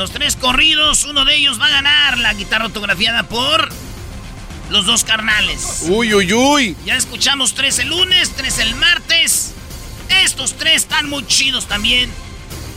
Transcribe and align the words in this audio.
Los 0.00 0.12
tres 0.12 0.34
corridos, 0.34 1.04
uno 1.04 1.26
de 1.26 1.36
ellos 1.36 1.60
va 1.60 1.66
a 1.66 1.68
ganar 1.68 2.16
la 2.16 2.32
guitarra 2.32 2.64
autografiada 2.64 3.24
por 3.24 3.68
los 4.70 4.86
dos 4.86 5.04
carnales. 5.04 5.82
Uy, 5.90 6.14
uy, 6.14 6.32
uy. 6.32 6.74
Ya 6.86 6.96
escuchamos 6.96 7.52
tres 7.52 7.78
el 7.80 7.88
lunes, 7.88 8.30
tres 8.34 8.60
el 8.60 8.74
martes. 8.76 9.52
Estos 10.24 10.54
tres 10.54 10.76
están 10.76 11.10
muy 11.10 11.26
chidos 11.26 11.68
también. 11.68 12.10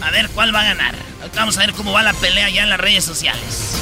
A 0.01 0.11
ver 0.11 0.27
cuál 0.31 0.53
va 0.53 0.59
a 0.59 0.63
ganar. 0.65 0.95
Vamos 1.33 1.55
a 1.55 1.61
ver 1.61 1.71
cómo 1.71 1.93
va 1.93 2.03
la 2.03 2.13
pelea 2.13 2.49
ya 2.49 2.63
en 2.63 2.69
las 2.69 2.79
redes 2.81 3.05
sociales. 3.05 3.77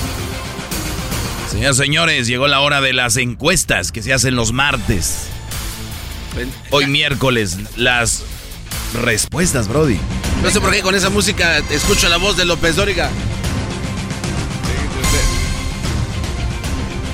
Señoras 1.50 1.78
y 1.78 1.80
señores, 1.80 2.28
llegó 2.28 2.48
la 2.48 2.60
hora 2.60 2.80
de 2.80 2.94
las 2.94 3.18
encuestas 3.18 3.92
que 3.92 4.04
se 4.04 4.14
hacen 4.14 4.36
los 4.36 4.52
martes. 4.52 5.30
Hoy 6.70 6.86
miércoles, 6.86 7.58
las 7.76 8.24
respuestas, 9.02 9.68
Brody. 9.68 10.00
No 10.44 10.50
sé 10.52 10.60
por 10.62 10.72
qué 10.72 10.82
con 10.82 10.96
esa 10.96 11.10
música 11.10 11.60
escucho 11.70 12.10
la 12.10 12.18
voz 12.18 12.38
de 12.38 12.46
López 12.46 12.76
Dóriga. 12.76 13.10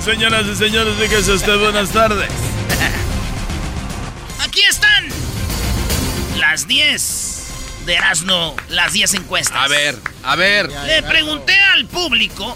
Señoras 0.04 0.46
y 0.48 0.56
señores, 0.56 0.98
dígase 1.00 1.32
usted 1.34 1.58
buenas 1.60 1.90
tardes. 1.90 2.30
Aquí 4.40 4.62
están 4.62 5.06
las 6.40 6.66
10 6.68 7.44
de 7.86 7.94
Erasmo, 7.96 8.56
las 8.70 8.94
10 8.94 9.16
encuestas. 9.16 9.58
A 9.62 9.68
ver, 9.68 9.98
a 10.24 10.36
ver. 10.38 10.70
Le 10.86 11.04
pregunté 11.04 11.54
al 11.74 11.86
público, 11.88 12.56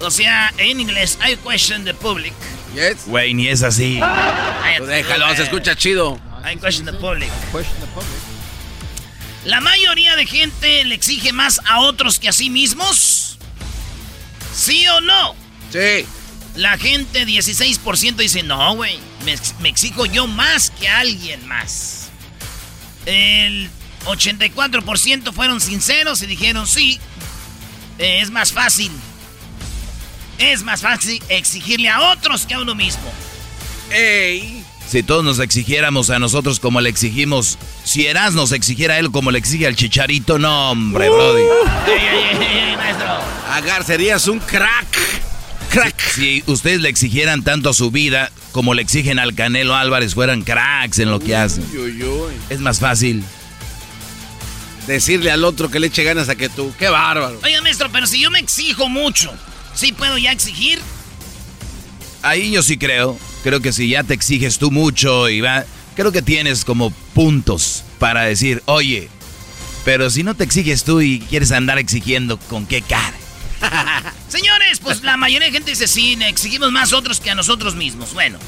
o 0.00 0.10
sea, 0.10 0.52
en 0.58 0.80
inglés, 0.80 1.18
I 1.24 1.36
question 1.36 1.84
the 1.84 1.94
public. 1.94 2.32
Yes. 2.74 3.06
Güey, 3.06 3.32
ni 3.32 3.48
es 3.48 3.62
así. 3.62 3.98
I- 3.98 4.78
Tú 4.78 4.84
déjalo, 4.86 5.34
se 5.36 5.44
escucha 5.44 5.76
chido. 5.76 6.18
I 6.44 6.56
question 6.56 6.84
the 6.84 6.92
public. 6.94 7.30
La 9.44 9.60
mayoría 9.60 10.16
de 10.16 10.26
gente 10.26 10.84
le 10.84 10.94
exige 10.94 11.32
más 11.32 11.60
a 11.66 11.80
otros 11.80 12.18
que 12.18 12.28
a 12.28 12.32
sí 12.32 12.50
mismos. 12.50 13.38
¿Sí 14.54 14.86
o 14.88 15.00
no? 15.00 15.34
Sí. 15.72 16.04
La 16.56 16.76
gente, 16.76 17.24
16% 17.24 18.16
dice, 18.16 18.42
no, 18.42 18.74
güey, 18.74 18.98
me, 19.24 19.32
ex- 19.32 19.54
me 19.60 19.68
exijo 19.68 20.06
yo 20.06 20.26
más 20.26 20.70
que 20.70 20.88
alguien 20.88 21.46
más. 21.46 22.08
El 23.06 23.70
84% 24.06 25.32
fueron 25.32 25.60
sinceros 25.60 26.20
y 26.22 26.26
dijeron, 26.26 26.66
sí, 26.66 26.98
eh, 27.98 28.20
es 28.20 28.30
más 28.30 28.52
fácil. 28.52 28.90
Es 30.38 30.62
más 30.62 30.80
fácil 30.82 31.22
exigirle 31.28 31.88
a 31.88 32.00
otros 32.12 32.44
que 32.46 32.54
a 32.54 32.60
uno 32.60 32.74
mismo. 32.74 33.12
Ey. 33.90 34.57
Si 34.90 35.02
todos 35.02 35.22
nos 35.22 35.38
exigiéramos 35.38 36.08
a 36.08 36.18
nosotros 36.18 36.60
como 36.60 36.80
le 36.80 36.88
exigimos, 36.88 37.58
si 37.84 38.06
Eras 38.06 38.32
nos 38.32 38.52
exigiera 38.52 38.94
a 38.94 38.98
él 38.98 39.10
como 39.10 39.30
le 39.30 39.38
exige 39.38 39.66
al 39.66 39.76
chicharito, 39.76 40.38
no, 40.38 40.70
hombre, 40.70 41.10
Brody. 41.10 41.42
Ey, 41.86 42.74
maestro. 42.76 43.18
Agar, 43.52 43.84
serías 43.84 44.26
un 44.28 44.38
crack. 44.38 44.86
Crack. 45.70 46.00
Si 46.14 46.42
ustedes 46.46 46.80
le 46.80 46.88
exigieran 46.88 47.44
tanto 47.44 47.68
a 47.68 47.74
su 47.74 47.90
vida 47.90 48.32
como 48.52 48.72
le 48.72 48.80
exigen 48.80 49.18
al 49.18 49.34
Canelo 49.34 49.74
Álvarez, 49.74 50.14
fueran 50.14 50.42
cracks 50.42 50.98
en 51.00 51.10
lo 51.10 51.20
que 51.20 51.36
hacen. 51.36 51.66
Uy, 51.70 51.78
uy, 51.78 52.02
uy. 52.04 52.32
Es 52.48 52.60
más 52.60 52.80
fácil. 52.80 53.22
Decirle 54.86 55.30
al 55.30 55.44
otro 55.44 55.70
que 55.70 55.80
le 55.80 55.88
eche 55.88 56.02
ganas 56.02 56.30
a 56.30 56.34
que 56.34 56.48
tú. 56.48 56.72
Qué 56.78 56.88
bárbaro. 56.88 57.38
Oiga, 57.44 57.60
maestro, 57.60 57.90
pero 57.92 58.06
si 58.06 58.22
yo 58.22 58.30
me 58.30 58.38
exijo 58.38 58.88
mucho, 58.88 59.30
¿sí 59.74 59.92
puedo 59.92 60.16
ya 60.16 60.32
exigir? 60.32 60.80
Ahí 62.22 62.52
yo 62.52 62.62
sí 62.62 62.78
creo. 62.78 63.18
Creo 63.42 63.60
que 63.60 63.72
si 63.72 63.88
ya 63.88 64.04
te 64.04 64.14
exiges 64.14 64.58
tú 64.58 64.70
mucho 64.70 65.28
y 65.28 65.40
va, 65.40 65.64
creo 65.94 66.12
que 66.12 66.22
tienes 66.22 66.64
como 66.64 66.90
puntos 66.90 67.84
para 67.98 68.22
decir, 68.22 68.62
oye, 68.66 69.08
pero 69.84 70.10
si 70.10 70.22
no 70.22 70.34
te 70.34 70.44
exiges 70.44 70.84
tú 70.84 71.00
y 71.00 71.20
quieres 71.20 71.52
andar 71.52 71.78
exigiendo, 71.78 72.38
¿con 72.38 72.66
qué 72.66 72.82
cara? 72.82 73.14
Señores, 74.28 74.80
pues 74.80 75.02
la 75.02 75.16
mayoría 75.16 75.48
de 75.48 75.52
gente 75.52 75.70
dice 75.70 75.88
sí, 75.88 76.18
exigimos 76.22 76.70
más 76.72 76.92
otros 76.92 77.20
que 77.20 77.30
a 77.30 77.34
nosotros 77.34 77.74
mismos. 77.74 78.12
Bueno, 78.12 78.38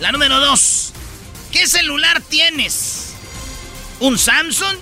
la 0.00 0.12
número 0.12 0.40
dos. 0.40 0.92
¿Qué 1.50 1.66
celular 1.66 2.22
tienes? 2.22 3.12
¿Un 4.00 4.18
Samsung? 4.18 4.76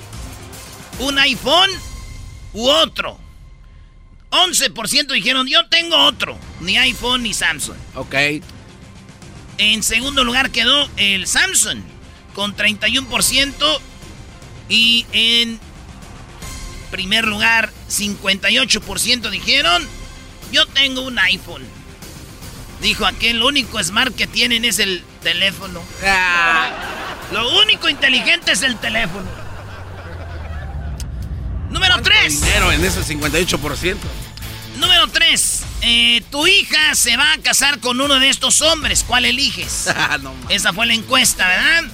¿Un 1.00 1.19
iPhone? 1.19 1.70
¿U 2.52 2.69
otro? 2.69 3.19
11% 4.31 5.12
dijeron, 5.12 5.47
yo 5.49 5.67
tengo 5.69 5.97
otro. 5.97 6.38
Ni 6.61 6.79
iPhone 6.79 7.25
ni 7.25 7.35
Samsung. 7.35 7.76
Ok. 7.97 8.14
En 9.61 9.83
segundo 9.83 10.25
lugar 10.25 10.51
quedó 10.51 10.89
el 10.97 11.27
Samsung 11.27 11.81
con 12.35 12.57
31%. 12.57 13.79
Y 14.71 15.05
en 15.12 15.61
primer 16.91 17.27
lugar, 17.27 17.71
58% 17.91 19.29
dijeron, 19.29 19.87
yo 20.51 20.65
tengo 20.67 21.03
un 21.03 21.19
iPhone. 21.19 21.62
Dijo 22.81 23.05
aquel, 23.05 23.41
lo 23.41 23.49
único 23.49 23.83
smart 23.85 24.15
que 24.17 24.27
tienen 24.27 24.65
es 24.65 24.79
el 24.79 25.05
teléfono. 25.23 25.83
Ah, 26.07 26.71
Lo 27.31 27.61
único 27.61 27.91
inteligente 27.91 28.53
es 28.53 28.62
el 28.62 28.79
teléfono. 28.79 29.29
Número 31.69 31.93
¿cuánto 31.97 32.09
3. 32.11 32.41
dinero 32.41 32.73
en 32.73 32.83
ese 32.83 33.03
58%. 33.03 33.97
Número 34.79 35.07
3. 35.09 35.65
Tu 36.31 36.47
hija 36.47 36.94
se 36.94 37.17
va 37.17 37.32
a 37.32 37.38
casar 37.38 37.81
con 37.81 38.00
uno 38.00 38.21
de 38.21 38.29
estos 38.29 38.61
hombres. 38.61 39.05
¿Cuál 39.06 39.25
eliges? 39.25 39.88
Ah, 39.97 40.19
no. 40.19 40.35
Esa 40.49 40.73
fue 40.73 40.87
la 40.87 40.94
encuesta, 40.94 41.47
¿verdad? 41.47 41.85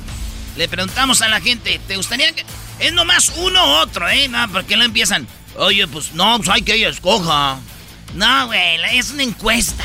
Le 0.57 0.69
preguntamos 0.69 1.23
a 1.23 1.29
la 1.29 1.41
gente, 1.41 1.81
¿te 1.87 1.97
gustaría 1.97 2.33
que... 2.33 2.45
Es 2.79 2.93
nomás 2.93 3.33
uno 3.37 3.65
u 3.65 3.69
otro, 3.83 4.09
¿eh? 4.09 4.29
No, 4.29 4.51
porque 4.51 4.77
no 4.77 4.85
empiezan. 4.85 5.27
Oye, 5.57 5.87
pues 5.87 6.13
no, 6.13 6.37
pues 6.39 6.49
hay 6.49 6.63
que 6.63 6.75
ella 6.75 6.89
escoja. 6.89 7.59
No, 8.15 8.47
güey, 8.47 8.79
es 8.93 9.11
una 9.11 9.23
encuesta. 9.23 9.85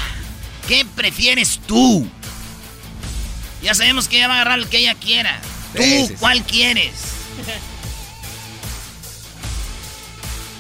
¿Qué 0.68 0.86
prefieres 0.86 1.60
tú? 1.68 2.10
Ya 3.62 3.76
sabemos 3.76 4.08
que 4.08 4.18
ella 4.18 4.28
va 4.28 4.36
a 4.36 4.42
agarrar 4.42 4.60
el 4.60 4.68
que 4.68 4.80
ella 4.80 4.96
quiera. 4.96 5.40
¿Tú 5.76 6.16
cuál 6.20 6.44
quieres? 6.44 6.92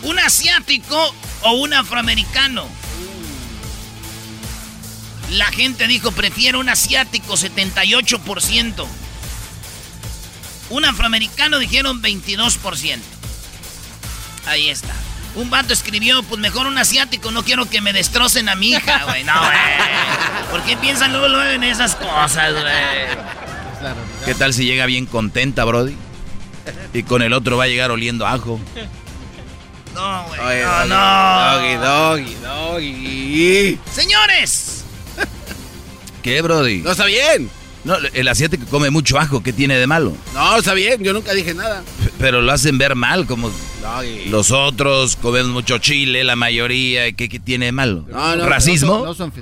¿Un 0.03 0.19
asiático 0.19 1.15
o 1.41 1.51
un 1.53 1.73
afroamericano? 1.73 2.67
La 5.31 5.45
gente 5.45 5.87
dijo, 5.87 6.11
prefiero 6.11 6.59
un 6.59 6.67
asiático, 6.67 7.35
78%. 7.35 8.85
Un 10.69 10.85
afroamericano 10.85 11.57
dijeron 11.57 12.01
22%. 12.01 12.99
Ahí 14.45 14.69
está. 14.69 14.93
Un 15.35 15.49
vato 15.49 15.71
escribió, 15.71 16.21
pues 16.23 16.41
mejor 16.41 16.67
un 16.67 16.77
asiático, 16.77 17.31
no 17.31 17.43
quiero 17.43 17.69
que 17.69 17.79
me 17.79 17.93
destrocen 17.93 18.49
a 18.49 18.55
mi 18.55 18.71
hija, 18.71 19.05
güey. 19.05 19.23
No, 19.23 19.39
güey. 19.39 20.51
¿Por 20.51 20.63
qué 20.63 20.75
piensan 20.75 21.13
luego, 21.13 21.29
luego 21.29 21.49
en 21.49 21.63
esas 21.63 21.95
cosas, 21.95 22.51
güey? 22.51 23.95
¿Qué 24.25 24.35
tal 24.35 24.53
si 24.53 24.65
llega 24.65 24.85
bien 24.85 25.05
contenta, 25.05 25.63
Brody? 25.63 25.95
Y 26.93 27.03
con 27.03 27.21
el 27.21 27.31
otro 27.31 27.55
va 27.55 27.63
a 27.63 27.67
llegar 27.67 27.89
oliendo 27.91 28.27
ajo. 28.27 28.59
No, 29.95 30.25
güey. 30.27 30.61
No, 30.61 30.85
no. 30.85 31.55
Doggy, 31.55 31.75
doggy, 31.75 32.35
doggy. 32.35 33.79
Señores. 33.93 34.80
¿Qué, 36.21 36.41
Brody? 36.41 36.79
No 36.79 36.91
está 36.91 37.05
bien. 37.05 37.49
No, 37.83 37.95
el 38.13 38.27
asiático 38.27 38.65
come 38.67 38.91
mucho 38.91 39.17
ajo, 39.17 39.41
¿qué 39.41 39.53
tiene 39.53 39.75
de 39.77 39.87
malo? 39.87 40.15
No, 40.35 40.57
está 40.57 40.75
bien, 40.75 41.03
yo 41.03 41.13
nunca 41.13 41.33
dije 41.33 41.55
nada. 41.55 41.83
Pero 42.19 42.41
lo 42.41 42.51
hacen 42.51 42.77
ver 42.77 42.95
mal, 42.95 43.25
como 43.25 43.51
los 44.27 44.51
otros 44.51 45.15
comemos 45.15 45.49
mucho 45.49 45.79
chile, 45.79 46.23
la 46.23 46.35
mayoría, 46.35 47.11
¿qué, 47.13 47.27
qué 47.27 47.39
tiene 47.39 47.65
de 47.65 47.71
malo? 47.71 48.05
No, 48.09 48.35
no, 48.35 48.47
¿Racismo? 48.47 49.03
No 49.03 49.15
son, 49.15 49.33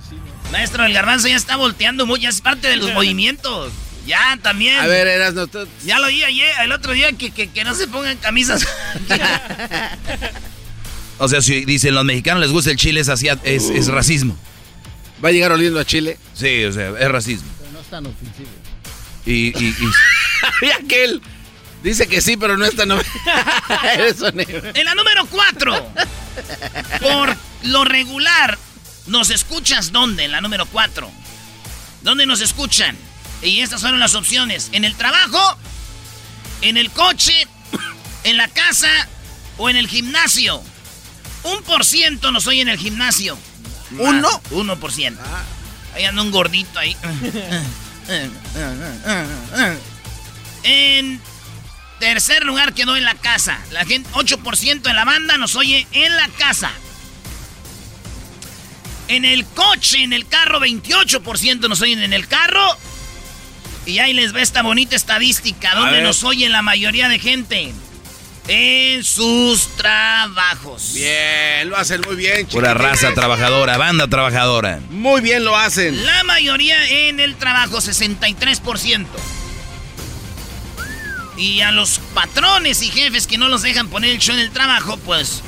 Maestro, 0.53 0.85
el 0.85 0.93
garbanzo 0.93 1.27
ya 1.27 1.35
está 1.35 1.57
volteando 1.57 2.05
mucho, 2.05 2.29
es 2.29 2.39
parte 2.39 2.69
de 2.69 2.77
los 2.77 2.93
movimientos. 2.93 3.73
Ya, 4.07 4.39
también. 4.41 4.79
A 4.79 4.87
ver, 4.87 5.07
eras 5.07 5.33
no 5.33 5.47
Ya 5.85 5.99
lo 5.99 6.07
oí 6.07 6.23
ayer, 6.23 6.51
el 6.63 6.71
otro 6.71 6.93
día, 6.93 7.11
que, 7.11 7.31
que, 7.31 7.49
que 7.49 7.63
no 7.65 7.75
se 7.75 7.87
pongan 7.87 8.17
camisas. 8.17 8.65
o 11.19 11.27
sea, 11.27 11.41
si 11.41 11.65
dicen 11.65 11.93
los 11.93 12.05
mexicanos 12.05 12.41
les 12.41 12.51
gusta 12.51 12.71
el 12.71 12.77
chile, 12.77 13.01
es, 13.01 13.09
es, 13.09 13.69
es 13.69 13.87
racismo. 13.87 14.37
¿Va 15.23 15.29
a 15.29 15.31
llegar 15.31 15.51
oliendo 15.51 15.79
a 15.79 15.85
Chile? 15.85 16.17
Sí, 16.33 16.63
o 16.65 16.71
sea, 16.71 16.89
es 16.89 17.11
racismo 17.11 17.49
tan 17.89 18.05
ofensivo. 18.05 18.49
Y, 19.25 19.47
y, 19.57 19.75
y... 20.61 20.71
aquel 20.79 21.21
dice 21.83 22.07
que 22.07 22.21
sí, 22.21 22.37
pero 22.37 22.57
no 22.57 22.65
es 22.65 22.75
tan 22.75 22.91
En 24.75 24.85
la 24.85 24.95
número 24.95 25.25
4. 25.25 25.93
Por 27.01 27.35
lo 27.63 27.83
regular, 27.83 28.57
¿nos 29.07 29.29
escuchas 29.29 29.91
dónde? 29.91 30.25
En 30.25 30.31
la 30.31 30.41
número 30.41 30.65
4. 30.65 31.11
¿Dónde 32.01 32.25
nos 32.25 32.41
escuchan? 32.41 32.95
Y 33.41 33.59
estas 33.59 33.81
fueron 33.81 33.99
las 33.99 34.15
opciones. 34.15 34.69
¿En 34.71 34.85
el 34.85 34.95
trabajo? 34.95 35.57
¿En 36.61 36.77
el 36.77 36.89
coche? 36.91 37.47
¿En 38.23 38.37
la 38.37 38.47
casa? 38.47 38.89
¿O 39.57 39.69
en 39.69 39.75
el 39.75 39.87
gimnasio? 39.87 40.61
Un 41.43 41.63
por 41.63 41.85
ciento 41.85 42.31
nos 42.31 42.47
oye 42.47 42.61
en 42.61 42.69
el 42.69 42.77
gimnasio. 42.77 43.37
¿Uno? 43.97 44.29
Uno 44.51 44.79
por 44.79 44.91
ciento. 44.91 45.21
Ah. 45.25 45.43
Ahí 45.95 46.05
anda 46.05 46.21
un 46.21 46.31
gordito 46.31 46.79
ahí. 46.79 46.95
En 50.63 51.21
tercer 51.99 52.43
lugar 52.45 52.73
quedó 52.73 52.95
en 52.95 53.03
la 53.03 53.15
casa. 53.15 53.59
La 53.71 53.85
gente, 53.85 54.09
8% 54.13 54.81
de 54.81 54.93
la 54.93 55.05
banda 55.05 55.37
nos 55.37 55.55
oye 55.55 55.87
en 55.91 56.15
la 56.15 56.27
casa. 56.29 56.71
En 59.07 59.25
el 59.25 59.45
coche, 59.45 60.03
en 60.03 60.13
el 60.13 60.27
carro, 60.27 60.59
28% 60.59 61.67
nos 61.67 61.81
oyen 61.81 61.99
en 62.03 62.13
el 62.13 62.27
carro. 62.27 62.77
Y 63.85 63.99
ahí 63.99 64.13
les 64.13 64.33
ve 64.33 64.41
esta 64.41 64.61
bonita 64.61 64.95
estadística 64.95 65.73
donde 65.73 66.01
nos 66.01 66.23
oye 66.23 66.47
la 66.49 66.61
mayoría 66.61 67.09
de 67.09 67.17
gente 67.17 67.73
en 68.49 69.03
sus 69.03 69.67
trabajos. 69.77 70.93
Bien, 70.95 71.69
lo 71.69 71.77
hacen 71.77 72.01
muy 72.01 72.15
bien, 72.15 72.39
chicos. 72.39 72.55
Pura 72.55 72.73
raza 72.73 73.13
trabajadora, 73.13 73.77
banda 73.77 74.07
trabajadora. 74.07 74.79
Muy 74.89 75.21
bien 75.21 75.45
lo 75.45 75.55
hacen. 75.55 76.03
La 76.03 76.23
mayoría 76.23 77.07
en 77.07 77.19
el 77.19 77.35
trabajo, 77.35 77.77
63%. 77.77 79.05
Y 81.37 81.61
a 81.61 81.71
los 81.71 81.99
patrones 82.15 82.81
y 82.81 82.89
jefes 82.89 83.27
que 83.27 83.37
no 83.37 83.49
los 83.49 83.61
dejan 83.61 83.87
poner 83.87 84.09
el 84.09 84.17
show 84.17 84.33
en 84.33 84.41
el 84.41 84.51
trabajo, 84.51 84.97
pues... 84.97 85.43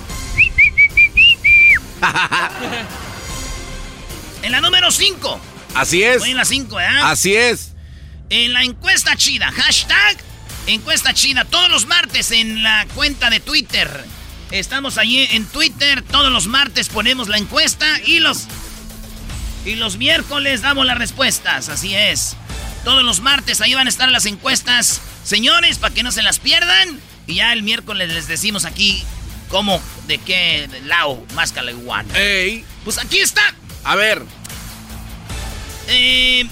en 4.43 4.51
la 4.51 4.61
número 4.61 4.91
5. 4.91 5.41
Así 5.73 6.03
es. 6.03 6.23
en 6.23 6.37
la 6.37 6.45
5, 6.45 6.79
¿eh? 6.79 6.85
Así 7.01 7.35
es. 7.35 7.71
En 8.29 8.53
la 8.53 8.63
encuesta 8.63 9.15
chida, 9.15 9.51
hashtag 9.51 10.17
Encuesta 10.67 11.13
china 11.13 11.45
todos 11.45 11.69
los 11.69 11.87
martes 11.87 12.31
en 12.31 12.63
la 12.63 12.85
cuenta 12.93 13.29
de 13.29 13.39
Twitter. 13.39 14.05
Estamos 14.51 14.97
allí 14.97 15.27
en 15.31 15.45
Twitter. 15.45 16.03
Todos 16.03 16.31
los 16.31 16.47
martes 16.47 16.89
ponemos 16.89 17.29
la 17.29 17.37
encuesta 17.37 17.99
y 18.05 18.19
los. 18.19 18.47
Y 19.65 19.75
los 19.75 19.97
miércoles 19.97 20.61
damos 20.61 20.85
las 20.85 20.97
respuestas. 20.97 21.69
Así 21.69 21.95
es. 21.95 22.35
Todos 22.83 23.03
los 23.03 23.21
martes 23.21 23.61
ahí 23.61 23.73
van 23.73 23.87
a 23.87 23.89
estar 23.89 24.09
las 24.09 24.25
encuestas. 24.25 25.01
Señores, 25.23 25.77
para 25.77 25.93
que 25.93 26.03
no 26.03 26.11
se 26.11 26.21
las 26.21 26.39
pierdan. 26.39 26.99
Y 27.27 27.35
ya 27.35 27.53
el 27.53 27.63
miércoles 27.63 28.09
les 28.09 28.27
decimos 28.27 28.65
aquí 28.65 29.03
cómo, 29.49 29.81
de 30.07 30.17
qué 30.17 30.69
lado 30.85 31.23
más 31.33 31.51
caleguano. 31.51 32.13
¡Ey! 32.15 32.65
Pues 32.83 32.97
aquí 32.97 33.19
está. 33.19 33.41
A 33.83 33.95
ver. 33.95 34.23
Eh, 35.87 36.45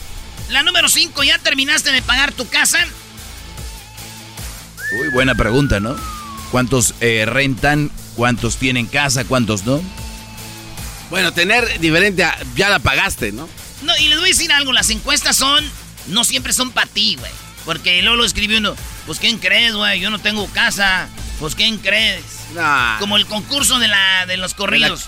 la 0.50 0.64
número 0.64 0.90
5, 0.90 1.24
¿ya 1.24 1.38
terminaste 1.40 1.92
de 1.92 2.02
pagar 2.02 2.32
tu 2.32 2.48
casa? 2.48 2.80
Uy, 4.92 5.10
buena 5.10 5.36
pregunta, 5.36 5.80
¿no? 5.80 5.96
¿Cuántos 6.52 6.96
eh, 7.00 7.26
rentan? 7.28 7.92
¿Cuántos 8.16 8.58
tienen 8.58 8.88
casa? 8.88 9.24
¿Cuántos 9.24 9.66
no? 9.66 9.82
Bueno, 11.10 11.32
tener 11.32 11.80
diferente 11.80 12.26
ya 12.56 12.70
la 12.70 12.80
pagaste, 12.80 13.32
¿no? 13.32 13.48
No, 13.84 13.96
y 13.98 14.08
les 14.08 14.18
voy 14.18 14.30
a 14.30 14.32
decir 14.32 14.52
algo, 14.52 14.74
las 14.74 14.90
encuestas 14.90 15.36
son, 15.38 15.64
no 16.08 16.24
siempre 16.24 16.54
son 16.54 16.72
para 16.72 16.88
ti, 16.88 17.16
güey. 17.20 17.32
Porque 17.66 18.02
luego 18.02 18.18
lo 18.18 18.26
escribió 18.26 18.58
uno, 18.58 18.76
pues 19.06 19.20
¿quién 19.20 19.38
crees, 19.38 19.76
güey? 19.76 20.00
Yo 20.00 20.10
no 20.10 20.20
tengo 20.20 20.48
casa. 20.48 21.08
Pues 21.40 21.56
¿quién 21.56 21.78
crees? 21.78 22.24
Como 23.00 23.16
el 23.16 23.26
concurso 23.26 23.80
de 23.80 23.88
la 23.88 24.26
de 24.26 24.38
los 24.38 24.54
corridos. 24.54 25.08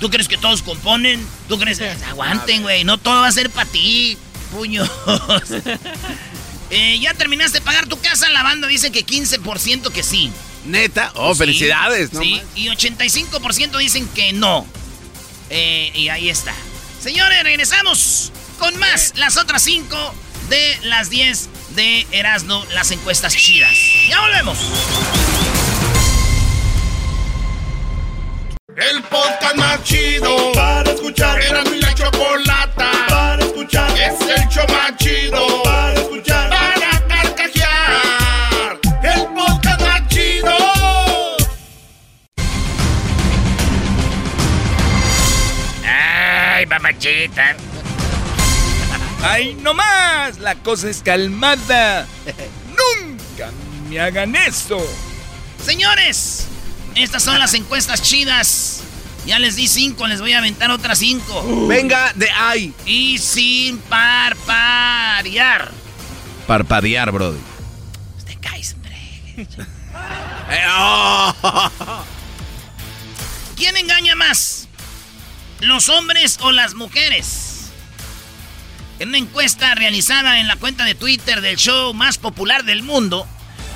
¿Tú 0.00 0.08
crees 0.08 0.28
que 0.28 0.38
todos 0.38 0.62
componen? 0.62 1.26
¿Tú 1.48 1.58
crees? 1.58 1.78
que 1.78 1.90
Aguanten, 2.08 2.62
güey. 2.62 2.84
No 2.84 2.96
todo 2.96 3.20
va 3.20 3.26
a 3.26 3.32
ser 3.32 3.50
para 3.50 3.68
ti, 3.68 4.16
puños. 4.52 4.90
Eh, 6.70 6.98
¿Ya 7.00 7.14
terminaste 7.14 7.58
de 7.58 7.64
pagar 7.64 7.86
tu 7.86 7.98
casa? 8.00 8.28
La 8.30 8.42
banda 8.42 8.66
dice 8.66 8.90
que 8.90 9.06
15% 9.06 9.92
que 9.92 10.02
sí. 10.02 10.32
¿Neta? 10.64 11.12
Oh, 11.14 11.34
felicidades, 11.34 12.12
¿no? 12.12 12.20
Sí, 12.20 12.42
y 12.56 12.68
85% 12.68 13.78
dicen 13.78 14.08
que 14.08 14.32
no. 14.32 14.66
Eh, 15.50 15.92
y 15.94 16.08
ahí 16.08 16.28
está. 16.28 16.54
Señores, 17.00 17.42
regresamos 17.44 18.32
con 18.58 18.76
más. 18.78 19.12
Las 19.16 19.36
otras 19.36 19.62
5 19.62 20.14
de 20.48 20.78
las 20.84 21.08
10 21.08 21.48
de 21.76 22.06
Erasmo, 22.10 22.64
las 22.74 22.90
encuestas 22.90 23.36
chidas. 23.36 23.76
Ya 24.08 24.20
volvemos. 24.20 24.58
El 28.76 29.02
podcast 29.04 29.56
más 29.56 29.82
chido 29.84 30.52
para 30.52 30.90
escuchar. 30.90 31.40
Era 31.40 31.64
mi 31.64 31.80
la 31.80 31.94
chocolata 31.94 32.90
para 33.08 33.42
escuchar. 33.42 33.90
Es 33.98 34.20
el 34.20 34.48
show 34.48 34.66
más 34.68 34.96
chido 34.98 35.62
para 35.62 35.94
escuchar. 35.94 36.35
¡Ay, 49.22 49.54
no 49.60 49.74
más! 49.74 50.38
La 50.38 50.54
cosa 50.54 50.88
es 50.88 51.02
calmada. 51.02 52.06
¡Nunca 52.68 53.50
me 53.88 53.98
hagan 53.98 54.36
eso! 54.36 54.78
Señores, 55.64 56.46
estas 56.94 57.24
son 57.24 57.38
las 57.38 57.54
encuestas 57.54 58.02
chidas. 58.02 58.82
Ya 59.26 59.40
les 59.40 59.56
di 59.56 59.66
cinco, 59.66 60.06
les 60.06 60.20
voy 60.20 60.34
a 60.34 60.38
aventar 60.38 60.70
otras 60.70 60.98
cinco. 60.98 61.66
Venga 61.66 62.12
de 62.14 62.30
ahí. 62.30 62.72
Y 62.84 63.18
sin 63.18 63.78
parpadear. 63.78 65.72
Parpadear, 66.46 67.10
brody. 67.10 67.40
Te 68.24 68.36
caes, 68.36 68.74
hombre. 68.74 68.96
Eh, 70.48 70.64
oh. 70.70 71.34
¿Quién 73.56 73.76
engaña 73.76 74.14
más? 74.14 74.65
¿Los 75.60 75.88
hombres 75.88 76.38
o 76.42 76.52
las 76.52 76.74
mujeres? 76.74 77.70
En 78.98 79.08
una 79.08 79.18
encuesta 79.18 79.74
realizada 79.74 80.38
en 80.38 80.48
la 80.48 80.56
cuenta 80.56 80.84
de 80.84 80.94
Twitter 80.94 81.40
del 81.40 81.56
show 81.56 81.94
más 81.94 82.18
popular 82.18 82.64
del 82.64 82.82
mundo, 82.82 83.26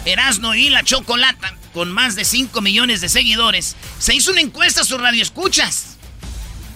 Erasno 0.04 0.54
y 0.54 0.68
la 0.68 0.82
Chocolata, 0.82 1.54
con 1.72 1.90
más 1.90 2.16
de 2.16 2.25
5 2.25 2.60
millones 2.60 3.00
de 3.00 3.08
seguidores, 3.08 3.76
se 3.99 4.14
hizo 4.14 4.30
una 4.30 4.40
encuesta 4.40 4.82
a 4.82 4.84
sus 4.84 5.00
radioescuchas. 5.00 5.96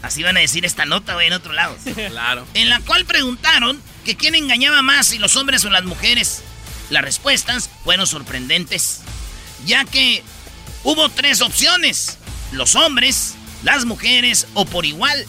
Así 0.02 0.22
van 0.22 0.36
a 0.36 0.40
decir 0.40 0.64
esta 0.64 0.84
nota, 0.84 1.14
güey, 1.14 1.26
en 1.26 1.32
otro 1.34 1.52
lado. 1.52 1.76
Claro. 1.94 2.46
En 2.54 2.68
la 2.68 2.80
cual 2.80 3.04
preguntaron 3.04 3.80
que 4.04 4.16
quién 4.16 4.34
engañaba 4.34 4.82
más, 4.82 5.08
si 5.08 5.18
los 5.18 5.36
hombres 5.36 5.64
o 5.64 5.70
las 5.70 5.84
mujeres. 5.84 6.42
Las 6.90 7.02
respuestas 7.02 7.70
fueron 7.82 8.06
sorprendentes, 8.06 9.00
ya 9.64 9.84
que 9.86 10.22
hubo 10.82 11.08
tres 11.08 11.40
opciones. 11.40 12.18
Los 12.52 12.74
hombres, 12.74 13.34
las 13.64 13.84
mujeres 13.84 14.46
o 14.54 14.64
por 14.64 14.86
igual. 14.86 15.26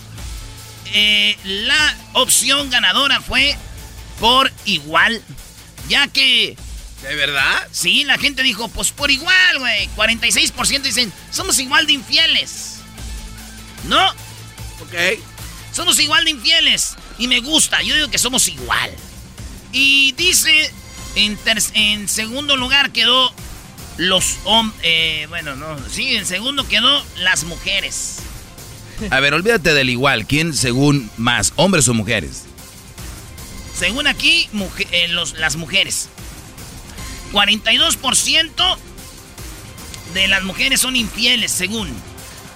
Eh, 0.93 1.35
la 1.43 1.97
opción 2.13 2.69
ganadora 2.69 3.19
fue 3.19 3.57
por 4.19 4.51
igual, 4.65 5.21
ya 5.89 6.07
que... 6.07 6.55
¿De 7.01 7.15
verdad? 7.15 7.67
Sí, 7.71 8.03
la 8.03 8.17
gente 8.17 8.43
dijo, 8.43 8.67
pues 8.69 8.91
por 8.91 9.11
igual, 9.11 9.59
güey. 9.59 9.89
46% 9.95 10.81
dicen, 10.81 11.11
somos 11.31 11.59
igual 11.59 11.85
de 11.85 11.93
infieles. 11.93 12.77
¿No? 13.87 14.09
Ok. 14.81 15.19
Somos 15.71 15.99
igual 15.99 16.23
de 16.25 16.31
infieles. 16.31 16.95
Y 17.19 17.27
me 17.27 17.41
gusta, 17.41 17.81
yo 17.83 17.93
digo 17.95 18.09
que 18.09 18.17
somos 18.17 18.47
igual. 18.47 18.91
Y 19.71 20.13
dice, 20.13 20.71
en, 21.15 21.37
en 21.73 22.07
segundo 22.07 22.55
lugar 22.55 22.91
quedó 22.91 23.31
los 23.97 24.37
hombres... 24.45 24.79
Eh, 24.83 25.25
bueno, 25.29 25.55
no, 25.55 25.77
sí, 25.89 26.15
en 26.15 26.25
segundo 26.25 26.67
quedó 26.67 27.03
las 27.19 27.43
mujeres. 27.43 28.19
A 29.09 29.19
ver, 29.19 29.33
olvídate 29.33 29.73
del 29.73 29.89
igual. 29.89 30.25
¿Quién 30.25 30.53
según 30.53 31.09
más, 31.17 31.53
hombres 31.55 31.87
o 31.87 31.93
mujeres? 31.93 32.43
Según 33.77 34.07
aquí, 34.07 34.47
eh, 34.91 35.07
las 35.37 35.55
mujeres. 35.57 36.09
42% 37.33 38.77
de 40.13 40.27
las 40.29 40.43
mujeres 40.43 40.79
son 40.79 40.95
infieles, 40.95 41.51
según. 41.51 41.89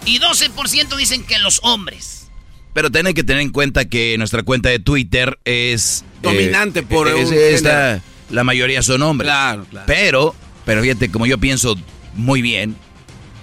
Y 0.06 0.20
12% 0.20 0.96
dicen 0.96 1.24
que 1.26 1.38
los 1.40 1.60
hombres. 1.64 2.30
Pero 2.74 2.90
tienen 2.90 3.14
que 3.14 3.24
tener 3.24 3.42
en 3.42 3.50
cuenta 3.50 3.86
que 3.86 4.18
nuestra 4.18 4.44
cuenta 4.44 4.70
de 4.70 4.80
Twitter 4.80 5.38
es... 5.44 6.02
Eh, 6.02 6.20
Dominante 6.22 6.84
por 6.84 7.10
es, 7.10 7.32
esta, 7.32 8.02
La 8.30 8.44
mayoría 8.46 8.82
son 8.82 9.02
hombres. 9.02 9.28
Claro, 9.28 9.66
claro. 9.70 9.86
Pero, 9.88 10.36
pero 10.70 10.84
fíjate, 10.84 11.10
como 11.10 11.26
yo 11.26 11.40
pienso 11.40 11.76
muy 12.14 12.44
bien, 12.44 12.76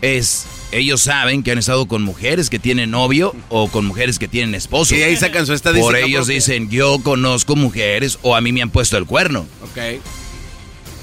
es 0.00 0.46
ellos 0.70 1.02
saben 1.02 1.42
que 1.42 1.50
han 1.50 1.58
estado 1.58 1.88
con 1.88 2.02
mujeres 2.02 2.48
que 2.48 2.60
tienen 2.60 2.92
novio 2.92 3.34
o 3.48 3.66
con 3.66 3.84
mujeres 3.84 4.20
que 4.20 4.28
tienen 4.28 4.54
esposo. 4.54 4.94
Y 4.94 5.02
ahí 5.02 5.16
sacan 5.16 5.44
su 5.44 5.52
estadística. 5.52 5.88
Por 5.88 5.96
ellos 5.96 6.28
dicen, 6.28 6.70
yo 6.70 7.00
conozco 7.02 7.56
mujeres 7.56 8.20
o 8.22 8.36
a 8.36 8.40
mí 8.40 8.52
me 8.52 8.62
han 8.62 8.70
puesto 8.70 8.96
el 8.96 9.06
cuerno. 9.06 9.44
Ok. 9.64 10.00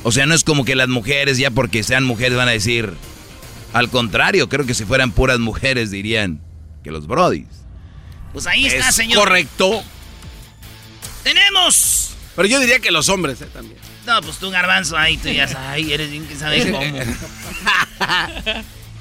O 0.03 0.13
sea, 0.13 0.25
no 0.25 0.34
es 0.34 0.46
como 0.46 0.63
que 0.63 0.77
las 0.77 0.88
mujeres 0.88 1.38
ya 1.38 1.51
porque 1.51 1.84
sean 1.84 2.06
mujeres 2.06 2.38
van 2.38 2.48
a 2.48 2.51
decir... 2.51 2.94
Al 3.74 3.89
contrario, 3.89 4.48
creo 4.48 4.65
que 4.65 4.75
si 4.75 4.86
fueran 4.86 5.12
puras 5.12 5.39
mujeres 5.39 5.92
dirían 5.92 6.39
que 6.86 6.92
los 6.92 7.06
brodis. 7.06 7.48
Pues 8.32 8.48
ahí 8.48 8.65
está, 8.65 8.94
señor. 8.94 9.20
Correcto. 9.20 9.84
Tenemos. 11.25 12.12
Pero 12.38 12.48
yo 12.48 12.62
diría 12.62 12.80
que 12.80 12.92
los 12.92 13.10
hombres 13.10 13.42
eh, 13.42 13.48
también. 13.53 13.77
No, 14.05 14.22
pues 14.22 14.38
tú 14.38 14.50
garbanzo 14.50 14.98
ahí, 14.98 15.17
tú 15.17 15.29
ya 15.29 15.48
sabes, 15.48 15.67
ay, 15.69 15.93
eres 15.93 16.12
bien 16.12 16.27
que 16.27 16.36
sabes 16.36 16.65
cómo. 16.72 16.79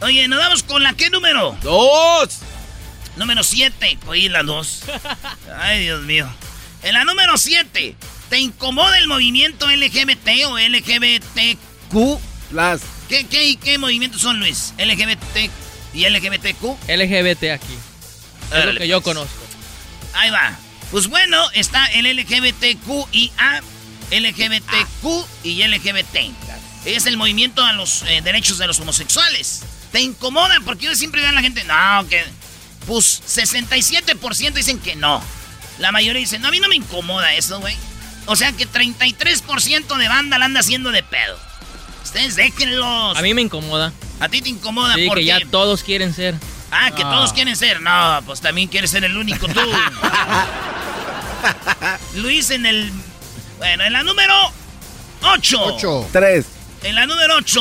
Oye, 0.01 0.29
nos 0.29 0.39
vamos 0.39 0.63
con 0.63 0.83
la 0.83 0.95
qué 0.95 1.11
número? 1.11 1.57
Dos. 1.63 2.39
Número 3.17 3.43
siete. 3.43 3.99
Oye, 4.07 4.29
la 4.29 4.43
dos. 4.43 4.83
Ay, 5.59 5.83
Dios 5.83 6.03
mío. 6.03 6.29
En 6.83 6.95
la 6.95 7.05
número 7.05 7.37
siete, 7.37 7.95
¿te 8.29 8.39
incomoda 8.39 8.99
el 8.99 9.07
movimiento 9.07 9.69
LGBT 9.71 10.29
o 10.49 10.59
LGBTQ? 10.59 12.21
Las. 12.53 12.81
¿Qué, 13.09 13.27
qué, 13.27 13.57
qué 13.63 13.79
movimientos 13.79 14.23
son, 14.23 14.41
Luis? 14.41 14.73
¿LGBT 14.79 15.51
y 15.95 16.09
LGBTQ? 16.09 16.89
LGBT 16.89 17.45
aquí. 17.53 17.77
Es 18.55 18.65
lo 18.65 18.75
que 18.75 18.89
yo 18.89 19.01
pues. 19.01 19.15
conozco. 19.15 19.43
Ahí 20.15 20.31
va. 20.31 20.57
Pues 20.91 21.07
bueno, 21.09 21.43
está 21.53 21.87
el 21.87 22.05
LGBTQIA, 22.17 23.63
LGBTQ 24.13 25.27
y 25.43 25.67
LGBT. 25.67 26.17
Es 26.85 27.07
el 27.07 27.17
movimiento 27.17 27.65
a 27.65 27.73
los 27.73 28.03
eh, 28.03 28.21
derechos 28.23 28.59
de 28.59 28.67
los 28.67 28.79
homosexuales. 28.81 29.63
¿Te 29.91 30.01
incomoda? 30.01 30.57
Porque 30.65 30.87
yo 30.87 30.95
siempre 30.95 31.21
veo 31.21 31.31
a 31.31 31.35
la 31.35 31.43
gente, 31.43 31.65
no, 31.65 32.09
que... 32.09 32.25
Pues 32.87 33.23
67% 33.27 34.53
dicen 34.55 34.81
que 34.81 34.97
no. 34.97 35.23
La 35.79 35.93
mayoría 35.93 36.21
dicen, 36.21 36.43
no, 36.43 36.49
a 36.49 36.51
mí 36.51 36.59
no 36.59 36.69
me 36.69 36.75
incomoda 36.75 37.33
eso, 37.35 37.61
güey. 37.61 37.77
O 38.27 38.37
sea 38.37 38.53
que 38.53 38.69
33% 38.69 39.97
de 39.97 40.09
banda 40.09 40.39
la 40.39 40.47
anda 40.47 40.61
haciendo 40.61 40.91
de 40.91 41.03
pedo. 41.03 41.39
Ustedes 42.03 42.37
déjenlos. 42.37 43.17
A 43.17 43.23
mí 43.23 43.35
me 43.35 43.43
incomoda. 43.43 43.93
¿A 44.21 44.29
ti 44.29 44.43
te 44.43 44.49
incomoda? 44.49 44.95
Sí, 44.95 45.09
que 45.15 45.25
ya 45.25 45.41
todos 45.51 45.83
quieren 45.83 46.13
ser. 46.15 46.35
Ah, 46.71 46.91
que 46.91 47.03
todos 47.03 47.33
quieren 47.33 47.57
ser. 47.57 47.81
No, 47.81 48.21
pues 48.27 48.41
también 48.41 48.69
quieres 48.69 48.91
ser 48.91 49.05
el 49.05 49.17
único 49.17 49.47
tú. 49.47 49.61
Luis 52.17 52.51
en 52.51 52.67
el... 52.67 52.93
Bueno, 53.63 53.85
en 53.85 53.93
la 53.93 54.03
número 54.03 54.35
8. 55.23 55.57
8. 55.77 56.09
3. 56.11 56.47
En 56.83 56.97
la 56.97 57.07
número 57.07 57.37
8. 57.37 57.61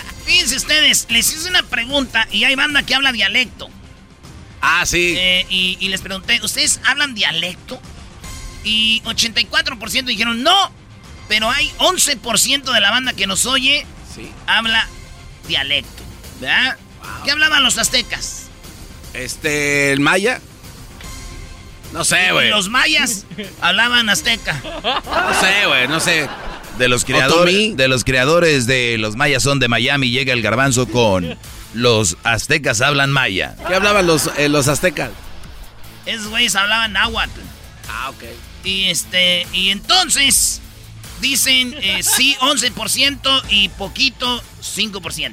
Fíjense 0.24 0.54
ustedes, 0.54 1.08
les 1.10 1.32
hice 1.32 1.48
una 1.48 1.64
pregunta 1.64 2.28
y 2.30 2.44
hay 2.44 2.54
banda 2.54 2.84
que 2.84 2.94
habla 2.94 3.10
dialecto. 3.10 3.68
Ah, 4.60 4.86
sí. 4.86 5.16
Eh, 5.18 5.46
y, 5.50 5.88
les 5.88 6.02
pregunté, 6.02 6.38
¿ustedes 6.44 6.80
hablan 6.86 7.16
dialecto? 7.16 7.80
Y 8.62 9.02
84% 9.02 10.04
dijeron 10.04 10.44
no, 10.44 10.70
pero 11.26 11.50
hay 11.50 11.68
11% 11.78 12.72
de 12.72 12.80
la 12.80 12.92
banda 12.92 13.12
que 13.12 13.26
nos 13.26 13.44
oye 13.44 13.84
sí. 14.14 14.30
habla 14.46 14.86
dialecto. 15.48 16.04
¿Verdad? 16.40 16.78
¿Qué 17.24 17.32
hablaban 17.32 17.64
los 17.64 17.76
aztecas? 17.76 18.44
Este, 19.14 19.90
el 19.90 19.98
maya. 19.98 20.40
No 21.92 22.04
sé, 22.04 22.32
güey. 22.32 22.50
Los 22.50 22.68
mayas 22.68 23.26
hablaban 23.60 24.08
azteca. 24.08 24.60
No 24.82 25.40
sé, 25.40 25.66
güey, 25.66 25.88
no 25.88 26.00
sé. 26.00 26.28
De 26.78 26.88
los, 26.88 27.04
creadores, 27.04 27.76
de 27.76 27.88
los 27.88 28.04
creadores 28.04 28.66
de 28.66 28.96
los 28.96 29.14
mayas 29.14 29.42
son 29.42 29.58
de 29.58 29.68
Miami, 29.68 30.10
llega 30.10 30.32
el 30.32 30.40
garbanzo 30.40 30.86
con 30.86 31.36
los 31.74 32.16
aztecas 32.24 32.80
hablan 32.80 33.10
maya. 33.10 33.56
¿Qué 33.66 33.74
hablaban 33.74 34.06
los, 34.06 34.30
eh, 34.38 34.48
los 34.48 34.68
aztecas? 34.68 35.10
Esos 36.06 36.28
güeyes 36.28 36.56
hablaban 36.56 36.92
náhuatl. 36.92 37.40
Ah, 37.88 38.10
ok. 38.10 38.24
Y 38.64 38.84
este, 38.88 39.46
y 39.52 39.70
entonces 39.70 40.60
dicen 41.20 41.74
eh, 41.80 42.02
sí 42.02 42.36
11% 42.40 43.42
y 43.50 43.68
poquito 43.70 44.42
5%. 44.62 45.32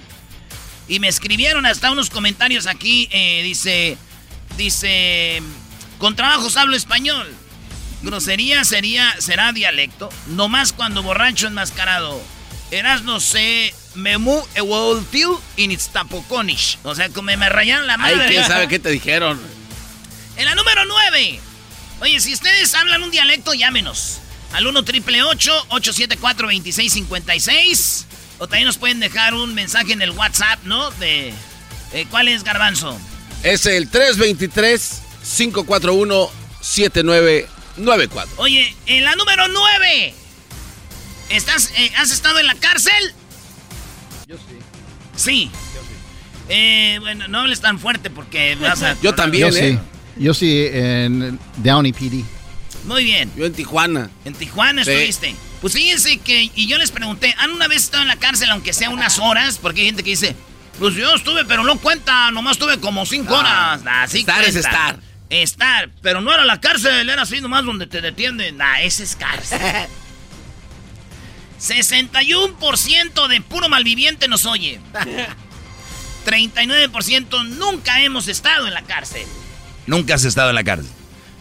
Y 0.90 1.00
me 1.00 1.08
escribieron 1.08 1.66
hasta 1.66 1.92
unos 1.92 2.10
comentarios 2.10 2.66
aquí, 2.68 3.10
eh, 3.12 3.42
dice, 3.44 3.98
dice, 4.58 5.42
con 5.98 6.16
trabajos 6.16 6.58
hablo 6.58 6.76
español. 6.76 7.28
Grosería 8.02 8.64
sería, 8.64 9.16
será 9.20 9.52
dialecto. 9.52 10.10
Nomás 10.28 10.72
cuando 10.74 11.04
borracho 11.04 11.48
enmascarado. 11.48 12.22
Eras 12.70 13.04
no 13.04 13.20
sé, 13.20 13.74
memu 13.96 14.46
evoltiu 14.56 15.40
in 15.56 15.78
tapoconish. 15.94 16.78
O 16.84 16.94
sea, 16.94 17.10
como 17.10 17.36
me 17.36 17.50
rayaron 17.50 17.88
la 17.88 17.98
madre. 17.98 18.24
Ay, 18.24 18.30
quién 18.30 18.46
sabe 18.46 18.68
qué 18.68 18.78
te 18.78 18.90
dijeron. 18.92 19.40
En 20.36 20.46
la 20.46 20.54
número 20.54 20.86
9. 20.86 21.40
Oye, 22.02 22.20
si 22.20 22.34
ustedes 22.34 22.74
hablan 22.76 23.02
un 23.04 23.12
dialecto, 23.12 23.54
llámenos. 23.54 24.20
Al 24.54 24.68
1 24.68 24.84
triple 24.84 25.24
874 25.24 26.48
2656 26.48 28.06
O 28.40 28.48
también 28.48 28.66
nos 28.68 28.78
pueden 28.78 29.02
dejar 29.02 29.34
un 29.34 29.54
mensaje 29.54 29.92
en 29.94 30.02
el 30.02 30.12
WhatsApp, 30.12 30.64
¿no? 30.64 30.92
De. 30.92 31.34
Eh, 31.94 32.06
¿Cuál 32.10 32.28
es, 32.28 32.44
Garbanzo? 32.44 32.98
Es 33.44 33.66
el 33.66 33.90
323 33.90 35.02
541 35.36 36.30
79 36.62 37.48
94. 37.78 38.34
Oye, 38.38 38.76
en 38.86 39.04
la 39.04 39.16
número 39.16 39.48
9. 39.48 40.14
¿Estás, 41.30 41.72
eh, 41.76 41.92
¿Has 41.98 42.12
estado 42.12 42.40
en 42.40 42.48
la 42.48 42.56
cárcel? 42.56 43.14
Yo 44.28 44.38
sí. 44.38 44.44
Sí. 45.16 45.52
Yo 45.76 45.82
sí. 45.82 45.94
Eh, 46.50 46.98
bueno, 47.02 47.28
no 47.28 47.40
hables 47.40 47.60
tan 47.62 47.80
fuerte 47.80 48.10
porque 48.10 48.56
vas 48.56 48.82
a... 48.82 48.96
Yo 49.04 49.14
también, 49.14 49.52
Yo 49.52 49.58
¿eh? 49.58 49.80
sí. 50.18 50.24
Yo 50.24 50.34
sí 50.34 50.66
en 50.72 51.38
Downey 51.58 51.92
PD. 51.94 52.24
Muy 52.86 53.04
bien. 53.04 53.32
Yo 53.36 53.46
en 53.46 53.54
Tijuana. 53.54 54.10
En 54.26 54.34
Tijuana 54.34 54.84
Sí. 54.84 54.92
estuviste. 54.92 55.36
Pues 55.62 55.74
fíjense 55.74 56.18
que, 56.20 56.50
y 56.56 56.68
yo 56.68 56.78
les 56.78 56.92
pregunté, 56.92 57.34
¿han 57.40 57.52
una 57.52 57.68
vez 57.68 57.84
estado 57.84 58.04
en 58.04 58.08
la 58.08 58.16
cárcel 58.16 58.50
aunque 58.52 58.74
sea 58.74 58.90
unas 58.92 59.20
horas? 59.20 59.58
Porque 59.62 59.82
hay 59.82 59.88
gente 59.88 60.04
que 60.04 60.12
dice, 60.12 60.36
pues 60.80 60.94
yo 60.96 61.14
estuve, 61.16 61.46
pero 61.46 61.64
no 61.64 61.78
cuenta, 61.80 62.30
nomás 62.32 62.54
estuve 62.54 62.80
como 62.80 63.06
cinco 63.06 63.36
Ah, 63.36 63.40
horas. 63.40 63.84
Nah, 63.84 64.08
sí 64.08 64.20
estar 64.20 64.44
es 64.44 64.56
estar. 64.56 65.00
Estar, 65.30 65.90
pero 66.02 66.22
no 66.22 66.34
era 66.34 66.46
la 66.46 66.62
cárcel, 66.62 67.10
era 67.10 67.22
así 67.24 67.42
nomás 67.42 67.66
donde 67.66 67.86
te 67.88 68.00
detienen. 68.02 68.58
Nah, 68.58 68.80
ese 68.82 69.04
es 69.04 69.16
cárcel. 69.16 69.60
61% 71.60 73.28
de 73.28 73.42
puro 73.42 73.68
malviviente 73.70 74.28
nos 74.28 74.46
oye. 74.46 74.80
39% 76.26 77.48
nunca 77.58 78.02
hemos 78.02 78.28
estado 78.28 78.68
en 78.68 78.74
la 78.74 78.84
cárcel. 78.84 79.26
Nunca 79.86 80.16
has 80.16 80.24
estado 80.26 80.50
en 80.50 80.56
la 80.56 80.64
cárcel. 80.64 80.92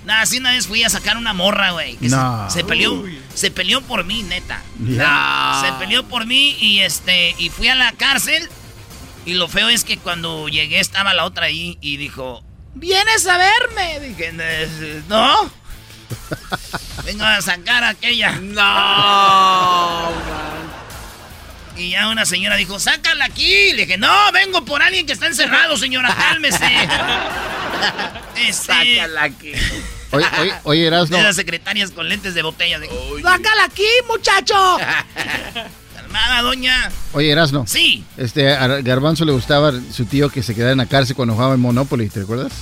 Nah, 0.05 0.21
así 0.21 0.39
una 0.39 0.53
vez 0.53 0.69
fui 0.69 0.85
a 0.85 0.89
sacar 0.89 1.17
una 1.17 1.33
morra, 1.33 1.73
güey. 1.73 1.97
que 1.97 2.09
se- 2.09 2.15
No. 2.17 2.49
se, 2.49 2.65
peleó. 2.65 3.05
Se 3.35 3.51
peleó 3.51 3.81
por 3.83 4.05
mí, 4.05 4.23
neta. 4.23 4.63
No. 4.79 5.61
Se 5.61 5.73
peleó 5.81 6.05
por 6.07 6.27
mí 6.27 6.57
y 6.61 6.79
este 6.81 7.35
y 7.39 7.51
fui 7.51 7.69
a 7.69 7.75
la 7.75 7.93
cárcel. 7.93 8.49
Y 9.25 9.35
lo 9.35 9.49
feo 9.49 9.69
es 9.69 9.83
que 9.83 9.99
cuando 9.99 10.49
llegué 10.49 10.79
estaba 10.79 11.13
la 11.13 11.25
otra 11.25 11.47
ahí 11.47 11.77
y 11.81 11.97
dijo, 11.97 12.45
¿vienes 12.77 13.27
a 13.27 13.39
verme? 13.39 14.01
Dije, 14.01 14.33
no. 15.09 15.51
Vengo 17.05 17.25
a 17.25 17.41
sacar 17.43 17.85
a 17.85 17.91
aquella. 17.91 18.33
No. 18.41 20.13
Y 21.77 21.91
ya 21.91 22.09
una 22.09 22.25
señora 22.25 22.57
dijo, 22.57 22.79
sácala 22.79 23.27
aquí. 23.27 23.73
Le 23.73 23.87
dije, 23.87 23.99
no, 23.99 24.33
vengo 24.33 24.65
por 24.65 24.83
alguien 24.83 25.07
que 25.07 25.13
está 25.13 25.27
encerrado, 25.27 25.77
señora, 25.77 26.15
cálmese. 26.15 26.65
este, 28.37 28.53
Sácala 28.53 29.23
aquí. 29.25 29.53
Oye, 30.13 30.27
oye, 30.39 30.55
oye 30.63 30.91
de 30.91 31.23
las 31.23 31.37
secretarias 31.37 31.91
con 31.91 32.09
lentes 32.09 32.35
de 32.35 32.43
botella. 32.43 32.79
De, 32.79 32.89
sácala 33.23 33.65
aquí, 33.65 33.89
muchacho. 34.09 34.79
Calmada, 36.17 36.43
doña. 36.43 36.91
Oye, 37.13 37.31
Erasno. 37.31 37.65
Sí. 37.67 38.05
Este, 38.17 38.53
a 38.53 38.67
Garbanzo 38.81 39.25
le 39.25 39.33
gustaba 39.33 39.73
su 39.93 40.05
tío 40.07 40.29
que 40.31 40.43
se 40.43 40.55
quedara 40.55 40.73
en 40.73 40.79
la 40.79 40.87
cárcel 40.87 41.15
cuando 41.17 41.35
jugaba 41.35 41.55
en 41.55 41.61
Monopoly, 41.61 42.09
¿te 42.09 42.21
recuerdas? 42.21 42.53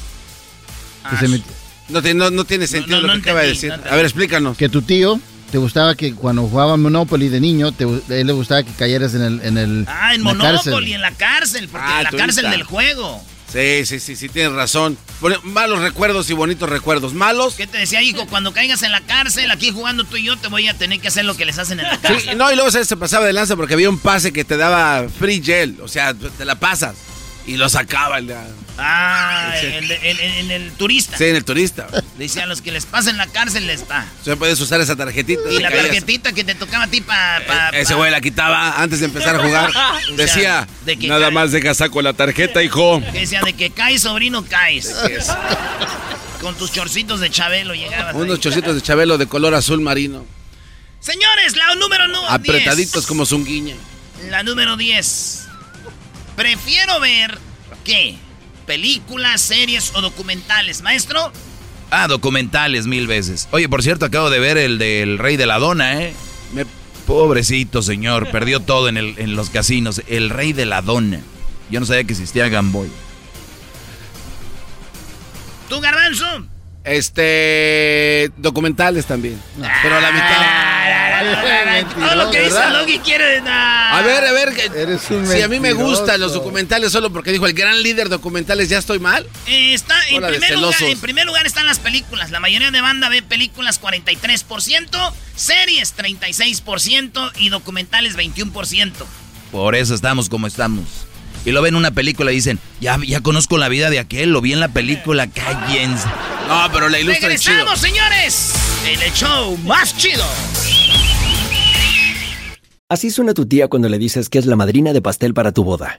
Que, 1.08 1.16
Ah, 1.16 1.20
se 1.20 1.28
met- 1.28 1.42
No, 1.88 2.02
tiene- 2.02 2.18
no, 2.18 2.30
no 2.30 2.44
tiene 2.44 2.66
sentido 2.66 2.96
no, 3.00 3.06
lo 3.06 3.14
no 3.16 3.22
que 3.22 3.30
acaba 3.30 3.42
de 3.42 3.48
decir. 3.48 3.72
a 3.72 3.76
ver, 3.96 4.04
explícanos. 4.04 4.56
que 4.56 4.68
tu 4.68 4.82
tío 4.82 5.20
te 5.52 5.58
gustaba 5.58 5.94
que 5.94 6.14
cuando 6.14 6.42
jugaba 6.48 6.76
Monopoly 6.76 7.28
de 7.28 7.40
niño, 7.40 7.72
te, 7.72 7.84
a 7.84 8.14
él 8.16 8.26
le 8.26 8.32
gustaba 8.32 8.62
que 8.62 8.72
cayeras 8.72 9.14
en 9.14 9.22
el, 9.22 9.40
en 9.42 9.58
el 9.58 9.84
Ah, 9.88 10.14
en 10.14 10.24
la 10.24 10.32
Monopoly, 10.32 10.54
cárcel. 10.56 10.92
en 10.92 11.00
la 11.00 11.10
cárcel, 11.12 11.68
porque 11.68 11.86
Ah, 11.88 11.98
en 11.98 12.04
la 12.04 12.10
cárcel 12.10 12.50
del 12.50 12.62
juego. 12.64 13.22
Sí, 13.54 13.86
sí, 13.86 14.00
sí, 14.00 14.16
sí, 14.16 14.28
tienes 14.28 14.52
razón. 14.52 14.98
Malos 15.44 15.80
recuerdos 15.80 16.28
y 16.28 16.32
bonitos 16.32 16.68
recuerdos. 16.68 17.14
Malos. 17.14 17.54
¿Qué 17.54 17.68
te 17.68 17.78
decía, 17.78 18.02
hijo? 18.02 18.26
Cuando 18.26 18.52
caigas 18.52 18.82
en 18.82 18.90
la 18.90 19.00
cárcel, 19.00 19.48
aquí 19.52 19.70
jugando 19.70 20.02
tú 20.02 20.16
y 20.16 20.24
yo, 20.24 20.36
te 20.36 20.48
voy 20.48 20.66
a 20.66 20.74
tener 20.74 21.00
que 21.00 21.06
hacer 21.06 21.24
lo 21.24 21.36
que 21.36 21.44
les 21.44 21.56
hacen 21.56 21.78
en 21.78 21.86
la 21.86 22.00
cárcel. 22.00 22.30
Sí, 22.30 22.36
no, 22.36 22.50
y 22.50 22.56
luego 22.56 22.72
se 22.72 22.96
pasaba 22.96 23.26
de 23.26 23.32
lanza 23.32 23.54
porque 23.54 23.74
había 23.74 23.88
un 23.88 24.00
pase 24.00 24.32
que 24.32 24.44
te 24.44 24.56
daba 24.56 25.08
free 25.08 25.40
gel. 25.40 25.78
O 25.82 25.86
sea, 25.88 26.14
te 26.14 26.44
la 26.44 26.58
pasas. 26.58 26.96
Y 27.46 27.56
lo 27.56 27.68
sacaba. 27.68 28.18
el 28.18 28.26
de- 28.28 28.36
Ah, 28.76 29.52
Sí. 29.60 29.66
en, 29.66 29.84
en- 29.90 30.20
en 30.20 30.50
el 30.50 30.72
turista. 30.72 31.16
Sí, 31.16 31.24
en 31.24 31.36
el 31.36 31.44
turista. 31.44 31.86
Dice, 32.18 32.40
a 32.42 32.46
los 32.46 32.60
que 32.60 32.72
les 32.72 32.86
pasen 32.86 33.16
la 33.16 33.26
cárcel 33.28 33.66
les 33.68 33.82
está. 33.82 34.06
O 34.20 34.24
sea, 34.24 34.34
puedes 34.36 34.58
usar 34.60 34.80
esa 34.80 34.96
tarjetita. 34.96 35.42
Y 35.52 35.58
la 35.60 35.68
caías. 35.68 35.84
tarjetita 35.86 36.32
que 36.32 36.42
te 36.42 36.54
tocaba 36.56 36.84
a 36.84 36.88
ti 36.88 37.00
para... 37.00 37.68
Eh, 37.70 37.82
Ese 37.82 37.94
güey 37.94 38.10
la 38.10 38.20
quitaba 38.20 38.80
antes 38.82 38.98
de 39.00 39.06
empezar 39.06 39.36
a 39.36 39.38
jugar. 39.40 39.70
Decía, 40.16 40.66
de 40.84 40.96
que 40.96 41.06
nada 41.06 41.26
cae. 41.26 41.30
más 41.30 41.52
deja 41.52 41.72
saco 41.74 42.02
la 42.02 42.14
tarjeta, 42.14 42.62
hijo. 42.64 43.00
Que 43.12 43.20
decía, 43.20 43.42
de 43.42 43.52
que 43.52 43.70
caes, 43.70 44.02
sobrino, 44.02 44.44
caes. 44.44 44.92
Con 46.40 46.56
tus 46.56 46.72
chorcitos 46.72 47.20
de 47.20 47.30
Chabelo 47.30 47.74
llegabas 47.74 48.14
Unos 48.14 48.36
ahí. 48.36 48.40
chorcitos 48.40 48.74
de 48.74 48.82
Chabelo 48.82 49.16
de 49.18 49.26
color 49.26 49.54
azul 49.54 49.80
marino. 49.80 50.26
Señores, 51.00 51.56
la 51.56 51.74
número 51.76 52.08
no, 52.08 52.28
Apretaditos 52.28 52.92
10. 53.02 53.06
como 53.06 53.24
zunguiña. 53.24 53.76
La 54.30 54.42
número 54.42 54.76
10. 54.76 55.43
Prefiero 56.36 57.00
ver, 57.00 57.38
¿qué? 57.84 58.16
Películas, 58.66 59.40
series 59.40 59.92
o 59.94 60.00
documentales, 60.00 60.82
maestro. 60.82 61.32
Ah, 61.90 62.08
documentales 62.08 62.86
mil 62.86 63.06
veces. 63.06 63.46
Oye, 63.52 63.68
por 63.68 63.82
cierto, 63.82 64.06
acabo 64.06 64.30
de 64.30 64.38
ver 64.40 64.56
el 64.58 64.78
del 64.78 65.18
Rey 65.18 65.36
de 65.36 65.46
la 65.46 65.58
Dona, 65.58 66.02
¿eh? 66.02 66.14
Me- 66.52 66.66
Pobrecito 67.06 67.82
señor, 67.82 68.30
perdió 68.30 68.60
todo 68.60 68.88
en, 68.88 68.96
el, 68.96 69.14
en 69.18 69.36
los 69.36 69.50
casinos. 69.50 70.02
El 70.08 70.30
Rey 70.30 70.52
de 70.54 70.64
la 70.64 70.80
Dona. 70.82 71.20
Yo 71.70 71.78
no 71.80 71.86
sabía 71.86 72.04
que 72.04 72.12
existía 72.14 72.48
Gamboy. 72.48 72.88
¿Tú, 75.68 75.80
Garbanzo? 75.80 76.46
Este. 76.84 78.30
Documentales 78.36 79.06
también. 79.06 79.40
Pero 79.82 79.96
a 79.96 80.00
la 80.00 80.12
mitad. 80.12 81.94
Todo 81.94 82.14
lo 82.16 82.30
que 82.30 82.42
dice. 82.42 82.70
Logi 82.70 82.98
quiere... 82.98 83.38
A 83.46 84.02
ver, 84.04 84.24
a 84.24 84.32
ver. 84.32 84.52
que- 84.54 84.64
Eres 84.82 85.10
un 85.10 85.26
si 85.26 85.40
a 85.42 85.48
mí 85.48 85.60
me 85.60 85.72
gustan 85.72 86.20
los 86.20 86.34
documentales 86.34 86.92
solo 86.92 87.10
porque 87.12 87.32
dijo 87.32 87.46
el 87.46 87.54
gran 87.54 87.82
líder 87.82 88.08
documentales, 88.08 88.68
¿ya 88.68 88.78
estoy 88.78 88.98
mal? 88.98 89.26
Eh, 89.46 89.74
está, 89.74 89.94
en, 90.08 90.22
primer 90.22 90.58
lugar, 90.58 90.82
en 90.82 91.00
primer 91.00 91.26
lugar 91.26 91.46
están 91.46 91.66
las 91.66 91.78
películas. 91.78 92.30
La 92.30 92.40
mayoría 92.40 92.70
de 92.70 92.80
banda 92.80 93.08
ve 93.08 93.22
películas 93.22 93.80
43%, 93.80 95.12
series 95.36 95.96
36% 95.96 97.32
y 97.38 97.48
documentales 97.48 98.16
21%. 98.16 98.92
Por 99.50 99.74
eso 99.74 99.94
estamos 99.94 100.28
como 100.28 100.46
estamos. 100.46 101.03
Y 101.44 101.52
lo 101.52 101.60
ven 101.60 101.74
en 101.74 101.78
una 101.78 101.90
película 101.90 102.32
y 102.32 102.36
dicen, 102.36 102.58
ya, 102.80 102.98
ya 103.06 103.20
conozco 103.20 103.58
la 103.58 103.68
vida 103.68 103.90
de 103.90 103.98
aquel, 103.98 104.30
lo 104.30 104.40
vi 104.40 104.52
en 104.52 104.60
la 104.60 104.68
película, 104.68 105.26
cállense. 105.26 106.06
No, 106.48 106.68
pero 106.72 106.88
la 106.88 106.98
ilustra 106.98 107.32
el 107.32 107.38
chido. 107.38 107.54
¡Regresamos, 107.54 107.80
señores! 107.80 108.52
En 108.86 109.02
el 109.02 109.12
show 109.12 109.56
más 109.58 109.96
chido. 109.96 110.24
Así 112.88 113.10
suena 113.10 113.34
tu 113.34 113.46
tía 113.46 113.68
cuando 113.68 113.88
le 113.88 113.98
dices 113.98 114.28
que 114.28 114.38
es 114.38 114.46
la 114.46 114.56
madrina 114.56 114.92
de 114.92 115.02
pastel 115.02 115.34
para 115.34 115.52
tu 115.52 115.64
boda. 115.64 115.98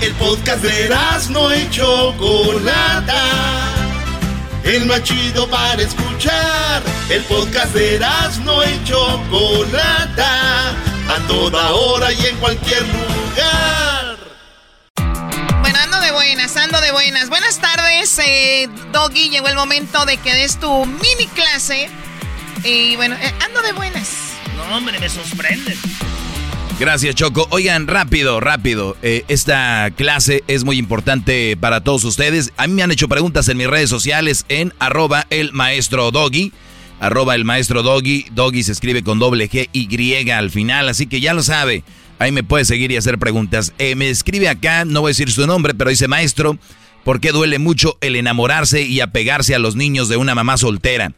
El 0.00 0.14
podcast 0.14 0.62
de 0.62 0.94
no 1.30 1.54
y 1.54 1.68
Chocolata. 1.70 3.24
El 4.62 4.86
más 4.86 5.02
chido 5.02 5.48
para 5.48 5.82
escuchar. 5.82 6.82
El 7.10 7.22
podcast 7.24 7.74
de 7.74 7.98
no 8.44 8.62
y 8.64 8.84
Chocolata. 8.84 10.70
A 10.70 11.26
toda 11.26 11.72
hora 11.72 12.12
y 12.12 12.26
en 12.26 12.36
cualquier 12.36 12.82
lugar. 12.82 14.18
Bueno, 15.62 15.78
ando 15.82 16.00
de 16.00 16.12
buenas, 16.12 16.56
ando 16.56 16.80
de 16.80 16.92
buenas. 16.92 17.28
Buenas 17.28 17.58
tardes, 17.58 18.20
eh, 18.20 18.68
Doggy. 18.92 19.30
Llegó 19.30 19.48
el 19.48 19.56
momento 19.56 20.06
de 20.06 20.16
que 20.18 20.32
des 20.32 20.60
tu 20.60 20.86
mini 20.86 21.26
clase. 21.34 21.90
Y 22.62 22.94
bueno, 22.94 23.16
eh, 23.20 23.34
ando 23.44 23.62
de 23.62 23.72
buenas. 23.72 24.10
No, 24.56 24.76
hombre, 24.76 24.98
me 25.00 25.08
sorprende. 25.08 25.76
Gracias, 26.78 27.16
Choco. 27.16 27.48
Oigan, 27.50 27.88
rápido, 27.88 28.38
rápido. 28.38 28.96
Eh, 29.02 29.24
esta 29.26 29.90
clase 29.96 30.44
es 30.46 30.62
muy 30.62 30.78
importante 30.78 31.56
para 31.56 31.80
todos 31.80 32.04
ustedes. 32.04 32.52
A 32.56 32.68
mí 32.68 32.74
me 32.74 32.84
han 32.84 32.92
hecho 32.92 33.08
preguntas 33.08 33.48
en 33.48 33.56
mis 33.56 33.66
redes 33.66 33.90
sociales 33.90 34.44
en 34.48 34.72
arroba 34.78 35.26
el 35.30 35.52
maestro 35.52 36.12
Doggy. 36.12 36.52
Arroba 37.00 37.34
el 37.34 37.44
maestro 37.44 37.82
Doggy. 37.82 38.26
Doggy 38.30 38.62
se 38.62 38.70
escribe 38.70 39.02
con 39.02 39.18
doble 39.18 39.50
G 39.50 39.68
Y 39.72 40.30
al 40.30 40.52
final, 40.52 40.88
así 40.88 41.08
que 41.08 41.20
ya 41.20 41.34
lo 41.34 41.42
sabe. 41.42 41.82
Ahí 42.20 42.30
me 42.30 42.44
puede 42.44 42.64
seguir 42.64 42.92
y 42.92 42.96
hacer 42.96 43.18
preguntas. 43.18 43.72
Eh, 43.78 43.96
me 43.96 44.08
escribe 44.08 44.48
acá, 44.48 44.84
no 44.84 45.00
voy 45.00 45.08
a 45.08 45.10
decir 45.10 45.32
su 45.32 45.48
nombre, 45.48 45.74
pero 45.74 45.90
dice 45.90 46.06
maestro, 46.06 46.58
¿por 47.02 47.18
qué 47.18 47.32
duele 47.32 47.58
mucho 47.58 47.98
el 48.00 48.14
enamorarse 48.14 48.82
y 48.82 49.00
apegarse 49.00 49.56
a 49.56 49.58
los 49.58 49.74
niños 49.74 50.08
de 50.08 50.16
una 50.16 50.36
mamá 50.36 50.56
soltera? 50.56 51.12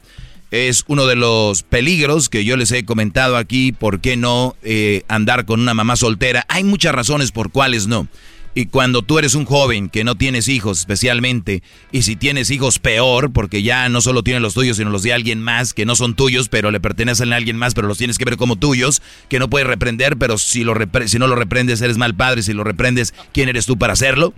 Es 0.51 0.85
uno 0.89 1.07
de 1.07 1.15
los 1.17 1.63
peligros 1.63 2.29
que 2.29 2.45
yo 2.45 2.57
les 2.57 2.73
he 2.73 2.85
comentado 2.85 3.37
aquí, 3.37 3.71
¿por 3.73 4.01
qué 4.01 4.17
no 4.17 4.57
eh, 4.63 5.05
andar 5.09 5.45
con 5.47 5.61
una 5.61 5.75
mamá 5.75 5.95
soltera? 5.97 6.45
Hay 6.49 6.65
muchas 6.65 6.93
razones 6.95 7.31
por 7.31 7.51
cuáles 7.53 7.87
no. 7.87 8.09
Y 8.53 8.67
cuando 8.67 9.03
tú 9.03 9.21
eres 9.21 9.37
un 9.37 9.45
joven 9.45 9.89
que 9.89 10.03
no 10.03 10.17
tienes 10.17 10.49
hijos 10.49 10.81
especialmente, 10.81 11.63
y 11.93 12.03
si 12.03 12.17
tienes 12.17 12.51
hijos 12.51 12.81
peor, 12.81 13.31
porque 13.33 13.63
ya 13.63 13.89
no 13.89 14.01
solo 14.01 14.25
tienes 14.25 14.43
los 14.43 14.55
tuyos, 14.55 14.77
sino 14.79 14.91
los 14.91 15.05
de 15.05 15.13
alguien 15.13 15.41
más, 15.41 15.73
que 15.73 15.87
no 15.87 15.95
son 15.95 16.17
tuyos, 16.17 16.49
pero 16.49 16.73
le 16.73 16.81
pertenecen 16.81 17.33
a 17.33 17.37
alguien 17.37 17.57
más, 17.57 17.75
pero 17.75 17.87
los 17.87 17.99
tienes 17.99 18.19
que 18.19 18.25
ver 18.25 18.37
como 18.37 18.57
tuyos, 18.57 19.03
que 19.29 19.39
no 19.39 19.49
puedes 19.49 19.69
reprender, 19.69 20.17
pero 20.17 20.37
si, 20.37 20.65
lo 20.65 20.75
repre- 20.75 21.07
si 21.07 21.21
no 21.21 21.29
lo 21.29 21.37
reprendes 21.37 21.81
eres 21.81 21.97
mal 21.97 22.17
padre, 22.17 22.43
si 22.43 22.53
lo 22.53 22.65
reprendes, 22.65 23.15
¿quién 23.33 23.49
eres 23.49 23.67
tú 23.67 23.79
para 23.79 23.93
hacerlo? 23.93 24.35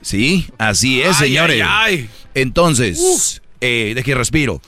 Sí, 0.00 0.46
así 0.56 1.02
es, 1.02 1.16
Ay, 1.20 1.28
señores. 1.28 1.62
ay, 1.62 1.94
ay. 1.98 2.08
Entonces, 2.34 3.42
Eh, 3.60 3.92
deje 3.94 4.14
respiro. 4.14 4.60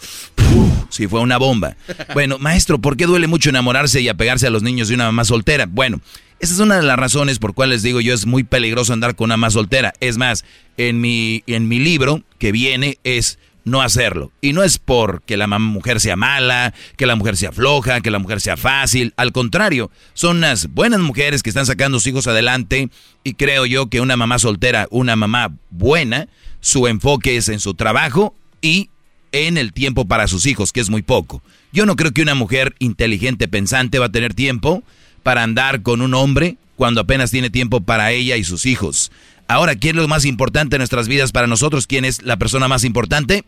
Si 0.91 1.09
fue 1.09 1.21
una 1.21 1.39
bomba. 1.39 1.77
Bueno, 2.13 2.39
maestro, 2.39 2.79
¿por 2.79 2.97
qué 2.97 3.07
duele 3.07 3.27
mucho 3.27 3.49
enamorarse 3.49 4.01
y 4.01 4.09
apegarse 4.09 4.47
a 4.47 4.51
los 4.51 4.63
niños 4.63 4.89
de 4.89 4.95
una 4.95 5.05
mamá 5.05 5.25
soltera? 5.25 5.67
Bueno, 5.67 6.01
esa 6.41 6.53
es 6.55 6.61
una 6.61 6.77
de 6.77 6.83
las 6.83 6.99
razones 6.99 7.39
por 7.39 7.55
cuales 7.55 7.83
digo 7.83 8.01
yo 8.01 8.13
es 8.13 8.27
muy 8.27 8.45
peligroso 8.45 8.93
andar 8.93 9.17
con 9.17 9.27
una 9.27 9.37
mamá 9.37 9.51
soltera. 9.51 9.95
Es 10.01 10.19
más, 10.19 10.45
en 10.77 11.01
mi, 11.01 11.43
en 11.47 11.69
mi 11.69 11.79
libro 11.79 12.23
que 12.39 12.53
viene 12.53 12.99
es 13.05 13.39
no 13.65 13.81
hacerlo. 13.81 14.33
Y 14.41 14.53
no 14.53 14.63
es 14.63 14.79
porque 14.79 15.37
la 15.37 15.47
mujer 15.47 16.01
sea 16.01 16.17
mala, 16.17 16.75
que 16.97 17.07
la 17.07 17.17
mujer 17.17 17.37
sea 17.37 17.53
floja, 17.53 18.01
que 18.01 18.11
la 18.11 18.19
mujer 18.19 18.41
sea 18.41 18.57
fácil. 18.57 19.15
Al 19.17 19.33
contrario, 19.33 19.91
son 20.15 20.39
unas 20.39 20.67
buenas 20.69 21.01
mujeres 21.01 21.43
que 21.43 21.51
están 21.51 21.65
sacando 21.65 21.99
sus 21.99 22.09
hijos 22.09 22.27
adelante. 22.27 22.91
Y 23.25 23.35
creo 23.35 23.65
yo 23.65 23.89
que 23.89 24.01
una 24.01 24.17
mamá 24.17 24.39
soltera, 24.39 24.89
una 24.91 25.17
mamá 25.17 25.55
buena, 25.71 26.29
su 26.61 26.87
enfoque 26.87 27.37
es 27.37 27.49
en 27.49 27.61
su 27.61 27.75
trabajo 27.75 28.35
y 28.63 28.89
en 29.33 29.59
el 29.59 29.73
tiempo 29.73 30.07
para 30.07 30.29
sus 30.29 30.47
hijos, 30.47 30.73
que 30.73 30.81
es 30.81 30.89
muy 30.89 31.03
poco. 31.03 31.43
Yo 31.73 31.85
no 31.87 31.97
creo 31.97 32.13
que 32.13 32.23
una 32.23 32.35
mujer 32.35 32.75
inteligente, 32.79 33.49
pensante, 33.49 33.99
va 33.99 34.07
a 34.07 34.13
tener 34.13 34.35
tiempo 34.35 34.83
para 35.23 35.43
andar 35.43 35.83
con 35.83 36.01
un 36.01 36.15
hombre 36.15 36.57
cuando 36.77 37.01
apenas 37.01 37.31
tiene 37.31 37.51
tiempo 37.51 37.81
para 37.81 38.13
ella 38.13 38.37
y 38.37 38.45
sus 38.45 38.67
hijos. 38.67 39.11
Ahora, 39.49 39.75
¿quién 39.75 39.97
es 39.97 40.03
lo 40.03 40.09
más 40.09 40.25
importante 40.25 40.77
en 40.77 40.81
nuestras 40.81 41.09
vidas 41.09 41.33
para 41.33 41.47
nosotros? 41.47 41.87
¿Quién 41.87 42.05
es 42.05 42.23
la 42.23 42.37
persona 42.37 42.69
más 42.69 42.85
importante? 42.85 43.45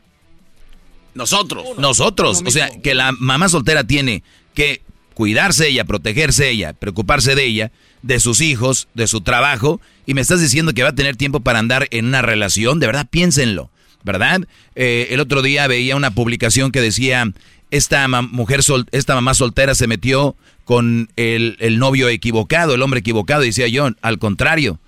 Nosotros. 1.14 1.64
Nosotros. 1.79 2.42
O 2.44 2.50
sea, 2.50 2.70
que 2.83 2.94
la 2.94 3.12
mamá 3.12 3.48
soltera 3.48 3.85
tiene 3.85 4.22
que 4.55 4.83
cuidarse 5.14 5.68
ella, 5.68 5.85
protegerse 5.85 6.50
ella, 6.50 6.72
preocuparse 6.72 7.35
de 7.35 7.44
ella, 7.44 7.72
de 8.03 8.20
sus 8.20 8.40
hijos, 8.40 8.88
de 8.94 9.07
su 9.07 9.20
trabajo. 9.20 9.81
Y 10.07 10.14
me 10.14 10.20
estás 10.20 10.40
diciendo 10.40 10.74
que 10.74 10.83
va 10.83 10.90
a 10.90 10.94
tener 10.94 11.16
tiempo 11.16 11.40
para 11.40 11.59
andar 11.59 11.88
en 11.90 12.07
una 12.07 12.22
relación. 12.22 12.81
De 12.81 12.87
verdad, 12.87 13.07
piénsenlo. 13.09 13.70
¿Verdad? 14.05 14.47
Eh, 14.75 15.09
el 15.11 15.21
otro 15.21 15.43
día 15.43 15.67
veía 15.67 15.97
una 15.97 16.12
publicación 16.12 16.71
que 16.71 16.81
decía, 16.81 17.33
esta 17.71 18.07
mujer, 18.07 18.62
sol, 18.62 18.87
esta 18.93 19.14
mamá 19.14 19.35
soltera 19.35 19.75
se 19.75 19.87
metió 19.87 20.37
con 20.64 21.09
el, 21.17 21.57
el 21.59 21.79
novio 21.79 22.09
equivocado, 22.09 22.75
el 22.75 22.83
hombre 22.83 23.01
equivocado. 23.01 23.43
Y 23.43 23.49
decía 23.49 23.67
yo, 23.67 23.88
al 24.03 24.19
contrario, 24.19 24.79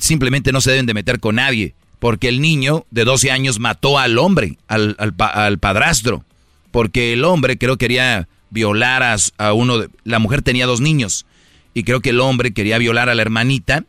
simplemente 0.00 0.52
no 0.52 0.60
se 0.60 0.70
deben 0.70 0.86
de 0.86 0.94
meter 0.94 1.20
con 1.20 1.36
nadie, 1.36 1.74
porque 1.98 2.28
el 2.28 2.40
niño 2.40 2.86
de 2.90 3.04
12 3.04 3.30
años 3.30 3.58
mató 3.58 3.98
al 3.98 4.18
hombre, 4.18 4.58
al, 4.68 4.96
al, 4.98 5.58
padrastro, 5.58 6.24
porque 6.70 7.12
el 7.12 7.24
hombre 7.24 7.58
creo 7.58 7.76
quería 7.76 8.28
violar 8.50 9.02
a, 9.02 9.52
uno, 9.52 9.78
de, 9.78 9.88
la 10.04 10.18
mujer 10.18 10.42
tenía 10.42 10.66
dos 10.66 10.80
niños, 10.80 11.26
y 11.74 11.84
creo 11.84 12.00
que 12.00 12.10
el 12.10 12.20
hombre 12.20 12.52
quería 12.52 12.78
violar 12.78 13.08
a 13.08 13.14
la 13.14 13.22
hermanita, 13.22 13.84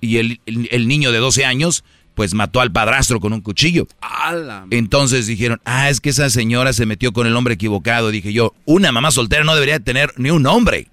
y 0.00 0.18
el, 0.18 0.40
el, 0.46 0.86
niño 0.86 1.12
de 1.12 1.18
12 1.18 1.44
años 1.46 1.82
pues 2.14 2.34
mató 2.34 2.60
al 2.60 2.72
padrastro 2.72 3.20
con 3.20 3.32
un 3.32 3.40
cuchillo. 3.40 3.86
Entonces 4.70 5.26
dijeron, 5.26 5.60
ah, 5.64 5.90
es 5.90 6.00
que 6.00 6.10
esa 6.10 6.30
señora 6.30 6.72
se 6.72 6.86
metió 6.86 7.12
con 7.12 7.26
el 7.26 7.36
hombre 7.36 7.54
equivocado. 7.54 8.10
Dije 8.10 8.32
yo, 8.32 8.54
una 8.64 8.92
mamá 8.92 9.10
soltera 9.10 9.44
no 9.44 9.54
debería 9.54 9.80
tener 9.80 10.12
ni 10.16 10.30
un 10.30 10.46
hombre. 10.46 10.88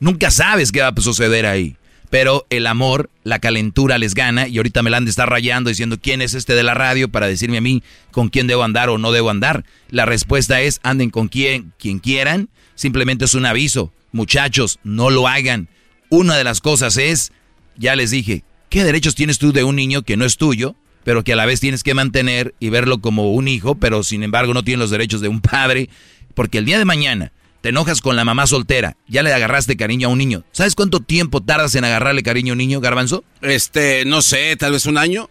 Nunca 0.00 0.30
sabes 0.30 0.72
qué 0.72 0.80
va 0.80 0.88
a 0.88 1.00
suceder 1.00 1.46
ahí 1.46 1.76
pero 2.14 2.46
el 2.48 2.68
amor, 2.68 3.10
la 3.24 3.40
calentura 3.40 3.98
les 3.98 4.14
gana 4.14 4.46
y 4.46 4.58
ahorita 4.58 4.84
me 4.84 4.90
la 4.90 4.98
han 4.98 5.04
de 5.04 5.10
estar 5.10 5.28
rayando 5.28 5.68
diciendo 5.68 5.98
quién 6.00 6.22
es 6.22 6.34
este 6.34 6.54
de 6.54 6.62
la 6.62 6.72
radio 6.72 7.08
para 7.08 7.26
decirme 7.26 7.58
a 7.58 7.60
mí 7.60 7.82
con 8.12 8.28
quién 8.28 8.46
debo 8.46 8.62
andar 8.62 8.88
o 8.88 8.98
no 8.98 9.10
debo 9.10 9.30
andar. 9.30 9.64
La 9.90 10.06
respuesta 10.06 10.60
es 10.60 10.78
anden 10.84 11.10
con 11.10 11.26
quien, 11.26 11.72
quien 11.76 11.98
quieran, 11.98 12.50
simplemente 12.76 13.24
es 13.24 13.34
un 13.34 13.46
aviso. 13.46 13.92
Muchachos, 14.12 14.78
no 14.84 15.10
lo 15.10 15.26
hagan. 15.26 15.66
Una 16.08 16.36
de 16.36 16.44
las 16.44 16.60
cosas 16.60 16.98
es, 16.98 17.32
ya 17.76 17.96
les 17.96 18.12
dije, 18.12 18.44
¿qué 18.74 18.82
derechos 18.82 19.14
tienes 19.14 19.38
tú 19.38 19.52
de 19.52 19.62
un 19.62 19.76
niño 19.76 20.02
que 20.02 20.16
no 20.16 20.24
es 20.24 20.36
tuyo, 20.36 20.74
pero 21.04 21.22
que 21.22 21.34
a 21.34 21.36
la 21.36 21.46
vez 21.46 21.60
tienes 21.60 21.84
que 21.84 21.94
mantener 21.94 22.56
y 22.58 22.70
verlo 22.70 23.00
como 23.00 23.32
un 23.32 23.46
hijo, 23.46 23.76
pero 23.76 24.02
sin 24.02 24.24
embargo 24.24 24.52
no 24.52 24.64
tiene 24.64 24.80
los 24.80 24.90
derechos 24.90 25.20
de 25.20 25.28
un 25.28 25.40
padre? 25.40 25.88
Porque 26.34 26.58
el 26.58 26.64
día 26.64 26.76
de 26.76 26.84
mañana 26.84 27.30
te 27.60 27.68
enojas 27.68 28.00
con 28.00 28.16
la 28.16 28.24
mamá 28.24 28.48
soltera, 28.48 28.96
ya 29.06 29.22
le 29.22 29.32
agarraste 29.32 29.76
cariño 29.76 30.08
a 30.08 30.10
un 30.10 30.18
niño. 30.18 30.42
¿Sabes 30.50 30.74
cuánto 30.74 30.98
tiempo 30.98 31.40
tardas 31.40 31.76
en 31.76 31.84
agarrarle 31.84 32.24
cariño 32.24 32.50
a 32.50 32.54
un 32.54 32.58
niño, 32.58 32.80
Garbanzo? 32.80 33.22
Este, 33.42 34.04
no 34.06 34.22
sé, 34.22 34.56
tal 34.56 34.72
vez 34.72 34.86
un 34.86 34.98
año. 34.98 35.30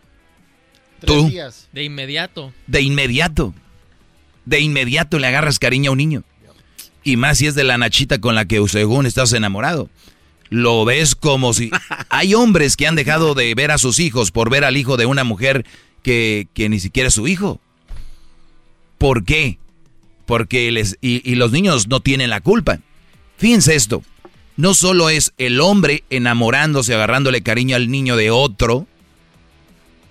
¿Tú? 1.05 1.29
De 1.73 1.83
inmediato. 1.83 2.53
De 2.67 2.79
inmediato. 2.79 3.53
De 4.45 4.61
inmediato 4.61 5.19
le 5.19 5.27
agarras 5.27 5.59
cariño 5.59 5.89
a 5.89 5.91
un 5.91 5.97
niño. 5.97 6.23
Y 7.03 7.17
más 7.17 7.39
si 7.39 7.47
es 7.47 7.55
de 7.55 7.65
la 7.65 7.77
nachita 7.77 8.21
con 8.21 8.35
la 8.35 8.45
que 8.45 8.65
según 8.69 9.05
estás 9.05 9.33
enamorado. 9.33 9.89
Lo 10.53 10.85
ves 10.85 11.15
como 11.15 11.51
si... 11.51 11.71
Hay 12.09 12.35
hombres 12.35 12.77
que 12.77 12.85
han 12.85 12.93
dejado 12.93 13.33
de 13.33 13.55
ver 13.55 13.71
a 13.71 13.79
sus 13.79 13.97
hijos 13.97 14.29
por 14.29 14.51
ver 14.51 14.63
al 14.63 14.77
hijo 14.77 14.97
de 14.97 15.07
una 15.07 15.23
mujer 15.23 15.65
que, 16.03 16.47
que 16.53 16.69
ni 16.69 16.79
siquiera 16.79 17.07
es 17.07 17.15
su 17.15 17.27
hijo. 17.27 17.59
¿Por 18.99 19.25
qué? 19.25 19.57
Porque 20.27 20.71
les, 20.71 20.99
y, 21.01 21.33
los 21.33 21.51
niños 21.51 21.87
no 21.87 22.01
tienen 22.01 22.29
la 22.29 22.39
culpa. 22.39 22.77
Fíjense 23.35 23.73
esto, 23.73 24.03
no 24.55 24.75
solo 24.75 25.09
es 25.09 25.33
el 25.39 25.59
hombre 25.59 26.03
enamorándose, 26.11 26.93
agarrándole 26.93 27.41
cariño 27.41 27.75
al 27.75 27.89
niño 27.89 28.15
de 28.15 28.29
otro, 28.29 28.85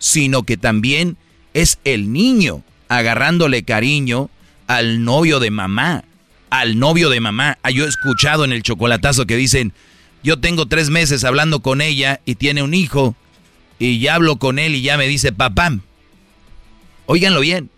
sino 0.01 0.43
que 0.43 0.57
también 0.57 1.17
es 1.55 1.79
el 1.85 2.13
niño 2.13 2.65
agarrándole 2.89 3.63
cariño 3.63 4.29
al 4.67 5.05
novio 5.05 5.39
de 5.39 5.53
mamá, 5.53 6.03
al 6.51 6.81
novio 6.81 7.11
de 7.11 7.21
mamá. 7.21 7.59
Ah, 7.63 7.71
yo 7.71 7.85
he 7.85 7.89
escuchado 7.89 8.45
en 8.45 8.51
el 8.51 8.65
chocolatazo 8.65 9.25
que 9.25 9.37
dicen, 9.37 9.73
yo 10.23 10.39
tengo 10.39 10.67
tres 10.67 10.91
meses 10.91 11.25
hablando 11.25 11.61
con 11.61 11.81
ella 11.81 12.21
y 12.25 12.35
tiene 12.37 12.63
un 12.63 12.75
hijo, 12.75 13.15
y 13.79 13.99
ya 13.99 14.15
hablo 14.15 14.37
con 14.37 14.59
él 14.59 14.75
y 14.75 14.83
ya 14.83 14.97
me 14.97 15.09
dice 15.09 15.33
papá. 15.33 15.73
Óiganlo 17.07 17.41
bien, 17.41 17.71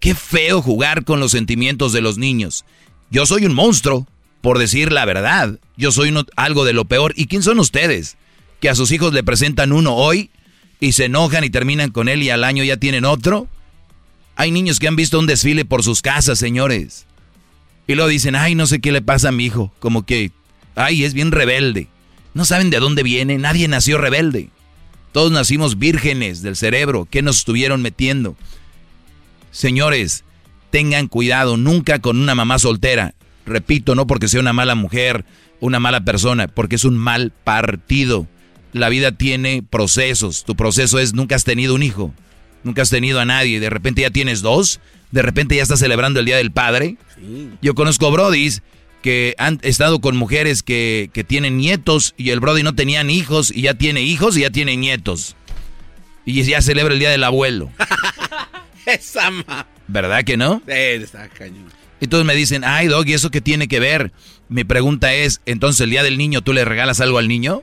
Qué 0.00 0.14
feo 0.14 0.62
jugar 0.62 1.04
con 1.04 1.20
los 1.20 1.30
sentimientos 1.30 1.92
de 1.92 2.00
los 2.00 2.16
niños. 2.16 2.64
Yo 3.10 3.26
soy 3.26 3.44
un 3.44 3.54
monstruo, 3.54 4.06
por 4.40 4.58
decir 4.58 4.92
la 4.92 5.04
verdad. 5.04 5.58
Yo 5.76 5.92
soy 5.92 6.12
algo 6.36 6.64
de 6.64 6.72
lo 6.72 6.86
peor. 6.86 7.12
¿Y 7.16 7.26
quién 7.26 7.42
son 7.42 7.60
ustedes? 7.60 8.16
Que 8.60 8.70
a 8.70 8.74
sus 8.74 8.90
hijos 8.92 9.12
le 9.12 9.22
presentan 9.22 9.72
uno 9.72 9.94
hoy 9.94 10.30
y 10.80 10.92
se 10.92 11.04
enojan 11.04 11.44
y 11.44 11.50
terminan 11.50 11.90
con 11.90 12.08
él 12.08 12.22
y 12.22 12.30
al 12.30 12.44
año 12.44 12.64
ya 12.64 12.78
tienen 12.78 13.04
otro. 13.04 13.46
Hay 14.36 14.50
niños 14.50 14.78
que 14.78 14.88
han 14.88 14.96
visto 14.96 15.18
un 15.18 15.26
desfile 15.26 15.66
por 15.66 15.82
sus 15.82 16.00
casas, 16.00 16.38
señores. 16.38 17.04
Y 17.86 17.94
luego 17.94 18.08
dicen, 18.08 18.36
ay, 18.36 18.54
no 18.54 18.66
sé 18.66 18.80
qué 18.80 18.92
le 18.92 19.02
pasa 19.02 19.28
a 19.28 19.32
mi 19.32 19.44
hijo. 19.44 19.70
Como 19.80 20.06
que, 20.06 20.32
ay, 20.74 21.04
es 21.04 21.14
bien 21.14 21.32
rebelde. 21.32 21.88
No 22.34 22.44
saben 22.44 22.70
de 22.70 22.78
dónde 22.78 23.02
viene, 23.02 23.38
nadie 23.38 23.68
nació 23.68 23.98
rebelde. 23.98 24.50
Todos 25.12 25.32
nacimos 25.32 25.78
vírgenes 25.78 26.42
del 26.42 26.56
cerebro. 26.56 27.08
¿Qué 27.10 27.22
nos 27.22 27.38
estuvieron 27.38 27.82
metiendo? 27.82 28.36
Señores, 29.50 30.24
tengan 30.70 31.08
cuidado 31.08 31.56
nunca 31.56 31.98
con 31.98 32.20
una 32.20 32.34
mamá 32.34 32.58
soltera. 32.58 33.14
Repito, 33.44 33.94
no 33.94 34.06
porque 34.06 34.28
sea 34.28 34.40
una 34.40 34.52
mala 34.52 34.76
mujer, 34.76 35.24
una 35.58 35.80
mala 35.80 36.04
persona, 36.04 36.46
porque 36.46 36.76
es 36.76 36.84
un 36.84 36.96
mal 36.96 37.32
partido. 37.44 38.28
La 38.72 38.88
vida 38.88 39.12
tiene 39.12 39.64
procesos. 39.68 40.44
Tu 40.44 40.54
proceso 40.54 41.00
es 41.00 41.14
nunca 41.14 41.34
has 41.34 41.42
tenido 41.42 41.74
un 41.74 41.82
hijo, 41.82 42.14
nunca 42.62 42.82
has 42.82 42.90
tenido 42.90 43.18
a 43.18 43.24
nadie. 43.24 43.58
De 43.58 43.70
repente 43.70 44.02
ya 44.02 44.10
tienes 44.10 44.42
dos, 44.42 44.80
de 45.10 45.22
repente 45.22 45.56
ya 45.56 45.62
estás 45.62 45.80
celebrando 45.80 46.20
el 46.20 46.26
Día 46.26 46.36
del 46.36 46.52
Padre. 46.52 46.96
Yo 47.60 47.74
conozco 47.74 48.12
brodis 48.12 48.62
que 49.02 49.34
han 49.38 49.58
estado 49.62 50.00
con 50.00 50.16
mujeres 50.16 50.62
que, 50.62 51.10
que, 51.12 51.24
tienen 51.24 51.56
nietos 51.56 52.14
y 52.16 52.30
el 52.30 52.40
brody 52.40 52.62
no 52.62 52.74
tenían 52.74 53.10
hijos 53.10 53.50
y 53.54 53.62
ya 53.62 53.74
tiene 53.74 54.02
hijos 54.02 54.36
y 54.36 54.42
ya 54.42 54.50
tiene 54.50 54.76
nietos. 54.76 55.36
Y 56.24 56.42
ya 56.42 56.60
celebra 56.60 56.92
el 56.92 57.00
Día 57.00 57.10
del 57.10 57.24
Abuelo. 57.24 57.70
Esa 58.86 59.30
¿Verdad 59.88 60.24
que 60.24 60.36
no? 60.36 60.62
Sí, 60.66 60.72
está 60.72 61.28
cañón. 61.28 61.66
Entonces 62.00 62.26
me 62.26 62.34
dicen, 62.34 62.64
ay, 62.64 62.86
Dog, 62.86 63.06
¿y 63.08 63.14
eso 63.14 63.30
qué 63.30 63.40
tiene 63.40 63.68
que 63.68 63.80
ver? 63.80 64.12
Mi 64.48 64.64
pregunta 64.64 65.12
es, 65.12 65.42
entonces 65.46 65.80
el 65.82 65.90
día 65.90 66.02
del 66.02 66.16
niño, 66.16 66.40
¿tú 66.40 66.52
le 66.52 66.64
regalas 66.64 67.00
algo 67.00 67.18
al 67.18 67.28
niño? 67.28 67.62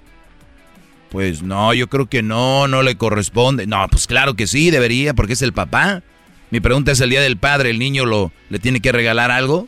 Pues 1.09 1.41
no, 1.41 1.73
yo 1.73 1.87
creo 1.87 2.07
que 2.07 2.21
no, 2.21 2.67
no 2.67 2.83
le 2.83 2.97
corresponde. 2.97 3.65
No, 3.65 3.87
pues 3.89 4.07
claro 4.07 4.35
que 4.35 4.45
sí, 4.45 4.69
debería, 4.69 5.13
porque 5.13 5.33
es 5.33 5.41
el 5.41 5.53
papá. 5.53 6.03
Mi 6.51 6.59
pregunta 6.59 6.91
es, 6.91 7.01
el 7.01 7.09
día 7.09 7.21
del 7.21 7.37
padre, 7.37 7.71
¿el 7.71 7.79
niño 7.79 8.05
lo, 8.05 8.31
le 8.49 8.59
tiene 8.59 8.79
que 8.79 8.91
regalar 8.91 9.31
algo? 9.31 9.67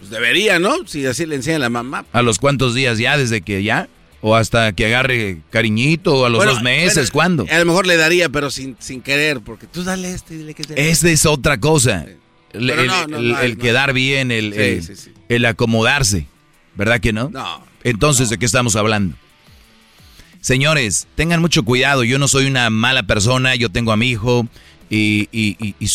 Pues 0.00 0.10
debería, 0.10 0.58
¿no? 0.58 0.86
Si 0.86 1.04
así 1.06 1.26
le 1.26 1.36
enseña 1.36 1.58
la 1.58 1.68
mamá. 1.68 2.06
¿A 2.12 2.22
los 2.22 2.38
cuántos 2.38 2.74
días 2.74 2.98
ya? 2.98 3.18
¿Desde 3.18 3.42
que 3.42 3.62
ya? 3.62 3.88
O 4.22 4.34
hasta 4.34 4.72
que 4.72 4.86
agarre 4.86 5.42
cariñito, 5.50 6.14
o 6.14 6.24
a 6.24 6.30
los 6.30 6.44
dos 6.44 6.62
meses, 6.62 7.10
¿cuándo? 7.10 7.46
A 7.50 7.58
lo 7.58 7.64
mejor 7.66 7.86
le 7.86 7.96
daría, 7.96 8.28
pero 8.28 8.50
sin, 8.50 8.76
sin 8.78 9.00
querer, 9.02 9.40
porque 9.40 9.66
tú 9.66 9.84
dale 9.84 10.12
este 10.12 10.34
y 10.34 10.38
dile 10.38 10.54
que 10.54 10.64
te... 10.64 10.90
Esta 10.90 11.10
es 11.10 11.24
otra 11.24 11.58
cosa. 11.60 12.06
El, 12.52 13.58
quedar 13.58 13.92
bien, 13.92 14.30
el, 14.30 14.52
el, 15.28 15.44
acomodarse. 15.46 16.26
¿Verdad 16.74 17.00
que 17.00 17.12
no? 17.12 17.30
No. 17.30 17.64
Entonces, 17.84 18.28
¿de 18.28 18.38
qué 18.38 18.44
estamos 18.44 18.76
hablando? 18.76 19.16
Señores, 20.40 21.06
tengan 21.14 21.40
mucho 21.40 21.62
cuidado. 21.64 22.04
Yo 22.04 22.18
no 22.18 22.26
soy 22.26 22.46
una 22.46 22.68
mala 22.70 23.04
persona, 23.04 23.54
yo 23.54 23.70
tengo 23.70 23.92
a 23.92 23.96
mi 23.96 24.08
hijo 24.08 24.46
y, 24.88 25.28
y, 25.32 25.56
y, 25.60 25.86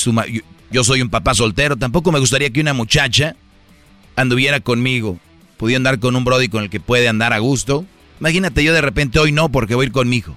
yo 0.71 0.83
soy 0.83 1.01
un 1.01 1.09
papá 1.09 1.33
soltero. 1.33 1.75
Tampoco 1.75 2.11
me 2.11 2.19
gustaría 2.19 2.49
que 2.49 2.61
una 2.61 2.73
muchacha 2.73 3.35
anduviera 4.15 4.59
conmigo. 4.59 5.19
Pudiera 5.57 5.77
andar 5.77 5.99
con 5.99 6.15
un 6.15 6.25
brody 6.25 6.49
con 6.49 6.63
el 6.63 6.69
que 6.69 6.79
puede 6.79 7.07
andar 7.07 7.33
a 7.33 7.39
gusto 7.39 7.85
Imagínate 8.19 8.63
yo 8.63 8.73
de 8.73 8.81
repente, 8.81 9.19
hoy 9.19 9.31
no 9.31 9.49
porque 9.49 9.75
voy 9.75 9.85
a 9.85 9.87
ir 9.87 9.91
con 9.91 10.07
mi 10.07 10.17
hijo. 10.17 10.35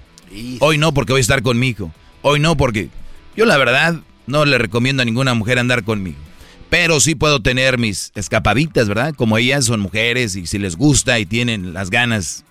Hoy 0.59 0.77
no 0.77 0.93
porque 0.93 1.13
voy 1.13 1.19
a 1.19 1.21
estar 1.21 1.41
con 1.41 1.57
mi 1.59 1.69
hijo. 1.69 1.91
Hoy 2.21 2.39
no 2.39 2.57
porque... 2.57 2.89
Yo 3.35 3.45
la 3.45 3.57
verdad, 3.57 3.95
no 4.27 4.45
le 4.45 4.57
recomiendo 4.57 5.01
a 5.01 5.05
ninguna 5.05 5.33
mujer 5.33 5.59
andar 5.59 5.83
conmigo. 5.83 6.17
Pero 6.69 6.99
sí 6.99 7.15
puedo 7.15 7.41
tener 7.41 7.77
mis 7.77 8.11
escapaditas, 8.15 8.87
¿verdad? 8.87 9.15
Como 9.15 9.37
ellas 9.37 9.65
son 9.65 9.79
mujeres 9.79 10.35
y 10.35 10.45
si 10.45 10.59
les 10.59 10.75
gusta 10.75 11.19
y 11.19 11.25
tienen 11.25 11.73
las 11.73 11.89
ganas 11.89 12.43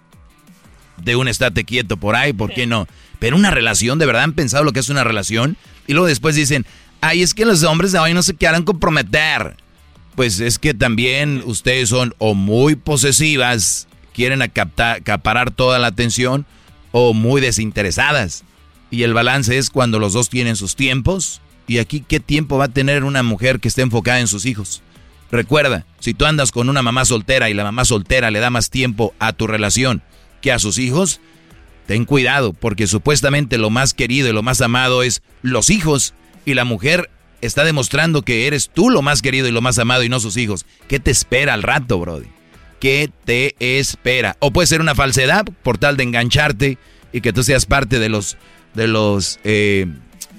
de 0.96 1.14
un 1.14 1.28
estate 1.28 1.64
quieto 1.64 1.96
por 1.98 2.16
ahí, 2.16 2.32
¿por 2.32 2.52
qué 2.52 2.66
no? 2.66 2.88
Pero 3.20 3.36
una 3.36 3.50
relación, 3.50 3.98
¿de 3.98 4.06
verdad 4.06 4.24
han 4.24 4.32
pensado 4.32 4.64
lo 4.64 4.72
que 4.72 4.80
es 4.80 4.88
una 4.88 5.04
relación? 5.04 5.56
Y 5.86 5.92
luego 5.92 6.06
después 6.08 6.34
dicen, 6.34 6.66
ay, 7.00 7.22
es 7.22 7.34
que 7.34 7.44
los 7.44 7.62
hombres 7.62 7.92
de 7.92 7.98
hoy 7.98 8.14
no 8.14 8.22
se 8.22 8.34
quieran 8.34 8.64
comprometer. 8.64 9.56
Pues 10.18 10.40
es 10.40 10.58
que 10.58 10.74
también 10.74 11.44
ustedes 11.46 11.90
son 11.90 12.12
o 12.18 12.34
muy 12.34 12.74
posesivas, 12.74 13.86
quieren 14.12 14.42
acaparar 14.42 15.52
toda 15.52 15.78
la 15.78 15.86
atención, 15.86 16.44
o 16.90 17.14
muy 17.14 17.40
desinteresadas. 17.40 18.42
Y 18.90 19.04
el 19.04 19.14
balance 19.14 19.56
es 19.56 19.70
cuando 19.70 20.00
los 20.00 20.14
dos 20.14 20.28
tienen 20.28 20.56
sus 20.56 20.74
tiempos. 20.74 21.40
Y 21.68 21.78
aquí, 21.78 22.00
¿qué 22.00 22.18
tiempo 22.18 22.58
va 22.58 22.64
a 22.64 22.72
tener 22.72 23.04
una 23.04 23.22
mujer 23.22 23.60
que 23.60 23.68
esté 23.68 23.82
enfocada 23.82 24.18
en 24.18 24.26
sus 24.26 24.44
hijos? 24.44 24.82
Recuerda, 25.30 25.86
si 26.00 26.14
tú 26.14 26.24
andas 26.24 26.50
con 26.50 26.68
una 26.68 26.82
mamá 26.82 27.04
soltera 27.04 27.48
y 27.48 27.54
la 27.54 27.62
mamá 27.62 27.84
soltera 27.84 28.32
le 28.32 28.40
da 28.40 28.50
más 28.50 28.70
tiempo 28.70 29.14
a 29.20 29.32
tu 29.32 29.46
relación 29.46 30.02
que 30.42 30.50
a 30.50 30.58
sus 30.58 30.78
hijos, 30.78 31.20
ten 31.86 32.04
cuidado, 32.04 32.54
porque 32.54 32.88
supuestamente 32.88 33.56
lo 33.56 33.70
más 33.70 33.94
querido 33.94 34.28
y 34.28 34.32
lo 34.32 34.42
más 34.42 34.62
amado 34.62 35.04
es 35.04 35.22
los 35.42 35.70
hijos. 35.70 36.12
Y 36.44 36.54
la 36.54 36.64
mujer 36.64 37.08
está 37.40 37.64
demostrando 37.64 38.22
que 38.22 38.46
eres 38.46 38.70
tú 38.72 38.90
lo 38.90 39.02
más 39.02 39.22
querido 39.22 39.48
y 39.48 39.52
lo 39.52 39.60
más 39.60 39.78
amado 39.78 40.02
y 40.02 40.08
no 40.08 40.20
sus 40.20 40.36
hijos. 40.36 40.66
¿Qué 40.88 41.00
te 41.00 41.10
espera 41.10 41.54
al 41.54 41.62
rato, 41.62 41.98
Brody? 41.98 42.28
¿Qué 42.80 43.10
te 43.24 43.54
espera? 43.58 44.36
O 44.40 44.52
puede 44.52 44.66
ser 44.66 44.80
una 44.80 44.94
falsedad 44.94 45.44
por 45.62 45.78
tal 45.78 45.96
de 45.96 46.04
engancharte 46.04 46.78
y 47.12 47.20
que 47.20 47.32
tú 47.32 47.42
seas 47.42 47.66
parte 47.66 47.98
de 47.98 48.08
los 48.08 48.36
de 48.74 48.86
los, 48.86 49.38
eh, 49.44 49.86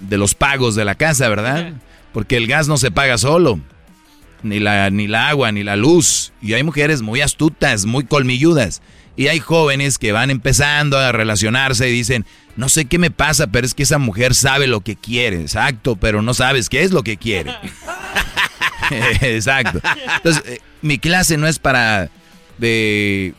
de 0.02 0.18
los 0.18 0.34
pagos 0.34 0.76
de 0.76 0.86
la 0.86 0.96
casa, 0.96 1.30
¿verdad? 1.30 1.74
Porque 2.14 2.38
el 2.38 2.48
gas 2.48 2.68
no 2.68 2.78
se 2.78 2.92
paga 2.92 3.18
solo, 3.18 3.60
ni 4.44 4.60
la, 4.60 4.90
ni 4.90 5.08
la 5.08 5.30
agua, 5.30 5.52
ni 5.52 5.64
la 5.64 5.76
luz. 5.76 6.32
Y 6.42 6.54
hay 6.54 6.64
mujeres 6.64 7.02
muy 7.02 7.22
astutas, 7.22 7.86
muy 7.86 8.06
colmilludas. 8.06 8.82
Y 9.20 9.28
hay 9.28 9.40
jóvenes 9.40 9.98
que 9.98 10.14
van 10.14 10.30
empezando 10.30 10.98
a 10.98 11.12
relacionarse 11.12 11.90
y 11.90 11.92
dicen, 11.92 12.26
no 12.56 12.70
sé 12.70 12.86
qué 12.86 12.98
me 12.98 13.12
pasa, 13.12 13.48
pero 13.48 13.68
es 13.68 13.74
que 13.74 13.84
esa 13.84 13.98
mujer 13.98 14.34
sabe 14.34 14.66
lo 14.66 14.80
que 14.80 14.96
quiere, 14.96 15.42
exacto, 15.42 15.98
pero 15.98 16.22
no 16.22 16.34
sabes 16.34 16.70
qué 16.70 16.84
es 16.84 16.92
lo 16.92 17.04
que 17.04 17.18
quiere. 17.18 17.54
exacto. 19.22 19.82
Entonces, 20.16 20.44
eh, 20.46 20.62
mi 20.82 21.00
clase 21.00 21.36
no 21.36 21.48
es 21.48 21.60
para 21.60 22.10
de 22.60 23.34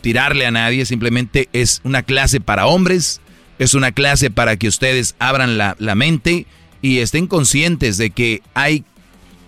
tirarle 0.00 0.46
a 0.46 0.50
nadie, 0.50 0.84
simplemente 0.84 1.48
es 1.52 1.80
una 1.84 2.02
clase 2.02 2.40
para 2.40 2.66
hombres 2.66 3.20
es 3.58 3.74
una 3.74 3.92
clase 3.92 4.30
para 4.30 4.56
que 4.56 4.68
ustedes 4.68 5.14
abran 5.18 5.58
la, 5.58 5.94
mente 5.94 6.46
y 6.82 6.98
estén 6.98 7.26
conscientes 7.26 7.96
de 7.98 8.10
que 8.10 8.42
hay 8.54 8.84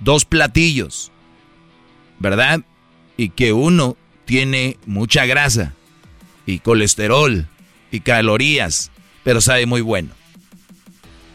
dos 0.00 0.24
platillos, 0.24 1.10
¿verdad? 2.18 2.60
Y 3.16 3.30
que 3.30 3.52
uno 3.52 3.96
tiene 4.26 4.76
mucha 4.84 5.24
grasa 5.24 5.72
y 6.44 6.58
colesterol 6.58 7.48
y 7.90 8.00
calorías, 8.00 8.90
pero 9.24 9.40
sabe 9.40 9.64
muy 9.64 9.80
bueno. 9.80 10.10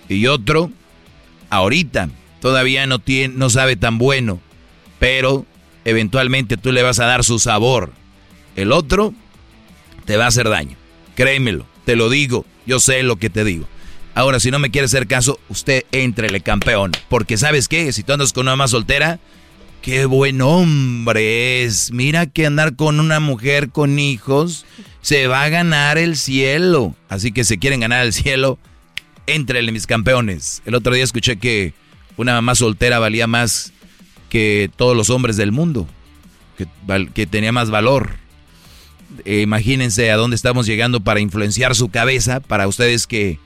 Y 0.08 0.27
otro, 0.27 0.71
ahorita, 1.49 2.10
todavía 2.41 2.86
no, 2.86 2.99
tiene, 2.99 3.34
no 3.34 3.49
sabe 3.49 3.75
tan 3.75 3.97
bueno, 3.97 4.39
pero 4.99 5.45
eventualmente 5.86 6.58
tú 6.58 6.71
le 6.71 6.84
vas 6.84 6.99
a 6.99 7.06
dar 7.06 7.23
su 7.23 7.39
sabor. 7.39 7.93
El 8.56 8.71
otro 8.71 9.13
te 10.06 10.17
va 10.17 10.25
a 10.25 10.27
hacer 10.27 10.49
daño, 10.49 10.77
créemelo, 11.15 11.65
te 11.86 11.95
lo 11.95 12.10
digo. 12.10 12.45
Yo 12.67 12.80
sé 12.80 13.01
lo 13.01 13.15
que 13.15 13.32
te 13.32 13.43
digo. 13.43 13.67
Ahora, 14.13 14.39
si 14.39 14.51
no 14.51 14.60
me 14.60 14.69
quiere 14.69 14.86
hacer 14.86 15.08
caso, 15.08 15.39
usted 15.49 15.84
entrele 15.91 16.41
campeón. 16.41 16.91
Porque 17.10 17.38
sabes 17.38 17.67
qué, 17.67 17.91
si 17.91 18.04
tú 18.04 18.13
andas 18.13 18.34
con 18.34 18.43
una 18.43 18.56
más 18.56 18.71
soltera, 18.71 19.19
qué 19.81 20.05
buen 20.05 20.41
hombre 20.41 21.63
es. 21.63 21.91
Mira 21.91 22.27
que 22.27 22.45
andar 22.45 22.75
con 22.75 22.99
una 22.99 23.19
mujer 23.19 23.69
con 23.69 23.99
hijos 23.99 24.65
se 25.01 25.27
va 25.27 25.43
a 25.43 25.49
ganar 25.49 25.97
el 25.97 26.15
cielo. 26.15 26.95
Así 27.09 27.31
que 27.31 27.43
si 27.43 27.57
quieren 27.57 27.79
ganar 27.79 28.05
el 28.05 28.13
cielo, 28.13 28.59
entrele 29.27 29.71
mis 29.71 29.87
campeones. 29.87 30.61
El 30.65 30.75
otro 30.75 30.93
día 30.93 31.03
escuché 31.03 31.37
que 31.37 31.73
una 32.17 32.33
mamá 32.33 32.55
soltera 32.55 32.99
valía 32.99 33.27
más 33.27 33.73
que 34.29 34.69
todos 34.75 34.95
los 34.95 35.09
hombres 35.09 35.37
del 35.37 35.51
mundo. 35.51 35.87
Que, 36.57 36.67
que 37.13 37.25
tenía 37.25 37.51
más 37.51 37.71
valor. 37.71 38.21
Eh, 39.25 39.41
imagínense 39.41 40.11
a 40.11 40.15
dónde 40.15 40.35
estamos 40.35 40.65
llegando 40.65 41.01
para 41.01 41.19
influenciar 41.19 41.75
su 41.75 41.89
cabeza, 41.89 42.39
para 42.39 42.67
ustedes 42.67 43.07
que, 43.07 43.39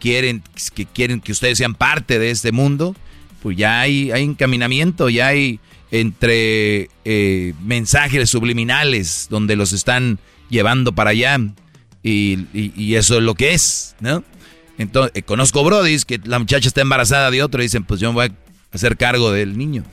quieren, 0.00 0.42
que 0.74 0.86
quieren 0.86 1.20
que 1.20 1.32
ustedes 1.32 1.58
sean 1.58 1.74
parte 1.74 2.18
de 2.18 2.30
este 2.30 2.52
mundo, 2.52 2.96
pues 3.42 3.56
ya 3.56 3.80
hay, 3.80 4.10
hay 4.10 4.24
encaminamiento, 4.24 5.08
ya 5.10 5.28
hay 5.28 5.60
entre 5.94 6.88
eh, 7.04 7.54
mensajes 7.62 8.28
subliminales 8.28 9.28
donde 9.30 9.54
los 9.54 9.72
están 9.72 10.18
llevando 10.50 10.92
para 10.92 11.10
allá 11.10 11.38
y, 12.02 12.94
eso 12.96 13.18
es 13.18 13.22
lo 13.22 13.36
que 13.36 13.54
es, 13.54 13.94
¿no? 14.00 14.24
Entonces, 14.76 15.12
eh, 15.14 15.22
conozco 15.22 15.62
brodis 15.62 16.04
que 16.04 16.20
la 16.24 16.40
muchacha 16.40 16.66
está 16.66 16.80
embarazada 16.80 17.30
de 17.30 17.44
otro 17.44 17.62
y 17.62 17.66
dicen, 17.66 17.84
pues 17.84 18.00
yo 18.00 18.08
me 18.08 18.14
voy 18.14 18.26
a 18.26 18.74
hacer 18.74 18.96
cargo 18.96 19.30
del 19.30 19.56
niño. 19.56 19.84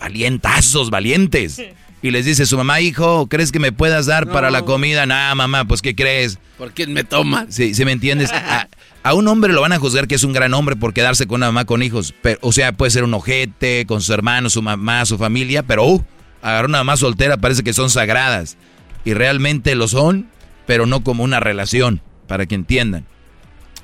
Valientazos, 0.00 0.88
valientes. 0.88 1.62
Y 2.04 2.10
les 2.10 2.26
dice 2.26 2.44
su 2.44 2.58
mamá, 2.58 2.82
hijo, 2.82 3.28
¿crees 3.28 3.50
que 3.50 3.58
me 3.58 3.72
puedas 3.72 4.04
dar 4.04 4.30
para 4.30 4.50
la 4.50 4.60
comida? 4.66 5.06
Nah, 5.06 5.34
mamá, 5.34 5.64
pues 5.64 5.80
¿qué 5.80 5.94
crees? 5.94 6.38
¿Por 6.58 6.72
quién 6.72 6.92
me 6.92 7.02
toma? 7.02 7.46
Sí, 7.48 7.74
¿sí 7.74 7.86
me 7.86 7.92
entiendes? 7.92 8.30
A, 9.02 9.14
un 9.14 9.26
hombre 9.26 9.54
lo 9.54 9.62
van 9.62 9.72
a 9.72 9.78
juzgar 9.78 10.06
que 10.06 10.14
es 10.14 10.22
un 10.22 10.34
gran 10.34 10.52
hombre 10.52 10.76
por 10.76 10.92
quedarse 10.92 11.26
con 11.26 11.36
una 11.36 11.46
mamá 11.46 11.64
con 11.64 11.82
hijos. 11.82 12.12
Pero, 12.20 12.38
o 12.42 12.52
sea, 12.52 12.72
puede 12.72 12.90
ser 12.90 13.04
un 13.04 13.14
ojete 13.14 13.86
con 13.86 14.02
sus 14.02 14.10
hermanos, 14.10 14.52
su 14.52 14.60
mamá, 14.60 15.06
su 15.06 15.16
familia, 15.16 15.62
pero 15.62 15.86
uh, 15.86 16.04
agarrar 16.42 16.66
una 16.66 16.78
mamá 16.78 16.98
soltera 16.98 17.38
parece 17.38 17.62
que 17.62 17.72
son 17.72 17.88
sagradas. 17.88 18.58
Y 19.06 19.14
realmente 19.14 19.74
lo 19.74 19.88
son, 19.88 20.28
pero 20.66 20.84
no 20.84 21.02
como 21.02 21.24
una 21.24 21.40
relación, 21.40 22.02
para 22.28 22.44
que 22.44 22.54
entiendan. 22.54 23.06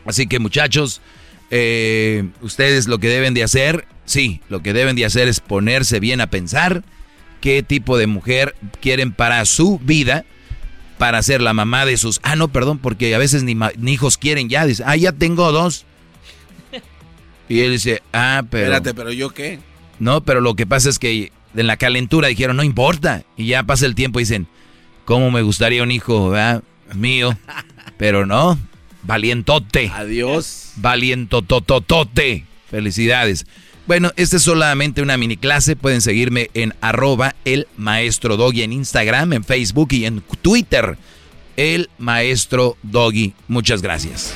Así 0.04 0.26
que 0.26 0.40
muchachos, 0.40 1.00
eh, 1.50 2.28
ustedes 2.42 2.87
lo 2.87 2.98
que 2.98 3.09
deben 3.09 3.33
de 3.33 3.44
hacer, 3.44 3.87
sí, 4.04 4.42
lo 4.50 4.61
que 4.62 4.74
deben 4.74 4.94
de 4.94 5.06
hacer 5.06 5.26
es 5.26 5.40
ponerse 5.40 6.00
bien 6.00 6.20
a 6.20 6.26
pensar 6.26 6.83
qué 7.40 7.62
tipo 7.62 7.98
de 7.98 8.07
mujer 8.07 8.55
quieren 8.81 9.12
para 9.12 9.44
su 9.44 9.79
vida, 9.79 10.24
para 10.98 11.22
ser 11.22 11.40
la 11.40 11.55
mamá 11.55 11.87
de 11.87 11.96
sus... 11.96 12.20
Ah, 12.22 12.37
no, 12.37 12.48
perdón, 12.48 12.79
porque 12.79 13.14
a 13.14 13.18
veces 13.18 13.42
ni, 13.42 13.57
hijos 13.90 14.18
quieren 14.18 14.48
ya. 14.48 14.66
Dice, 14.66 14.83
ah, 14.87 14.96
ya 14.96 15.12
tengo 15.12 15.50
dos. 15.53 15.87
Y 17.48 17.61
él 17.61 17.72
dice, 17.72 18.03
ah, 18.12 18.44
pero... 18.48 18.66
Espérate, 18.66 18.94
pero 18.94 19.12
yo 19.12 19.31
qué. 19.31 19.59
No, 19.98 20.20
pero 20.22 20.40
lo 20.40 20.55
que 20.55 20.66
pasa 20.66 20.88
es 20.88 20.98
que 20.98 21.33
en 21.57 21.66
la 21.66 21.76
calentura 21.76 22.29
dijeron, 22.29 22.57
no 22.57 22.62
importa. 22.62 23.24
Y 23.37 23.46
ya 23.46 23.64
pasa 23.64 23.87
el 23.87 23.94
tiempo 23.94 24.20
y 24.20 24.22
dicen, 24.22 24.46
¿cómo 25.05 25.31
me 25.31 25.42
gustaría 25.42 25.83
un 25.83 25.90
hijo 25.90 26.33
mío? 26.94 27.37
Pero 27.96 28.24
no, 28.24 28.59
valientote. 29.03 29.90
Adiós. 29.92 30.72
Valientototote. 30.76 32.44
Felicidades. 32.70 33.46
Bueno, 33.90 34.12
esta 34.14 34.37
es 34.37 34.44
solamente 34.44 35.03
una 35.03 35.16
mini 35.16 35.37
clase. 35.37 35.74
Pueden 35.74 36.00
seguirme 36.00 36.48
en 36.55 36.74
arroba 36.81 37.35
el 37.44 37.66
maestro 37.76 38.37
doggy 38.37 38.62
en 38.62 38.72
Instagram, 38.72 39.33
en 39.33 39.42
Facebook 39.42 39.88
y 39.90 40.05
en 40.05 40.22
Twitter. 40.42 40.96
El 41.57 41.90
maestro 41.98 42.76
doggy. 42.85 43.35
Muchas 43.48 43.83
gracias. 43.83 44.33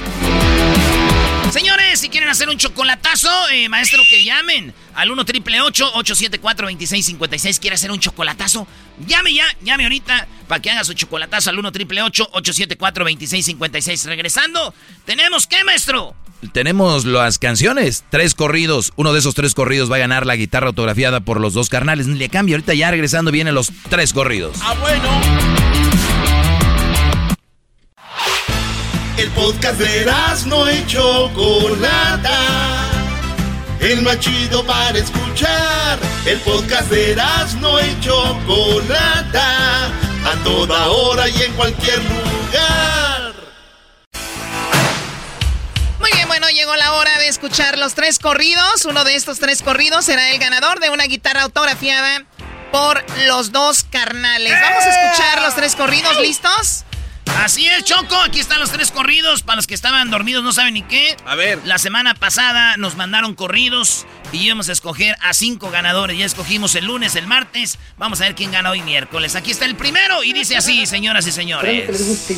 Si 1.94 2.09
quieren 2.09 2.28
hacer 2.28 2.48
un 2.48 2.59
chocolatazo, 2.59 3.30
eh, 3.52 3.68
maestro, 3.68 4.02
que 4.11 4.24
llamen 4.24 4.74
al 4.94 5.11
1 5.12 5.24
triple 5.24 5.61
874 5.61 6.66
2656. 6.66 7.61
¿Quiere 7.61 7.74
hacer 7.74 7.92
un 7.92 8.00
chocolatazo? 8.00 8.66
Llame 9.07 9.33
ya, 9.33 9.44
llame 9.62 9.85
ahorita 9.85 10.26
para 10.48 10.61
que 10.61 10.70
haga 10.70 10.83
su 10.83 10.94
chocolatazo 10.94 11.50
al 11.50 11.59
1 11.59 11.70
triple 11.72 12.02
874 12.02 13.04
2656. 13.04 14.07
Regresando, 14.07 14.74
¿tenemos 15.04 15.46
qué, 15.46 15.62
maestro? 15.62 16.16
tenemos 16.52 17.04
las 17.04 17.38
canciones, 17.38 18.04
tres 18.11 18.35
corridos. 18.35 18.92
Uno 18.96 19.12
de 19.12 19.20
esos 19.20 19.35
tres 19.35 19.54
corridos 19.54 19.90
va 19.90 19.96
a 19.96 20.00
ganar 20.00 20.26
la 20.26 20.37
guitarra 20.37 20.66
autografiada 20.66 21.20
por 21.20 21.40
los 21.40 21.54
dos 21.54 21.68
carnales. 21.68 22.07
Le 22.07 22.28
cambio, 22.28 22.57
ahorita 22.57 22.74
ya 22.74 22.90
regresando 22.90 23.30
vienen 23.30 23.54
los 23.54 23.72
tres 23.88 24.12
corridos. 24.12 24.59
Ah, 24.61 24.74
bueno. 24.74 25.63
Podcast 29.35 29.79
de 29.79 30.07
no 30.47 30.68
hecho 30.68 31.31
Chocolata. 31.35 32.40
El 33.81 34.03
machido 34.03 34.64
para 34.64 34.99
escuchar. 34.99 35.99
El 36.27 36.38
podcast 36.40 36.90
de 36.90 37.16
no 37.61 37.79
hecho 37.79 38.38
Chocolata. 38.47 39.87
A 39.87 40.42
toda 40.42 40.87
hora 40.88 41.29
y 41.29 41.42
en 41.42 41.53
cualquier 41.53 41.99
lugar. 41.99 43.35
bueno, 46.27 46.49
llegó 46.49 46.75
la 46.75 46.94
hora 46.94 47.16
de 47.18 47.29
escuchar 47.29 47.79
los 47.79 47.94
tres 47.94 48.18
corridos. 48.18 48.87
Uno 48.87 49.05
de 49.05 49.14
estos 49.14 49.38
tres 49.38 49.62
corridos 49.62 50.05
será 50.05 50.31
el 50.31 50.38
ganador 50.38 50.81
de 50.81 50.90
una 50.90 51.05
guitarra 51.05 51.42
autografiada 51.42 52.25
por 52.73 53.05
los 53.27 53.53
dos 53.53 53.85
carnales. 53.85 54.53
Vamos 54.61 54.85
a 54.85 54.88
escuchar 54.88 55.42
los 55.42 55.55
tres 55.55 55.77
corridos, 55.77 56.18
¿listos? 56.20 56.85
Así 57.42 57.66
es, 57.66 57.85
Choco. 57.85 58.16
Aquí 58.25 58.40
están 58.40 58.61
los 58.61 58.70
tres 58.70 58.90
corridos. 58.90 59.42
Para 59.42 59.57
los 59.57 59.66
que 59.66 59.75
estaban 59.75 60.11
dormidos 60.11 60.44
no 60.44 60.53
saben 60.53 60.75
ni 60.75 60.83
qué. 60.83 61.16
A 61.27 61.35
ver. 61.35 61.59
La 61.64 61.79
semana 61.79 62.14
pasada 62.14 62.77
nos 62.77 62.97
mandaron 62.97 63.35
corridos 63.35 64.07
y 64.33 64.38
íbamos 64.38 64.68
a 64.68 64.73
escoger 64.73 65.16
a 65.20 65.35
cinco 65.35 65.70
ganadores. 65.70 66.16
Ya 66.18 66.25
escogimos 66.25 66.75
el 66.75 66.87
lunes, 66.87 67.16
el 67.16 67.27
martes. 67.27 67.79
Vamos 67.99 68.20
a 68.20 68.25
ver 68.25 68.35
quién 68.35 68.53
gana 68.53 68.70
hoy 68.70 68.83
miércoles. 68.83 69.37
Aquí 69.37 69.51
está 69.51 69.64
el 69.64 69.75
primero 69.77 70.23
y 70.25 70.33
dice 70.33 70.57
así, 70.57 70.87
señoras 70.87 71.27
y 71.27 71.33
señores. 71.33 71.97
Si 71.97 72.33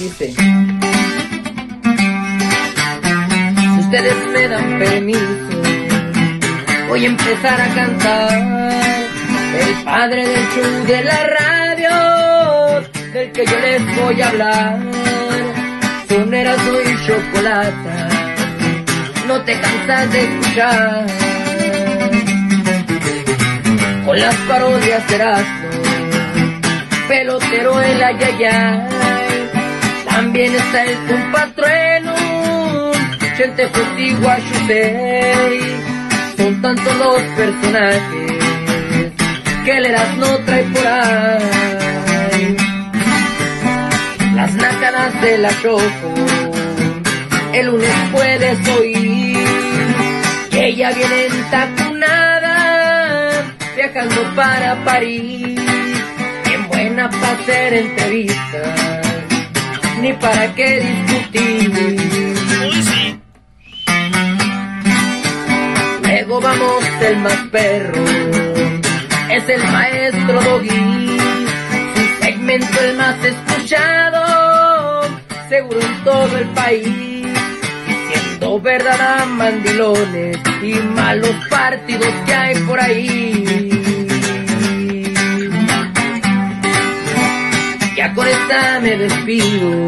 ustedes 3.81 4.27
me 4.33 4.49
dan 4.49 4.79
permiso, 4.79 5.21
voy 6.89 7.05
a 7.05 7.07
empezar 7.09 7.61
a 7.61 7.75
cantar. 7.75 8.67
El 9.57 9.85
padre 9.85 10.27
del 10.29 10.49
show 10.51 10.85
de 10.87 11.05
la 11.05 11.27
radio, 11.27 11.66
del 13.17 13.33
que 13.33 13.47
yo 13.47 13.59
les 13.59 13.97
voy 13.97 14.21
a 14.21 14.29
hablar. 14.29 14.79
Son 16.09 16.35
Erasmo 16.35 16.79
y 16.81 17.07
chocolate, 17.07 17.91
no 19.27 19.41
te 19.43 19.53
cansas 19.59 20.13
de 20.13 20.21
escuchar. 20.25 21.07
Con 24.05 24.21
las 24.21 24.35
parodias 24.49 25.09
de 25.09 25.15
Erasmo, 25.15 25.69
pelotero 27.09 27.83
el 27.83 28.05
ayayay. 28.05 28.89
También 30.11 30.55
está 30.55 30.85
el 30.85 30.97
compatrueno, 31.09 32.13
gente 33.37 33.67
fusti 33.69 34.15
guachusei. 34.21 35.61
Son 36.37 36.63
tantos 36.63 36.97
los 36.99 37.23
personajes 37.41 38.33
que 39.65 39.77
el 39.79 39.87
Erasmo 39.87 40.27
trae 40.45 40.65
por 40.65 40.87
ahí. 40.87 41.86
Las 44.47 44.55
nácaras 44.55 45.13
la 45.41 45.51
Choco, 45.61 46.15
el 47.53 47.67
lunes 47.67 47.91
puedes 48.13 48.69
oír 48.69 49.37
que 50.53 50.67
ella 50.69 50.93
viene 50.93 51.27
entacunada, 51.27 52.55
viajando 53.75 54.23
para 54.37 54.77
París, 54.85 55.61
bien 56.45 56.69
buena 56.69 57.11
para 57.11 57.33
hacer 57.33 57.75
entrevistas, 57.75 59.03
ni 60.01 60.13
para 60.13 60.55
qué 60.55 60.81
discutir. 60.81 61.73
Luego 66.03 66.41
vamos 66.41 66.85
el 67.01 67.17
más 67.17 67.39
perro, 67.51 68.05
es 69.29 69.49
el 69.49 69.65
maestro 69.73 70.41
Doggy, 70.41 71.19
su 71.97 72.25
segmento 72.25 72.81
el 72.81 72.97
más 72.97 73.17
escuchado, 73.25 74.26
seguro 75.49 75.81
en 75.81 76.05
todo 76.05 76.39
el 76.39 76.47
país, 76.49 77.27
diciendo 77.87 78.61
verdad 78.61 79.21
a 79.23 79.27
mandilones 79.27 80.39
y 80.63 80.75
malos 80.95 81.35
partidos 81.51 82.09
que 82.27 82.35
hay 82.35 82.55
por 82.63 82.81
ahí. 82.81 83.45
Ya 87.97 88.13
con 88.15 88.27
esta 88.27 88.81
me 88.81 88.97
despido 88.97 89.87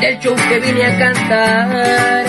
del 0.00 0.18
show 0.20 0.36
que 0.48 0.58
vine 0.60 0.84
a 0.84 0.98
cantar. 0.98 2.24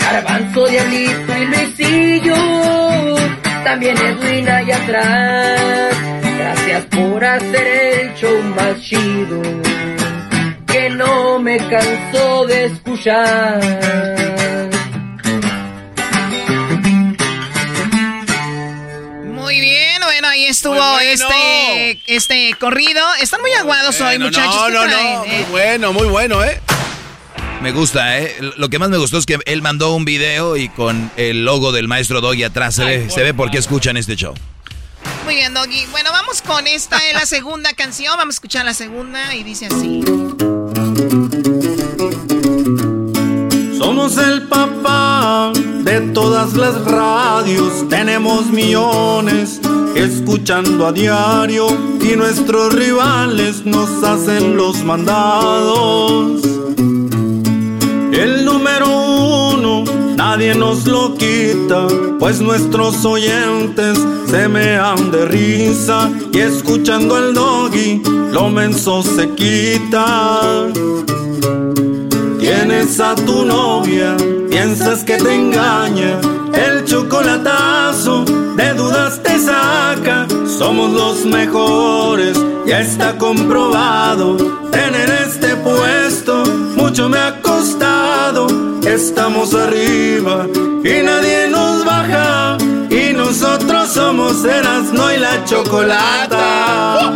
Garbanzo, 0.00 0.66
Diablito 0.68 1.32
y 1.38 1.44
Luisillo, 1.44 3.16
también 3.64 3.96
Edwin 3.98 4.48
allá 4.48 4.76
atrás. 4.76 5.96
Gracias 6.38 6.84
por 6.86 7.24
hacer 7.24 7.66
el 7.66 8.14
show 8.14 8.42
más 8.56 8.80
chido, 8.80 9.42
no 10.98 11.38
me 11.38 11.56
canso 11.58 12.44
de 12.46 12.64
escuchar. 12.66 13.60
Muy 19.24 19.60
bien, 19.60 20.00
bueno, 20.02 20.28
ahí 20.28 20.46
estuvo 20.46 20.74
bueno. 20.74 20.98
este, 21.00 22.00
este 22.06 22.54
corrido. 22.58 23.00
Están 23.20 23.40
muy 23.40 23.52
aguados 23.52 23.94
hoy, 24.00 24.18
Bueno, 24.18 24.24
muchachos. 24.26 24.54
No, 24.54 24.66
¿Qué 24.66 24.72
no, 24.72 24.86
no. 24.86 25.24
eh? 25.24 25.44
Muy 25.44 25.50
bueno, 25.50 25.92
muy 25.92 26.08
bueno, 26.08 26.44
¿eh? 26.44 26.60
Me 27.62 27.72
gusta, 27.72 28.18
¿eh? 28.18 28.36
Lo 28.56 28.68
que 28.68 28.78
más 28.78 28.88
me 28.88 28.98
gustó 28.98 29.18
es 29.18 29.26
que 29.26 29.38
él 29.46 29.62
mandó 29.62 29.94
un 29.94 30.04
video 30.04 30.56
y 30.56 30.68
con 30.68 31.10
el 31.16 31.44
logo 31.44 31.72
del 31.72 31.88
maestro 31.88 32.20
Doggy 32.20 32.44
atrás 32.44 32.74
se 32.76 32.84
ve, 32.84 33.10
se 33.10 33.22
ve 33.22 33.34
por 33.34 33.50
qué 33.50 33.58
escuchan 33.58 33.96
este 33.96 34.16
show. 34.16 34.34
Muy 35.24 35.34
bien, 35.34 35.54
Doggy. 35.54 35.86
Bueno, 35.90 36.10
vamos 36.12 36.42
con 36.42 36.66
esta, 36.66 36.98
es 37.08 37.14
la 37.14 37.26
segunda 37.26 37.72
canción. 37.74 38.16
Vamos 38.16 38.34
a 38.34 38.36
escuchar 38.36 38.64
la 38.64 38.74
segunda 38.74 39.34
y 39.34 39.42
dice 39.44 39.66
así. 39.66 40.04
Somos 43.78 44.18
el 44.18 44.48
papá 44.48 45.52
de 45.84 46.00
todas 46.12 46.54
las 46.54 46.84
radios, 46.84 47.88
tenemos 47.88 48.46
millones 48.46 49.60
escuchando 49.94 50.88
a 50.88 50.92
diario 50.92 51.68
y 52.00 52.16
nuestros 52.16 52.74
rivales 52.74 53.64
nos 53.64 54.02
hacen 54.02 54.56
los 54.56 54.82
mandados. 54.82 56.42
El 58.12 58.44
número 58.44 58.88
uno 58.88 59.47
nadie 60.38 60.54
nos 60.54 60.86
lo 60.86 61.16
quita, 61.16 61.88
pues 62.20 62.40
nuestros 62.40 63.04
oyentes 63.04 63.98
se 64.30 64.46
mean 64.46 65.10
de 65.10 65.24
risa 65.24 66.12
y 66.32 66.38
escuchando 66.38 67.16
al 67.16 67.34
doggy 67.34 68.00
lo 68.30 68.48
menso 68.48 69.02
se 69.02 69.30
quita. 69.30 70.68
Tienes 72.38 73.00
a 73.00 73.16
tu 73.16 73.44
novia, 73.44 74.16
piensas 74.48 75.02
que 75.02 75.16
te 75.16 75.34
engaña, 75.34 76.20
el 76.54 76.84
chocolatazo 76.84 78.24
de 78.56 78.74
dudas 78.74 79.20
te 79.20 79.40
saca. 79.40 80.28
Somos 80.46 80.92
los 80.92 81.24
mejores, 81.24 82.38
ya 82.64 82.78
está 82.80 83.18
comprobado. 83.18 84.36
Tener 84.70 85.10
este 85.26 85.56
puesto 85.56 86.44
mucho 86.76 87.08
me 87.08 87.18
ha. 87.18 87.47
Estamos 88.98 89.54
arriba 89.54 90.48
y 90.82 91.02
nadie 91.04 91.48
nos 91.48 91.84
baja. 91.84 92.58
Y 92.90 93.12
nosotros 93.12 93.90
somos 93.90 94.44
Erasmo 94.44 95.04
y 95.12 95.18
la 95.20 95.44
chocolata. 95.44 97.12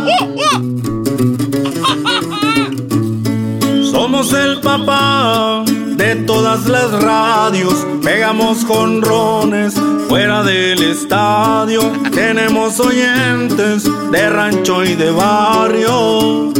Somos 3.91 4.31
el 4.31 4.61
papá 4.61 5.65
de 5.97 6.15
todas 6.25 6.67
las 6.67 6.89
radios, 7.03 7.85
pegamos 8.01 8.63
jonrones 8.63 9.73
fuera 10.07 10.41
del 10.41 10.81
estadio, 10.83 11.81
tenemos 12.13 12.79
oyentes 12.79 13.83
de 14.09 14.29
rancho 14.29 14.85
y 14.85 14.95
de 14.95 15.11
barrio. 15.11 16.53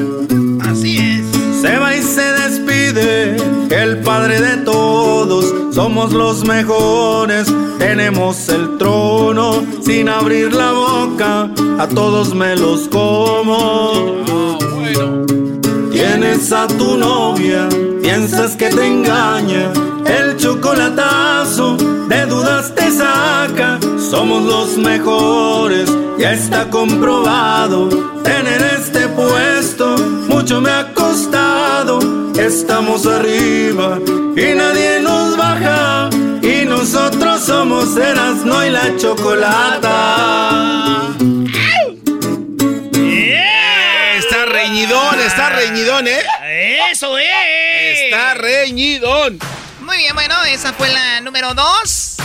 Se 1.63 1.78
va 1.78 1.95
y 1.95 2.04
se 2.04 2.30
despide 2.34 3.38
el 3.69 3.99
padre 3.99 4.41
de 4.41 4.58
todos, 4.65 5.45
somos 5.73 6.12
los 6.12 6.43
mejores, 6.43 7.47
tenemos 7.80 8.49
el 8.49 8.78
trono, 8.78 9.63
sin 9.82 10.10
abrir 10.10 10.52
la 10.52 10.73
boca, 10.73 11.49
a 11.80 11.88
todos 11.88 12.36
me 12.36 12.58
los 12.58 12.89
como. 12.89 13.93
Tienes 15.89 16.52
a 16.52 16.67
tu 16.67 16.97
novia, 16.97 17.69
piensas 18.02 18.58
que 18.58 18.67
te 18.67 18.86
engaña, 18.86 19.71
el 20.06 20.36
chocolatazo 20.36 21.78
de 22.10 22.26
dudas 22.26 22.76
te 22.76 22.91
saca. 22.91 23.80
Somos 24.12 24.43
los 24.43 24.78
mejores, 24.78 25.89
ya 26.19 26.34
está 26.34 26.69
comprobado. 26.69 27.88
Tener 28.21 28.62
este 28.78 29.08
puesto 29.08 29.95
mucho 30.28 30.60
me. 30.60 31.03
Estamos 32.45 33.06
arriba 33.06 33.99
y 34.36 34.53
nadie 34.53 34.99
nos 34.99 35.38
baja. 35.38 36.10
Y 36.41 36.65
nosotros 36.65 37.45
somos 37.45 37.95
Erasmo 37.95 38.62
y 38.62 38.69
la 38.69 38.97
chocolata. 38.97 39.88
Está 44.18 44.45
reñidón, 44.47 45.22
está 45.22 45.51
reñidón, 45.51 46.05
¿eh? 46.05 46.22
¡Eso 46.91 47.18
es! 47.18 47.28
Está 48.03 48.34
reñidón. 48.34 49.39
Muy 49.80 49.95
bien, 49.99 50.13
bueno, 50.13 50.36
esa 50.43 50.74
fue 50.74 50.89
la 50.89 51.22
número 51.22 51.53
dos. 51.53 52.18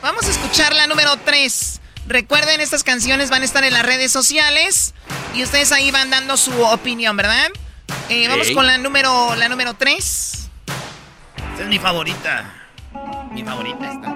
Vamos 0.00 0.24
a 0.24 0.30
escuchar 0.30 0.74
la 0.74 0.86
número 0.86 1.18
tres. 1.18 1.82
Recuerden, 2.06 2.62
estas 2.62 2.82
canciones 2.82 3.28
van 3.28 3.42
a 3.42 3.44
estar 3.44 3.62
en 3.62 3.74
las 3.74 3.84
redes 3.84 4.10
sociales 4.10 4.94
y 5.34 5.42
ustedes 5.42 5.70
ahí 5.72 5.90
van 5.90 6.08
dando 6.08 6.38
su 6.38 6.62
opinión, 6.62 7.14
¿verdad? 7.18 7.50
Eh, 8.08 8.28
Vamos 8.28 8.50
con 8.52 8.64
la 8.64 8.78
número, 8.78 9.34
la 9.34 9.48
número 9.48 9.74
tres. 9.74 10.48
Esta 11.36 11.62
es 11.64 11.68
mi 11.68 11.78
favorita. 11.78 12.44
Mi 13.32 13.42
favorita 13.42 13.90
esta. 13.90 14.14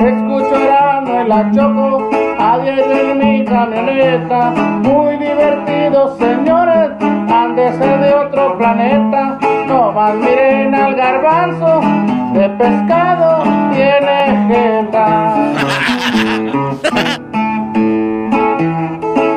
Escucho 0.00 0.56
Erasmo 0.56 1.20
y 1.20 1.28
la 1.28 1.52
choco, 1.52 2.10
a 2.40 2.58
camioneta. 3.46 4.50
Muy 4.50 5.18
divertido, 5.18 6.18
señores, 6.18 6.90
han 7.00 7.54
de 7.54 7.68
ser 7.78 8.00
de 8.00 8.14
otro 8.14 8.58
planeta. 8.58 9.38
No 9.68 9.92
más 9.92 10.14
miren 10.16 10.74
al 10.74 10.96
garbanzo, 10.96 11.80
de 12.32 12.48
pescado 12.50 13.44
tiene 13.72 14.48
jeta. 14.48 15.84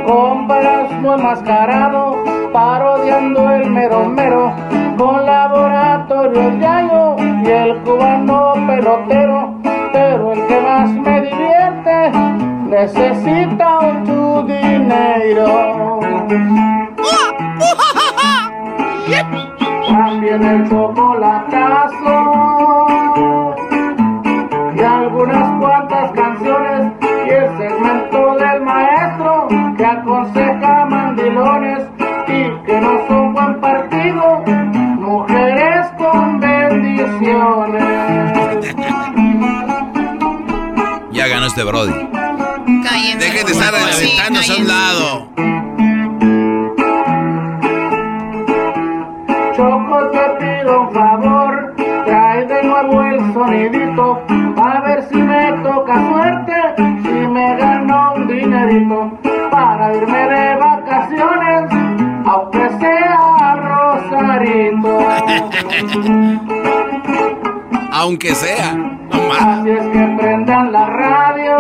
Compras 0.05 0.91
no 1.01 1.16
enmascarado, 1.16 2.18
parodiando 2.53 3.49
el 3.51 3.70
mero 3.70 4.05
mero, 4.05 4.53
con 4.97 5.26
laboratorios 5.26 6.59
Yayo 6.59 7.16
y 7.43 7.49
el 7.49 7.78
cubano 7.80 8.53
pelotero. 8.68 9.59
Pero 9.93 10.34
el 10.34 10.47
que 10.47 10.62
más 10.62 10.89
me 10.89 11.22
divierte 11.22 12.12
necesita 12.70 13.80
tu 14.05 14.43
dinero. 14.43 15.99
También 19.88 20.43
el 20.43 20.70
chocolatazo 20.70 22.12
son 33.12 33.34
buen 33.34 33.59
partido, 33.59 34.43
mujeres 34.99 35.86
con 35.97 36.39
bendiciones. 36.39 37.84
Ya 41.12 41.28
ganó 41.28 41.45
este 41.47 41.64
Brody. 41.66 41.91
Cállense. 42.86 43.18
Dejen 43.20 43.45
de 43.45 43.51
estar 43.51 43.74
Sí, 43.91 44.18
aventándose 44.18 44.53
a 44.53 44.55
un 44.55 44.68
lado. 44.68 45.28
Choco, 49.55 49.97
te 50.14 50.26
pido 50.39 50.82
un 50.84 50.89
favor, 50.93 51.76
trae 52.05 52.45
de 52.45 52.64
nuevo 52.64 53.03
el 53.03 53.34
sonidito, 53.34 54.22
a 54.64 54.82
ver 54.82 54.99
si 55.09 55.18
me 55.18 55.51
toca 55.64 55.95
suerte, 56.09 56.53
si 57.03 57.28
me 57.36 57.55
gano 57.57 58.14
un 58.16 58.28
dinerito, 58.28 58.99
para 59.51 59.93
irme 59.97 60.22
de 60.30 60.55
vacaciones, 60.55 61.51
Aunque 67.91 68.34
sea. 68.36 68.75
Así 69.39 69.69
es 69.69 69.86
que 69.88 70.15
prendan 70.19 70.71
la 70.71 70.86
radio 70.88 71.57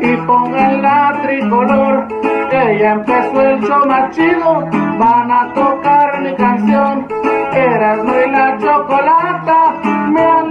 y 0.00 0.16
pongan 0.26 0.82
la 0.82 1.20
tricolor, 1.22 2.08
que 2.50 2.78
ya 2.80 2.92
empezó 2.92 3.40
el 3.42 3.60
show 3.60 3.86
más 3.86 4.10
chido, 4.14 4.66
van 4.98 5.30
a 5.30 5.52
tocar 5.54 6.20
mi 6.22 6.34
canción, 6.34 7.06
Erasmo 7.52 8.14
y 8.26 8.30
la 8.30 8.56
chocolata, 8.58 9.74
me 10.10 10.22
alegran 10.22 10.47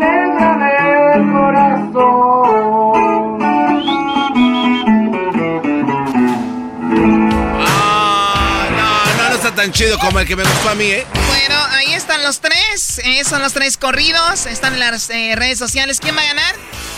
tan 9.57 9.71
chido 9.71 9.97
como 9.97 10.19
el 10.19 10.27
que 10.27 10.35
me 10.35 10.43
gustó 10.43 10.69
a 10.69 10.75
mí, 10.75 10.85
¿eh? 10.85 11.03
Bueno, 11.29 11.55
ahí 11.71 11.91
están 11.93 12.21
los 12.21 12.41
tres. 12.41 13.01
eh, 13.03 13.23
son 13.23 13.41
los 13.41 13.53
tres 13.53 13.75
corridos. 13.75 14.45
Están 14.45 14.75
en 14.75 14.79
las 14.79 15.09
eh, 15.09 15.33
redes 15.35 15.57
sociales. 15.57 15.99
¿Quién 15.99 16.15
va 16.15 16.21
a 16.21 16.25
ganar? 16.25 16.55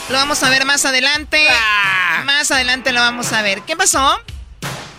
Lo 0.10 0.16
vamos 0.18 0.43
a 0.43 0.49
ver 0.49 0.66
más 0.66 0.84
adelante. 0.84 1.47
Más 2.26 2.51
adelante 2.51 2.91
lo 2.91 2.99
vamos 2.99 3.32
a 3.32 3.41
ver. 3.43 3.62
¿Qué 3.62 3.78
pasó? 3.78 4.22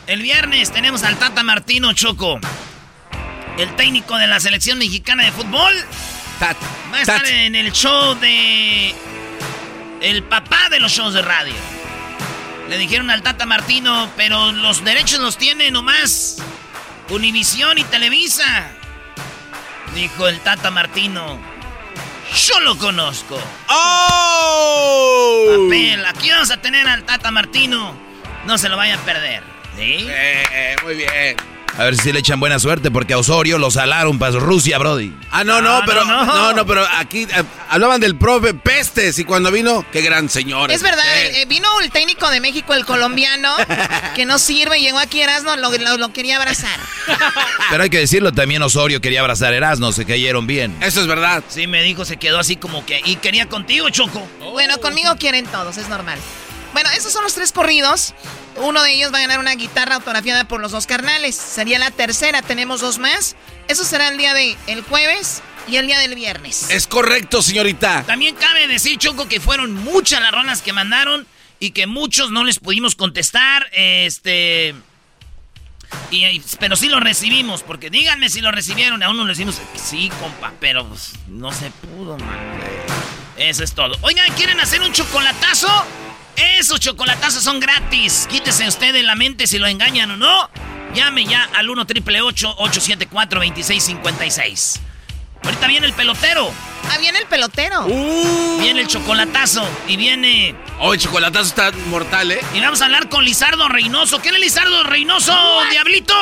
El 0.06 0.22
viernes 0.22 0.72
tenemos 0.72 1.02
al 1.02 1.18
Tata 1.18 1.42
Martino 1.42 1.92
Choco. 1.92 2.40
El 3.58 3.76
técnico 3.76 4.16
de 4.16 4.26
la 4.26 4.40
selección 4.40 4.78
mexicana 4.78 5.26
de 5.26 5.32
fútbol. 5.32 5.74
Va 6.40 6.96
a 6.96 7.00
estar 7.02 7.26
en 7.26 7.54
el 7.56 7.72
show 7.72 8.14
de. 8.14 8.94
El 10.00 10.22
papá 10.22 10.70
de 10.70 10.80
los 10.80 10.92
shows 10.92 11.12
de 11.12 11.20
radio. 11.20 11.54
Le 12.70 12.78
dijeron 12.78 13.10
al 13.10 13.20
Tata 13.22 13.44
Martino, 13.44 14.10
pero 14.16 14.50
los 14.50 14.82
derechos 14.82 15.20
los 15.20 15.36
tiene 15.36 15.70
nomás 15.70 16.38
Univisión 17.10 17.76
y 17.76 17.84
Televisa. 17.84 18.70
Dijo 19.94 20.28
el 20.28 20.38
Tata 20.40 20.70
Martino. 20.70 21.40
Yo 22.46 22.60
lo 22.60 22.78
conozco. 22.78 23.36
¡Oh! 23.68 25.46
Papel, 25.68 26.04
aquí 26.06 26.30
vamos 26.30 26.52
a 26.52 26.60
tener 26.60 26.86
al 26.86 27.02
Tata 27.02 27.32
Martino. 27.32 27.96
No 28.46 28.56
se 28.58 28.68
lo 28.68 28.76
vayan 28.76 29.00
a 29.00 29.02
perder. 29.02 29.42
¿Sí? 29.76 30.06
Eh, 30.08 30.76
muy 30.84 30.94
bien. 30.94 31.36
A 31.78 31.84
ver 31.84 31.96
si 31.96 32.12
le 32.12 32.18
echan 32.18 32.38
buena 32.40 32.58
suerte 32.58 32.90
porque 32.90 33.14
a 33.14 33.18
Osorio 33.18 33.56
lo 33.58 33.70
salaron 33.70 34.18
para 34.18 34.32
Rusia, 34.38 34.76
Brody. 34.78 35.14
Ah, 35.30 35.44
no, 35.44 35.62
no, 35.62 35.80
pero 35.86 36.04
no. 36.04 36.52
no, 36.52 36.66
pero 36.66 36.84
aquí 36.98 37.22
eh, 37.22 37.42
hablaban 37.70 38.00
del 38.00 38.16
profe 38.16 38.52
Pestes 38.52 39.18
y 39.18 39.24
cuando 39.24 39.50
vino, 39.50 39.84
qué 39.92 40.02
gran 40.02 40.28
señor. 40.28 40.70
Es 40.70 40.82
verdad, 40.82 41.04
Eh, 41.16 41.42
eh, 41.42 41.46
vino 41.46 41.68
el 41.80 41.90
técnico 41.90 42.28
de 42.30 42.40
México, 42.40 42.74
el 42.74 42.84
colombiano, 42.84 43.54
que 44.14 44.26
no 44.26 44.38
sirve, 44.38 44.80
llegó 44.80 44.98
aquí 44.98 45.20
Erasmo, 45.22 45.56
lo, 45.56 45.70
lo, 45.70 45.96
lo 45.96 46.12
quería 46.12 46.36
abrazar. 46.36 46.78
Pero 47.70 47.82
hay 47.84 47.90
que 47.90 47.98
decirlo, 47.98 48.32
también 48.32 48.62
Osorio 48.62 49.00
quería 49.00 49.20
abrazar 49.20 49.52
a 49.52 49.56
Erasmo, 49.56 49.92
se 49.92 50.04
cayeron 50.04 50.46
bien. 50.46 50.76
Eso 50.82 51.00
es 51.00 51.06
verdad. 51.06 51.42
Sí, 51.48 51.66
me 51.66 51.82
dijo, 51.82 52.04
se 52.04 52.16
quedó 52.18 52.38
así 52.40 52.56
como 52.56 52.84
que. 52.84 53.00
Y 53.04 53.16
quería 53.16 53.48
contigo, 53.48 53.88
Choco. 53.90 54.26
Bueno, 54.52 54.78
conmigo 54.78 55.16
quieren 55.18 55.46
todos, 55.46 55.78
es 55.78 55.88
normal. 55.88 56.18
Bueno, 56.72 56.88
esos 56.96 57.12
son 57.12 57.24
los 57.24 57.34
tres 57.34 57.52
corridos. 57.52 58.14
Uno 58.56 58.82
de 58.82 58.92
ellos 58.92 59.12
va 59.12 59.18
a 59.18 59.22
ganar 59.22 59.38
una 59.40 59.54
guitarra 59.54 59.96
autografiada 59.96 60.44
por 60.44 60.60
los 60.60 60.72
dos 60.72 60.86
carnales. 60.86 61.34
Sería 61.34 61.78
la 61.78 61.90
tercera, 61.90 62.42
tenemos 62.42 62.80
dos 62.80 62.98
más. 62.98 63.36
Eso 63.68 63.84
será 63.84 64.08
el 64.08 64.18
día 64.18 64.34
de 64.34 64.56
el 64.66 64.82
jueves 64.82 65.42
y 65.68 65.76
el 65.76 65.86
día 65.86 65.98
del 65.98 66.14
viernes. 66.14 66.70
Es 66.70 66.86
correcto, 66.86 67.42
señorita. 67.42 68.04
También 68.06 68.34
cabe 68.36 68.66
decir, 68.68 68.98
Choco, 68.98 69.28
que 69.28 69.40
fueron 69.40 69.74
muchas 69.74 70.20
las 70.20 70.32
rolas 70.32 70.62
que 70.62 70.72
mandaron 70.72 71.26
y 71.58 71.70
que 71.72 71.86
muchos 71.86 72.30
no 72.30 72.44
les 72.44 72.58
pudimos 72.58 72.94
contestar. 72.94 73.66
Este. 73.72 74.74
y- 76.12 76.24
y- 76.24 76.42
pero 76.60 76.76
sí 76.76 76.88
lo 76.88 77.00
recibimos, 77.00 77.62
porque 77.64 77.90
díganme 77.90 78.28
si 78.28 78.40
lo 78.40 78.52
recibieron. 78.52 79.02
A 79.02 79.10
uno 79.10 79.24
le 79.24 79.30
decimos, 79.30 79.60
sí, 79.74 80.08
compa, 80.20 80.52
pero 80.60 80.86
pues, 80.88 81.12
no 81.26 81.50
se 81.52 81.70
pudo, 81.72 82.16
man. 82.16 82.60
Eso 83.36 83.64
es 83.64 83.72
todo. 83.74 83.96
Oigan, 84.02 84.32
¿quieren 84.34 84.60
hacer 84.60 84.80
un 84.82 84.92
chocolatazo? 84.92 85.68
Esos 86.58 86.80
chocolatazos 86.80 87.42
son 87.44 87.60
gratis. 87.60 88.26
Quítese 88.30 88.66
usted 88.66 88.92
de 88.92 89.02
la 89.02 89.14
mente 89.14 89.46
si 89.46 89.58
lo 89.58 89.66
engañan 89.66 90.10
o 90.12 90.16
no. 90.16 90.50
Llame 90.94 91.24
ya 91.24 91.48
al 91.54 91.68
1 91.68 91.86
triple 91.86 92.20
874 92.20 93.40
2656 93.40 94.80
Ahorita 95.44 95.66
viene 95.66 95.86
el 95.86 95.92
pelotero. 95.92 96.50
Ah, 96.90 96.98
viene 96.98 97.18
el 97.18 97.26
pelotero. 97.26 97.84
Viene 97.84 98.80
el 98.80 98.86
chocolatazo 98.86 99.66
y 99.88 99.96
viene. 99.96 100.54
Oh, 100.80 100.92
el 100.92 101.00
chocolatazo 101.00 101.46
está 101.46 101.72
mortal, 101.88 102.32
¿eh? 102.32 102.40
Y 102.54 102.60
vamos 102.60 102.80
a 102.82 102.86
hablar 102.86 103.08
con 103.08 103.24
Lizardo 103.24 103.68
Reynoso. 103.68 104.20
¿Quién 104.20 104.34
es 104.34 104.40
Lizardo 104.40 104.82
Reynoso, 104.84 105.34
Diablito? 105.70 106.14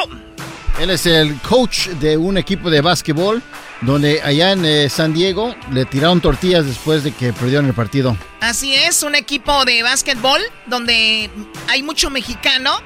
Él 0.78 0.90
es 0.90 1.06
el 1.06 1.36
coach 1.40 1.88
de 1.88 2.16
un 2.16 2.38
equipo 2.38 2.70
de 2.70 2.80
básquetbol 2.80 3.42
donde 3.80 4.22
allá 4.22 4.52
en 4.52 4.64
eh, 4.64 4.88
San 4.88 5.12
Diego 5.12 5.54
le 5.70 5.84
tiraron 5.84 6.20
tortillas 6.20 6.66
después 6.66 7.04
de 7.04 7.12
que 7.12 7.32
perdieron 7.32 7.66
el 7.66 7.74
partido. 7.74 8.16
Así 8.40 8.74
es, 8.74 9.02
un 9.02 9.14
equipo 9.14 9.64
de 9.64 9.82
básquetbol 9.82 10.40
donde 10.66 11.30
hay 11.68 11.82
mucho 11.82 12.10
mexicano. 12.10 12.80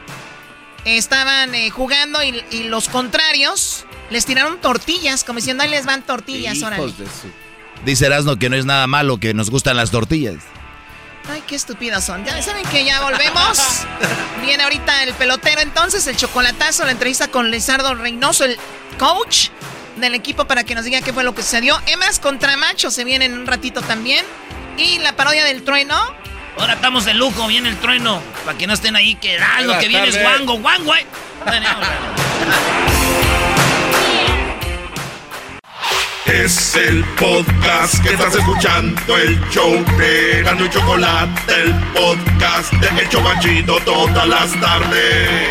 Estaban 0.85 1.55
eh, 1.55 1.71
jugando 1.71 2.23
y, 2.23 2.45
y 2.51 2.65
los 2.65 2.89
contrarios 2.89 3.85
les 4.11 4.27
tiraron 4.27 4.61
tortillas, 4.61 5.25
como 5.25 5.39
diciendo, 5.39 5.63
ahí 5.63 5.71
les 5.71 5.87
van 5.87 6.03
tortillas, 6.03 6.63
órale. 6.63 6.93
Dice 7.85 8.07
Erasmo 8.07 8.37
que 8.37 8.49
no 8.49 8.57
es 8.57 8.65
nada 8.65 8.87
malo, 8.87 9.19
que 9.19 9.35
nos 9.35 9.51
gustan 9.51 9.77
las 9.77 9.91
tortillas. 9.91 10.37
Ay, 11.29 11.43
qué 11.47 11.55
estúpidos 11.55 12.05
son. 12.05 12.25
Ya 12.25 12.41
saben 12.43 12.65
que 12.67 12.85
ya 12.85 13.01
volvemos. 13.03 13.59
Viene 14.43 14.63
ahorita 14.65 15.05
el 15.05 15.15
pelotero 15.15 15.61
entonces, 15.61 16.07
el 16.07 16.17
chocolatazo, 16.17 16.85
la 16.85 16.93
entrevista 16.93 17.29
con 17.29 17.51
Lizardo 17.51 17.95
Reynoso, 17.95 18.45
el 18.45 18.57
coach 18.99 19.49
del 19.97 20.15
equipo 20.15 20.47
para 20.47 20.65
que 20.65 20.75
nos 20.75 20.85
diga 20.85 21.01
qué 21.01 21.13
fue 21.13 21.25
lo 21.25 21.35
que 21.35 21.43
sucedió. 21.43 21.81
Hembras 21.87 22.19
contra 22.19 22.57
machos 22.57 22.95
se 22.95 23.05
vienen 23.05 23.33
en 23.33 23.41
un 23.41 23.47
ratito 23.47 23.83
también. 23.83 24.25
Y 24.77 24.99
la 24.99 25.15
parodia 25.17 25.45
del 25.45 25.63
trueno. 25.63 25.97
Ahora 26.59 26.75
estamos 26.75 27.05
de 27.05 27.15
lujo, 27.15 27.47
viene 27.47 27.69
el 27.69 27.77
trueno. 27.79 28.23
Para 28.45 28.57
que 28.59 28.67
no 28.67 28.75
estén 28.75 28.97
ahí, 28.97 29.15
que 29.17 29.39
ah, 29.39 29.63
lo 29.63 29.79
que 29.79 29.89
viene 29.89 30.09
es 30.09 30.21
guango, 30.21 30.59
guango. 30.59 30.95
eh. 30.95 31.07
Es 36.27 36.77
el 36.77 37.05
podcast 37.19 38.03
que 38.03 38.15
estás 38.15 38.35
escuchando, 38.35 39.19
el 39.19 39.39
show 39.51 39.85
de 39.99 40.43
Gano 40.43 40.65
y 40.65 40.71
Chocolate, 40.71 41.53
el 41.63 41.75
podcast 41.93 42.73
de 42.75 43.03
Hecho 43.03 43.23
Banchito 43.23 43.77
todas 43.85 44.27
las 44.27 44.53
tardes. 44.61 45.51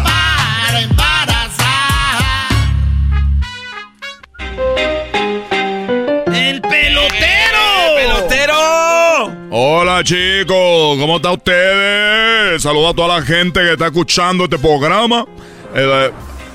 Hola 9.73 10.03
chicos, 10.03 10.97
¿cómo 10.99 11.15
están 11.15 11.31
ustedes? 11.31 12.61
Saludo 12.61 12.89
a 12.89 12.93
toda 12.93 13.19
la 13.19 13.21
gente 13.25 13.61
que 13.61 13.71
está 13.71 13.85
escuchando 13.85 14.43
este 14.43 14.59
programa. 14.59 15.25
Eh, 15.73 16.11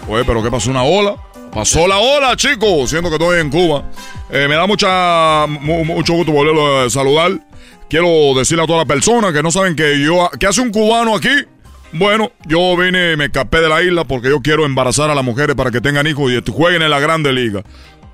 oye, 0.06 0.22
pero 0.26 0.42
¿qué 0.42 0.50
pasó? 0.50 0.70
¿Una 0.70 0.82
ola? 0.82 1.16
Pasó 1.50 1.88
la 1.88 1.96
ola, 1.96 2.36
chicos, 2.36 2.90
siendo 2.90 3.08
que 3.08 3.14
estoy 3.16 3.40
en 3.40 3.48
Cuba. 3.48 3.84
Eh, 4.30 4.44
me 4.46 4.54
da 4.54 4.66
mucha, 4.66 5.46
mu- 5.46 5.82
mucho 5.86 6.12
gusto 6.12 6.30
volverlo 6.30 6.80
a 6.82 6.90
saludar. 6.90 7.32
Quiero 7.88 8.34
decirle 8.36 8.64
a 8.64 8.66
todas 8.66 8.86
las 8.86 8.94
personas 8.94 9.32
que 9.32 9.42
no 9.42 9.50
saben 9.50 9.74
que 9.74 9.98
yo, 9.98 10.28
¿qué 10.38 10.46
hace 10.48 10.60
un 10.60 10.70
cubano 10.70 11.16
aquí? 11.16 11.30
Bueno, 11.92 12.32
yo 12.44 12.76
vine 12.76 13.16
me 13.16 13.26
escapé 13.26 13.62
de 13.62 13.70
la 13.70 13.80
isla 13.82 14.04
porque 14.04 14.28
yo 14.28 14.42
quiero 14.42 14.66
embarazar 14.66 15.08
a 15.08 15.14
las 15.14 15.24
mujeres 15.24 15.56
para 15.56 15.70
que 15.70 15.80
tengan 15.80 16.06
hijos 16.06 16.30
y 16.30 16.42
jueguen 16.52 16.82
en 16.82 16.90
la 16.90 17.00
Grande 17.00 17.32
Liga. 17.32 17.62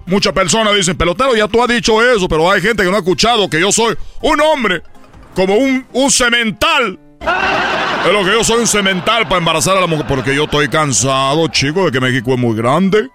Muchas 0.07 0.32
personas 0.32 0.74
dicen, 0.74 0.96
pelotero, 0.96 1.34
ya 1.36 1.46
tú 1.48 1.62
has 1.62 1.68
dicho 1.68 2.03
eso, 2.03 2.28
pero 2.28 2.50
hay 2.50 2.61
gente 2.61 2.82
que 2.82 2.90
no 2.90 2.96
ha 2.96 3.00
escuchado 3.00 3.48
que 3.48 3.61
yo 3.61 3.70
soy 3.70 3.96
un 4.20 4.40
hombre 4.40 4.82
como 5.34 5.55
un, 5.55 5.86
un 5.92 6.11
cemental. 6.11 6.98
Es 7.20 8.12
lo 8.12 8.24
que 8.24 8.32
yo 8.32 8.42
soy 8.42 8.61
un 8.61 8.66
cemental 8.66 9.24
para 9.24 9.38
embarazar 9.38 9.76
a 9.76 9.80
la 9.80 9.86
mujer, 9.86 10.07
porque 10.09 10.34
yo 10.34 10.44
estoy 10.44 10.68
cansado, 10.68 11.46
chicos, 11.48 11.86
de 11.86 11.92
que 11.92 12.00
México 12.00 12.32
es 12.32 12.38
muy 12.38 12.57
grande. 12.57 13.09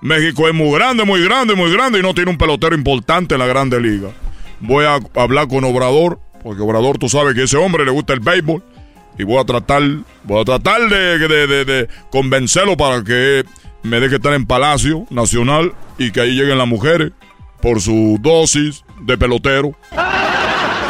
México 0.00 0.48
es 0.48 0.54
muy 0.54 0.72
grande, 0.72 1.04
muy 1.04 1.22
grande, 1.22 1.54
muy 1.54 1.70
grande 1.70 1.98
y 1.98 2.02
no 2.02 2.14
tiene 2.14 2.30
un 2.30 2.38
pelotero 2.38 2.74
importante 2.74 3.34
en 3.34 3.38
la 3.40 3.46
Grande 3.46 3.78
Liga. 3.78 4.08
Voy 4.60 4.86
a 4.86 4.98
hablar 5.14 5.46
con 5.46 5.62
Obrador, 5.64 6.18
porque 6.42 6.62
Obrador 6.62 6.96
tú 6.96 7.10
sabes 7.10 7.34
que 7.34 7.42
ese 7.42 7.58
hombre 7.58 7.84
le 7.84 7.90
gusta 7.90 8.14
el 8.14 8.20
béisbol 8.20 8.62
y 9.18 9.24
voy 9.24 9.38
a 9.38 9.44
tratar, 9.44 9.82
voy 10.24 10.40
a 10.40 10.44
tratar 10.44 10.88
de 10.88 11.88
convencerlo 12.10 12.78
para 12.78 13.04
que 13.04 13.44
me 13.82 14.00
deje 14.00 14.16
estar 14.16 14.32
en 14.34 14.46
Palacio 14.46 15.06
Nacional 15.10 15.74
y 15.98 16.10
que 16.12 16.20
ahí 16.20 16.30
lleguen 16.30 16.58
las 16.58 16.68
mujeres 16.68 17.12
por 17.60 17.80
su 17.80 18.18
dosis 18.20 18.84
de 19.00 19.18
pelotero. 19.18 19.76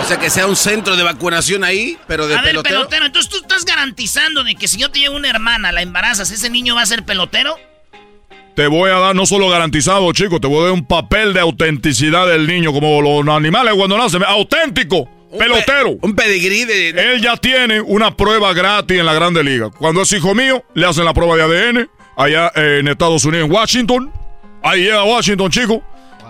O 0.00 0.04
sea, 0.06 0.18
que 0.18 0.30
sea 0.30 0.46
un 0.46 0.56
centro 0.56 0.96
de 0.96 1.02
vacunación 1.02 1.62
ahí, 1.62 1.98
pero 2.06 2.26
de 2.26 2.34
a 2.34 2.38
ver, 2.38 2.50
pelotero. 2.50 2.78
pelotero, 2.78 3.06
entonces 3.06 3.30
tú 3.30 3.38
estás 3.38 3.64
garantizando 3.64 4.42
de 4.42 4.54
que 4.54 4.66
si 4.66 4.78
yo 4.78 4.90
te 4.90 4.98
llevo 4.98 5.16
una 5.16 5.28
hermana, 5.28 5.72
la 5.72 5.82
embarazas, 5.82 6.30
ese 6.30 6.50
niño 6.50 6.74
va 6.74 6.82
a 6.82 6.86
ser 6.86 7.04
pelotero. 7.04 7.56
Te 8.56 8.66
voy 8.66 8.90
a 8.90 8.98
dar 8.98 9.14
no 9.14 9.26
solo 9.26 9.48
garantizado, 9.48 10.10
chicos, 10.12 10.40
te 10.40 10.46
voy 10.46 10.60
a 10.60 10.64
dar 10.64 10.72
un 10.72 10.84
papel 10.84 11.32
de 11.32 11.40
autenticidad 11.40 12.26
del 12.26 12.46
niño, 12.46 12.72
como 12.72 13.00
los 13.00 13.26
animales 13.28 13.74
cuando 13.74 13.96
nacen. 13.96 14.24
Auténtico, 14.24 15.08
pelotero. 15.38 15.96
un 16.02 16.14
pedigrí 16.16 16.64
de... 16.64 16.90
Él 16.90 17.22
ya 17.22 17.36
tiene 17.36 17.80
una 17.80 18.16
prueba 18.16 18.52
gratis 18.52 18.98
en 18.98 19.06
la 19.06 19.14
Grande 19.14 19.44
Liga. 19.44 19.70
Cuando 19.70 20.02
es 20.02 20.12
hijo 20.12 20.34
mío, 20.34 20.64
le 20.74 20.86
hacen 20.86 21.04
la 21.04 21.14
prueba 21.14 21.36
de 21.36 21.42
ADN 21.42 21.90
allá 22.16 22.50
en 22.54 22.88
Estados 22.88 23.24
Unidos, 23.24 23.46
en 23.46 23.52
Washington. 23.52 24.12
Ahí 24.62 24.82
llega 24.82 25.02
Washington, 25.04 25.50
chico. 25.50 25.82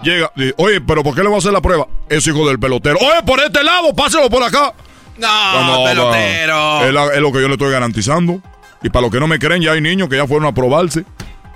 Llega, 0.03 0.31
dice, 0.35 0.55
oye, 0.57 0.81
pero 0.81 1.03
¿por 1.03 1.15
qué 1.15 1.23
le 1.23 1.29
va 1.29 1.35
a 1.35 1.39
hacer 1.39 1.53
la 1.53 1.61
prueba? 1.61 1.87
Es 2.09 2.27
hijo 2.27 2.47
del 2.49 2.59
pelotero. 2.59 2.97
Oye, 3.01 3.23
por 3.27 3.39
este 3.41 3.63
lado, 3.63 3.95
páselo 3.95 4.31
por 4.31 4.43
acá. 4.43 4.73
No, 5.19 5.29
Cuando, 5.53 5.85
pelotero. 5.85 6.85
Es, 6.87 6.93
la- 6.95 7.15
es 7.15 7.21
lo 7.21 7.31
que 7.33 7.41
yo 7.43 7.49
le 7.49 7.55
estoy 7.55 7.71
garantizando. 7.71 8.41
Y 8.83 8.89
para 8.89 9.03
los 9.03 9.11
que 9.11 9.21
no 9.21 9.27
me 9.27 9.39
creen, 9.39 9.61
ya 9.63 9.73
hay 9.73 9.81
niños 9.83 10.09
que 10.09 10.17
ya 10.17 10.27
fueron 10.27 10.47
a 10.47 10.53
probarse. 10.55 11.05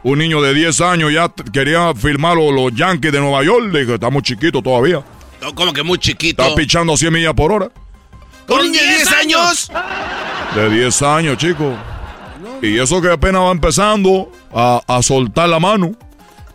Un 0.03 0.19
niño 0.19 0.43
de 0.43 0.53
10 0.53 0.81
años 0.83 1.11
ya 1.13 1.33
quería 1.51 1.95
firmar 1.95 2.37
los, 2.37 2.75
Yankees 2.75 3.11
de 3.13 3.21
Nueva 3.21 3.43
York. 3.43 3.73
Le 3.73 3.81
dije, 3.81 3.95
estamos 3.95 4.23
chiquitos 4.23 4.63
todavía. 4.63 5.03
No, 5.41 5.55
como 5.55 5.73
que 5.73 5.83
muy 5.83 5.99
chiquito. 5.99 6.43
Está 6.43 6.55
pichando 6.55 6.93
a 6.93 6.97
100 6.99 7.11
millas 7.13 7.33
por 7.33 7.51
hora. 7.51 7.71
¿Con 8.47 8.71
de 8.71 8.79
10 8.79 9.13
años? 9.13 9.71
De 10.55 10.69
10 10.69 11.03
años, 11.03 11.39
chicos. 11.39 11.73
Y 12.67 12.79
eso 12.79 13.01
que 13.03 13.11
apenas 13.11 13.43
va 13.43 13.51
empezando 13.51 14.31
a, 14.53 14.81
a 14.87 15.03
soltar 15.03 15.49
la 15.49 15.59
mano. 15.61 15.93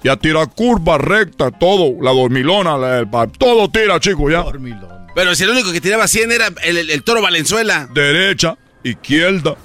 Y 0.03 0.07
a 0.07 0.15
tirar 0.15 0.49
curvas 0.55 1.01
rectas, 1.01 1.51
todo. 1.59 2.01
La 2.01 2.11
dormilona, 2.11 2.77
la- 2.77 2.99
el 2.99 3.09
pa- 3.09 3.27
todo 3.27 3.69
tira, 3.69 3.99
chicos, 3.99 4.31
ya. 4.31 4.45
Pero 5.13 5.35
si 5.35 5.43
el 5.43 5.49
único 5.49 5.71
que 5.73 5.81
tiraba 5.81 6.07
100 6.07 6.31
era 6.31 6.47
el, 6.63 6.77
el- 6.77 6.89
el 6.89 7.03
toro 7.03 7.21
Valenzuela. 7.21 7.89
Derecha, 7.93 8.57
izquierda. 8.83 9.55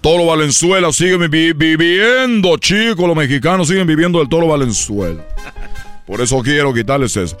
Toro 0.00 0.26
Valenzuela 0.26 0.92
sigue 0.92 1.16
vi- 1.28 1.52
viviendo, 1.54 2.56
chicos. 2.58 3.06
Los 3.06 3.16
mexicanos 3.16 3.66
siguen 3.68 3.86
viviendo 3.86 4.20
el 4.22 4.28
Toro 4.28 4.46
Valenzuela. 4.48 5.24
Por 6.06 6.20
eso 6.20 6.40
quiero 6.42 6.72
quitarles 6.74 7.16
eso. 7.16 7.36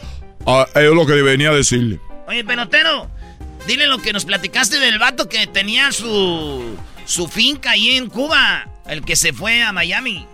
Ah, 0.46 0.66
es 0.74 0.90
lo 0.90 1.06
que 1.06 1.12
venía 1.22 1.50
a 1.50 1.54
decirle. 1.54 2.00
Oye, 2.26 2.42
pelotero, 2.42 3.08
dile 3.68 3.86
lo 3.86 3.98
que 3.98 4.12
nos 4.14 4.24
platicaste 4.24 4.80
del 4.80 4.98
vato 4.98 5.28
que 5.28 5.46
tenía 5.46 5.92
su, 5.92 6.74
su 7.04 7.28
finca 7.28 7.70
ahí 7.72 7.90
en 7.96 8.08
Cuba, 8.08 8.68
el 8.88 9.02
que 9.04 9.16
se 9.16 9.32
fue 9.32 9.62
a 9.62 9.72
Miami. 9.72 10.26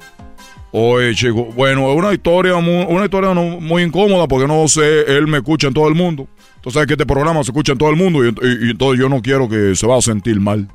Oye, 0.72 1.14
chico, 1.14 1.46
bueno, 1.46 1.90
es 1.90 1.96
una 1.98 2.12
historia 2.12 2.54
muy, 2.56 2.84
una 2.88 3.04
historia 3.04 3.34
no- 3.34 3.60
muy 3.60 3.82
incómoda 3.82 4.28
porque 4.28 4.46
no 4.46 4.68
sé, 4.68 5.00
él 5.16 5.26
me 5.26 5.38
escucha 5.38 5.66
en 5.66 5.74
todo 5.74 5.88
el 5.88 5.94
mundo. 5.94 6.28
Tú 6.60 6.70
sabes 6.70 6.86
que 6.86 6.94
este 6.94 7.06
programa 7.06 7.42
se 7.42 7.50
escucha 7.50 7.72
en 7.72 7.78
todo 7.78 7.90
el 7.90 7.96
mundo 7.96 8.24
y, 8.24 8.28
y- 8.28 8.66
y 8.68 8.70
entonces 8.70 9.00
yo 9.00 9.08
no 9.08 9.20
quiero 9.20 9.48
que 9.48 9.74
se 9.74 9.86
va 9.86 9.96
a 9.98 10.02
sentir 10.02 10.38
mal. 10.40 10.68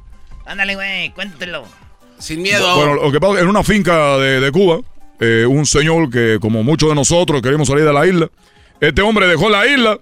Ándale, 0.45 0.75
güey, 0.75 1.11
cuéntelo. 1.11 1.63
Sin 2.19 2.41
miedo. 2.41 2.75
Bueno, 2.75 2.95
lo 2.95 3.11
que 3.11 3.19
pasa 3.19 3.33
es 3.33 3.37
que 3.39 3.43
en 3.43 3.49
una 3.49 3.63
finca 3.63 4.17
de, 4.17 4.39
de 4.41 4.51
Cuba, 4.51 4.79
eh, 5.19 5.45
un 5.47 5.65
señor 5.65 6.09
que, 6.09 6.39
como 6.41 6.63
muchos 6.63 6.89
de 6.89 6.95
nosotros, 6.95 7.41
queríamos 7.41 7.67
salir 7.67 7.85
de 7.85 7.93
la 7.93 8.05
isla, 8.05 8.29
este 8.81 9.01
hombre 9.01 9.27
dejó 9.27 9.47
la 9.49 9.65
isla 9.67 9.99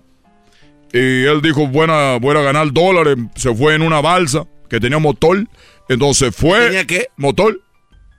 y 0.91 1.23
él 1.25 1.41
dijo, 1.41 1.67
buena, 1.67 2.17
voy 2.19 2.35
a 2.37 2.41
ganar 2.41 2.71
dólares, 2.71 3.15
se 3.35 3.53
fue 3.53 3.75
en 3.75 3.81
una 3.83 4.01
balsa 4.01 4.45
que 4.69 4.79
tenía 4.79 4.97
motor, 4.99 5.47
entonces 5.89 6.35
fue... 6.35 6.59
¿Tenía 6.67 6.85
qué? 6.85 7.07
Motor. 7.17 7.61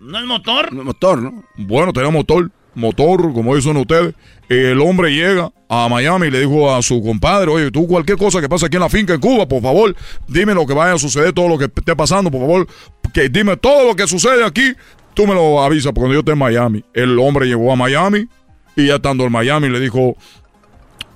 ¿No 0.01 0.19
es 0.19 0.25
motor? 0.27 0.73
Motor, 0.73 1.23
¿no? 1.23 1.45
Bueno, 1.57 1.93
tenía 1.93 2.11
motor, 2.11 2.51
motor, 2.75 3.33
como 3.33 3.57
dicen 3.57 3.77
ustedes. 3.77 4.15
El 4.49 4.81
hombre 4.81 5.11
llega 5.11 5.51
a 5.69 5.89
Miami 5.89 6.27
y 6.27 6.31
le 6.31 6.41
dijo 6.41 6.75
a 6.75 6.83
su 6.83 7.03
compadre, 7.03 7.51
oye, 7.51 7.71
tú 7.71 7.87
cualquier 7.87 8.19
cosa 8.19 8.41
que 8.41 8.49
pase 8.49 8.67
aquí 8.67 8.77
en 8.77 8.83
la 8.83 8.91
finca 8.91 9.15
en 9.15 9.21
Cuba, 9.21 9.49
por 9.49 9.63
favor, 9.63 9.97
dime 10.29 10.55
lo 10.55 10.67
que 10.67 10.75
vaya 10.75 10.93
a 10.93 10.99
suceder, 10.99 11.33
todo 11.33 11.49
lo 11.49 11.57
que 11.57 11.65
esté 11.65 11.97
pasando, 11.97 12.31
por 12.31 12.41
favor, 12.41 12.67
que 13.15 13.29
dime 13.29 13.57
todo 13.57 13.89
lo 13.89 13.97
que 13.97 14.07
sucede 14.07 14.45
aquí, 14.45 14.75
tú 15.15 15.27
me 15.27 15.35
lo 15.35 15.63
avisas 15.63 15.93
porque 15.93 16.01
cuando 16.01 16.15
yo 16.15 16.21
esté 16.21 16.33
en 16.33 16.39
Miami. 16.39 16.85
El 16.93 17.19
hombre 17.19 17.47
llegó 17.47 17.73
a 17.73 17.77
Miami 17.77 18.29
y 18.77 18.89
ya 18.89 18.97
estando 18.97 19.25
en 19.25 19.33
Miami 19.33 19.71
le 19.71 19.81
dijo, 19.81 20.17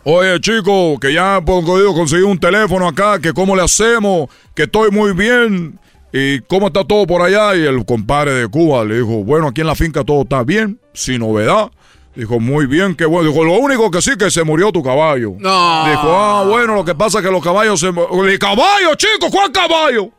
Oye, 0.05 0.40
chico, 0.40 0.99
que 0.99 1.12
ya 1.12 1.36
he 1.36 1.42
podido 1.42 1.92
conseguir 1.92 2.24
un 2.24 2.38
teléfono 2.38 2.88
acá, 2.88 3.18
que 3.20 3.34
cómo 3.34 3.55
le 3.55 3.62
hacemos, 3.62 4.30
que 4.55 4.62
estoy 4.62 4.90
muy 4.90 5.12
bien. 5.12 5.78
¿Y 6.13 6.41
cómo 6.41 6.69
está 6.69 6.85
todo 6.85 7.07
por 7.07 7.23
allá? 7.23 7.55
Y 7.57 7.65
el 7.65 7.85
compadre 7.85 8.33
de 8.33 8.49
Cuba 8.49 8.85
le 8.85 8.97
dijo, 8.97 9.25
bueno, 9.25 9.49
aquí 9.49 9.61
en 9.61 9.67
la 9.67 9.75
finca 9.75 10.05
todo 10.05 10.23
está 10.23 10.43
bien, 10.43 10.81
sin 10.95 11.21
novedad. 11.21 11.71
Dijo, 12.15 12.41
muy 12.41 12.67
bien, 12.67 12.97
qué 12.97 13.05
bueno. 13.05 13.29
Dijo, 13.29 13.45
lo 13.45 13.53
único 13.53 13.91
que 13.91 14.03
sí 14.03 14.17
que 14.19 14.31
se 14.31 14.43
murió 14.43 14.73
tu 14.73 14.83
caballo. 14.83 15.35
No. 15.39 15.89
Dijo, 15.89 16.17
ah, 16.17 16.45
bueno, 16.49 16.75
lo 16.75 16.85
que 16.85 16.95
pasa 16.95 17.19
es 17.19 17.25
que 17.25 17.31
los 17.31 17.43
caballos 17.43 17.79
se... 17.79 17.89
¡El 17.89 18.39
caballo, 18.39 18.95
chico! 18.97 19.31
¿Cuál 19.31 19.53
caballo? 19.53 20.11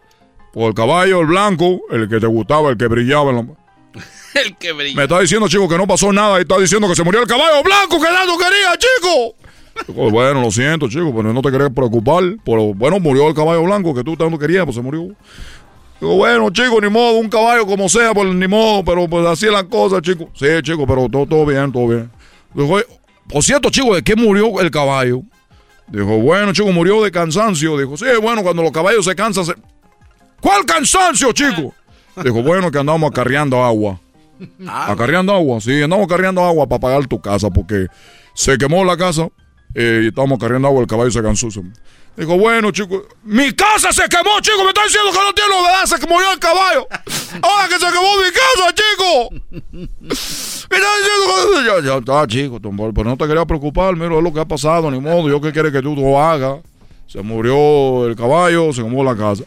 Pues 0.54 0.68
el 0.68 0.74
caballo, 0.74 1.22
el 1.22 1.28
blanco, 1.28 1.82
el 1.92 2.08
que 2.08 2.20
te 2.20 2.28
gustaba, 2.28 2.70
el 2.70 2.78
que 2.78 2.88
brillaba 2.88 3.32
en 3.32 3.36
la... 3.36 3.46
El 4.36 4.56
que 4.58 4.72
brilla. 4.72 4.96
Me 4.96 5.04
está 5.04 5.20
diciendo, 5.20 5.48
chico, 5.48 5.68
que 5.68 5.78
no 5.78 5.88
pasó 5.88 6.14
nada 6.14 6.38
y 6.38 6.42
está 6.42 6.58
diciendo 6.60 6.88
que 6.88 6.96
se 6.96 7.04
murió 7.04 7.20
el 7.20 7.28
caballo 7.28 7.64
blanco 7.64 8.00
que 8.00 8.06
tanto 8.06 8.38
quería, 8.38 8.78
chico. 8.78 9.36
Digo, 9.88 10.12
bueno, 10.12 10.42
lo 10.42 10.52
siento, 10.52 10.88
chico, 10.88 11.12
pero 11.16 11.34
no 11.34 11.42
te 11.42 11.52
quería 11.52 11.70
preocupar. 11.70 12.24
Pero 12.46 12.74
bueno, 12.76 13.00
murió 13.00 13.28
el 13.28 13.34
caballo 13.34 13.64
blanco 13.64 13.94
que 13.94 14.04
tú 14.04 14.16
tanto 14.16 14.38
querías, 14.38 14.66
pues 14.66 14.76
se 14.76 14.82
murió. 14.82 15.08
Digo, 16.00 16.16
bueno, 16.16 16.50
chico, 16.52 16.80
ni 16.82 16.89
modo, 16.89 17.18
un 17.18 17.30
caballo 17.30 17.66
como 17.66 17.89
sea, 17.89 18.14
pues 18.14 18.34
ni 18.34 18.47
modo, 18.47 18.84
pero 18.86 19.08
pues 19.08 19.26
así 19.26 19.47
es 19.47 19.52
la 19.52 19.64
cosa, 19.66 20.02
chico. 20.02 20.30
Sí, 20.34 20.47
chico, 20.62 20.88
pero 20.88 21.10
todo, 21.10 21.26
todo 21.26 21.45
bien, 21.45 21.72
todo 21.72 21.88
bien. 21.88 22.10
Dijo, 22.54 22.74
"Oye, 22.74 22.86
por 23.28 23.43
cierto, 23.43 23.70
chico, 23.70 23.93
¿de 23.93 24.02
qué 24.02 24.16
murió 24.16 24.60
el 24.60 24.72
caballo? 24.72 25.22
Dijo, 25.88 26.20
bueno, 26.20 26.54
chico, 26.54 26.72
murió 26.72 27.04
de 27.04 27.12
cansancio. 27.12 27.78
Dijo, 27.78 27.97
sí, 27.97 28.06
bueno, 28.22 28.43
cuando 28.43 28.64
los 28.64 28.72
caballos 28.72 29.06
se 29.06 29.16
cansan, 29.16 29.45
se... 29.45 29.54
¿Cuál 30.39 30.66
cansancio, 30.66 31.32
chico? 31.32 31.74
Dijo, 32.24 32.41
bueno, 32.43 32.72
que 32.72 32.80
andamos 32.80 33.10
acarreando 33.12 33.64
agua. 33.64 34.00
Acarreando 34.68 35.34
agua, 35.34 35.60
sí, 35.60 35.82
andamos 35.82 36.06
acarreando 36.06 36.43
agua 36.43 36.66
para 36.68 36.80
pagar 36.80 37.08
tu 37.08 37.20
casa 37.20 37.50
porque 37.50 37.88
se 38.34 38.58
quemó 38.58 38.86
la 38.86 38.95
casa 38.95 39.28
eh, 39.76 40.02
y 40.04 40.08
estábamos 40.08 40.38
acarreando 40.38 40.70
agua, 40.70 40.82
el 40.82 40.88
caballo 40.88 41.12
se 41.12 41.22
cansó. 41.22 41.50
Dijo, 42.20 42.38
bueno, 42.38 42.70
chico, 42.72 43.05
mi 43.24 43.53
casa 43.53 43.93
se 43.93 44.09
quemó, 44.09 44.41
chico, 44.41 44.61
me 44.63 44.72
está 44.72 44.84
diciendo 44.84 45.09
que 45.09 45.20
no 45.20 45.34
tiene 45.34 45.55
novedad, 45.55 45.86
se 45.86 46.05
murió 46.05 46.34
el 46.34 46.39
caballo. 46.39 46.86
Ahora 47.41 47.70
que 47.70 47.80
se 47.80 47.86
quemó 47.86 48.17
mi 48.17 48.30
casa, 48.30 48.76
chico. 48.76 49.30
Me 50.70 50.78
está 50.78 50.89
diciendo 50.99 51.82
que... 51.82 51.88
Ya, 51.88 51.95
está, 51.95 52.28
chico, 52.28 52.59
pero 52.59 53.09
no 53.09 53.15
te 53.15 53.26
quería 53.26 53.45
preocupar, 53.45 53.95
mira, 53.95 54.17
es 54.17 54.22
lo 54.22 54.34
que 54.34 54.41
ha 54.41 54.45
pasado, 54.45 54.91
ni 54.91 54.99
modo, 54.99 55.30
yo 55.30 55.39
qué 55.39 55.53
quiere 55.53 55.72
que 55.72 55.82
tú 55.82 55.95
lo 55.95 56.22
hagas. 56.22 56.59
Se 57.07 57.22
murió 57.22 58.05
el 58.05 58.17
caballo, 58.17 58.74
se 58.74 58.84
quemó 58.84 59.01
la 59.01 59.15
casa. 59.15 59.45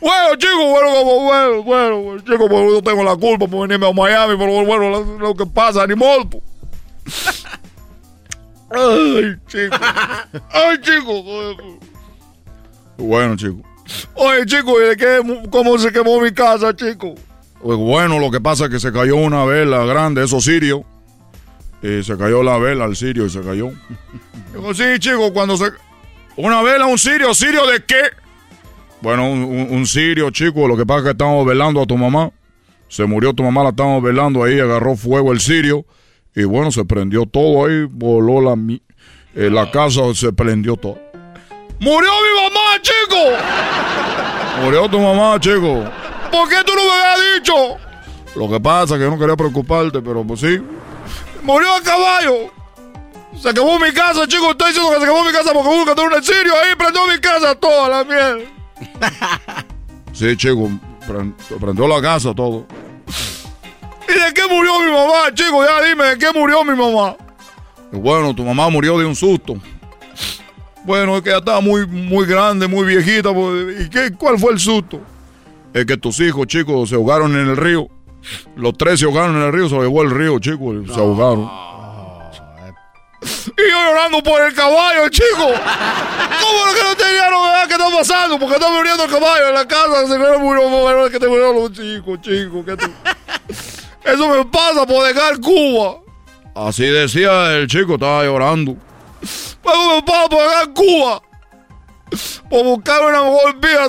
Bueno, 0.00 0.34
chico, 0.36 0.66
bueno, 0.68 0.90
como, 0.92 1.20
bueno, 1.26 1.62
bueno, 1.62 2.18
chico, 2.24 2.48
pues 2.48 2.72
yo 2.72 2.82
tengo 2.82 3.04
la 3.04 3.14
culpa 3.14 3.46
por 3.46 3.68
venirme 3.68 3.88
a 3.88 3.92
Miami, 3.92 4.34
pero 4.36 4.64
bueno, 4.64 4.90
lo, 4.90 5.18
lo 5.18 5.34
que 5.36 5.46
pasa, 5.46 5.86
ni 5.86 5.94
modo. 5.94 6.42
Ay, 8.72 9.36
chico. 9.46 9.76
Ay, 10.50 10.80
chico. 10.82 11.24
Bueno, 13.00 13.36
chico. 13.36 13.62
Oye, 14.14 14.46
chico, 14.46 14.80
¿y 14.80 14.88
de 14.88 14.96
qué, 14.96 15.48
¿cómo 15.50 15.78
se 15.78 15.92
quemó 15.92 16.20
mi 16.20 16.32
casa, 16.32 16.74
chico? 16.74 17.14
Pues 17.62 17.76
bueno, 17.76 18.18
lo 18.18 18.30
que 18.30 18.40
pasa 18.40 18.64
es 18.64 18.70
que 18.70 18.80
se 18.80 18.92
cayó 18.92 19.16
una 19.16 19.44
vela 19.44 19.84
grande, 19.84 20.24
eso 20.24 20.40
sirio. 20.40 20.84
Y 21.82 22.02
se 22.02 22.16
cayó 22.16 22.42
la 22.42 22.58
vela 22.58 22.84
al 22.84 22.94
sirio 22.94 23.26
y 23.26 23.30
se 23.30 23.40
cayó. 23.40 23.70
Digo, 24.52 24.74
sí, 24.74 24.98
chico, 24.98 25.32
cuando 25.32 25.56
se... 25.56 25.70
Una 26.36 26.62
vela, 26.62 26.86
un 26.86 26.98
sirio, 26.98 27.34
¿sirio 27.34 27.66
de 27.66 27.84
qué? 27.84 28.02
Bueno, 29.00 29.30
un, 29.30 29.68
un, 29.70 29.86
sirio, 29.86 30.30
chico, 30.30 30.68
lo 30.68 30.76
que 30.76 30.86
pasa 30.86 30.98
es 30.98 31.04
que 31.04 31.10
estamos 31.10 31.46
velando 31.46 31.82
a 31.82 31.86
tu 31.86 31.96
mamá. 31.96 32.30
Se 32.88 33.04
murió 33.04 33.32
tu 33.32 33.42
mamá, 33.42 33.62
la 33.62 33.70
estábamos 33.70 34.02
velando 34.02 34.44
ahí, 34.44 34.60
agarró 34.60 34.96
fuego 34.96 35.32
el 35.32 35.40
sirio. 35.40 35.86
Y 36.34 36.44
bueno, 36.44 36.70
se 36.70 36.84
prendió 36.84 37.26
todo 37.26 37.66
ahí, 37.66 37.86
voló 37.90 38.40
la, 38.40 38.56
eh, 39.34 39.50
la 39.50 39.70
casa, 39.70 40.02
se 40.14 40.32
prendió 40.32 40.76
todo. 40.76 40.98
¡Murió 41.80 42.10
mi 42.10 42.42
mamá, 42.42 42.82
chico! 42.82 44.62
Murió 44.62 44.86
tu 44.86 45.00
mamá, 45.00 45.40
chico. 45.40 45.82
¿Por 46.30 46.46
qué 46.46 46.56
tú 46.62 46.74
no 46.76 46.84
me 46.84 46.90
habías 46.90 47.34
dicho? 47.36 47.54
Lo 48.36 48.50
que 48.50 48.60
pasa 48.60 48.94
es 48.94 49.00
que 49.00 49.08
no 49.08 49.18
quería 49.18 49.34
preocuparte, 49.34 50.02
pero 50.02 50.22
pues 50.22 50.40
sí. 50.40 50.60
Murió 51.42 51.74
a 51.74 51.80
caballo. 51.80 52.50
Se 53.40 53.54
quemó 53.54 53.78
mi 53.78 53.92
casa, 53.92 54.26
chico. 54.28 54.50
Estoy 54.50 54.68
diciendo 54.68 54.92
que 54.92 55.00
se 55.00 55.06
quemó 55.06 55.24
mi 55.24 55.32
casa 55.32 55.52
porque 55.54 55.68
hubo 55.68 56.16
un 56.16 56.22
sirio 56.22 56.52
ahí 56.54 56.74
prendió 56.76 57.06
mi 57.06 57.18
casa 57.18 57.54
toda 57.54 57.88
la 57.88 58.04
miel. 58.04 58.48
sí, 60.12 60.36
chico. 60.36 60.70
Prendió 61.58 61.88
la 61.88 62.02
casa 62.02 62.34
todo. 62.34 62.66
¿Y 64.06 64.12
de 64.12 64.34
qué 64.34 64.42
murió 64.48 64.80
mi 64.80 64.92
mamá, 64.92 65.32
chico? 65.32 65.64
Ya 65.64 65.82
dime, 65.82 66.04
¿de 66.04 66.18
qué 66.18 66.38
murió 66.38 66.62
mi 66.62 66.76
mamá? 66.76 67.16
bueno, 67.90 68.34
tu 68.34 68.44
mamá 68.44 68.68
murió 68.68 68.98
de 68.98 69.06
un 69.06 69.16
susto. 69.16 69.56
Bueno, 70.84 71.16
es 71.16 71.22
que 71.22 71.30
ya 71.30 71.38
estaba 71.38 71.60
muy, 71.60 71.86
muy 71.86 72.26
grande, 72.26 72.66
muy 72.66 72.86
viejita. 72.86 73.32
Pues, 73.32 73.86
¿Y 73.86 73.90
qué, 73.90 74.12
cuál 74.16 74.38
fue 74.38 74.52
el 74.52 74.58
susto? 74.58 75.00
Es 75.72 75.86
que 75.86 75.96
tus 75.96 76.18
hijos, 76.20 76.46
chicos, 76.46 76.88
se 76.88 76.94
ahogaron 76.94 77.32
en 77.36 77.48
el 77.48 77.56
río. 77.56 77.88
Los 78.56 78.76
tres 78.76 79.00
se 79.00 79.06
ahogaron 79.06 79.36
en 79.36 79.42
el 79.42 79.52
río, 79.52 79.68
se 79.68 79.74
lo 79.74 79.82
llevó 79.82 80.02
el 80.02 80.10
río, 80.10 80.38
chicos, 80.38 80.76
se 80.92 81.00
ahogaron. 81.00 81.50
Y 83.22 83.70
yo 83.70 83.84
llorando 83.84 84.22
por 84.22 84.40
el 84.42 84.54
caballo, 84.54 85.08
chico. 85.10 85.36
¿Cómo 85.36 86.66
lo 86.66 86.74
que 86.74 86.82
no 86.82 86.96
tenía 86.96 87.30
novedad 87.30 87.66
que 87.66 87.74
está 87.74 87.90
pasando? 87.90 88.38
Porque 88.38 88.54
está 88.54 88.70
muriendo 88.70 89.04
el 89.04 89.10
caballo 89.10 89.48
en 89.48 89.54
la 89.54 89.68
casa. 89.68 90.06
Se 90.06 90.18
me 90.18 90.38
murió, 90.38 91.10
que 91.10 91.18
te 91.18 91.28
murieron 91.28 91.56
los 91.56 91.72
chicos, 91.72 92.20
chicos. 92.22 92.64
Eso 94.04 94.28
me 94.28 94.44
pasa 94.46 94.86
por 94.86 95.06
dejar 95.06 95.38
Cuba. 95.40 95.98
Así 96.54 96.84
decía 96.86 97.56
el 97.56 97.66
chico, 97.66 97.94
estaba 97.94 98.24
llorando. 98.24 98.76
Me 99.20 100.02
pasa 100.02 100.28
por 100.28 100.42
dejar 100.42 100.72
Cuba. 100.72 101.22
Por 102.48 102.64
buscar 102.64 103.04
una 103.04 103.22
mejor 103.22 103.60
vida, 103.60 103.88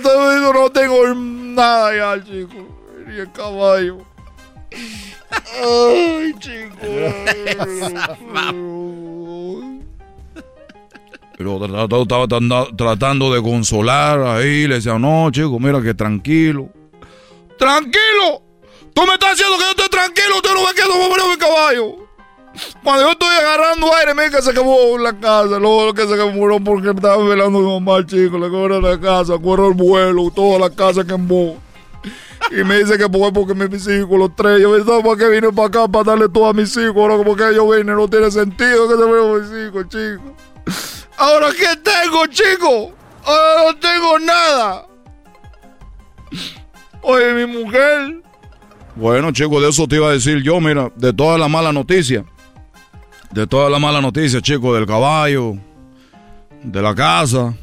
no 0.54 0.70
tengo 0.70 1.16
nada 1.16 1.96
ya, 1.96 2.24
chico. 2.24 2.68
Ni 3.08 3.18
el 3.18 3.32
caballo. 3.32 4.06
Ay, 5.32 6.36
chico. 6.40 6.76
Pero 11.38 11.66
estaba 12.04 12.28
tratando 12.78 13.34
de 13.34 13.42
consolar 13.42 14.22
ahí. 14.22 14.68
Le 14.68 14.76
decía, 14.76 15.00
no, 15.00 15.32
chico, 15.32 15.60
mira 15.60 15.82
que 15.82 15.96
tranquilo. 15.96 16.70
¡Tranquilo! 17.58 18.44
Tú 18.94 19.06
me 19.06 19.14
estás 19.14 19.38
diciendo 19.38 19.58
que 19.58 19.64
yo 19.64 19.70
estoy 19.72 19.90
tranquilo. 19.90 20.36
Usted 20.36 20.54
no 20.54 20.68
me 20.68 20.74
quedo 20.76 20.92
como 20.92 21.30
mi 21.30 21.38
caballo. 21.38 22.11
Cuando 22.84 23.04
yo 23.04 23.12
estoy 23.12 23.30
agarrando 23.30 23.96
aire, 23.96 24.14
me 24.14 24.30
que 24.30 24.42
se 24.42 24.54
quemó 24.54 24.98
la 24.98 25.14
casa. 25.14 25.60
Luego 25.60 25.94
que 25.94 26.08
se 26.08 26.16
quemó 26.16 26.64
porque 26.64 26.90
estaba 26.90 27.24
velando 27.24 27.60
a 27.60 27.62
mi 27.62 27.68
mamá, 27.68 28.06
chico. 28.06 28.38
Le 28.38 28.46
quemó 28.46 28.68
la 28.68 29.00
casa, 29.00 29.38
corrió 29.38 29.68
el 29.68 29.74
vuelo, 29.74 30.32
toda 30.34 30.60
la 30.60 30.70
casa 30.70 31.04
quemó. 31.06 31.58
Y 32.50 32.64
me 32.64 32.80
dice 32.80 32.98
que 32.98 33.08
fue 33.08 33.32
porque 33.32 33.54
mis 33.54 33.88
hijos, 33.88 34.18
los 34.18 34.36
tres. 34.36 34.62
Yo 34.62 34.74
pensaba 34.76 35.02
para 35.04 35.18
qué 35.18 35.30
vine 35.30 35.52
para 35.54 35.68
acá 35.68 35.88
para 35.88 36.04
darle 36.04 36.28
todo 36.28 36.48
a 36.48 36.54
mis 36.54 36.76
hijos. 36.76 36.98
Ahora 36.98 37.18
como 37.18 37.36
que 37.36 37.56
yo 37.56 37.70
vine, 37.70 37.94
no 37.94 38.08
tiene 38.08 38.30
sentido 38.32 38.90
que 38.90 38.96
se 38.96 39.12
vean 39.12 39.42
mis 39.42 39.68
hijos, 39.68 39.88
chico. 39.90 40.36
Ahora, 41.18 41.50
¿qué 41.52 41.78
tengo, 41.78 42.26
chico? 42.28 42.92
Ahora 43.24 43.72
no 43.72 43.78
tengo 43.78 44.20
nada. 44.20 44.88
Oye, 47.04 47.34
mi 47.34 47.46
mujer. 47.46 48.22
Bueno, 48.96 49.32
chico, 49.32 49.62
de 49.62 49.70
eso 49.70 49.88
te 49.88 49.96
iba 49.98 50.10
a 50.10 50.14
decir 50.14 50.42
yo, 50.42 50.60
mira, 50.60 50.92
de 50.96 51.14
toda 51.14 51.38
la 51.38 51.48
mala 51.48 51.72
noticia. 51.72 52.26
De 53.34 53.48
toda 53.48 53.70
la 53.70 53.80
mala 53.80 54.02
noticia, 54.02 54.42
chico, 54.42 54.76
del 54.76 54.86
caballo, 54.86 55.56
de 56.64 56.82
la 56.82 56.94
casa, 56.94 57.54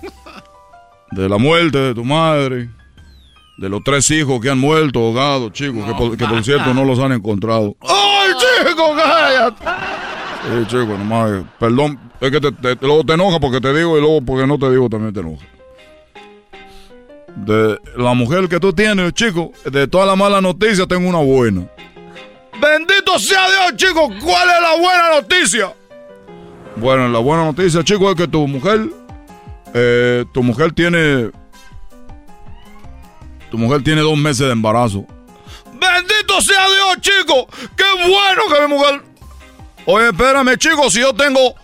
de 1.10 1.28
la 1.28 1.36
muerte 1.36 1.78
de 1.78 1.94
tu 1.94 2.04
madre, 2.04 2.70
de 3.58 3.68
los 3.68 3.82
tres 3.82 4.08
hijos 4.10 4.40
que 4.40 4.50
han 4.50 4.58
muerto 4.58 5.00
ahogados, 5.00 5.52
chicos, 5.52 5.84
que, 5.84 5.94
por, 5.94 6.16
que, 6.16 6.26
por, 6.26 6.44
cierto 6.44 6.72
no 6.72 6.84
los 6.84 6.98
han 7.00 7.12
encontrado. 7.12 7.76
¡Ay, 7.80 8.30
chico, 8.38 8.94
cállate! 8.96 9.64
Sí, 10.42 10.66
chico, 10.68 10.96
nomás, 10.96 11.44
perdón, 11.58 11.98
es 12.20 12.30
que 12.30 12.40
te, 12.40 12.52
te, 12.52 12.86
luego 12.86 13.04
te 13.04 13.14
enoja 13.14 13.40
porque 13.40 13.60
te 13.60 13.74
digo 13.74 13.98
y 13.98 14.00
luego 14.00 14.22
porque 14.22 14.46
no 14.46 14.58
te 14.58 14.70
digo 14.70 14.88
también 14.88 15.12
te 15.12 15.20
enoja. 15.20 15.44
De 17.34 17.78
la 17.96 18.14
mujer 18.14 18.48
que 18.48 18.60
tú 18.60 18.72
tienes, 18.72 19.12
chico, 19.12 19.52
de 19.64 19.88
toda 19.88 20.06
la 20.06 20.14
mala 20.14 20.40
noticia 20.40 20.86
tengo 20.86 21.08
una 21.08 21.18
buena. 21.18 21.66
Bendito 22.60 23.18
sea 23.18 23.46
Dios, 23.48 23.76
chicos. 23.76 24.10
¿Cuál 24.22 24.48
es 24.50 24.60
la 24.60 24.76
buena 24.76 25.14
noticia? 25.14 25.72
Bueno, 26.76 27.08
la 27.08 27.18
buena 27.18 27.44
noticia, 27.44 27.82
chicos, 27.82 28.10
es 28.10 28.16
que 28.16 28.28
tu 28.28 28.46
mujer, 28.46 28.88
eh, 29.72 30.24
tu 30.32 30.42
mujer 30.42 30.72
tiene, 30.72 31.30
tu 33.50 33.56
mujer 33.56 33.82
tiene 33.82 34.02
dos 34.02 34.16
meses 34.18 34.46
de 34.46 34.52
embarazo. 34.52 35.06
Bendito 35.72 36.40
sea 36.42 36.66
Dios, 36.68 37.00
chicos. 37.00 37.46
Qué 37.76 38.08
bueno 38.08 38.42
que 38.52 38.66
mi 38.66 38.74
mujer. 38.74 39.02
Oye, 39.86 40.08
espérame, 40.08 40.56
chicos, 40.58 40.92
si 40.92 41.00
yo 41.00 41.14
tengo 41.14 41.54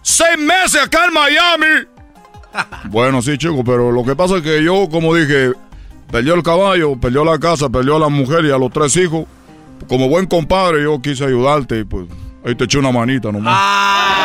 seis 0.00 0.38
meses 0.38 0.82
acá 0.82 1.04
en 1.06 1.12
Miami. 1.12 1.86
bueno, 2.90 3.20
sí, 3.20 3.36
chicos, 3.36 3.60
pero 3.66 3.92
lo 3.92 4.02
que 4.02 4.16
pasa 4.16 4.38
es 4.38 4.42
que 4.42 4.64
yo, 4.64 4.88
como 4.90 5.14
dije, 5.14 5.52
perdió 6.10 6.32
el 6.34 6.42
caballo, 6.42 6.98
perdió 6.98 7.24
la 7.24 7.38
casa, 7.38 7.68
perdió 7.68 7.96
a 7.96 8.00
la 8.00 8.08
mujer 8.08 8.46
y 8.46 8.50
a 8.50 8.56
los 8.56 8.72
tres 8.72 8.96
hijos 8.96 9.26
como 9.86 10.08
buen 10.08 10.26
compadre, 10.26 10.82
yo 10.82 11.00
quise 11.00 11.24
ayudarte 11.24 11.80
y 11.80 11.84
pues 11.84 12.06
ahí 12.44 12.54
te 12.54 12.64
eché 12.64 12.78
una 12.78 12.92
manita 12.92 13.30
nomás. 13.32 13.54
Ah, 13.56 14.22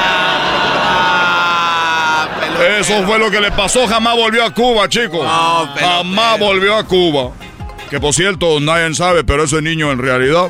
Eso 2.79 3.03
fue 3.05 3.19
lo 3.19 3.29
que 3.29 3.39
le 3.41 3.51
pasó. 3.51 3.87
Jamás 3.87 4.15
volvió 4.15 4.45
a 4.45 4.53
Cuba, 4.53 4.87
chicos. 4.89 5.25
Jamás 5.79 6.39
volvió 6.39 6.77
a 6.77 6.83
Cuba. 6.83 7.31
Que 7.89 7.99
por 7.99 8.13
cierto, 8.13 8.59
nadie 8.59 8.93
sabe, 8.95 9.23
pero 9.23 9.43
ese 9.43 9.61
niño 9.61 9.91
en 9.91 9.99
realidad 9.99 10.49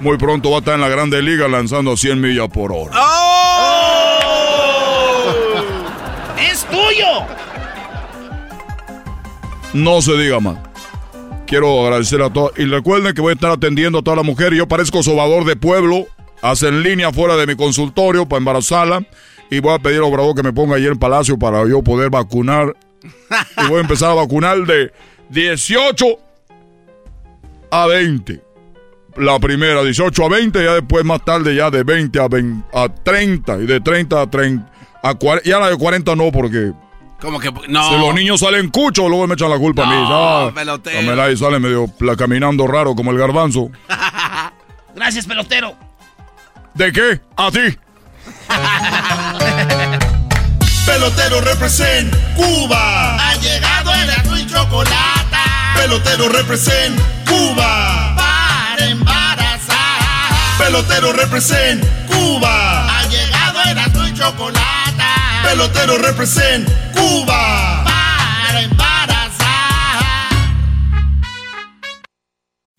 muy 0.00 0.16
pronto 0.16 0.50
va 0.50 0.56
a 0.56 0.58
estar 0.60 0.74
en 0.74 0.80
la 0.80 0.88
Grande 0.88 1.22
Liga 1.22 1.46
lanzando 1.48 1.96
100 1.96 2.20
millas 2.20 2.48
por 2.48 2.72
hora. 2.72 2.92
¡Es 6.38 6.64
tuyo! 6.66 7.06
No 9.74 10.02
se 10.02 10.12
diga 10.16 10.40
más 10.40 10.56
quiero 11.52 11.84
agradecer 11.84 12.22
a 12.22 12.32
todos. 12.32 12.52
Y 12.56 12.64
recuerden 12.64 13.12
que 13.12 13.20
voy 13.20 13.32
a 13.32 13.34
estar 13.34 13.50
atendiendo 13.50 13.98
a 13.98 14.02
todas 14.02 14.16
las 14.16 14.24
mujeres. 14.24 14.58
Yo 14.58 14.66
parezco 14.66 15.02
sobador 15.02 15.44
de 15.44 15.54
pueblo. 15.54 16.06
Hacen 16.40 16.82
línea 16.82 17.12
fuera 17.12 17.36
de 17.36 17.46
mi 17.46 17.56
consultorio 17.56 18.26
para 18.26 18.38
embarazarla. 18.38 19.06
Y 19.50 19.60
voy 19.60 19.74
a 19.74 19.78
pedir 19.78 19.98
a 19.98 20.04
Obrador 20.04 20.34
que 20.34 20.42
me 20.42 20.54
ponga 20.54 20.76
ahí 20.76 20.86
en 20.86 20.98
Palacio 20.98 21.38
para 21.38 21.68
yo 21.68 21.82
poder 21.82 22.08
vacunar. 22.08 22.74
y 23.04 23.68
voy 23.68 23.76
a 23.76 23.80
empezar 23.82 24.12
a 24.12 24.14
vacunar 24.14 24.64
de 24.64 24.92
18 25.28 26.06
a 27.70 27.86
20. 27.86 28.40
La 29.18 29.38
primera, 29.38 29.82
18 29.82 30.24
a 30.24 30.28
20, 30.30 30.64
ya 30.64 30.72
después 30.72 31.04
más 31.04 31.22
tarde 31.22 31.54
ya 31.54 31.70
de 31.70 31.82
20 31.82 32.18
a, 32.18 32.28
20, 32.28 32.66
a 32.72 32.88
30 32.88 33.58
y 33.58 33.66
de 33.66 33.80
30 33.82 34.22
a 34.22 34.30
30 34.30 34.72
a 35.02 35.14
40. 35.14 35.46
Ya 35.46 35.58
la 35.58 35.68
de 35.68 35.76
40 35.76 36.16
no 36.16 36.32
porque 36.32 36.72
como 37.22 37.38
que 37.38 37.52
no. 37.68 37.88
Si 37.88 37.96
los 37.98 38.12
niños 38.14 38.40
salen 38.40 38.68
cuchos, 38.68 39.08
luego 39.08 39.28
me 39.28 39.34
echan 39.34 39.48
la 39.48 39.58
culpa 39.58 39.86
no, 39.86 39.92
a 39.92 39.94
mí. 39.94 40.02
No, 40.02 40.50
pelotero. 40.54 41.30
y 41.30 41.36
sale 41.36 41.60
medio 41.60 41.86
caminando 42.18 42.66
raro 42.66 42.96
como 42.96 43.12
el 43.12 43.18
garbanzo. 43.18 43.70
Gracias, 44.94 45.26
pelotero. 45.26 45.74
¿De 46.74 46.92
qué? 46.92 47.20
A 47.36 47.50
ti. 47.50 47.60
pelotero 50.86 51.40
represent 51.42 52.14
Cuba. 52.34 53.16
Ha 53.16 53.34
llegado 53.36 53.94
el 53.94 54.10
azul 54.10 54.40
y 54.40 54.46
chocolate. 54.46 55.36
Pelotero 55.76 56.28
represent 56.28 57.00
Cuba. 57.26 58.16
Para 58.16 58.88
embarazar. 58.88 60.02
Pelotero 60.58 61.12
represent 61.12 61.84
Cuba. 62.08 62.98
Ha 62.98 63.06
llegado 63.06 63.62
el 63.70 63.78
azul 63.78 64.08
y 64.08 64.14
chocolate. 64.14 64.71
Pelotero 65.42 65.98
represent 65.98 66.68
Cuba. 66.94 67.71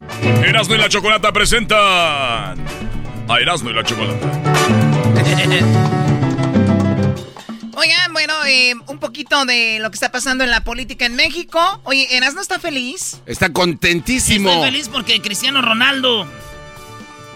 Erasmo 0.00 0.74
y 0.74 0.78
la 0.78 0.88
Chocolata 0.88 1.32
presentan 1.32 1.78
a 1.78 2.54
Erasmo 3.40 3.70
y 3.70 3.74
la 3.74 3.82
Chocolata. 3.82 4.26
Oigan, 7.74 8.12
bueno, 8.12 8.34
eh, 8.46 8.74
un 8.86 8.98
poquito 8.98 9.44
de 9.44 9.78
lo 9.80 9.90
que 9.90 9.94
está 9.94 10.10
pasando 10.10 10.44
en 10.44 10.50
la 10.50 10.64
política 10.64 11.06
en 11.06 11.14
México. 11.16 11.80
Oye, 11.84 12.16
¿Erasmo 12.16 12.40
está 12.40 12.58
feliz? 12.58 13.20
Está 13.26 13.52
contentísimo. 13.52 14.50
Estoy 14.50 14.70
feliz 14.70 14.88
porque 14.88 15.20
Cristiano 15.20 15.62
Ronaldo 15.62 16.26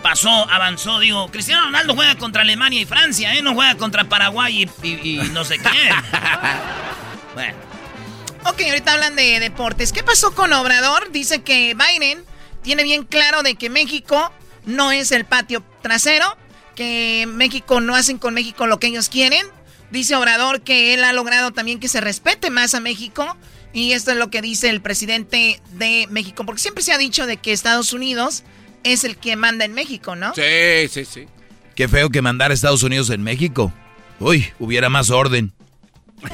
pasó, 0.02 0.30
avanzó. 0.50 0.98
Digo, 0.98 1.28
Cristiano 1.30 1.64
Ronaldo 1.66 1.94
juega 1.94 2.16
contra 2.16 2.42
Alemania 2.42 2.80
y 2.80 2.84
Francia, 2.86 3.34
¿eh? 3.34 3.42
No 3.42 3.54
juega 3.54 3.76
contra 3.76 4.04
Paraguay 4.04 4.68
y, 4.82 4.88
y- 4.88 5.20
y 5.20 5.28
no 5.30 5.44
sé 5.44 5.58
quién. 5.58 5.74
bueno. 7.34 7.54
Ok, 8.46 8.60
ahorita 8.68 8.94
hablan 8.94 9.14
de 9.14 9.38
deportes. 9.38 9.92
¿Qué 9.92 10.02
pasó 10.02 10.34
con 10.34 10.52
Obrador? 10.52 11.12
Dice 11.12 11.42
que 11.42 11.76
Biden 11.76 12.24
tiene 12.62 12.82
bien 12.82 13.04
claro 13.04 13.42
de 13.42 13.54
que 13.54 13.70
México 13.70 14.32
no 14.64 14.92
es 14.92 15.12
el 15.12 15.24
patio 15.24 15.64
trasero, 15.82 16.36
que 16.74 17.26
México 17.28 17.80
no 17.80 17.94
hacen 17.94 18.18
con 18.18 18.34
México 18.34 18.66
lo 18.66 18.78
que 18.78 18.88
ellos 18.88 19.08
quieren. 19.08 19.46
Dice 19.90 20.16
Obrador 20.16 20.62
que 20.62 20.94
él 20.94 21.04
ha 21.04 21.12
logrado 21.12 21.50
también 21.50 21.78
que 21.78 21.88
se 21.88 22.00
respete 22.00 22.50
más 22.50 22.74
a 22.74 22.80
México. 22.80 23.36
Y 23.74 23.92
esto 23.92 24.10
es 24.10 24.16
lo 24.16 24.30
que 24.30 24.42
dice 24.42 24.68
el 24.68 24.80
presidente 24.80 25.60
de 25.72 26.06
México. 26.10 26.44
Porque 26.44 26.60
siempre 26.60 26.82
se 26.82 26.92
ha 26.92 26.98
dicho 26.98 27.26
de 27.26 27.36
que 27.38 27.52
Estados 27.52 27.92
Unidos 27.92 28.44
es 28.84 29.04
el 29.04 29.16
que 29.16 29.36
manda 29.36 29.64
en 29.64 29.74
México, 29.74 30.16
¿no? 30.16 30.34
Sí, 30.34 30.88
sí, 30.90 31.04
sí. 31.04 31.26
Qué 31.74 31.88
feo 31.88 32.10
que 32.10 32.22
mandar 32.22 32.50
a 32.50 32.54
Estados 32.54 32.82
Unidos 32.82 33.10
en 33.10 33.22
México. 33.22 33.72
Uy, 34.20 34.52
hubiera 34.58 34.88
más 34.88 35.10
orden. 35.10 35.52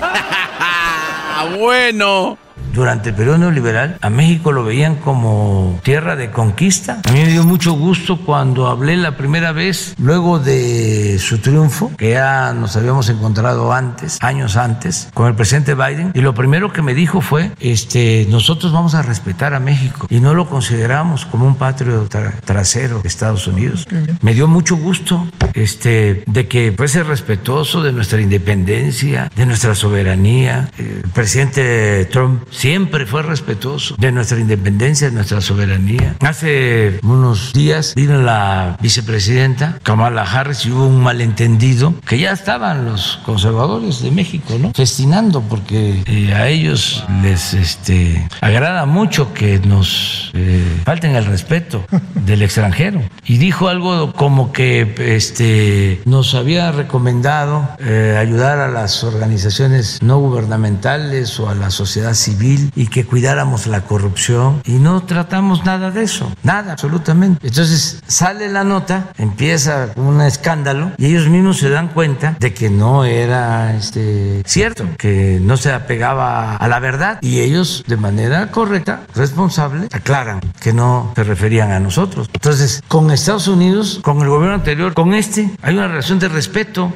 Ah, 1.41 1.55
bueno. 1.57 2.37
Durante 2.73 3.09
el 3.09 3.15
periodo 3.17 3.39
neoliberal, 3.39 3.99
a 4.01 4.11
México 4.11 4.53
lo 4.53 4.63
veían 4.63 4.97
como 4.97 5.81
tierra 5.83 6.15
de 6.17 6.31
conquista. 6.31 7.01
A 7.09 7.13
mí 7.13 7.21
me 7.21 7.29
dio 7.29 7.43
mucho 7.45 7.73
gusto 7.73 8.19
cuando 8.19 8.69
hablé 8.69 8.97
la 8.97 9.17
primera 9.17 9.53
vez, 9.53 9.95
luego 9.99 10.39
de 10.39 11.19
su 11.19 11.39
triunfo, 11.39 11.91
que 11.97 12.11
ya 12.11 12.53
nos 12.53 12.77
habíamos 12.77 13.09
encontrado 13.09 13.73
antes, 13.73 14.19
años 14.21 14.57
antes, 14.57 15.09
con 15.15 15.27
el 15.27 15.35
presidente 15.35 15.75
Biden, 15.75 16.13
y 16.15 16.21
lo 16.21 16.35
primero 16.35 16.73
que 16.73 16.83
me 16.83 16.95
dijo 16.95 17.21
fue, 17.21 17.51
este, 17.59 18.27
nosotros 18.31 18.73
vamos 18.73 18.95
a 18.95 19.03
respetar 19.03 19.55
a 19.55 19.61
México 19.61 20.07
y 20.11 20.21
no 20.21 20.35
lo 20.35 20.49
consideramos 20.49 21.25
como 21.27 21.47
un 21.47 21.57
patrio 21.57 22.09
tra- 22.09 22.39
trasero 22.45 23.01
de 23.01 23.09
Estados 23.09 23.47
Unidos. 23.47 23.87
Me 24.21 24.35
dio 24.35 24.47
mucho 24.47 24.77
gusto 24.77 25.27
este, 25.55 26.23
de 26.27 26.47
que 26.47 26.73
fuese 26.77 27.03
respetuoso 27.03 27.83
de 27.83 27.93
nuestra 27.93 28.21
independencia, 28.21 29.31
de 29.35 29.47
nuestra 29.47 29.75
soberanía. 29.75 30.71
El 30.79 31.03
presidente 31.13 32.05
Trump 32.07 32.43
siempre 32.51 33.07
fue 33.07 33.23
respetuoso 33.23 33.95
de 33.99 34.13
nuestra 34.13 34.39
independencia, 34.39 35.09
de 35.09 35.15
nuestra 35.15 35.41
soberanía. 35.41 36.17
Hace 36.21 36.99
unos 37.03 37.53
días 37.53 37.95
vino 37.95 38.21
la 38.23 38.77
vicepresidenta 38.81 39.79
Kamala 39.83 40.23
Harris 40.23 40.67
y 40.67 40.71
hubo 40.71 40.87
un 40.87 41.03
malentendido 41.03 41.95
que 42.07 42.19
ya 42.19 42.33
estaban 42.33 42.85
los 42.85 43.21
conservadores 43.25 44.03
de 44.03 44.11
México, 44.11 44.57
¿no? 44.59 44.73
Festinando 44.75 45.43
porque 45.43 46.03
eh, 46.07 46.35
a 46.35 46.49
ellos 46.49 47.05
les 47.23 47.55
este, 47.55 48.27
agrada 48.41 48.87
mucho 48.87 49.35
que 49.35 49.59
nos 49.59 50.31
eh, 50.35 50.65
falten 50.85 51.17
el 51.17 51.27
respeto 51.27 51.85
del 52.15 52.43
extranjero. 52.43 53.03
Y 53.27 53.39
dijo 53.39 53.69
algo 53.69 54.13
como 54.13 54.53
que 54.53 54.95
este, 54.99 56.01
nos 56.05 56.35
había 56.35 56.73
recomendado 56.73 57.69
eh, 57.79 58.17
ayudar 58.19 58.59
a 58.59 58.69
las 58.69 59.05
organizaciones 59.05 59.99
no 60.03 60.19
gubernamentales 60.19 61.39
o 61.41 61.49
a 61.49 61.55
la 61.55 61.71
sociedad 61.71 62.15
civil 62.15 62.38
y 62.43 62.87
que 62.87 63.05
cuidáramos 63.05 63.67
la 63.67 63.83
corrupción 63.83 64.63
y 64.65 64.73
no 64.73 65.03
tratamos 65.03 65.65
nada 65.65 65.91
de 65.91 66.03
eso, 66.03 66.33
nada, 66.43 66.73
absolutamente. 66.73 67.47
Entonces 67.47 68.03
sale 68.07 68.49
la 68.49 68.65
nota, 68.65 69.13
empieza 69.19 69.91
un 69.97 70.21
escándalo 70.21 70.93
y 70.99 71.07
ellos 71.07 71.29
mismos 71.29 71.59
se 71.59 71.71
dan 71.71 71.89
cuenta 71.89 72.37
de 72.39 72.55
que 72.55 72.71
no 72.71 73.05
era 73.05 73.75
este, 73.77 74.43
cierto, 74.47 74.87
que 74.97 75.41
no 75.43 75.57
se 75.57 75.73
apegaba 75.73 76.57
a 76.57 76.69
la 76.69 76.79
verdad 76.79 77.19
y 77.21 77.41
ellos 77.41 77.85
de 77.87 77.97
manera 77.97 78.51
correcta, 78.51 79.03
responsable, 79.15 79.89
aclaran 79.93 80.41
que 80.61 80.73
no 80.73 81.13
se 81.15 81.25
referían 81.25 81.73
a 81.73 81.81
nosotros. 81.81 82.31
Entonces, 82.33 82.83
con 82.89 83.11
Estados 83.11 83.49
Unidos, 83.49 84.01
con 84.03 84.21
el 84.21 84.29
gobierno 84.29 84.55
anterior, 84.55 84.95
con 84.95 85.15
este, 85.15 85.51
hay 85.63 85.75
una 85.75 85.89
relación 85.89 86.19
de 86.19 86.29
respeto. 86.29 86.93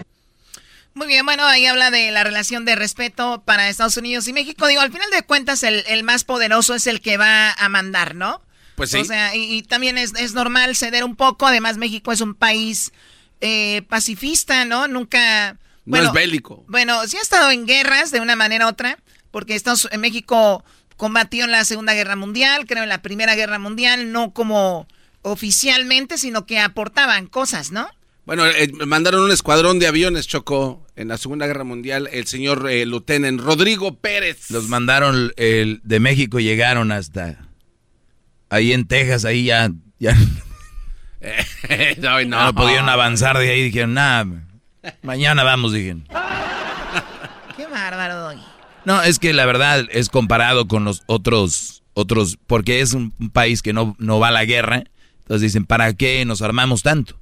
Muy 0.94 1.06
bien, 1.06 1.24
bueno, 1.24 1.44
ahí 1.44 1.64
habla 1.66 1.90
de 1.90 2.10
la 2.10 2.22
relación 2.22 2.64
de 2.64 2.76
respeto 2.76 3.42
para 3.44 3.68
Estados 3.68 3.96
Unidos 3.96 4.28
y 4.28 4.32
México. 4.32 4.66
Digo, 4.66 4.82
al 4.82 4.92
final 4.92 5.10
de 5.10 5.22
cuentas, 5.22 5.62
el, 5.62 5.84
el 5.86 6.02
más 6.02 6.24
poderoso 6.24 6.74
es 6.74 6.86
el 6.86 7.00
que 7.00 7.16
va 7.16 7.52
a 7.52 7.68
mandar, 7.68 8.14
¿no? 8.14 8.42
Pues 8.76 8.90
sí. 8.90 8.98
O 8.98 9.04
sea, 9.04 9.34
y, 9.34 9.56
y 9.56 9.62
también 9.62 9.96
es, 9.96 10.12
es 10.14 10.34
normal 10.34 10.76
ceder 10.76 11.04
un 11.04 11.16
poco. 11.16 11.46
Además, 11.46 11.78
México 11.78 12.12
es 12.12 12.20
un 12.20 12.34
país 12.34 12.92
eh, 13.40 13.82
pacifista, 13.88 14.64
¿no? 14.64 14.86
Nunca... 14.86 15.56
No 15.84 15.96
es 15.96 16.12
bélico. 16.12 16.64
Bueno, 16.68 17.06
sí 17.08 17.16
ha 17.16 17.20
estado 17.20 17.50
en 17.50 17.66
guerras 17.66 18.10
de 18.12 18.20
una 18.20 18.36
manera 18.36 18.66
u 18.66 18.68
otra, 18.68 18.98
porque 19.30 19.54
Estados, 19.54 19.88
en 19.90 20.00
México 20.00 20.64
combatió 20.96 21.44
en 21.44 21.50
la 21.50 21.64
Segunda 21.64 21.94
Guerra 21.94 22.14
Mundial, 22.14 22.66
creo 22.66 22.84
en 22.84 22.88
la 22.88 23.02
Primera 23.02 23.34
Guerra 23.34 23.58
Mundial, 23.58 24.12
no 24.12 24.32
como 24.32 24.86
oficialmente, 25.22 26.18
sino 26.18 26.46
que 26.46 26.60
aportaban 26.60 27.26
cosas, 27.26 27.72
¿no? 27.72 27.88
Bueno, 28.24 28.46
eh, 28.46 28.70
mandaron 28.86 29.22
un 29.22 29.32
escuadrón 29.32 29.80
de 29.80 29.88
aviones, 29.88 30.28
Chocó, 30.28 30.81
en 30.96 31.08
la 31.08 31.18
Segunda 31.18 31.46
Guerra 31.46 31.64
Mundial, 31.64 32.08
el 32.12 32.26
señor 32.26 32.68
eh, 32.70 32.86
Lutenen 32.86 33.38
Rodrigo 33.38 33.98
Pérez. 33.98 34.50
Los 34.50 34.68
mandaron 34.68 35.32
el, 35.36 35.80
de 35.84 36.00
México, 36.00 36.40
llegaron 36.40 36.92
hasta 36.92 37.48
ahí 38.48 38.72
en 38.72 38.86
Texas, 38.86 39.24
ahí 39.24 39.44
ya, 39.44 39.70
ya 39.98 40.14
no, 41.98 42.22
no. 42.24 42.44
no 42.44 42.54
pudieron 42.54 42.88
avanzar 42.88 43.38
de 43.38 43.50
ahí. 43.50 43.62
Dijeron, 43.62 43.94
nada, 43.94 44.26
mañana 45.02 45.42
vamos, 45.44 45.72
dijeron. 45.72 46.06
Qué 47.56 47.66
bárbaro, 47.66 48.16
Doggy. 48.16 48.42
No, 48.84 49.02
es 49.02 49.18
que 49.18 49.32
la 49.32 49.46
verdad 49.46 49.86
es 49.90 50.08
comparado 50.08 50.66
con 50.66 50.84
los 50.84 51.02
otros 51.06 51.82
otros, 51.94 52.38
porque 52.46 52.80
es 52.80 52.94
un, 52.94 53.12
país 53.32 53.62
que 53.62 53.72
no, 53.72 53.96
no 53.98 54.18
va 54.18 54.28
a 54.28 54.32
la 54.32 54.44
guerra, 54.44 54.84
entonces 55.20 55.42
dicen, 55.42 55.66
¿para 55.66 55.92
qué 55.92 56.24
nos 56.24 56.42
armamos 56.42 56.82
tanto? 56.82 57.20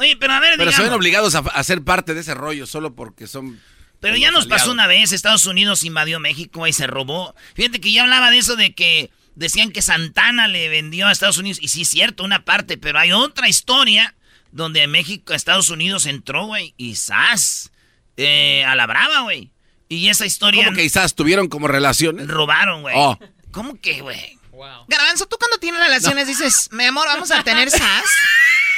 Oye, 0.00 0.16
pero 0.16 0.32
a 0.32 0.40
ver, 0.40 0.54
Pero 0.56 0.72
se 0.72 0.82
ven 0.82 0.94
obligados 0.94 1.34
a, 1.34 1.62
ser 1.62 1.82
parte 1.82 2.14
de 2.14 2.22
ese 2.22 2.32
rollo 2.32 2.66
solo 2.66 2.94
porque 2.94 3.26
son... 3.26 3.60
Pero 4.00 4.16
ya 4.16 4.30
nos 4.30 4.46
pasó 4.46 4.72
una 4.72 4.86
vez, 4.86 5.12
Estados 5.12 5.44
Unidos 5.44 5.84
invadió 5.84 6.18
México 6.20 6.66
y 6.66 6.72
se 6.72 6.86
robó. 6.86 7.34
Fíjate 7.54 7.82
que 7.82 7.92
ya 7.92 8.04
hablaba 8.04 8.30
de 8.30 8.38
eso 8.38 8.56
de 8.56 8.74
que 8.74 9.10
decían 9.34 9.72
que 9.72 9.82
Santana 9.82 10.48
le 10.48 10.70
vendió 10.70 11.06
a 11.06 11.12
Estados 11.12 11.36
Unidos. 11.36 11.58
Y 11.60 11.68
sí 11.68 11.82
es 11.82 11.90
cierto, 11.90 12.24
una 12.24 12.46
parte, 12.46 12.78
pero 12.78 12.98
hay 12.98 13.12
otra 13.12 13.46
historia 13.46 14.14
donde 14.52 14.86
México, 14.86 15.34
Estados 15.34 15.68
Unidos 15.68 16.06
entró, 16.06 16.46
güey, 16.46 16.72
y 16.78 16.94
¡zas! 16.94 17.70
Eh, 18.16 18.64
a 18.64 18.74
la 18.76 18.86
brava, 18.86 19.20
güey. 19.20 19.50
Y 19.90 20.08
esa 20.08 20.24
historia... 20.24 20.64
¿Cómo 20.64 20.78
que 20.78 20.84
quizás 20.84 21.14
tuvieron 21.14 21.48
como 21.48 21.68
relaciones? 21.68 22.26
Robaron, 22.26 22.80
güey. 22.80 22.94
Oh. 22.96 23.18
¿Cómo 23.50 23.78
que, 23.78 24.00
güey? 24.00 24.38
Wow. 24.50 24.86
Garbanzo, 24.88 25.26
tú 25.26 25.36
cuando 25.38 25.58
tienes 25.58 25.78
relaciones 25.78 26.26
dices, 26.26 26.70
mi 26.72 26.84
amor, 26.84 27.06
vamos 27.06 27.30
a 27.30 27.44
tener 27.44 27.70
sas. 27.70 28.04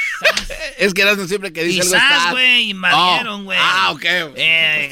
es 0.77 0.93
que 0.93 1.01
Erasmo 1.01 1.27
siempre 1.27 1.53
que 1.53 1.63
dice 1.63 1.81
algo 1.81 1.93
sas, 1.93 2.31
güey, 2.31 2.69
invadieron, 2.69 3.41
oh. 3.41 3.43
güey. 3.43 3.59
Ah, 3.61 3.91
ok. 3.91 4.03
Eh, 4.35 4.89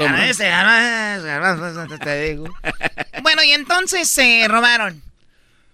te 1.97 2.29
digo. 2.29 2.53
bueno, 3.21 3.43
y 3.43 3.51
entonces 3.51 4.09
se 4.09 4.47
robaron. 4.47 5.01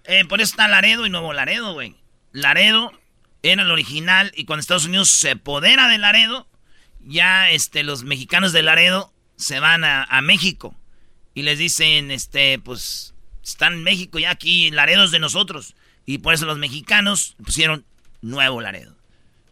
Eh, 0.04 0.24
por 0.24 0.40
eso 0.40 0.52
está 0.52 0.68
Laredo 0.68 1.06
y 1.06 1.10
Nuevo 1.10 1.32
Laredo, 1.32 1.74
güey. 1.74 1.94
Laredo 2.32 2.92
era 3.42 3.62
el 3.62 3.70
original 3.70 4.32
y 4.34 4.44
cuando 4.44 4.60
Estados 4.60 4.86
Unidos 4.86 5.10
se 5.10 5.32
apodera 5.32 5.88
de 5.88 5.98
Laredo, 5.98 6.48
ya 7.00 7.50
este, 7.50 7.82
los 7.82 8.04
mexicanos 8.04 8.52
de 8.52 8.62
Laredo 8.62 9.12
se 9.36 9.60
van 9.60 9.84
a, 9.84 10.04
a 10.04 10.20
México 10.22 10.74
y 11.34 11.42
les 11.42 11.58
dicen, 11.58 12.10
este, 12.10 12.58
pues 12.58 13.14
están 13.44 13.74
en 13.74 13.82
México 13.82 14.18
ya 14.18 14.30
aquí, 14.30 14.70
Laredo 14.70 15.04
es 15.04 15.10
de 15.10 15.18
nosotros. 15.20 15.74
Y 16.04 16.18
por 16.18 16.34
eso 16.34 16.46
los 16.46 16.58
mexicanos 16.58 17.36
pusieron 17.44 17.84
Nuevo 18.22 18.60
Laredo. 18.60 18.97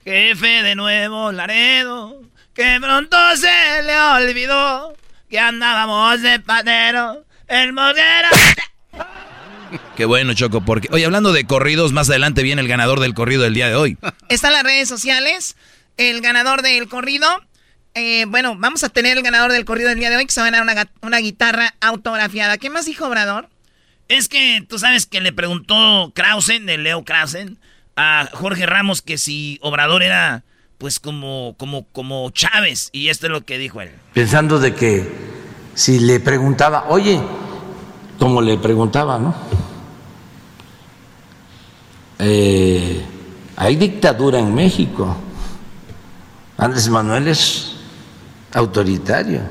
Jefe 0.07 0.63
de 0.63 0.77
Nuevo 0.77 1.33
Laredo, 1.33 2.23
que 2.55 2.79
pronto 2.81 3.17
se 3.35 3.83
le 3.83 3.99
olvidó 3.99 4.97
que 5.29 5.41
andábamos 5.41 6.23
de 6.23 6.39
patero, 6.39 7.25
el 7.49 7.73
moguera. 7.73 8.31
Qué 9.97 10.05
bueno, 10.05 10.33
Choco, 10.35 10.61
porque... 10.61 10.89
Oye, 10.93 11.05
hablando 11.05 11.33
de 11.33 11.45
corridos, 11.45 11.91
más 11.91 12.09
adelante 12.09 12.45
viene 12.45 12.63
el 12.63 12.69
ganador 12.69 13.01
del 13.01 13.15
corrido 13.15 13.43
del 13.43 13.55
día 13.55 13.67
de 13.67 13.75
hoy. 13.75 13.99
Está 14.29 14.47
en 14.47 14.53
las 14.53 14.63
redes 14.63 14.89
sociales, 14.89 15.57
el 15.97 16.21
ganador 16.21 16.63
del 16.63 16.87
corrido. 16.87 17.27
Eh, 17.95 18.27
bueno, 18.29 18.55
vamos 18.57 18.85
a 18.85 18.91
tener 18.91 19.17
el 19.17 19.25
ganador 19.25 19.51
del 19.51 19.65
corrido 19.65 19.89
del 19.89 19.99
día 19.99 20.11
de 20.11 20.19
hoy, 20.19 20.27
que 20.27 20.33
se 20.33 20.41
va 20.41 20.47
a 20.47 20.51
ganar 20.53 20.63
una, 20.63 20.89
una 21.01 21.19
guitarra 21.19 21.75
autografiada. 21.81 22.59
¿Qué 22.59 22.71
más 22.71 22.87
dijo 22.87 23.09
Obrador? 23.09 23.49
Es 24.07 24.29
que 24.29 24.65
tú 24.69 24.79
sabes 24.79 25.07
que 25.07 25.21
le 25.21 25.33
preguntó 25.33 26.13
Krausen, 26.15 26.65
de 26.65 26.79
Leo 26.79 27.05
Krausen, 27.05 27.59
a 27.97 28.29
Jorge 28.33 28.67
Ramos 28.67 29.03
que 29.03 29.19
si 29.19 29.59
Obrador 29.63 30.03
era 30.03 30.45
pues 30.79 31.01
como, 31.01 31.55
como, 31.59 31.87
como 31.89 32.31
Chávez. 32.31 32.91
Y 32.93 33.09
esto 33.09 33.27
es 33.27 33.33
lo 33.33 33.45
que 33.45 33.59
dijo 33.59 33.81
él. 33.81 33.91
Pensando 34.13 34.59
de 34.59 34.75
que 34.75 35.11
si 35.75 36.01
le 36.01 36.21
preguntaba, 36.21 36.87
oye, 36.89 37.21
como 38.19 38.43
le 38.43 38.59
preguntaba, 38.59 39.19
¿no? 39.19 39.35
Eh, 42.19 43.05
hay 43.57 43.77
dictadura 43.77 44.39
en 44.39 44.55
México. 44.55 45.17
Andrés 46.59 46.89
Manuel 46.89 47.29
es 47.29 47.77
autoritario. 48.53 49.43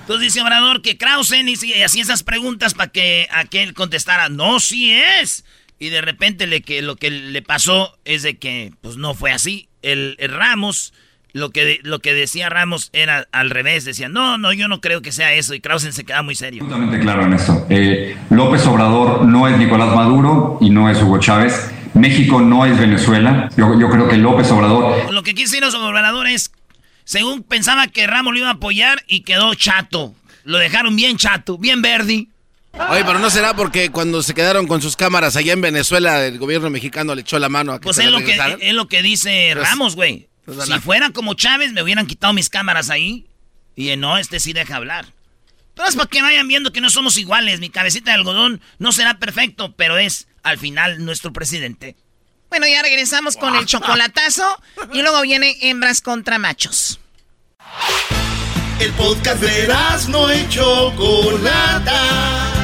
Entonces 0.00 0.34
dice 0.34 0.42
Obrador 0.42 0.82
que 0.82 0.98
Krausen 0.98 1.48
y 1.48 1.54
hacía 1.82 2.02
esas 2.02 2.22
preguntas 2.22 2.74
para 2.74 2.92
que 2.92 3.26
aquel 3.32 3.72
contestara, 3.72 4.28
no, 4.28 4.60
sí 4.60 4.92
es. 4.92 5.43
Y 5.78 5.88
de 5.88 6.00
repente 6.00 6.46
le, 6.46 6.62
que, 6.62 6.82
lo 6.82 6.96
que 6.96 7.10
le 7.10 7.42
pasó 7.42 7.96
es 8.04 8.22
de 8.22 8.36
que 8.38 8.72
pues 8.80 8.96
no 8.96 9.14
fue 9.14 9.32
así. 9.32 9.68
El, 9.82 10.16
Ramos, 10.18 10.94
lo 11.32 11.50
que, 11.50 11.80
lo 11.82 11.98
que 11.98 12.14
decía 12.14 12.48
Ramos 12.48 12.90
era 12.92 13.26
al 13.32 13.50
revés. 13.50 13.84
Decía, 13.84 14.08
no, 14.08 14.38
no, 14.38 14.52
yo 14.52 14.68
no 14.68 14.80
creo 14.80 15.02
que 15.02 15.12
sea 15.12 15.34
eso. 15.34 15.54
Y 15.54 15.60
Krausen 15.60 15.92
se 15.92 16.04
queda 16.04 16.22
muy 16.22 16.34
serio. 16.34 16.62
Absolutamente 16.62 17.00
claro 17.00 17.26
en 17.26 17.34
eso. 17.34 17.66
Eh, 17.68 18.16
López 18.30 18.64
Obrador 18.66 19.24
no 19.24 19.48
es 19.48 19.58
Nicolás 19.58 19.94
Maduro 19.94 20.58
y 20.60 20.70
no 20.70 20.88
es 20.88 21.02
Hugo 21.02 21.18
Chávez. 21.18 21.70
México 21.94 22.40
no 22.40 22.66
es 22.66 22.78
Venezuela. 22.78 23.48
Yo, 23.56 23.78
yo 23.78 23.88
creo 23.90 24.08
que 24.08 24.16
López 24.16 24.50
Obrador... 24.50 25.12
Lo 25.12 25.22
que 25.22 25.34
quiso 25.34 25.56
decir 25.56 25.76
Obrador 25.76 26.26
es 26.26 26.50
según 27.04 27.42
pensaba 27.42 27.86
que 27.88 28.06
Ramos 28.06 28.32
lo 28.32 28.40
iba 28.40 28.48
a 28.48 28.54
apoyar 28.54 29.02
y 29.06 29.20
quedó 29.20 29.54
chato. 29.54 30.14
Lo 30.44 30.58
dejaron 30.58 30.96
bien 30.96 31.16
chato, 31.16 31.58
bien 31.58 31.82
verdi. 31.82 32.28
Oye, 32.90 33.04
pero 33.04 33.18
no 33.18 33.30
será 33.30 33.54
porque 33.54 33.90
cuando 33.90 34.22
se 34.22 34.34
quedaron 34.34 34.66
con 34.66 34.82
sus 34.82 34.96
cámaras 34.96 35.36
allá 35.36 35.52
en 35.52 35.60
Venezuela, 35.60 36.26
el 36.26 36.38
gobierno 36.38 36.70
mexicano 36.70 37.14
le 37.14 37.20
echó 37.20 37.38
la 37.38 37.48
mano 37.48 37.72
a 37.72 37.80
que 37.80 37.84
Pues 37.84 37.98
es, 37.98 38.10
lo 38.10 38.18
que, 38.18 38.36
es 38.60 38.74
lo 38.74 38.88
que 38.88 39.02
dice 39.02 39.52
pues, 39.54 39.68
Ramos, 39.68 39.94
güey. 39.94 40.28
Pues, 40.44 40.66
si 40.66 40.72
fueran 40.80 41.12
como 41.12 41.34
Chávez, 41.34 41.72
me 41.72 41.82
hubieran 41.82 42.06
quitado 42.06 42.32
mis 42.32 42.48
cámaras 42.48 42.90
ahí. 42.90 43.26
Y 43.76 43.94
no, 43.96 44.18
este 44.18 44.40
sí 44.40 44.52
deja 44.52 44.76
hablar. 44.76 45.06
Pero 45.74 45.88
es 45.88 45.96
para 45.96 46.08
que 46.08 46.22
vayan 46.22 46.48
viendo 46.48 46.72
que 46.72 46.80
no 46.80 46.90
somos 46.90 47.16
iguales. 47.16 47.60
Mi 47.60 47.70
cabecita 47.70 48.10
de 48.10 48.16
algodón 48.16 48.60
no 48.78 48.92
será 48.92 49.18
perfecto, 49.18 49.74
pero 49.76 49.98
es, 49.98 50.26
al 50.42 50.58
final, 50.58 51.04
nuestro 51.04 51.32
presidente. 51.32 51.96
Bueno, 52.48 52.66
ya 52.68 52.82
regresamos 52.82 53.36
con 53.36 53.56
el 53.56 53.66
chocolatazo 53.66 54.44
y 54.92 55.02
luego 55.02 55.22
viene 55.22 55.56
hembras 55.62 56.00
contra 56.00 56.38
machos. 56.38 57.00
El 58.80 58.90
podcast 58.92 59.40
de 59.40 59.68
no 60.08 60.34
y 60.34 60.48
Chocolata. 60.48 62.63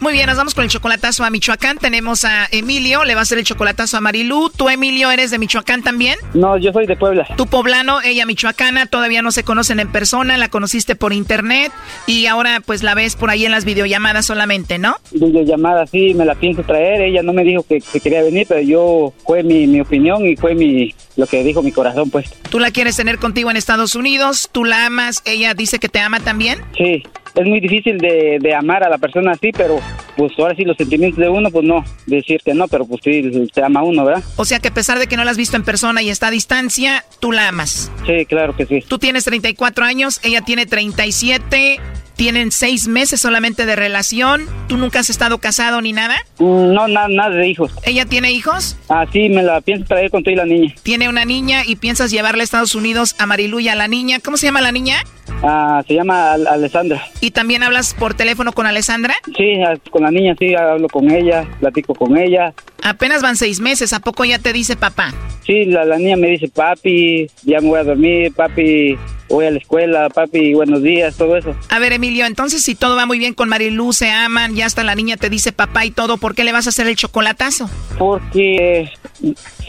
Muy 0.00 0.14
bien, 0.14 0.26
nos 0.26 0.38
vamos 0.38 0.54
con 0.54 0.64
el 0.64 0.70
chocolatazo 0.70 1.24
a 1.24 1.30
Michoacán. 1.30 1.76
Tenemos 1.76 2.24
a 2.24 2.46
Emilio, 2.52 3.04
le 3.04 3.14
va 3.14 3.20
a 3.20 3.22
hacer 3.22 3.36
el 3.36 3.44
chocolatazo 3.44 3.98
a 3.98 4.00
Marilú. 4.00 4.48
¿Tú, 4.48 4.70
Emilio, 4.70 5.10
eres 5.10 5.30
de 5.30 5.38
Michoacán 5.38 5.82
también? 5.82 6.16
No, 6.32 6.56
yo 6.56 6.72
soy 6.72 6.86
de 6.86 6.96
Puebla. 6.96 7.28
Tu 7.36 7.46
poblano, 7.46 8.00
ella 8.00 8.24
michoacana, 8.24 8.86
todavía 8.86 9.20
no 9.20 9.30
se 9.30 9.44
conocen 9.44 9.78
en 9.78 9.92
persona, 9.92 10.38
la 10.38 10.48
conociste 10.48 10.96
por 10.96 11.12
internet 11.12 11.70
y 12.06 12.24
ahora 12.24 12.62
pues 12.64 12.82
la 12.82 12.94
ves 12.94 13.14
por 13.14 13.28
ahí 13.28 13.44
en 13.44 13.52
las 13.52 13.66
videollamadas 13.66 14.24
solamente, 14.24 14.78
¿no? 14.78 14.96
Videollamadas, 15.12 15.90
sí, 15.90 16.14
me 16.14 16.24
la 16.24 16.34
pienso 16.34 16.62
traer. 16.62 17.02
Ella 17.02 17.22
no 17.22 17.34
me 17.34 17.44
dijo 17.44 17.62
que, 17.62 17.82
quería 18.00 18.22
venir, 18.22 18.46
pero 18.48 18.62
yo 18.62 19.12
fue 19.26 19.42
mi, 19.42 19.66
mi 19.66 19.82
opinión 19.82 20.24
y 20.24 20.34
fue 20.34 20.54
mi 20.54 20.94
lo 21.20 21.26
que 21.26 21.44
dijo 21.44 21.62
mi 21.62 21.70
corazón, 21.70 22.10
pues. 22.10 22.30
¿Tú 22.50 22.58
la 22.58 22.70
quieres 22.70 22.96
tener 22.96 23.18
contigo 23.18 23.50
en 23.50 23.56
Estados 23.56 23.94
Unidos? 23.94 24.48
¿Tú 24.50 24.64
la 24.64 24.86
amas? 24.86 25.22
¿Ella 25.24 25.54
dice 25.54 25.78
que 25.78 25.88
te 25.88 26.00
ama 26.00 26.18
también? 26.20 26.58
Sí 26.76 27.02
es 27.34 27.46
muy 27.46 27.60
difícil 27.60 27.98
de, 27.98 28.38
de, 28.40 28.54
amar 28.54 28.84
a 28.84 28.88
la 28.88 28.98
persona 28.98 29.32
así, 29.32 29.52
pero 29.52 29.78
pues 30.20 30.38
ahora 30.38 30.54
sí 30.54 30.64
los 30.66 30.76
sentimientos 30.76 31.18
de 31.18 31.30
uno, 31.30 31.50
pues 31.50 31.64
no, 31.64 31.82
decir 32.04 32.42
que 32.44 32.52
no, 32.52 32.68
pero 32.68 32.84
pues 32.84 33.00
sí, 33.02 33.48
te 33.54 33.64
ama 33.64 33.82
uno, 33.82 34.04
¿verdad? 34.04 34.22
O 34.36 34.44
sea 34.44 34.58
que 34.58 34.68
a 34.68 34.74
pesar 34.74 34.98
de 34.98 35.06
que 35.06 35.16
no 35.16 35.24
la 35.24 35.30
has 35.30 35.38
visto 35.38 35.56
en 35.56 35.64
persona 35.64 36.02
y 36.02 36.10
está 36.10 36.26
a 36.26 36.30
distancia, 36.30 37.06
tú 37.20 37.32
la 37.32 37.48
amas. 37.48 37.90
Sí, 38.04 38.26
claro 38.26 38.54
que 38.54 38.66
sí. 38.66 38.84
Tú 38.86 38.98
tienes 38.98 39.24
34 39.24 39.82
años, 39.82 40.20
ella 40.22 40.42
tiene 40.42 40.66
37, 40.66 41.80
tienen 42.16 42.52
seis 42.52 42.86
meses 42.86 43.18
solamente 43.18 43.64
de 43.64 43.76
relación. 43.76 44.44
¿Tú 44.68 44.76
nunca 44.76 44.98
has 44.98 45.08
estado 45.08 45.38
casado 45.38 45.80
ni 45.80 45.94
nada? 45.94 46.16
Mm, 46.38 46.74
no, 46.74 46.86
nada, 46.86 47.08
nada 47.08 47.34
de 47.34 47.48
hijos. 47.48 47.72
¿Ella 47.84 48.04
tiene 48.04 48.30
hijos? 48.30 48.76
Ah, 48.90 49.06
sí, 49.10 49.30
me 49.30 49.42
la 49.42 49.62
pienso 49.62 49.86
traer 49.86 50.10
con 50.10 50.22
y 50.26 50.34
la 50.34 50.44
niña. 50.44 50.74
Tiene 50.82 51.08
una 51.08 51.24
niña 51.24 51.62
y 51.66 51.76
piensas 51.76 52.10
llevarla 52.10 52.42
a 52.42 52.44
Estados 52.44 52.74
Unidos 52.74 53.16
a 53.18 53.24
Marilu 53.24 53.60
y 53.60 53.68
a 53.70 53.74
la 53.74 53.88
niña. 53.88 54.20
¿Cómo 54.22 54.36
se 54.36 54.44
llama 54.44 54.60
la 54.60 54.70
niña? 54.70 55.02
Ah, 55.42 55.82
se 55.86 55.94
llama 55.94 56.32
Alessandra. 56.32 57.02
¿Y 57.20 57.30
también 57.30 57.62
hablas 57.62 57.94
por 57.94 58.14
teléfono 58.14 58.52
con 58.52 58.66
Alessandra? 58.66 59.14
Sí, 59.36 59.54
con 59.90 60.02
la 60.02 60.10
niña 60.10 60.34
sí, 60.38 60.54
hablo 60.54 60.88
con 60.88 61.10
ella, 61.10 61.46
platico 61.60 61.94
con 61.94 62.16
ella. 62.16 62.52
Apenas 62.82 63.22
van 63.22 63.36
seis 63.36 63.60
meses, 63.60 63.92
¿a 63.92 64.00
poco 64.00 64.24
ya 64.24 64.38
te 64.38 64.52
dice 64.52 64.76
papá? 64.76 65.12
Sí, 65.46 65.64
la, 65.64 65.84
la 65.84 65.96
niña 65.96 66.16
me 66.16 66.28
dice, 66.28 66.48
papi, 66.48 67.26
ya 67.42 67.60
me 67.60 67.68
voy 67.68 67.80
a 67.80 67.84
dormir, 67.84 68.32
papi, 68.34 68.96
voy 69.28 69.46
a 69.46 69.50
la 69.50 69.58
escuela, 69.58 70.08
papi, 70.08 70.54
buenos 70.54 70.82
días, 70.82 71.16
todo 71.16 71.36
eso. 71.36 71.54
A 71.68 71.78
ver, 71.78 71.92
Emilio, 71.92 72.26
entonces 72.26 72.62
si 72.62 72.74
todo 72.74 72.96
va 72.96 73.06
muy 73.06 73.18
bien 73.18 73.34
con 73.34 73.48
Marilu, 73.48 73.92
se 73.92 74.10
aman, 74.10 74.54
ya 74.54 74.66
hasta 74.66 74.84
la 74.84 74.94
niña 74.94 75.16
te 75.16 75.30
dice 75.30 75.52
papá 75.52 75.84
y 75.84 75.90
todo, 75.90 76.18
¿por 76.18 76.34
qué 76.34 76.44
le 76.44 76.52
vas 76.52 76.66
a 76.66 76.70
hacer 76.70 76.86
el 76.86 76.96
chocolatazo? 76.96 77.68
Porque 77.98 78.90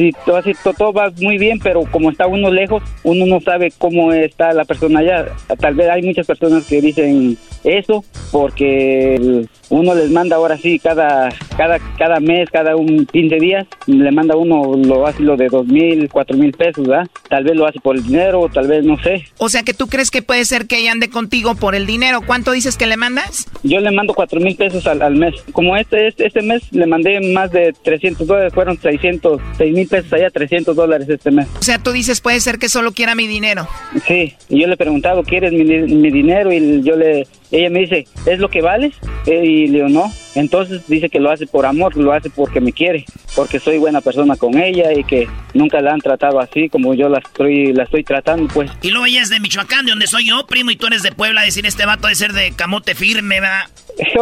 sí, 0.02 0.12
todo, 0.26 0.38
así, 0.38 0.52
to- 0.64 0.74
todo 0.74 0.94
va 0.94 1.12
muy 1.22 1.38
bien, 1.38 1.60
pero 1.60 1.82
como 1.92 2.10
está 2.12 2.28
uno 2.28 2.50
lejos, 2.52 2.82
uno 3.04 3.26
no 3.26 3.40
sabe 3.42 3.72
cómo 3.78 4.12
está 4.14 4.54
la 4.54 4.66
persona 4.66 5.00
allá. 5.00 5.28
Tal 5.60 5.76
vez 5.76 5.90
hay 5.90 6.02
muchas 6.04 6.26
personas 6.28 6.66
que 6.66 6.82
dicen 6.82 7.38
eso 7.64 8.04
porque 8.32 9.46
uno 9.70 9.96
les 9.96 10.10
manda 10.10 10.36
ahora 10.36 10.58
sí 10.58 10.80
cada 10.80 11.30
cada 11.56 11.78
cada 11.98 12.20
mes, 12.20 12.50
cada 12.50 12.76
un 12.76 13.06
15 13.06 13.36
días, 13.40 13.68
le 13.86 14.12
manda 14.12 14.36
uno 14.36 14.76
lo 14.76 15.06
hace 15.06 15.22
lo 15.22 15.38
de 15.38 15.48
dos 15.48 15.68
mil, 15.68 16.10
cuatro 16.10 16.36
mil 16.38 16.52
pesos, 16.54 16.88
¿verdad? 16.88 17.08
Tal 17.30 17.44
vez 17.44 17.56
lo 17.56 17.68
hace 17.68 17.80
por 17.80 17.96
el 17.96 18.04
dinero, 18.04 18.50
tal 18.52 18.68
vez 18.68 18.84
no 18.84 18.98
sé. 19.04 19.24
O 19.38 19.48
sea 19.50 19.64
que 19.64 19.74
tú 19.74 19.88
crees 19.88 20.10
que 20.12 20.22
puede 20.22 20.44
ser 20.46 20.66
que 20.68 20.80
ella 20.80 20.92
ande 20.92 21.10
contigo 21.10 21.56
por 21.56 21.76
el 21.76 21.86
dinero. 21.86 22.22
¿Cuánto 22.26 22.52
dices 22.52 22.78
que 22.78 22.88
le 22.88 22.98
mandas? 22.98 23.48
Yo 23.64 23.80
le 23.80 23.92
mando 23.92 24.14
cuatro 24.14 24.40
mil 24.40 24.56
pesos 24.56 24.88
al, 24.88 25.02
al 25.02 25.16
mes. 25.16 25.36
Como 25.54 25.78
este, 25.78 26.08
este 26.08 26.26
este 26.26 26.42
mes 26.42 26.64
le 26.72 26.88
mandé 26.88 27.20
más 27.34 27.52
de 27.52 27.74
300 27.84 28.26
dólares, 28.28 28.54
fueron 28.54 28.78
600, 28.80 29.40
seis 29.58 29.74
mil 29.74 29.88
pesos 29.92 30.14
allá, 30.14 30.32
300 30.32 30.76
dólares 30.76 31.08
este 31.08 31.30
mes. 31.30 31.48
O 31.60 31.64
sea, 31.64 31.78
tú 31.78 31.92
dices 31.92 32.22
puede 32.22 32.40
ser 32.40 32.58
que 32.58 32.70
solo 32.70 32.94
quiera 32.94 33.14
mi 33.14 33.28
dinero. 33.28 33.68
Sí, 34.08 34.36
y 34.50 34.62
yo 34.62 34.68
le 34.68 34.74
he 34.74 34.78
preguntado, 34.78 35.24
¿quieres 35.24 35.52
mi, 35.52 35.64
mi 35.64 36.10
dinero? 36.10 36.52
Y 36.52 36.82
yo 36.82 36.96
le, 36.96 37.28
ella 37.52 37.70
me 37.70 37.82
dice, 37.82 38.08
¿es 38.26 38.40
lo 38.40 38.50
que 38.50 38.62
vales? 38.62 38.94
Eh, 39.26 39.42
Y 39.44 39.68
le 39.68 39.84
digo, 39.84 39.90
no. 39.90 40.12
Entonces 40.36 40.88
dice 40.88 41.10
que 41.10 41.20
lo 41.20 41.30
hace 41.30 41.46
por 41.46 41.66
amor, 41.66 41.96
lo 41.98 42.14
hace 42.14 42.30
porque 42.30 42.62
me 42.62 42.72
quiere, 42.72 43.06
porque 43.36 43.60
soy 43.60 43.78
buena 43.78 44.00
persona 44.00 44.38
con 44.38 44.58
ella 44.58 44.94
y 44.94 45.04
que 45.04 45.28
nunca 45.54 45.82
la 45.82 45.92
han 45.92 46.00
tratado 46.00 46.40
así 46.40 46.70
como 46.70 46.94
yo 46.94 47.10
la 47.10 47.20
estoy, 47.20 47.74
la 47.74 47.84
estoy 47.84 48.04
tratando, 48.04 48.48
pues. 48.54 48.72
Y 48.82 48.92
luego 48.92 49.08
ella 49.08 49.22
es 49.22 49.30
de 49.30 49.42
Michoacán, 49.42 49.86
de 49.86 49.92
donde 49.92 50.08
soy 50.08 50.28
yo, 50.28 50.46
primo, 50.48 50.72
y 50.72 50.78
tú 50.78 50.88
eres 50.88 51.04
de 51.04 51.12
Puebla. 51.12 51.42
Decir, 51.42 51.66
este 51.66 51.86
vato 51.86 52.08
de 52.08 52.16
ser 52.16 52.32
de 52.32 52.54
camote 52.56 52.96
firme, 52.96 53.42
¿verdad? 53.42 53.66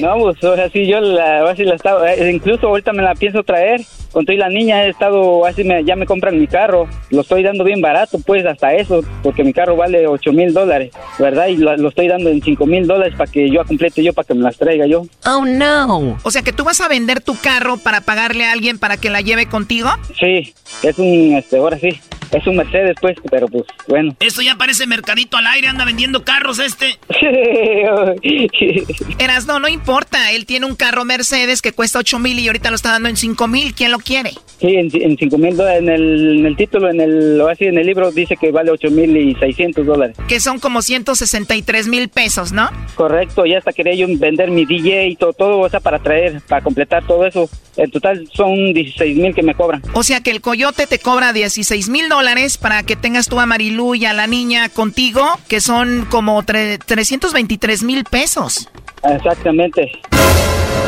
no, 0.00 0.18
pues 0.18 0.38
sí, 0.72 0.86
yo 0.86 1.00
la, 1.00 1.50
así 1.50 1.64
la 1.64 1.74
estaba, 1.74 2.12
eh, 2.12 2.30
incluso 2.30 2.68
ahorita 2.68 2.92
me 2.92 3.02
la 3.02 3.14
pienso 3.14 3.42
traer. 3.42 3.80
Con 4.12 4.24
toda 4.24 4.38
la 4.38 4.48
niña 4.48 4.84
he 4.84 4.90
estado, 4.90 5.46
así 5.46 5.64
me, 5.64 5.84
ya 5.84 5.96
me 5.96 6.06
compran 6.06 6.38
mi 6.38 6.46
carro, 6.46 6.88
lo 7.10 7.22
estoy 7.22 7.42
dando 7.42 7.64
bien 7.64 7.80
barato, 7.80 8.18
pues 8.24 8.44
hasta 8.46 8.74
eso, 8.74 9.02
porque 9.22 9.44
mi 9.44 9.52
carro 9.52 9.76
vale 9.76 10.06
8 10.06 10.32
mil 10.32 10.52
dólares, 10.52 10.92
¿verdad? 11.18 11.48
Y 11.48 11.56
lo, 11.56 11.76
lo 11.76 11.88
estoy 11.88 12.08
dando 12.08 12.30
en 12.30 12.42
5 12.42 12.66
mil 12.66 12.86
dólares 12.86 13.14
para 13.16 13.30
que 13.30 13.50
yo 13.50 13.64
complete 13.64 14.02
yo, 14.02 14.12
para 14.12 14.26
que 14.26 14.34
me 14.34 14.42
las 14.42 14.56
traiga 14.56 14.86
yo. 14.86 15.06
Oh 15.26 15.44
no. 15.44 16.18
O 16.22 16.30
sea 16.30 16.42
que 16.42 16.52
tú 16.52 16.64
vas 16.64 16.80
a 16.80 16.88
vender 16.88 17.20
tu 17.20 17.36
carro 17.36 17.78
para 17.78 18.00
pagarle 18.00 18.44
a 18.44 18.52
alguien 18.52 18.78
para 18.78 18.96
que 18.96 19.10
la 19.10 19.20
lleve 19.20 19.46
contigo. 19.46 19.90
Sí, 20.18 20.54
es 20.82 20.98
un, 20.98 21.34
este, 21.36 21.58
ahora 21.58 21.78
sí, 21.78 22.00
es 22.32 22.46
un 22.46 22.56
Mercedes, 22.56 22.96
pues, 23.00 23.16
pero 23.30 23.46
pues, 23.46 23.64
bueno. 23.86 24.16
Esto 24.20 24.40
ya 24.40 24.56
parece 24.56 24.86
mercadito 24.86 25.36
al 25.36 25.46
aire, 25.46 25.68
anda 25.68 25.84
vendiendo 25.84 26.24
carros 26.24 26.58
este. 26.58 26.98
Eras, 29.18 29.46
no, 29.46 29.58
no 29.58 29.68
importa. 29.68 30.32
Él 30.32 30.46
tiene 30.46 30.66
un 30.66 30.74
carro 30.74 31.04
Mercedes 31.04 31.60
que 31.60 31.72
cuesta 31.72 31.98
8 31.98 32.18
mil 32.18 32.38
y 32.38 32.46
ahorita 32.46 32.70
lo 32.70 32.76
está 32.76 32.92
dando 32.92 33.10
en 33.10 33.16
5 33.16 33.48
mil. 33.48 33.74
¿Quién 33.74 33.90
lo 33.90 33.98
quiere? 34.02 34.30
Sí, 34.60 34.68
en, 34.76 34.88
en 34.94 35.16
5 35.16 35.38
mil 35.38 35.56
dólares, 35.56 35.82
en 35.82 35.88
el, 35.88 36.38
en 36.40 36.46
el 36.46 36.56
título, 36.56 36.88
en 36.90 37.00
el, 37.00 37.40
o 37.40 37.48
así, 37.48 37.64
en 37.64 37.78
el 37.78 37.86
libro 37.86 38.12
dice 38.12 38.36
que 38.36 38.52
vale 38.52 38.70
8 38.70 38.90
mil 38.90 39.16
y 39.16 39.34
600 39.34 39.84
dólares. 39.84 40.16
Que 40.28 40.38
son 40.40 40.58
como 40.60 40.82
163 40.82 41.88
mil 41.88 42.08
pesos, 42.08 42.52
¿no? 42.52 42.70
Correcto, 42.94 43.44
ya 43.46 43.58
hasta 43.58 43.72
quería 43.72 43.94
yo 43.94 44.06
vender 44.18 44.50
mi 44.50 44.64
DJ 44.64 45.08
y 45.08 45.16
todo, 45.16 45.32
todo, 45.32 45.58
o 45.60 45.68
sea, 45.68 45.80
para 45.80 45.98
traer, 45.98 46.40
para 46.48 46.62
completar 46.62 47.04
todo 47.06 47.26
eso. 47.26 47.48
En 47.76 47.90
total 47.90 48.28
son 48.34 48.72
16 48.74 49.16
mil 49.16 49.34
que 49.34 49.42
me 49.42 49.54
cobran. 49.54 49.82
O 49.94 50.02
sea 50.02 50.20
que 50.20 50.30
el 50.30 50.40
coyote 50.42 50.86
te 50.86 50.98
cobra 50.98 51.32
16 51.32 51.88
mil 51.88 52.08
dólares 52.08 52.58
para 52.58 52.82
que 52.82 52.96
tengas 52.96 53.28
tú 53.28 53.40
a 53.40 53.46
Marilu 53.46 53.94
y 53.94 54.04
a 54.04 54.12
la 54.12 54.26
niña 54.26 54.68
contigo, 54.68 55.26
que 55.48 55.60
son 55.60 56.06
como 56.10 56.42
tre- 56.42 56.78
323 56.84 57.82
mil 57.82 58.04
pesos. 58.04 58.68
Exactamente. 59.02 59.90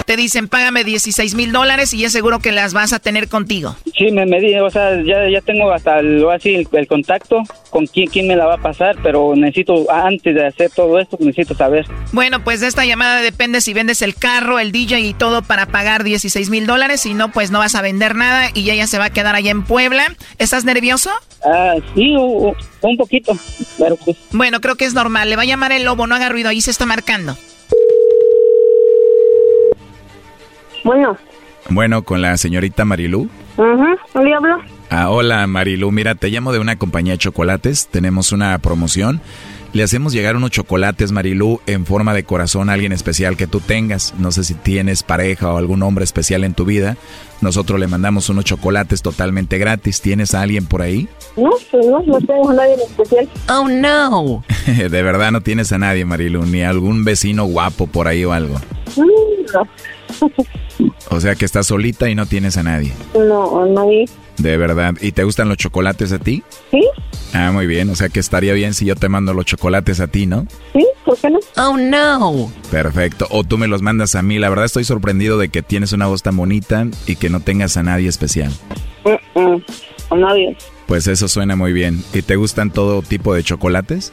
Te 0.06 0.16
dicen, 0.18 0.48
págame 0.48 0.84
16 0.84 1.34
mil 1.34 1.50
dólares 1.50 1.94
y 1.94 2.04
es 2.04 2.12
seguro 2.12 2.38
que 2.38 2.52
las 2.52 2.74
vas 2.74 2.92
a 2.92 2.98
tener 2.98 3.28
contigo. 3.28 3.74
Sí, 3.96 4.10
me, 4.12 4.26
me 4.26 4.38
di- 4.38 4.54
o 4.58 4.68
sea, 4.68 5.02
ya, 5.02 5.28
ya 5.30 5.40
tengo 5.40 5.72
hasta 5.72 6.00
el, 6.00 6.28
así, 6.30 6.54
el, 6.54 6.68
el 6.72 6.86
contacto 6.86 7.42
con 7.70 7.86
quién, 7.86 8.08
quién 8.10 8.26
me 8.28 8.36
la 8.36 8.44
va 8.44 8.54
a 8.54 8.58
pasar, 8.58 8.96
pero 9.02 9.34
necesito, 9.34 9.90
antes 9.90 10.34
de 10.34 10.46
hacer 10.46 10.70
todo 10.70 10.98
esto, 10.98 11.16
necesito 11.20 11.54
saber. 11.54 11.86
Bueno, 12.12 12.44
pues 12.44 12.60
de 12.60 12.66
esta 12.66 12.84
llamada 12.84 13.22
depende 13.22 13.62
si 13.62 13.72
vendes 13.72 14.02
el 14.02 14.14
carro, 14.14 14.58
el 14.58 14.72
DJ 14.72 15.00
y 15.00 15.14
todo 15.14 15.40
para 15.42 15.66
pagar 15.66 16.04
16 16.04 16.50
mil 16.50 16.66
dólares. 16.66 17.00
Si 17.00 17.14
no, 17.14 17.32
pues 17.32 17.50
no 17.50 17.60
vas 17.60 17.74
a 17.74 17.80
vender 17.82 18.14
nada 18.14 18.50
y 18.52 18.68
ella 18.70 18.86
se 18.86 18.98
va 18.98 19.06
a 19.06 19.10
quedar 19.10 19.34
allá 19.34 19.50
en 19.52 19.62
Puebla. 19.64 20.14
¿Estás 20.38 20.64
nervioso? 20.66 21.10
Ah, 21.46 21.74
sí, 21.94 22.14
u- 22.14 22.48
u- 22.50 22.56
un 22.82 22.96
poquito, 22.98 23.36
pero 23.78 23.96
pues... 23.96 24.16
Bueno, 24.32 24.60
creo 24.60 24.76
que 24.76 24.84
es 24.84 24.92
normal. 24.92 25.30
Le 25.30 25.36
va 25.36 25.42
a 25.42 25.46
llamar 25.46 25.72
el 25.72 25.84
lobo, 25.84 26.06
no 26.06 26.14
haga 26.14 26.28
ruido, 26.28 26.50
ahí 26.50 26.60
se 26.60 26.70
está 26.70 26.84
marcando. 26.84 27.36
Bueno, 30.84 31.16
Bueno, 31.70 32.02
con 32.02 32.20
la 32.22 32.36
señorita 32.36 32.84
Marilú. 32.84 33.28
ajá, 33.56 34.22
¿le 34.22 34.34
hablo? 34.34 34.58
Ah, 34.90 35.10
hola 35.10 35.46
Marilú, 35.46 35.90
mira, 35.90 36.14
te 36.14 36.28
llamo 36.28 36.52
de 36.52 36.58
una 36.60 36.76
compañía 36.76 37.14
de 37.14 37.18
chocolates, 37.18 37.88
tenemos 37.88 38.32
una 38.32 38.56
promoción. 38.58 39.20
Le 39.74 39.82
hacemos 39.82 40.12
llegar 40.12 40.36
unos 40.36 40.52
chocolates, 40.52 41.10
Marilú, 41.10 41.60
en 41.66 41.84
forma 41.84 42.14
de 42.14 42.22
corazón 42.22 42.70
a 42.70 42.74
alguien 42.74 42.92
especial 42.92 43.36
que 43.36 43.48
tú 43.48 43.58
tengas. 43.58 44.14
No 44.18 44.30
sé 44.30 44.44
si 44.44 44.54
tienes 44.54 45.02
pareja 45.02 45.52
o 45.52 45.56
algún 45.56 45.82
hombre 45.82 46.04
especial 46.04 46.44
en 46.44 46.54
tu 46.54 46.64
vida. 46.64 46.96
Nosotros 47.40 47.80
le 47.80 47.88
mandamos 47.88 48.28
unos 48.28 48.44
chocolates 48.44 49.02
totalmente 49.02 49.58
gratis. 49.58 50.00
¿Tienes 50.00 50.32
a 50.32 50.42
alguien 50.42 50.66
por 50.66 50.80
ahí? 50.80 51.08
No, 51.36 51.50
pues 51.72 51.86
no, 51.86 52.00
no 52.06 52.18
tengo 52.20 52.50
a 52.50 52.54
nadie 52.54 52.74
en 52.74 52.80
especial. 52.82 53.28
Oh, 53.48 53.68
no. 53.68 54.44
de 54.88 55.02
verdad 55.02 55.32
no 55.32 55.40
tienes 55.40 55.72
a 55.72 55.78
nadie, 55.78 56.04
Marilú, 56.04 56.44
ni 56.46 56.62
algún 56.62 57.02
vecino 57.04 57.44
guapo 57.44 57.88
por 57.88 58.06
ahí 58.06 58.24
o 58.24 58.32
algo. 58.32 58.54
Mm, 58.96 59.52
No, 59.52 60.30
O 61.10 61.20
sea 61.20 61.34
que 61.34 61.44
estás 61.44 61.66
solita 61.66 62.08
y 62.08 62.14
no 62.14 62.26
tienes 62.26 62.56
a 62.56 62.62
nadie. 62.62 62.92
no, 63.14 63.60
a 63.64 63.66
nadie. 63.66 64.04
De 64.38 64.56
verdad. 64.56 64.94
¿Y 65.00 65.12
te 65.12 65.24
gustan 65.24 65.48
los 65.48 65.56
chocolates 65.58 66.12
a 66.12 66.18
ti? 66.18 66.42
¿Sí? 66.70 66.82
Ah, 67.32 67.50
muy 67.52 67.66
bien. 67.66 67.90
O 67.90 67.96
sea 67.96 68.08
que 68.08 68.20
estaría 68.20 68.52
bien 68.52 68.74
si 68.74 68.84
yo 68.84 68.96
te 68.96 69.08
mando 69.08 69.32
los 69.32 69.44
chocolates 69.44 70.00
a 70.00 70.06
ti, 70.08 70.26
¿no? 70.26 70.46
¿Sí? 70.72 70.86
¿Por 71.04 71.16
qué 71.18 71.30
no? 71.30 71.38
Oh, 71.56 71.76
no. 71.76 72.52
Perfecto. 72.70 73.26
O 73.30 73.44
tú 73.44 73.58
me 73.58 73.68
los 73.68 73.82
mandas 73.82 74.14
a 74.14 74.22
mí. 74.22 74.38
La 74.38 74.48
verdad 74.48 74.64
estoy 74.64 74.84
sorprendido 74.84 75.38
de 75.38 75.48
que 75.48 75.62
tienes 75.62 75.92
una 75.92 76.06
voz 76.06 76.22
tan 76.22 76.36
bonita 76.36 76.86
y 77.06 77.16
que 77.16 77.30
no 77.30 77.40
tengas 77.40 77.76
a 77.76 77.82
nadie 77.82 78.08
especial. 78.08 78.52
A 80.10 80.16
nadie. 80.16 80.56
Pues 80.86 81.06
eso 81.06 81.28
suena 81.28 81.56
muy 81.56 81.72
bien. 81.72 82.02
¿Y 82.12 82.22
te 82.22 82.36
gustan 82.36 82.70
todo 82.70 83.02
tipo 83.02 83.34
de 83.34 83.42
chocolates? 83.42 84.12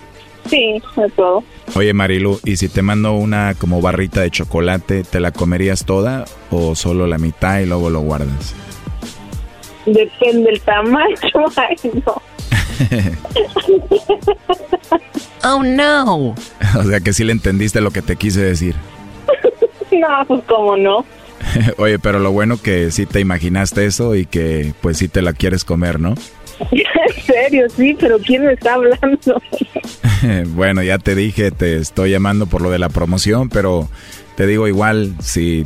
Sí, 0.49 0.82
de 0.95 1.09
todo. 1.11 1.43
Oye 1.76 1.93
Marilu, 1.93 2.39
¿y 2.43 2.57
si 2.57 2.67
te 2.67 2.82
mando 2.82 3.13
una 3.13 3.53
como 3.53 3.82
barrita 3.82 4.22
de 4.22 4.32
chocolate, 4.32 5.03
¿te 5.03 5.19
la 5.19 5.32
comerías 5.32 5.86
toda 5.86 6.26
o 6.49 6.76
solo 6.76 7.05
la 7.05 7.17
mitad 7.19 7.59
y 7.59 7.65
luego 7.67 7.89
lo 7.89 7.99
guardas? 7.99 8.55
Depende 9.86 10.51
del 10.51 10.61
tamaño. 10.61 11.15
Ay, 11.55 11.75
no. 12.05 12.21
Oh, 15.43 15.63
no. 15.63 16.36
o 16.77 16.84
sea 16.84 16.99
que 16.99 17.13
sí 17.13 17.23
le 17.23 17.32
entendiste 17.32 17.82
lo 17.82 17.91
que 17.91 18.01
te 18.01 18.15
quise 18.15 18.41
decir. 18.41 18.75
No, 19.91 20.25
pues 20.27 20.43
cómo 20.47 20.77
no. 20.77 21.05
Oye, 21.77 21.99
pero 21.99 22.19
lo 22.19 22.32
bueno 22.32 22.61
que 22.61 22.91
sí 22.91 23.05
te 23.05 23.19
imaginaste 23.19 23.86
eso 23.86 24.15
y 24.15 24.25
que 24.25 24.73
pues 24.82 24.97
sí 24.97 25.07
te 25.07 25.21
la 25.21 25.34
quieres 25.34 25.63
comer, 25.63 25.99
¿no? 25.99 26.15
En 26.71 27.23
serio, 27.23 27.67
sí, 27.75 27.97
pero 27.99 28.19
¿quién 28.19 28.45
me 28.45 28.53
está 28.53 28.75
hablando? 28.75 29.41
bueno, 30.49 30.84
ya 30.84 30.99
te 30.99 31.15
dije, 31.15 31.49
te 31.49 31.77
estoy 31.77 32.11
llamando 32.11 32.45
por 32.45 32.61
lo 32.61 32.69
de 32.69 32.77
la 32.77 32.89
promoción, 32.89 33.49
pero 33.49 33.89
te 34.36 34.47
digo 34.47 34.67
igual, 34.67 35.13
si, 35.21 35.63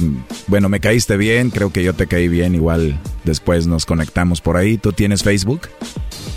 bueno, 0.47 0.69
me 0.69 0.79
caíste 0.79 1.17
bien, 1.17 1.49
creo 1.49 1.71
que 1.71 1.83
yo 1.83 1.93
te 1.93 2.07
caí 2.07 2.27
bien, 2.27 2.55
igual 2.55 2.99
después 3.23 3.67
nos 3.67 3.85
conectamos 3.85 4.41
por 4.41 4.57
ahí. 4.57 4.77
¿Tú 4.77 4.91
tienes 4.91 5.23
Facebook? 5.23 5.69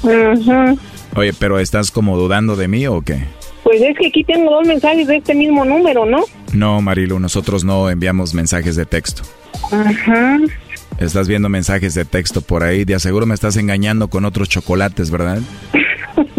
Ujú. 0.02 0.78
Oye, 1.16 1.32
pero 1.38 1.58
¿estás 1.58 1.90
como 1.90 2.16
dudando 2.16 2.56
de 2.56 2.68
mí 2.68 2.86
o 2.86 3.00
qué? 3.00 3.24
Pues 3.64 3.80
es 3.82 3.96
que 3.98 4.06
aquí 4.06 4.24
tengo 4.24 4.50
dos 4.50 4.66
mensajes 4.66 5.06
de 5.06 5.16
este 5.16 5.34
mismo 5.34 5.64
número, 5.64 6.06
¿no? 6.06 6.24
No, 6.52 6.80
Marilu, 6.80 7.18
nosotros 7.18 7.64
no 7.64 7.90
enviamos 7.90 8.34
mensajes 8.34 8.76
de 8.76 8.86
texto. 8.86 9.22
Ajá. 9.70 10.38
Estás 10.98 11.28
viendo 11.28 11.48
mensajes 11.48 11.94
de 11.94 12.04
texto 12.04 12.40
por 12.40 12.64
ahí, 12.64 12.84
de 12.84 12.94
aseguro 12.94 13.26
me 13.26 13.34
estás 13.34 13.56
engañando 13.56 14.08
con 14.08 14.24
otros 14.24 14.48
chocolates, 14.48 15.10
¿verdad? 15.10 15.40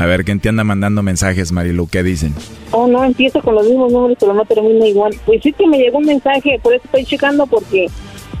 A 0.00 0.06
ver, 0.06 0.24
¿quién 0.24 0.40
te 0.40 0.48
anda 0.48 0.64
mandando 0.64 1.02
mensajes, 1.02 1.52
Marilu? 1.52 1.86
¿Qué 1.86 2.02
dicen? 2.02 2.34
Oh, 2.70 2.86
no, 2.86 3.04
empiezo 3.04 3.42
con 3.42 3.54
los 3.54 3.66
mismos 3.66 3.92
números, 3.92 4.16
pero 4.18 4.32
no 4.32 4.46
termina 4.46 4.86
igual. 4.86 5.14
Pues 5.26 5.42
sí 5.42 5.52
que 5.52 5.66
me 5.66 5.76
llegó 5.76 5.98
un 5.98 6.06
mensaje, 6.06 6.58
por 6.62 6.72
eso 6.72 6.84
estoy 6.86 7.04
checando, 7.04 7.46
porque 7.46 7.86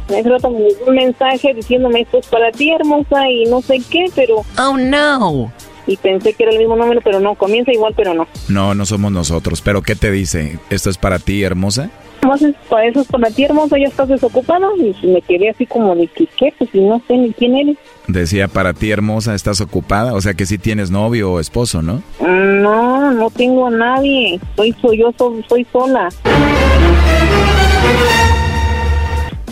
hace 0.08 0.22
rato 0.22 0.48
me 0.48 0.60
llegó 0.60 0.86
un 0.86 0.94
mensaje 0.94 1.52
diciéndome 1.52 2.00
esto 2.00 2.16
es 2.16 2.26
para 2.28 2.50
ti, 2.50 2.70
hermosa, 2.70 3.28
y 3.28 3.44
no 3.44 3.60
sé 3.60 3.78
qué, 3.90 4.06
pero... 4.14 4.36
Oh, 4.58 4.78
no. 4.78 5.52
Y 5.86 5.98
pensé 5.98 6.32
que 6.32 6.44
era 6.44 6.52
el 6.52 6.60
mismo 6.60 6.76
número, 6.76 7.02
pero 7.04 7.20
no, 7.20 7.34
comienza 7.34 7.72
igual, 7.72 7.92
pero 7.94 8.14
no. 8.14 8.26
No, 8.48 8.74
no 8.74 8.86
somos 8.86 9.12
nosotros, 9.12 9.60
pero 9.60 9.82
¿qué 9.82 9.94
te 9.94 10.10
dice? 10.10 10.58
¿Esto 10.70 10.88
es 10.88 10.96
para 10.96 11.18
ti, 11.18 11.42
hermosa? 11.42 11.90
Más 12.26 12.42
es 12.42 12.54
para 12.68 12.86
eso 12.86 13.04
para 13.04 13.30
ti, 13.30 13.44
hermosa, 13.44 13.78
ya 13.78 13.86
estás 13.86 14.08
desocupada. 14.08 14.66
Y 14.76 15.06
me 15.06 15.22
quedé 15.22 15.50
así 15.50 15.66
como 15.66 15.94
de 15.94 16.06
que, 16.06 16.26
¿qué? 16.36 16.52
Pues 16.58 16.74
no 16.74 17.00
sé 17.06 17.16
ni 17.16 17.32
quién 17.32 17.56
eres. 17.56 17.76
Decía, 18.08 18.48
para 18.48 18.74
ti, 18.74 18.90
hermosa, 18.90 19.34
¿estás 19.34 19.60
ocupada? 19.60 20.14
O 20.14 20.20
sea 20.20 20.34
que 20.34 20.46
sí 20.46 20.58
tienes 20.58 20.90
novio 20.90 21.32
o 21.32 21.40
esposo, 21.40 21.82
¿no? 21.82 22.02
No, 22.20 23.10
no 23.12 23.30
tengo 23.30 23.66
a 23.66 23.70
nadie. 23.70 24.38
Soy, 24.56 24.74
soy 24.80 24.98
yo, 24.98 25.12
soy, 25.16 25.44
soy 25.48 25.66
sola. 25.72 26.08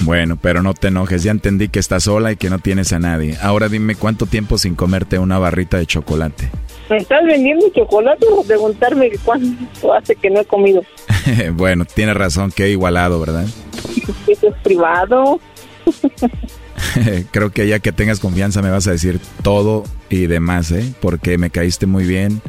Bueno, 0.02 0.38
pero 0.40 0.62
no 0.62 0.74
te 0.74 0.88
enojes, 0.88 1.22
ya 1.22 1.32
entendí 1.32 1.68
que 1.68 1.78
estás 1.78 2.04
sola 2.04 2.32
y 2.32 2.36
que 2.36 2.48
no 2.48 2.58
tienes 2.58 2.92
a 2.92 2.98
nadie. 2.98 3.36
Ahora 3.42 3.68
dime 3.68 3.94
cuánto 3.94 4.26
tiempo 4.26 4.56
sin 4.56 4.74
comerte 4.74 5.18
una 5.18 5.38
barrita 5.38 5.76
de 5.76 5.86
chocolate. 5.86 6.50
¿Me 6.89 6.97
estás 6.97 7.24
vendiendo 7.24 7.68
chocolate 7.70 8.26
o 8.30 8.43
preguntarme 8.43 9.11
cuánto 9.24 9.93
hace 9.93 10.16
que 10.16 10.30
no 10.30 10.41
he 10.41 10.45
comido? 10.45 10.82
bueno, 11.53 11.84
tienes 11.84 12.16
razón, 12.16 12.51
que 12.51 12.64
he 12.64 12.70
igualado, 12.70 13.20
¿verdad? 13.20 13.47
Eso 14.26 14.49
es 14.49 14.55
privado. 14.62 15.41
Creo 17.30 17.51
que 17.51 17.66
ya 17.66 17.80
que 17.80 17.93
tengas 17.93 18.20
confianza 18.20 18.62
me 18.62 18.70
vas 18.70 18.86
a 18.86 18.93
decir 18.93 19.20
todo 19.43 19.84
y 20.09 20.26
demás, 20.26 20.70
¿eh? 20.70 20.95
Porque 21.01 21.36
me 21.36 21.51
caíste 21.51 21.86
muy 21.86 22.05
bien 22.05 22.41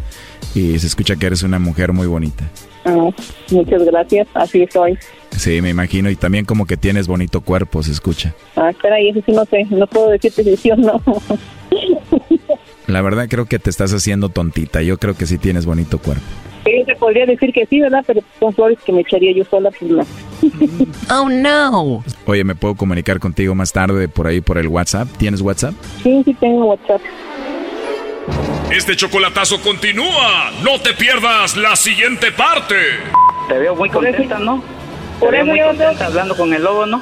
y 0.56 0.80
se 0.80 0.88
escucha 0.88 1.16
que 1.16 1.26
eres 1.26 1.44
una 1.44 1.60
mujer 1.60 1.92
muy 1.92 2.08
bonita. 2.08 2.46
Ah, 2.86 3.10
muchas 3.52 3.84
gracias, 3.84 4.28
así 4.34 4.66
soy. 4.72 4.98
Sí, 5.32 5.62
me 5.62 5.70
imagino, 5.70 6.10
y 6.10 6.16
también 6.16 6.46
como 6.46 6.66
que 6.66 6.78
tienes 6.78 7.08
bonito 7.08 7.42
cuerpo, 7.42 7.84
se 7.84 7.92
escucha. 7.92 8.34
Ah, 8.56 8.70
espera, 8.70 9.02
y 9.02 9.10
eso 9.10 9.22
sí 9.26 9.32
no 9.32 9.46
sé, 9.46 9.66
no 9.70 9.86
puedo 9.88 10.10
decirte 10.10 10.44
si 10.44 10.58
sí 10.58 10.72
o 10.72 10.76
no. 10.76 11.02
La 12.88 13.02
verdad 13.02 13.28
creo 13.30 13.46
que 13.46 13.60
te 13.60 13.70
estás 13.70 13.94
haciendo 13.94 14.30
tontita, 14.30 14.82
yo 14.82 14.98
creo 14.98 15.16
que 15.16 15.26
sí 15.26 15.38
tienes 15.38 15.66
bonito 15.66 16.00
cuerpo. 16.00 16.24
Sí, 16.66 16.84
te 16.86 16.96
podría 16.96 17.26
decir 17.26 17.52
que 17.54 17.66
sí, 17.66 17.80
¿verdad? 17.80 18.04
Pero 18.06 18.22
son 18.40 18.54
flores 18.54 18.78
que 18.86 18.92
me 18.92 19.02
echaría 19.02 19.32
yo 19.34 19.44
sola, 19.46 19.72
pues 19.72 19.90
no. 19.92 20.06
oh, 21.12 21.30
no. 21.30 22.04
Oye, 22.26 22.44
¿me 22.44 22.56
puedo 22.56 22.76
comunicar 22.76 23.20
contigo 23.20 23.56
más 23.56 23.72
tarde 23.72 24.08
por 24.08 24.28
ahí 24.28 24.42
por 24.42 24.58
el 24.58 24.68
WhatsApp? 24.68 25.08
¿Tienes 25.18 25.42
WhatsApp? 25.42 25.74
Sí, 26.04 26.22
sí 26.26 26.34
tengo 26.36 26.66
WhatsApp. 26.66 27.02
Este 28.72 28.96
chocolatazo 28.96 29.60
continúa. 29.62 30.52
No 30.64 30.80
te 30.80 30.94
pierdas 30.94 31.58
la 31.58 31.76
siguiente 31.76 32.32
parte. 32.32 32.76
Te 33.48 33.58
veo 33.58 33.76
muy 33.76 33.90
contenta, 33.90 34.38
¿no? 34.38 34.62
Te 35.20 35.26
Por 35.26 35.32
veo 35.32 35.42
eso 35.42 35.50
muy 35.52 35.60
yo 35.60 35.66
contenta 35.68 36.06
hablando 36.06 36.36
con 36.38 36.54
el 36.54 36.64
lobo, 36.64 36.86
¿no? 36.86 37.02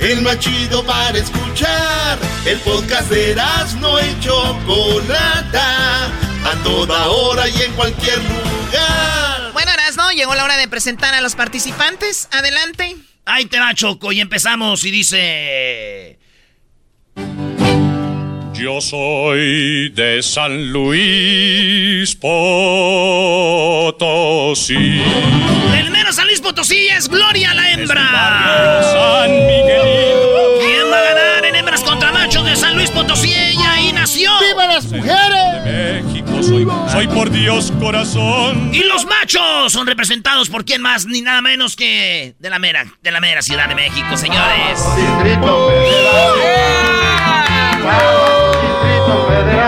El 0.00 0.22
más 0.22 0.38
chido 0.38 0.84
para 0.84 1.18
escuchar. 1.18 2.18
El 2.46 2.58
podcast 2.60 3.10
de 3.10 3.34
no 3.80 3.98
y 4.00 4.20
Chocolata. 4.20 6.06
A 6.44 6.62
toda 6.62 7.08
hora 7.08 7.48
y 7.48 7.62
en 7.62 7.72
cualquier 7.72 8.18
lugar. 8.18 9.52
Bueno, 9.52 9.72
Erasno, 9.72 10.10
llegó 10.12 10.34
la 10.34 10.44
hora 10.44 10.56
de 10.56 10.68
presentar 10.68 11.14
a 11.14 11.20
los 11.20 11.34
participantes. 11.34 12.28
Adelante. 12.30 12.96
Ahí 13.24 13.46
te 13.46 13.58
va, 13.58 13.74
Choco, 13.74 14.12
y 14.12 14.20
empezamos 14.20 14.84
y 14.84 14.90
dice... 14.90 16.18
Yo 18.58 18.80
soy 18.80 19.88
de 19.90 20.20
San 20.20 20.72
Luis 20.72 22.16
Potosí. 22.16 22.34
El 25.78 25.92
mero 25.92 26.12
San 26.12 26.26
Luis 26.26 26.40
Potosí 26.40 26.88
es 26.88 27.08
Gloria 27.08 27.54
la 27.54 27.70
hembra. 27.70 28.02
San 28.82 29.30
Miguelito. 29.46 30.58
¿Quién 30.60 30.90
va 30.90 30.98
a 30.98 31.02
ganar 31.02 31.44
en 31.44 31.54
hembras 31.54 31.84
contra 31.84 32.10
machos 32.10 32.44
de 32.44 32.56
San 32.56 32.74
Luis 32.74 32.90
Potosí? 32.90 33.32
Ella 33.32 33.74
ahí 33.74 33.92
nació. 33.92 34.32
¡Viva 34.40 34.66
las 34.66 34.86
mujeres! 34.86 35.64
De 35.64 36.02
México 36.02 36.42
soy, 36.42 36.66
soy 36.90 37.06
por 37.06 37.30
Dios 37.30 37.72
corazón. 37.78 38.74
Y 38.74 38.82
los 38.82 39.06
machos 39.06 39.72
son 39.72 39.86
representados 39.86 40.50
por 40.50 40.64
quién 40.64 40.82
más 40.82 41.06
ni 41.06 41.22
nada 41.22 41.40
menos 41.42 41.76
que 41.76 42.34
de 42.40 42.50
la 42.50 42.58
mera, 42.58 42.92
de 43.02 43.12
la 43.12 43.20
mera 43.20 43.40
Ciudad 43.40 43.68
de 43.68 43.76
México, 43.76 44.16
señores. 44.16 44.80
Distrito 44.96 45.70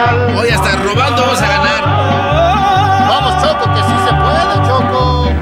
Distrito 0.00 0.26
Federal. 0.26 0.36
Hoy 0.38 0.48
hasta 0.50 0.76
robando 0.76 1.22
vamos 1.22 1.40
a 1.40 1.46
ganar. 1.46 1.84
Vamos, 3.08 3.42
Choco, 3.42 3.64
que 3.74 3.80
sí 3.82 3.96
se 4.06 4.14
puede, 4.14 4.54
Choco. 4.66 5.32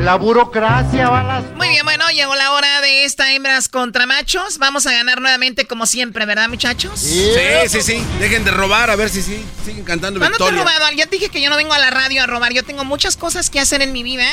La 0.00 0.16
burocracia 0.16 1.08
va 1.10 1.20
a 1.20 1.24
las... 1.24 1.44
Muy 1.56 1.68
bien, 1.68 1.84
bueno, 1.84 2.08
llegó 2.10 2.34
la 2.34 2.52
hora 2.52 2.80
de 2.80 3.04
esta 3.04 3.32
hembras 3.32 3.68
contra 3.68 4.06
machos. 4.06 4.58
Vamos 4.58 4.86
a 4.86 4.92
ganar 4.92 5.20
nuevamente 5.20 5.66
como 5.66 5.86
siempre, 5.86 6.24
¿verdad, 6.26 6.48
muchachos? 6.48 6.98
Sí, 6.98 7.32
sí, 7.68 7.82
sí. 7.82 8.02
Dejen 8.18 8.44
de 8.44 8.50
robar, 8.50 8.90
a 8.90 8.96
ver 8.96 9.08
si 9.10 9.22
sí. 9.22 9.44
Siguen 9.64 9.84
cantando 9.84 10.18
¿Cuándo 10.18 10.38
te 10.38 10.42
he 10.44 10.46
victoria. 10.50 10.78
robado? 10.78 10.92
Ya 10.96 11.06
te 11.06 11.16
dije 11.16 11.28
que 11.28 11.40
yo 11.40 11.50
no 11.50 11.56
vengo 11.56 11.74
a 11.74 11.78
la 11.78 11.90
radio 11.90 12.22
a 12.22 12.26
robar. 12.26 12.52
Yo 12.52 12.64
tengo 12.64 12.84
muchas 12.84 13.16
cosas 13.16 13.50
que 13.50 13.60
hacer 13.60 13.82
en 13.82 13.92
mi 13.92 14.02
vida. 14.02 14.24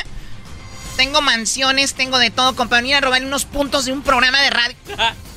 Tengo 0.96 1.22
mansiones, 1.22 1.94
tengo 1.94 2.18
de 2.18 2.32
todo. 2.32 2.56
Como 2.56 2.70
para 2.70 2.82
venir 2.82 2.96
a 2.96 3.02
robar 3.02 3.24
unos 3.24 3.46
puntos 3.46 3.86
de 3.86 3.92
un 3.92 4.02
programa 4.02 4.42
de 4.42 4.50
radio. 4.50 4.76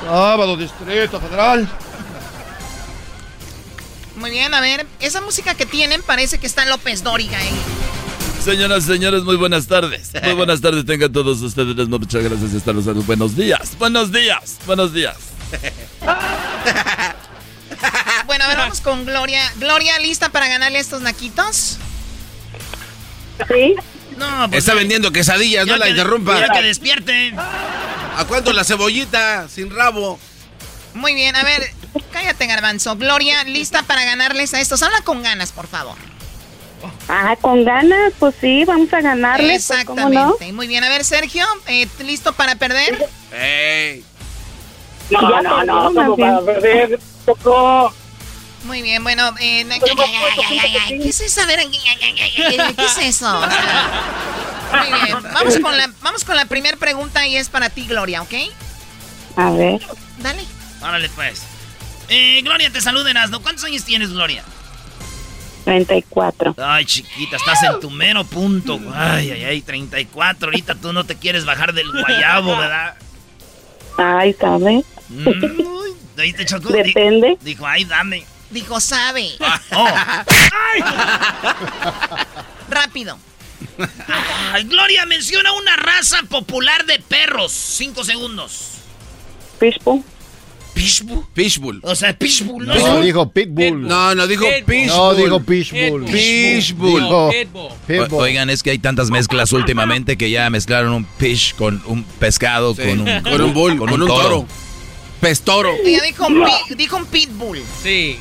Sábado, 0.00 0.56
Distrito 0.56 1.20
Federal. 1.20 1.68
Muy 4.16 4.30
bien, 4.30 4.52
a 4.54 4.60
ver. 4.60 4.86
Esa 5.00 5.20
música 5.20 5.54
que 5.54 5.66
tienen 5.66 6.02
parece 6.02 6.38
que 6.38 6.46
está 6.46 6.64
López 6.64 7.02
Dóriga 7.02 7.38
ahí. 7.38 7.50
Señoras, 8.44 8.84
señores, 8.84 9.22
muy 9.22 9.36
buenas 9.36 9.66
tardes. 9.68 10.10
Muy 10.22 10.34
buenas 10.34 10.60
tardes 10.62 10.84
tengan 10.84 11.12
todos 11.12 11.40
ustedes. 11.42 11.88
Muchas 11.88 12.22
gracias. 12.22 12.52
Están 12.52 12.76
los 12.76 13.06
buenos 13.06 13.36
días. 13.36 13.76
Buenos 13.78 14.12
días. 14.12 14.58
Buenos 14.66 14.92
días. 14.92 15.16
Bueno, 18.26 18.44
a 18.44 18.48
ver, 18.48 18.56
vamos 18.56 18.80
con 18.80 19.04
Gloria. 19.04 19.42
Gloria, 19.56 19.98
¿lista 19.98 20.28
para 20.30 20.48
ganarle 20.48 20.78
estos 20.78 21.02
naquitos? 21.02 21.78
Sí. 23.48 23.74
No, 24.30 24.48
pues, 24.48 24.58
Está 24.60 24.74
vendiendo 24.74 25.10
quesadillas, 25.12 25.66
no 25.66 25.76
la 25.76 25.88
interrumpa. 25.88 26.38
ya 26.40 26.48
que 26.48 26.62
despierte. 26.62 27.34
¿A 27.36 28.24
cuánto 28.28 28.52
la 28.52 28.64
cebollita 28.64 29.48
sin 29.48 29.70
rabo? 29.74 30.18
Muy 30.94 31.14
bien, 31.14 31.34
a 31.36 31.42
ver, 31.42 31.62
cállate, 32.12 32.46
Garbanzo. 32.46 32.96
Gloria, 32.96 33.44
¿lista 33.44 33.82
para 33.82 34.04
ganarles 34.04 34.52
a 34.54 34.60
estos? 34.60 34.82
Habla 34.82 35.00
con 35.02 35.22
ganas, 35.22 35.50
por 35.52 35.66
favor. 35.66 35.96
Ah, 37.08 37.36
con 37.40 37.64
ganas, 37.64 38.12
pues 38.18 38.34
sí, 38.40 38.64
vamos 38.64 38.92
a 38.92 39.00
ganarle. 39.00 39.54
pues, 39.54 39.68
¿cómo 39.86 40.00
Exactamente. 40.00 40.48
no? 40.48 40.52
Muy 40.54 40.66
bien, 40.66 40.84
a 40.84 40.88
ver, 40.88 41.04
Sergio, 41.04 41.46
eh, 41.66 41.86
¿listo 42.04 42.32
para 42.34 42.56
perder? 42.56 43.08
ey. 43.32 44.04
No, 45.10 45.20
No, 45.20 45.42
no, 45.42 45.64
no, 45.64 45.90
más 45.92 46.18
para 46.18 46.40
perder, 46.44 46.98
Choco. 47.24 47.94
Muy 48.64 48.82
bien, 48.82 49.02
bueno, 49.02 49.34
eh, 49.40 49.66
¿qué 50.88 51.08
es 51.08 51.20
eso? 51.20 51.42
A 51.42 51.46
ver, 51.46 51.60
¿qué 51.68 52.84
es 52.84 52.98
eso? 52.98 53.38
O 53.38 53.50
sea, 53.50 54.88
muy 54.88 55.00
bien, 55.00 55.22
vamos 55.34 55.58
con 55.58 55.76
la, 55.76 55.90
vamos 56.00 56.24
con 56.24 56.36
la 56.36 56.46
primera 56.46 56.76
pregunta 56.76 57.26
y 57.26 57.36
es 57.36 57.48
para 57.48 57.70
ti, 57.70 57.86
Gloria, 57.86 58.22
¿ok? 58.22 58.34
A 59.36 59.50
ver. 59.50 59.80
Dale. 60.18 60.44
Órale, 60.80 61.08
pues. 61.10 61.42
Eh, 62.08 62.40
Gloria, 62.42 62.70
te 62.70 62.80
saluden, 62.80 63.16
Asno. 63.16 63.40
¿Cuántos 63.40 63.64
años 63.64 63.84
tienes, 63.84 64.10
Gloria? 64.10 64.44
34. 65.64 66.56
Ay, 66.58 66.84
chiquita, 66.84 67.36
estás 67.36 67.62
en 67.62 67.80
tu 67.80 67.90
mero 67.90 68.24
punto. 68.24 68.80
Ay, 68.94 69.30
ay, 69.30 69.44
ay, 69.44 69.62
34. 69.62 70.48
Ahorita 70.48 70.74
tú 70.74 70.92
no 70.92 71.04
te 71.04 71.16
quieres 71.16 71.44
bajar 71.44 71.72
del 71.72 71.90
guayabo, 71.90 72.56
¿verdad? 72.56 72.94
Ay, 73.96 74.34
¿sabe? 74.38 74.84
Mm, 75.08 75.28
ahí 76.18 76.32
te 76.32 76.44
chocó. 76.44 76.70
Depende. 76.70 77.38
Dijo, 77.42 77.66
ay, 77.66 77.84
dame. 77.84 78.24
Dijo, 78.52 78.80
sabe. 78.80 79.32
Oh. 79.74 79.88
Rápido. 82.68 83.18
Ay, 84.52 84.64
Gloria, 84.64 85.06
menciona 85.06 85.52
una 85.52 85.76
raza 85.76 86.22
popular 86.28 86.84
de 86.86 86.98
perros. 86.98 87.52
Cinco 87.52 88.04
segundos. 88.04 88.78
Pitbull. 89.58 90.02
¿Pitbull? 90.74 91.26
Pitbull. 91.34 91.80
O 91.84 91.94
sea, 91.94 92.16
Pitbull, 92.18 92.66
¿no? 92.66 92.74
No, 92.74 93.00
dijo 93.00 93.30
Pitbull. 93.30 93.86
No, 93.86 94.14
no 94.14 94.26
dijo 94.26 94.44
Pitbull. 94.66 94.86
No, 94.86 95.14
dijo 95.14 95.40
Pitbull. 95.40 96.04
Pitbull. 97.86 98.20
Oigan, 98.20 98.50
es 98.50 98.62
que 98.62 98.70
hay 98.70 98.78
tantas 98.78 99.10
mezclas 99.10 99.52
últimamente 99.52 100.16
que 100.16 100.30
ya 100.30 100.48
mezclaron 100.50 100.92
un 100.92 101.06
fish 101.18 101.54
con 101.54 101.82
un 101.86 102.04
pescado, 102.04 102.74
Sí, 102.74 102.82
con 102.82 103.00
un, 103.00 103.22
con 103.22 103.40
un 103.40 103.54
bull, 103.54 103.76
con 103.78 103.92
un 103.92 104.06
toro. 104.06 104.46
Pestoro. 105.20 105.70
Ella 105.84 106.02
dijo 106.02 106.96
un 106.96 107.06
pitbull. 107.06 107.62
Sí. 107.82 108.18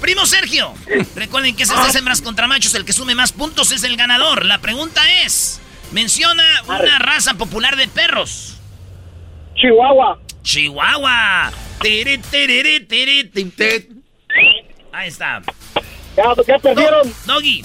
Primo 0.00 0.26
Sergio, 0.26 0.74
recuerden 1.14 1.56
que 1.56 1.62
es 1.62 1.70
estas 1.70 1.94
hembras 1.94 2.20
contra 2.20 2.46
machos. 2.46 2.74
El 2.74 2.84
que 2.84 2.92
sume 2.92 3.14
más 3.14 3.32
puntos 3.32 3.72
es 3.72 3.82
el 3.84 3.96
ganador. 3.96 4.44
La 4.44 4.58
pregunta 4.58 5.00
es: 5.24 5.60
menciona 5.92 6.44
una 6.66 6.98
raza 6.98 7.34
popular 7.34 7.76
de 7.76 7.88
perros. 7.88 8.56
Chihuahua. 9.54 10.18
Chihuahua. 10.42 11.52
Tiri, 11.80 12.18
tiri, 12.18 12.80
tiri, 12.86 13.24
tim, 13.30 13.50
tim. 13.50 14.02
Ahí 14.92 15.08
está. 15.08 15.42
Ya, 16.16 16.24
ya 16.46 16.58
perdieron. 16.58 17.12
Doggy, 17.26 17.64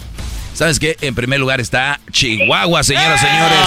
¿Sabes 0.54 0.80
qué? 0.80 0.98
En 1.02 1.16
primer 1.16 1.40
lugar 1.40 1.62
está 1.62 2.00
Chihuahua, 2.12 2.84
señoras 2.84 3.22
y 3.22 3.26
señores. 3.26 3.60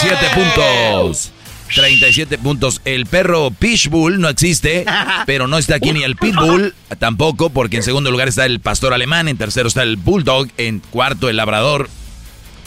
37 0.00 0.26
puntos. 0.34 1.32
37 1.74 2.38
puntos. 2.38 2.80
El 2.84 3.06
perro 3.06 3.50
Pitbull 3.50 4.20
no 4.20 4.28
existe, 4.28 4.84
pero 5.26 5.46
no 5.46 5.58
está 5.58 5.76
aquí 5.76 5.92
ni 5.92 6.02
el 6.02 6.16
Pitbull 6.16 6.74
tampoco, 6.98 7.50
porque 7.50 7.76
en 7.76 7.82
segundo 7.82 8.10
lugar 8.10 8.28
está 8.28 8.46
el 8.46 8.60
pastor 8.60 8.92
alemán, 8.92 9.28
en 9.28 9.36
tercero 9.36 9.68
está 9.68 9.82
el 9.82 9.96
Bulldog, 9.96 10.48
en 10.56 10.80
cuarto 10.80 11.28
el 11.28 11.36
labrador 11.36 11.88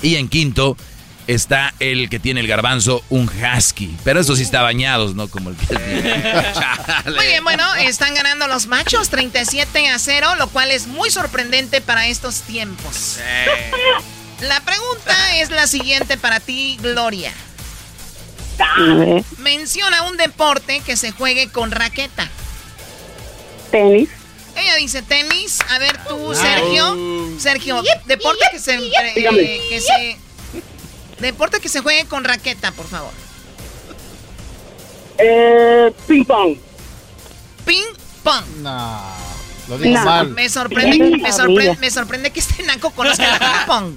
y 0.02 0.16
en 0.16 0.30
quinto 0.30 0.78
está 1.28 1.74
el 1.80 2.10
que 2.10 2.20
tiene 2.20 2.40
el 2.42 2.48
garbanzo, 2.48 3.04
un 3.10 3.30
husky. 3.30 3.96
Pero 4.04 4.20
eso 4.20 4.36
sí 4.36 4.44
está 4.44 4.62
bañados, 4.62 5.16
¿no? 5.16 5.28
Como 5.28 5.52
el 5.52 5.56
que... 5.56 5.66
Muy 7.06 7.26
bien, 7.28 7.44
bueno, 7.44 7.64
están 7.76 8.14
ganando 8.14 8.48
los 8.48 8.68
machos 8.68 9.10
37 9.10 9.90
a 9.90 10.00
0, 10.00 10.36
lo 10.38 10.48
cual 10.50 10.72
es 10.72 10.88
muy 10.88 11.10
sorprendente 11.10 11.82
para 11.82 12.08
estos 12.08 12.42
tiempos. 12.42 13.20
La 14.42 14.60
pregunta 14.62 15.38
es 15.38 15.52
la 15.52 15.68
siguiente 15.68 16.18
para 16.18 16.40
ti, 16.40 16.78
Gloria. 16.82 17.32
Menciona 19.38 20.04
un 20.04 20.18
deporte 20.18 20.82
que 20.82 20.96
se 20.96 21.12
juegue 21.12 21.52
con 21.52 21.72
raqueta. 21.72 22.30
Tenis. 23.72 24.10
Ella 24.56 24.76
dice 24.76 25.02
tenis. 25.02 25.60
A 25.70 25.80
ver 25.80 25.98
tú, 26.06 26.34
Sergio. 26.34 26.98
Sergio, 27.40 27.82
deporte 28.06 28.46
que 28.52 28.60
se, 28.60 28.76
eh, 28.76 29.62
que 29.70 29.82
se 29.82 30.18
Deporte 31.22 31.60
que 31.60 31.70
se 31.70 31.82
juegue 31.82 32.06
con 32.06 32.24
raqueta, 32.24 32.72
por 32.72 32.88
favor. 32.88 33.14
Eh, 35.20 35.94
ping 36.08 36.26
pong. 36.26 36.58
Ping 37.64 37.94
pong. 38.24 38.44
No, 38.58 39.00
lo 39.78 39.84
digo 39.84 40.00
mal. 40.02 40.30
Me 40.30 40.50
sorprende, 40.50 41.18
me 41.18 41.32
sorprende, 41.32 41.78
me 41.80 41.90
sorprende 41.92 42.32
que 42.32 42.40
este 42.40 42.64
naco 42.64 42.92
conozca 42.92 43.24
el 43.34 43.40
ping 43.40 43.66
pong. 43.68 43.94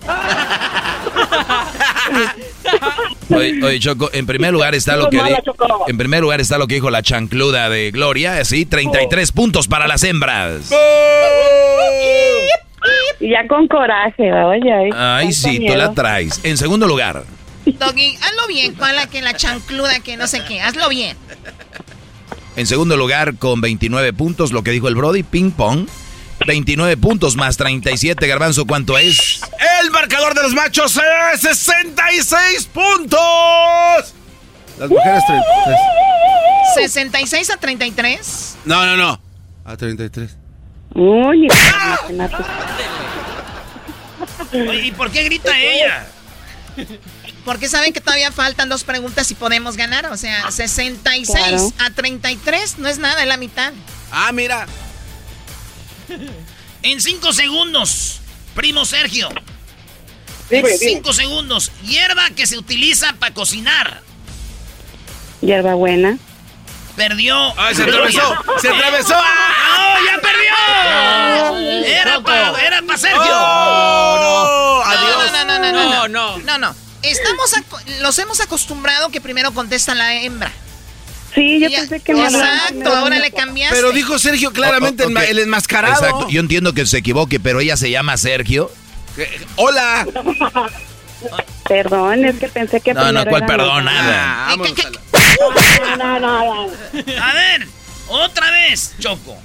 Oye, 3.30 3.62
oye, 3.64 3.78
Choco, 3.80 4.10
en 4.12 4.26
primer 4.26 4.52
lugar 4.52 4.74
está 4.74 4.96
lo 4.96 5.08
que 5.10 5.16
di- 5.22 5.34
en 5.88 5.98
primer 5.98 6.20
lugar 6.20 6.40
está 6.40 6.58
lo 6.58 6.66
que 6.66 6.74
dijo 6.74 6.90
la 6.90 7.02
chancluda 7.02 7.68
de 7.68 7.90
Gloria, 7.90 8.38
así 8.38 8.64
33 8.66 9.32
puntos 9.32 9.68
para 9.68 9.86
las 9.86 10.02
hembras. 10.04 10.70
Ya 13.20 13.46
con 13.48 13.66
coraje, 13.68 14.32
oye. 14.32 14.90
Ay, 14.94 15.32
sí, 15.32 15.64
tú 15.66 15.74
la 15.74 15.92
traes. 15.92 16.40
En 16.42 16.56
segundo 16.58 16.86
lugar, 16.86 17.24
Doggy, 17.64 18.16
hazlo 18.16 18.46
bien, 18.46 18.74
con 18.74 18.94
la 18.94 19.06
que 19.06 19.22
la 19.22 19.34
chancluda 19.34 20.00
que 20.00 20.16
no 20.18 20.26
sé 20.26 20.42
qué, 20.46 20.60
hazlo 20.60 20.88
bien. 20.90 21.16
En 22.56 22.66
segundo 22.66 22.96
lugar 22.96 23.36
con 23.36 23.60
29 23.60 24.12
puntos 24.12 24.52
lo 24.52 24.62
que 24.62 24.70
dijo 24.70 24.88
el 24.88 24.94
Brody, 24.94 25.22
ping 25.22 25.50
pong. 25.50 25.86
29 26.46 26.96
puntos 26.96 27.36
más 27.36 27.56
37, 27.56 28.26
Garbanzo, 28.26 28.66
¿cuánto 28.66 28.98
es? 28.98 29.40
El 29.80 29.90
marcador 29.90 30.34
de 30.34 30.42
los 30.42 30.52
machos 30.52 30.98
es 31.32 31.40
66 31.40 32.68
puntos. 32.72 33.20
Las 34.78 34.90
mujeres 34.90 35.22
33. 35.26 35.76
66 36.74 37.50
a 37.50 37.56
33. 37.56 38.56
No, 38.64 38.84
no, 38.84 38.96
no. 38.96 39.20
A 39.64 39.76
33. 39.76 40.36
Uy, 40.94 41.48
Oye, 44.52 44.86
¿Y 44.86 44.92
por 44.92 45.10
qué 45.10 45.24
grita 45.24 45.58
ella? 45.58 46.06
Porque 47.44 47.68
saben 47.68 47.92
que 47.92 48.00
todavía 48.00 48.32
faltan 48.32 48.68
dos 48.68 48.84
preguntas 48.84 49.30
y 49.30 49.34
podemos 49.34 49.76
ganar. 49.76 50.06
O 50.06 50.16
sea, 50.16 50.50
66 50.50 51.28
Claro. 51.36 51.72
a 51.78 51.90
33 51.90 52.78
no 52.78 52.88
es 52.88 52.98
nada, 52.98 53.20
es 53.22 53.28
la 53.28 53.36
mitad. 53.36 53.72
Ah, 54.10 54.32
mira. 54.32 54.66
En 56.82 57.00
cinco 57.00 57.32
segundos, 57.32 58.20
primo 58.54 58.84
Sergio. 58.84 59.30
Dime, 60.50 60.68
en 60.70 60.78
dime. 60.78 60.92
cinco 60.92 61.14
segundos, 61.14 61.72
hierba 61.82 62.28
que 62.36 62.46
se 62.46 62.58
utiliza 62.58 63.14
para 63.14 63.32
cocinar. 63.32 64.02
Hierbabuena. 65.40 66.18
Perdió. 66.94 67.58
Ay, 67.58 67.74
se 67.74 67.84
atravesó, 67.84 68.36
se 68.60 68.68
atravesó. 68.68 69.14
¡Ah! 69.16 69.96
¡No, 69.98 70.06
ya 70.06 70.20
perdió! 70.20 71.86
Era 71.86 72.20
para 72.20 72.62
era 72.66 72.82
pa 72.82 72.98
Sergio. 72.98 73.20
Oh, 73.32 74.82
No, 74.84 74.90
adiós. 74.90 75.32
no, 75.32 75.44
no, 75.46 75.58
no, 75.58 75.72
no, 75.72 75.88
no, 75.88 76.08
no. 76.08 76.38
no, 76.38 76.58
no. 76.58 76.76
Estamos 77.04 77.52
los 78.00 78.18
hemos 78.18 78.40
acostumbrado 78.40 79.10
que 79.10 79.20
primero 79.20 79.52
contesta 79.52 79.94
la 79.94 80.14
hembra. 80.14 80.52
Sí, 81.34 81.58
yo 81.60 81.68
Ya- 81.68 81.80
pensé 81.80 82.00
que 82.00 82.12
Exacto, 82.12 82.94
ahora 82.94 83.18
le 83.18 83.30
cambiaste. 83.32 83.74
Pero 83.74 83.90
dijo 83.92 84.18
Sergio 84.18 84.52
claramente 84.52 85.02
Oh, 85.04 85.08
el 85.08 85.12
ma- 85.12 85.20
ok. 85.22 85.26
el 85.28 85.38
enmascarado. 85.40 85.94
Exacto, 85.94 86.28
yo 86.30 86.40
entiendo 86.40 86.72
que 86.74 86.86
se 86.86 86.98
equivoque, 86.98 87.40
pero 87.40 87.60
ella 87.60 87.76
se 87.76 87.90
llama 87.90 88.16
Sergio. 88.16 88.70
Eh, 89.16 89.46
Hola. 89.56 90.06
Perdón, 91.68 92.24
es 92.26 92.36
que 92.38 92.48
pensé 92.48 92.80
que 92.80 92.92
No, 92.92 93.10
no, 93.10 93.24
¿cuál 93.26 93.46
perdón? 93.46 93.84
Nada. 93.86 94.48
Ah, 94.50 94.56
No, 94.56 95.96
no, 95.96 96.20
no, 96.20 96.66
no. 96.66 96.72
A 97.22 97.32
ver, 97.34 97.66
otra 98.08 98.50
vez, 98.50 98.92
Choco. 98.98 99.36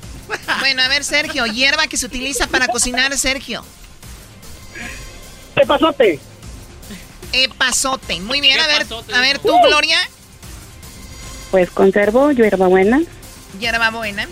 Bueno, 0.60 0.84
a 0.84 0.88
ver, 0.90 1.04
Sergio, 1.04 1.46
hierba 1.48 1.88
que 1.88 1.98
se 1.98 2.06
utiliza 2.06 2.48
para 2.48 2.68
cocinar, 2.68 3.18
Sergio. 3.18 3.64
¿Qué 5.56 5.66
pasote? 5.66 6.20
Epazote. 7.34 8.20
Muy 8.22 8.42
bien, 8.42 8.56
¿Qué 8.56 8.62
a 8.62 8.68
ver, 8.68 8.82
pasote? 8.84 9.14
a 9.16 9.22
ver 9.22 9.40
tú, 9.40 9.54
Gloria. 9.68 9.98
Pues 11.52 11.70
conservo 11.72 12.32
hierbabuena. 12.32 13.02
Hierba 13.60 13.90
buena. 13.90 14.28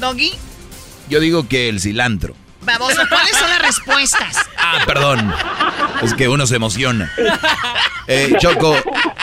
Doggy, 0.00 0.32
Yo 1.08 1.20
digo 1.20 1.48
que 1.48 1.68
el 1.68 1.80
cilantro. 1.80 2.34
baboso, 2.62 3.00
¿cuáles 3.08 3.36
son 3.36 3.48
las 3.48 3.62
respuestas? 3.62 4.36
Ah, 4.56 4.82
perdón. 4.86 5.32
Es 6.02 6.12
que 6.14 6.28
uno 6.28 6.46
se 6.46 6.56
emociona. 6.56 7.10
Eh, 8.06 8.34
Choco, 8.38 8.76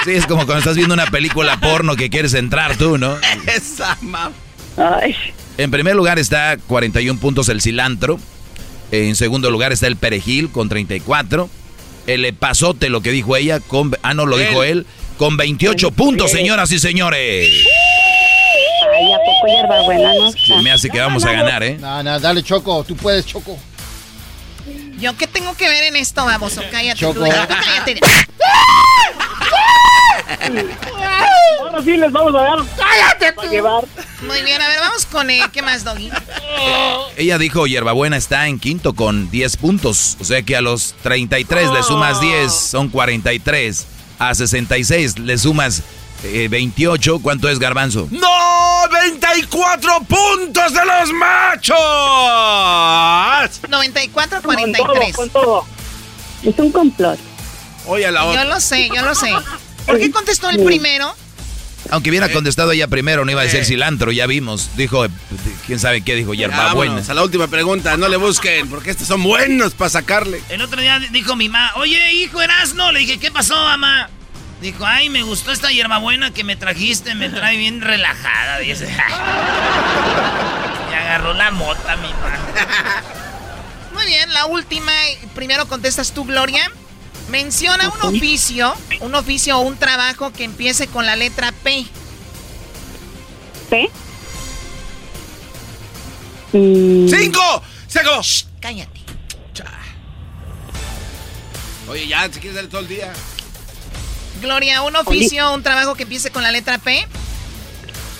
sí, 0.04 0.12
es 0.12 0.26
como 0.26 0.46
cuando 0.46 0.60
estás 0.60 0.76
viendo 0.76 0.94
una 0.94 1.06
película 1.08 1.60
porno 1.60 1.96
que 1.96 2.10
quieres 2.10 2.34
entrar 2.34 2.76
tú, 2.78 2.98
¿no? 2.98 3.18
Esa 3.48 3.98
ma- 4.02 4.32
Ay, 4.78 5.16
En 5.58 5.72
primer 5.72 5.96
lugar 5.96 6.20
está 6.20 6.58
41 6.68 7.20
puntos 7.20 7.48
el 7.50 7.62
cilantro. 7.62 8.20
En 8.92 9.16
segundo 9.16 9.50
lugar 9.52 9.72
está 9.72 9.88
el 9.88 9.96
perejil 9.96 10.50
con 10.52 10.68
34. 10.70 11.50
El 12.08 12.26
epazote, 12.26 12.90
lo 12.90 13.02
que 13.02 13.12
dijo 13.12 13.36
ella, 13.36 13.60
con, 13.60 13.96
ah, 14.04 14.14
no, 14.14 14.26
lo 14.26 14.38
dijo 14.38 14.64
él, 14.64 14.86
con 15.18 15.38
28 15.38 15.92
puntos, 15.92 16.32
señoras 16.32 16.72
y 16.72 16.80
señores. 16.80 17.66
ay, 18.96 19.14
¿a 19.14 19.18
poco 19.18 19.48
hierbabuena 19.48 20.14
no 20.14 20.28
está? 20.30 20.56
Se 20.56 20.62
me 20.62 20.72
hace 20.72 20.90
que 20.90 21.00
vamos 21.00 21.26
a 21.26 21.32
ganar, 21.32 21.64
¿eh? 21.64 21.78
No, 21.80 22.04
no, 22.04 22.20
dale, 22.20 22.44
Choco. 22.44 22.84
Tú 22.84 22.96
puedes, 22.96 23.26
Choco. 23.26 23.58
¿Yo 25.00 25.18
qué 25.18 25.28
tengo 25.28 25.56
que 25.56 25.68
ver 25.68 25.84
en 25.86 25.96
esto, 25.96 26.26
baboso? 26.26 26.62
Cállate 26.72 27.00
Choco. 27.00 27.20
tú, 27.20 27.26
tú 27.26 27.32
cállate. 27.32 28.00
Ahora 31.60 31.84
sí 31.84 31.98
les 31.98 32.12
vamos 32.12 32.36
a 32.36 32.42
dar. 32.42 32.60
¡Cállate 32.78 33.32
tú! 33.34 33.50
llevar. 33.50 33.84
Muy 34.22 34.42
bien, 34.44 34.62
a 34.62 34.68
ver, 34.68 34.80
vamos 34.80 35.06
con, 35.06 35.30
eh, 35.30 35.42
¿qué 35.52 35.62
más, 35.62 35.84
Doggy? 35.84 36.10
Ella 37.18 37.38
dijo 37.38 37.68
Hierbabuena 37.68 38.18
está 38.18 38.48
en 38.48 38.60
quinto 38.60 38.94
con 38.94 39.30
10 39.30 39.58
puntos. 39.58 40.18
O 40.20 40.24
sea 40.24 40.42
que 40.44 40.56
a 40.56 40.62
los 40.62 40.96
33 41.04 41.72
le 41.72 41.84
sumas 41.84 42.22
10, 42.22 42.52
son 42.54 42.90
43. 42.90 43.86
A 44.18 44.34
66 44.34 45.20
le 45.20 45.38
sumas 45.38 45.82
eh, 46.24 46.48
28. 46.50 47.20
¿Cuánto 47.22 47.50
es 47.50 47.60
Garbanzo? 47.60 48.08
¡No! 48.12 48.30
¡94 48.88 50.06
puntos 50.08 50.74
de 50.74 50.86
los 50.86 51.12
machos! 51.14 51.76
94 53.70 54.42
Con 54.42 54.56
todo, 54.56 54.56
43. 54.56 55.16
con 55.16 55.30
todo. 55.30 55.66
Es 56.44 56.58
un 56.58 56.72
complot. 56.72 57.20
Oye, 57.88 58.06
a 58.08 58.12
la 58.12 58.22
Yo 58.24 58.28
otra. 58.30 58.46
lo 58.46 58.60
sé, 58.60 58.90
yo 58.94 59.02
lo 59.04 59.14
sé. 59.14 59.30
¿Por 59.86 60.00
qué 60.00 60.10
contestó 60.12 60.50
el 60.50 60.64
primero? 60.64 61.14
Aunque 61.92 62.10
hubiera 62.10 62.30
contestado 62.30 62.72
ella 62.72 62.88
primero, 62.88 63.26
no 63.26 63.32
iba 63.32 63.42
a 63.42 63.44
decir 63.44 63.66
cilantro, 63.66 64.12
ya 64.12 64.26
vimos. 64.26 64.72
Dijo, 64.76 65.06
eh, 65.06 65.10
quién 65.66 65.80
sabe 65.80 66.02
qué 66.02 66.16
dijo, 66.16 66.34
Hierbabuena. 66.34 66.94
Vámonos 66.94 67.10
a 67.10 67.14
la 67.14 67.24
última 67.24 67.48
pregunta. 67.48 67.96
No 67.98 68.08
le 68.08 68.18
busquen, 68.18 68.70
porque 68.70 68.92
estos 68.92 69.08
son 69.08 69.24
buenos 69.24 69.74
para 69.74 69.90
sacarle. 69.90 70.42
El 70.50 70.62
otro 70.62 70.82
día 70.82 71.00
dijo 71.12 71.36
mi 71.36 71.50
mamá, 71.50 71.74
oye, 71.76 72.14
hijo 72.14 72.42
Erasno. 72.42 72.92
Le 72.92 73.02
dije, 73.02 73.20
¿qué 73.20 73.32
pasó, 73.32 73.56
mamá? 73.56 74.10
Dijo, 74.62 74.86
ay, 74.86 75.10
me 75.10 75.22
gustó 75.22 75.52
esta 75.52 75.70
hierbabuena 75.70 76.32
que 76.32 76.44
me 76.44 76.56
trajiste, 76.56 77.14
me 77.14 77.30
trae 77.30 77.58
bien 77.58 77.82
relajada. 77.82 78.60
Dice. 78.60 78.86
y 80.92 80.94
agarró 80.94 81.34
la 81.34 81.52
mota, 81.52 81.96
mi 81.98 82.10
mamá. 82.10 83.04
Muy 83.94 84.06
bien, 84.06 84.34
la 84.34 84.46
última. 84.48 84.92
Primero 85.36 85.68
contestas 85.68 86.14
tú, 86.14 86.26
Gloria. 86.26 86.72
Menciona 87.30 87.90
un 87.90 88.16
oficio, 88.16 88.74
un 89.02 89.16
oficio 89.16 89.58
o 89.58 89.62
un 89.62 89.78
trabajo 89.78 90.32
que 90.32 90.44
empiece 90.44 90.88
con 90.88 91.06
la 91.06 91.16
letra 91.16 91.52
P. 91.52 91.86
¿P? 93.70 93.90
Mm, 96.54 97.10
¡Cinco! 97.10 97.64
¡Se 97.88 98.00
acabó! 98.00 98.22
Cállate. 98.60 99.00
Oye, 101.88 102.08
ya, 102.08 102.24
si 102.26 102.40
quieres 102.40 102.56
darle 102.56 102.70
todo 102.70 102.82
el 102.82 102.88
día. 102.88 103.14
Gloria, 104.42 104.82
un 104.82 104.96
oficio 104.96 105.50
o 105.50 105.56
un 105.56 105.64
trabajo 105.64 105.96
que 105.96 106.04
empiece 106.04 106.32
con 106.32 106.44
la 106.44 106.52
letra 106.52 106.78
P. 106.78 107.08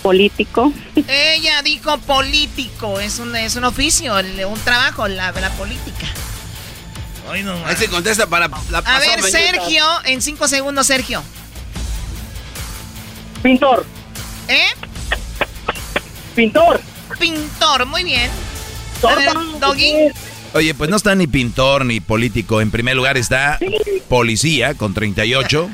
político. 0.02 0.72
Ella 1.08 1.62
dijo 1.62 1.98
político, 1.98 3.00
es 3.00 3.18
un, 3.18 3.34
es 3.34 3.56
un 3.56 3.64
oficio, 3.64 4.14
un 4.16 4.60
trabajo, 4.60 5.08
la, 5.08 5.32
la 5.32 5.50
política. 5.50 6.06
Ahí 7.30 7.76
se 7.76 7.88
contesta 7.88 8.26
para 8.26 8.48
la 8.70 8.78
A 8.78 8.98
ver, 9.00 9.22
Sergio, 9.22 9.84
en 10.04 10.22
cinco 10.22 10.48
segundos, 10.48 10.86
Sergio. 10.86 11.22
Pintor. 13.42 13.84
¿Eh? 14.48 14.66
Pintor. 16.34 16.80
Pintor, 17.18 17.86
muy 17.86 18.04
bien. 18.04 18.30
A 19.02 19.14
ver, 19.14 19.30
Doggy. 19.60 20.12
Oye, 20.54 20.74
pues 20.74 20.88
no 20.88 20.96
está 20.96 21.14
ni 21.14 21.26
pintor 21.26 21.84
ni 21.84 22.00
político. 22.00 22.60
En 22.60 22.70
primer 22.70 22.96
lugar 22.96 23.16
está 23.16 23.58
policía 24.08 24.74
con 24.74 24.94
38. 24.94 25.68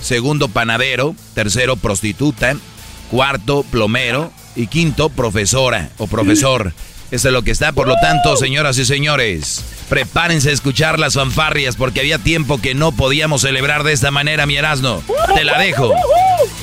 Segundo, 0.00 0.48
panadero. 0.48 1.14
Tercero, 1.34 1.76
prostituta. 1.76 2.56
Cuarto, 3.10 3.64
plomero. 3.64 4.32
Y 4.54 4.66
quinto, 4.66 5.08
profesora 5.08 5.90
o 5.98 6.06
profesor. 6.06 6.72
Eso 7.10 7.28
es 7.28 7.34
lo 7.34 7.42
que 7.42 7.50
está. 7.50 7.72
Por 7.72 7.88
lo 7.88 7.94
tanto, 8.00 8.36
señoras 8.36 8.78
y 8.78 8.84
señores, 8.84 9.64
prepárense 9.88 10.50
a 10.50 10.52
escuchar 10.52 10.98
las 10.98 11.14
fanfarrias 11.14 11.76
porque 11.76 12.00
había 12.00 12.18
tiempo 12.18 12.60
que 12.60 12.74
no 12.74 12.92
podíamos 12.92 13.42
celebrar 13.42 13.82
de 13.82 13.92
esta 13.92 14.10
manera, 14.10 14.46
mi 14.46 14.56
Erasmo. 14.56 15.02
Te 15.34 15.44
la 15.44 15.58
dejo. 15.58 15.92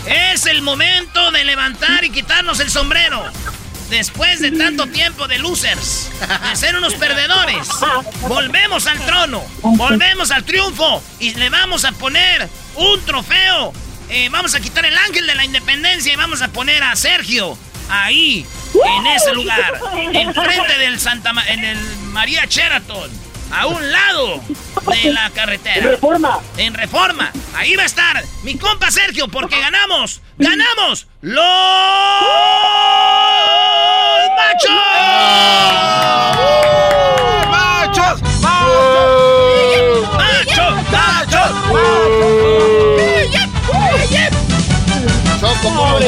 Es 0.05 0.45
el 0.45 0.61
momento 0.61 1.31
de 1.31 1.43
levantar 1.43 2.03
y 2.03 2.09
quitarnos 2.09 2.59
el 2.59 2.69
sombrero. 2.69 3.23
Después 3.89 4.39
de 4.39 4.51
tanto 4.51 4.87
tiempo 4.87 5.27
de 5.27 5.37
losers, 5.37 6.09
de 6.49 6.55
ser 6.55 6.75
unos 6.75 6.95
perdedores, 6.95 7.67
volvemos 8.21 8.87
al 8.87 8.99
trono, 9.05 9.43
volvemos 9.61 10.31
al 10.31 10.43
triunfo 10.43 11.03
y 11.19 11.35
le 11.35 11.49
vamos 11.49 11.85
a 11.85 11.91
poner 11.91 12.49
un 12.75 12.99
trofeo. 13.05 13.73
Eh, 14.09 14.29
vamos 14.31 14.55
a 14.55 14.59
quitar 14.59 14.85
el 14.85 14.97
ángel 14.97 15.27
de 15.27 15.35
la 15.35 15.45
independencia 15.45 16.13
y 16.13 16.15
vamos 16.15 16.41
a 16.41 16.47
poner 16.47 16.83
a 16.83 16.95
Sergio 16.95 17.57
ahí, 17.89 18.45
en 18.73 19.07
ese 19.07 19.33
lugar, 19.33 19.79
enfrente 20.13 20.77
del 20.77 20.99
Santa 20.99 21.31
en 21.47 21.63
el 21.63 21.77
María 22.11 22.45
Sheraton, 22.45 23.09
a 23.51 23.67
un 23.67 23.91
lado 23.91 24.41
de 25.03 25.13
la 25.13 25.29
carretera. 25.31 25.75
En 25.77 25.83
reforma. 25.83 26.39
En 26.57 26.73
reforma. 26.73 27.31
Ahí 27.55 27.75
va 27.75 27.83
a 27.83 27.85
estar 27.85 28.23
mi 28.43 28.57
compa 28.57 28.89
Sergio, 28.91 29.27
porque 29.27 29.59
ganamos, 29.59 30.21
ganamos 30.37 31.07
los 31.21 31.45
machos. 34.35 34.71
¡Machos! 37.49 38.21
¡Machos! 38.41 40.09
¡Machos! 40.91 41.51
Bueno, 41.69 41.95
se 45.99 46.05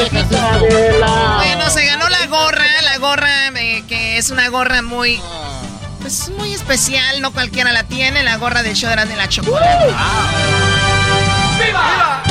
es 4.28 4.32
una 4.32 4.50
gorra 4.50 4.82
muy... 4.82 5.18
Pues 6.02 6.28
muy 6.36 6.52
especial, 6.52 7.22
no 7.22 7.32
cualquiera 7.32 7.72
la 7.72 7.84
tiene, 7.84 8.22
la 8.22 8.36
gorra 8.36 8.62
del 8.62 8.74
show 8.74 8.90
de 8.90 9.16
la 9.16 9.28
chocolate. 9.28 9.86
¡Viva! 11.64 12.22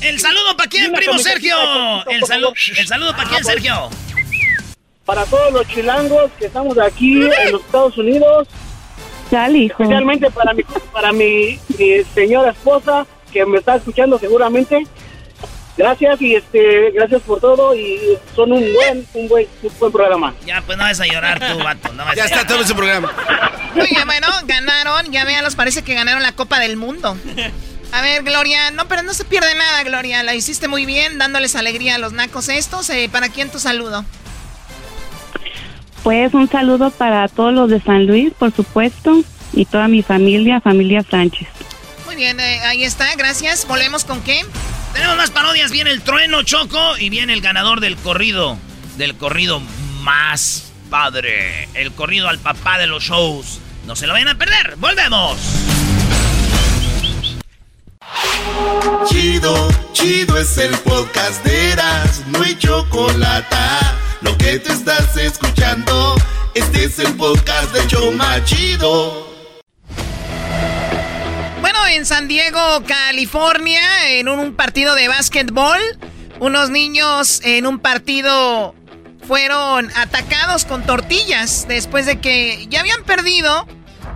El 0.00 0.20
saludo 0.20 0.56
para 0.56 0.70
quién, 0.70 0.92
primo 0.92 1.18
Sergio. 1.18 1.56
El, 2.08 2.24
saludo, 2.24 2.54
el 2.76 2.86
saludo 2.86 3.16
para 3.16 3.28
quién, 3.28 3.44
Sergio. 3.44 3.90
Para 5.04 5.24
todos 5.26 5.52
los 5.52 5.66
chilangos 5.66 6.30
que 6.38 6.46
estamos 6.46 6.78
aquí 6.78 7.14
en 7.14 7.52
los 7.52 7.60
Estados 7.60 7.98
Unidos. 7.98 8.48
Sal, 9.30 9.56
hijo. 9.56 9.82
Especialmente 9.82 10.30
para 10.30 10.54
mi, 10.54 10.62
para 10.92 11.12
mi, 11.12 11.58
mi 11.78 12.04
señora 12.14 12.52
esposa 12.52 13.06
que 13.32 13.44
me 13.44 13.58
está 13.58 13.76
escuchando 13.76 14.18
seguramente. 14.18 14.86
Gracias 15.76 16.22
y 16.22 16.36
este, 16.36 16.92
gracias 16.92 17.22
por 17.22 17.40
todo 17.40 17.74
y 17.74 18.16
son 18.36 18.52
un 18.52 18.72
buen, 18.74 19.06
un 19.14 19.28
buen, 19.28 19.48
un 19.62 19.72
buen 19.78 19.92
programa. 19.92 20.34
Ya, 20.46 20.62
pues 20.62 20.78
no 20.78 20.84
vas 20.84 21.00
a 21.00 21.06
llorar 21.06 21.40
tú, 21.40 21.58
vato. 21.62 21.92
No 21.92 22.04
vas 22.04 22.14
Ya 22.14 22.22
a 22.22 22.26
está 22.26 22.46
todo 22.46 22.60
ese 22.60 22.74
programa. 22.74 23.12
Muy 23.74 23.88
bien, 23.88 24.06
bueno, 24.06 24.28
ganaron, 24.46 25.10
ya 25.10 25.24
vean, 25.24 25.42
los 25.42 25.56
parece 25.56 25.82
que 25.82 25.94
ganaron 25.94 26.22
la 26.22 26.32
Copa 26.32 26.60
del 26.60 26.76
Mundo. 26.76 27.16
A 27.92 28.02
ver, 28.02 28.22
Gloria, 28.22 28.70
no, 28.70 28.86
pero 28.86 29.02
no 29.02 29.14
se 29.14 29.24
pierde 29.24 29.54
nada, 29.54 29.82
Gloria. 29.82 30.22
La 30.22 30.34
hiciste 30.34 30.68
muy 30.68 30.84
bien, 30.86 31.18
dándoles 31.18 31.56
alegría 31.56 31.96
a 31.96 31.98
los 31.98 32.12
nacos 32.12 32.48
estos. 32.48 32.88
Eh, 32.90 33.08
¿Para 33.10 33.28
quién 33.28 33.50
tu 33.50 33.58
saludo? 33.58 34.04
Pues 36.02 36.34
un 36.34 36.48
saludo 36.48 36.90
para 36.90 37.26
todos 37.28 37.52
los 37.52 37.70
de 37.70 37.80
San 37.80 38.06
Luis, 38.06 38.32
por 38.38 38.52
supuesto, 38.54 39.22
y 39.52 39.64
toda 39.64 39.88
mi 39.88 40.02
familia, 40.02 40.60
familia 40.60 41.02
Sánchez. 41.08 41.48
Muy 42.06 42.16
bien, 42.16 42.38
eh, 42.38 42.60
ahí 42.64 42.84
está, 42.84 43.06
gracias. 43.16 43.66
¿Volvemos 43.66 44.04
con 44.04 44.20
qué? 44.22 44.42
Tenemos 44.94 45.16
más 45.16 45.30
parodias. 45.30 45.70
Viene 45.70 45.90
el 45.90 46.02
trueno 46.02 46.42
Choco 46.42 46.96
y 46.98 47.10
viene 47.10 47.32
el 47.32 47.40
ganador 47.40 47.80
del 47.80 47.96
corrido. 47.96 48.56
Del 48.96 49.16
corrido 49.16 49.60
más 50.00 50.72
padre. 50.88 51.68
El 51.74 51.92
corrido 51.92 52.28
al 52.28 52.38
papá 52.38 52.78
de 52.78 52.86
los 52.86 53.02
shows. 53.02 53.58
No 53.86 53.96
se 53.96 54.06
lo 54.06 54.12
vayan 54.12 54.28
a 54.28 54.38
perder. 54.38 54.76
¡Volvemos! 54.76 55.36
Chido, 59.08 59.68
chido 59.92 60.38
es 60.38 60.56
el 60.58 60.76
podcast 60.78 61.44
de 61.44 61.72
Eras, 61.72 62.22
no 62.28 62.42
hay 62.42 62.56
chocolate. 62.56 63.56
Lo 64.20 64.36
que 64.38 64.58
te 64.58 64.72
estás 64.72 65.16
escuchando, 65.16 66.14
este 66.54 66.84
es 66.84 66.98
el 66.98 67.14
podcast 67.14 67.72
de 67.72 67.86
Choma 67.86 68.42
Chido. 68.44 69.33
Bueno, 71.64 71.78
en 71.86 72.04
San 72.04 72.28
Diego, 72.28 72.60
California, 72.86 73.80
en 74.10 74.28
un 74.28 74.54
partido 74.54 74.94
de 74.94 75.08
básquetbol, 75.08 75.78
unos 76.38 76.68
niños 76.68 77.40
en 77.42 77.66
un 77.66 77.78
partido 77.78 78.74
fueron 79.26 79.90
atacados 79.96 80.66
con 80.66 80.84
tortillas 80.84 81.64
después 81.66 82.04
de 82.04 82.20
que 82.20 82.66
ya 82.68 82.80
habían 82.80 83.02
perdido 83.04 83.66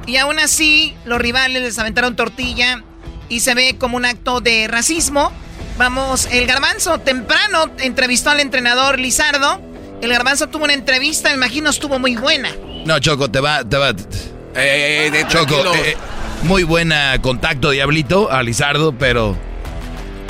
y 0.07 0.19
aún 0.19 0.39
así 0.39 0.95
los 1.07 1.19
rivales 1.23 1.63
les 1.63 1.79
aventaron 1.79 2.17
tortilla 2.17 2.85
y 3.31 3.41
se 3.41 3.55
ve 3.55 3.77
como 3.79 3.97
un 3.97 4.05
acto 4.05 4.43
de 4.43 4.69
racismo. 4.69 5.33
Vamos, 5.79 6.29
el 6.31 6.47
garbanzo 6.47 6.99
temprano 6.99 7.71
entrevistó 7.79 8.29
al 8.29 8.41
entrenador 8.41 8.99
Lizardo. 8.99 9.63
El 10.03 10.11
garbanzo 10.11 10.49
tuvo 10.49 10.65
una 10.65 10.75
entrevista, 10.75 11.31
me 11.31 11.37
imagino 11.37 11.71
estuvo 11.71 11.99
muy 11.99 12.15
buena. 12.15 12.51
No, 12.85 12.99
Choco, 12.99 13.31
te 13.31 13.41
va, 13.41 13.65
te 13.67 13.79
va. 13.79 13.95
Choco, 13.97 15.47
tranquilo. 15.47 15.75
eh, 15.77 15.97
muy 16.43 16.63
buena 16.65 17.21
contacto, 17.21 17.71
Diablito, 17.71 18.31
a 18.31 18.43
Lizardo, 18.43 18.93
pero 18.93 19.37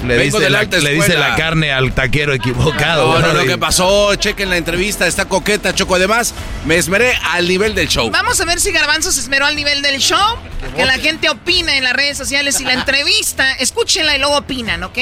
le 0.06 0.16
de 0.30 0.51
la 0.51 0.62
le 0.62 0.97
escuela. 0.98 1.28
la 1.30 1.36
carne 1.36 1.72
al 1.72 1.93
taquero 1.93 2.32
equivocado. 2.32 3.06
No, 3.09 3.14
no, 3.14 3.20
Bueno, 3.20 3.35
lo 3.35 3.44
y- 3.44 3.48
que 3.48 3.59
pasó, 3.59 4.14
chequen 4.14 4.48
la 4.51 4.56
entrevista, 4.56 5.06
está 5.06 5.24
coqueta, 5.26 5.74
Choco. 5.74 5.97
Además, 5.97 6.35
me 6.64 6.76
esmeré 6.76 7.14
al 7.32 7.48
nivel 7.48 7.74
del 7.74 7.89
show. 7.89 8.10
Vamos 8.10 8.40
a 8.40 8.44
ver 8.44 8.60
si 8.60 8.70
Garbanzo 8.72 9.10
se 9.12 9.20
esmeró 9.20 9.47
al 9.47 9.56
nivel 9.56 9.82
del 9.82 9.98
show. 10.01 10.36
Que 10.76 10.85
la 10.85 10.94
gente 10.94 11.28
opina 11.30 11.76
en 11.76 11.85
las 11.85 11.93
redes 11.94 12.16
sociales 12.16 12.60
y 12.60 12.64
la 12.64 12.74
entrevista. 12.74 13.52
Escúchenla 13.55 14.16
y 14.16 14.18
luego 14.18 14.36
opinan, 14.39 14.82
¿ok? 14.85 14.98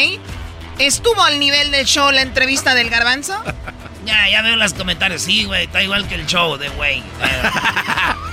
¿Estuvo 0.78 1.23
al 1.23 1.39
nivel 1.39 1.70
del 1.70 1.87
show 1.87 2.11
la 2.11 2.23
entrevista 2.23 2.74
del 2.74 2.91
Garbanzo? 2.91 3.35
Ya, 4.07 4.28
ya 4.31 4.41
veo 4.41 4.55
los 4.55 4.73
comentarios. 4.73 5.23
Sí, 5.23 5.43
güey, 5.47 5.65
está 5.65 5.83
igual 5.83 6.07
que 6.07 6.15
el 6.15 6.27
show 6.27 6.57
de 6.59 6.69
güey. 6.69 7.03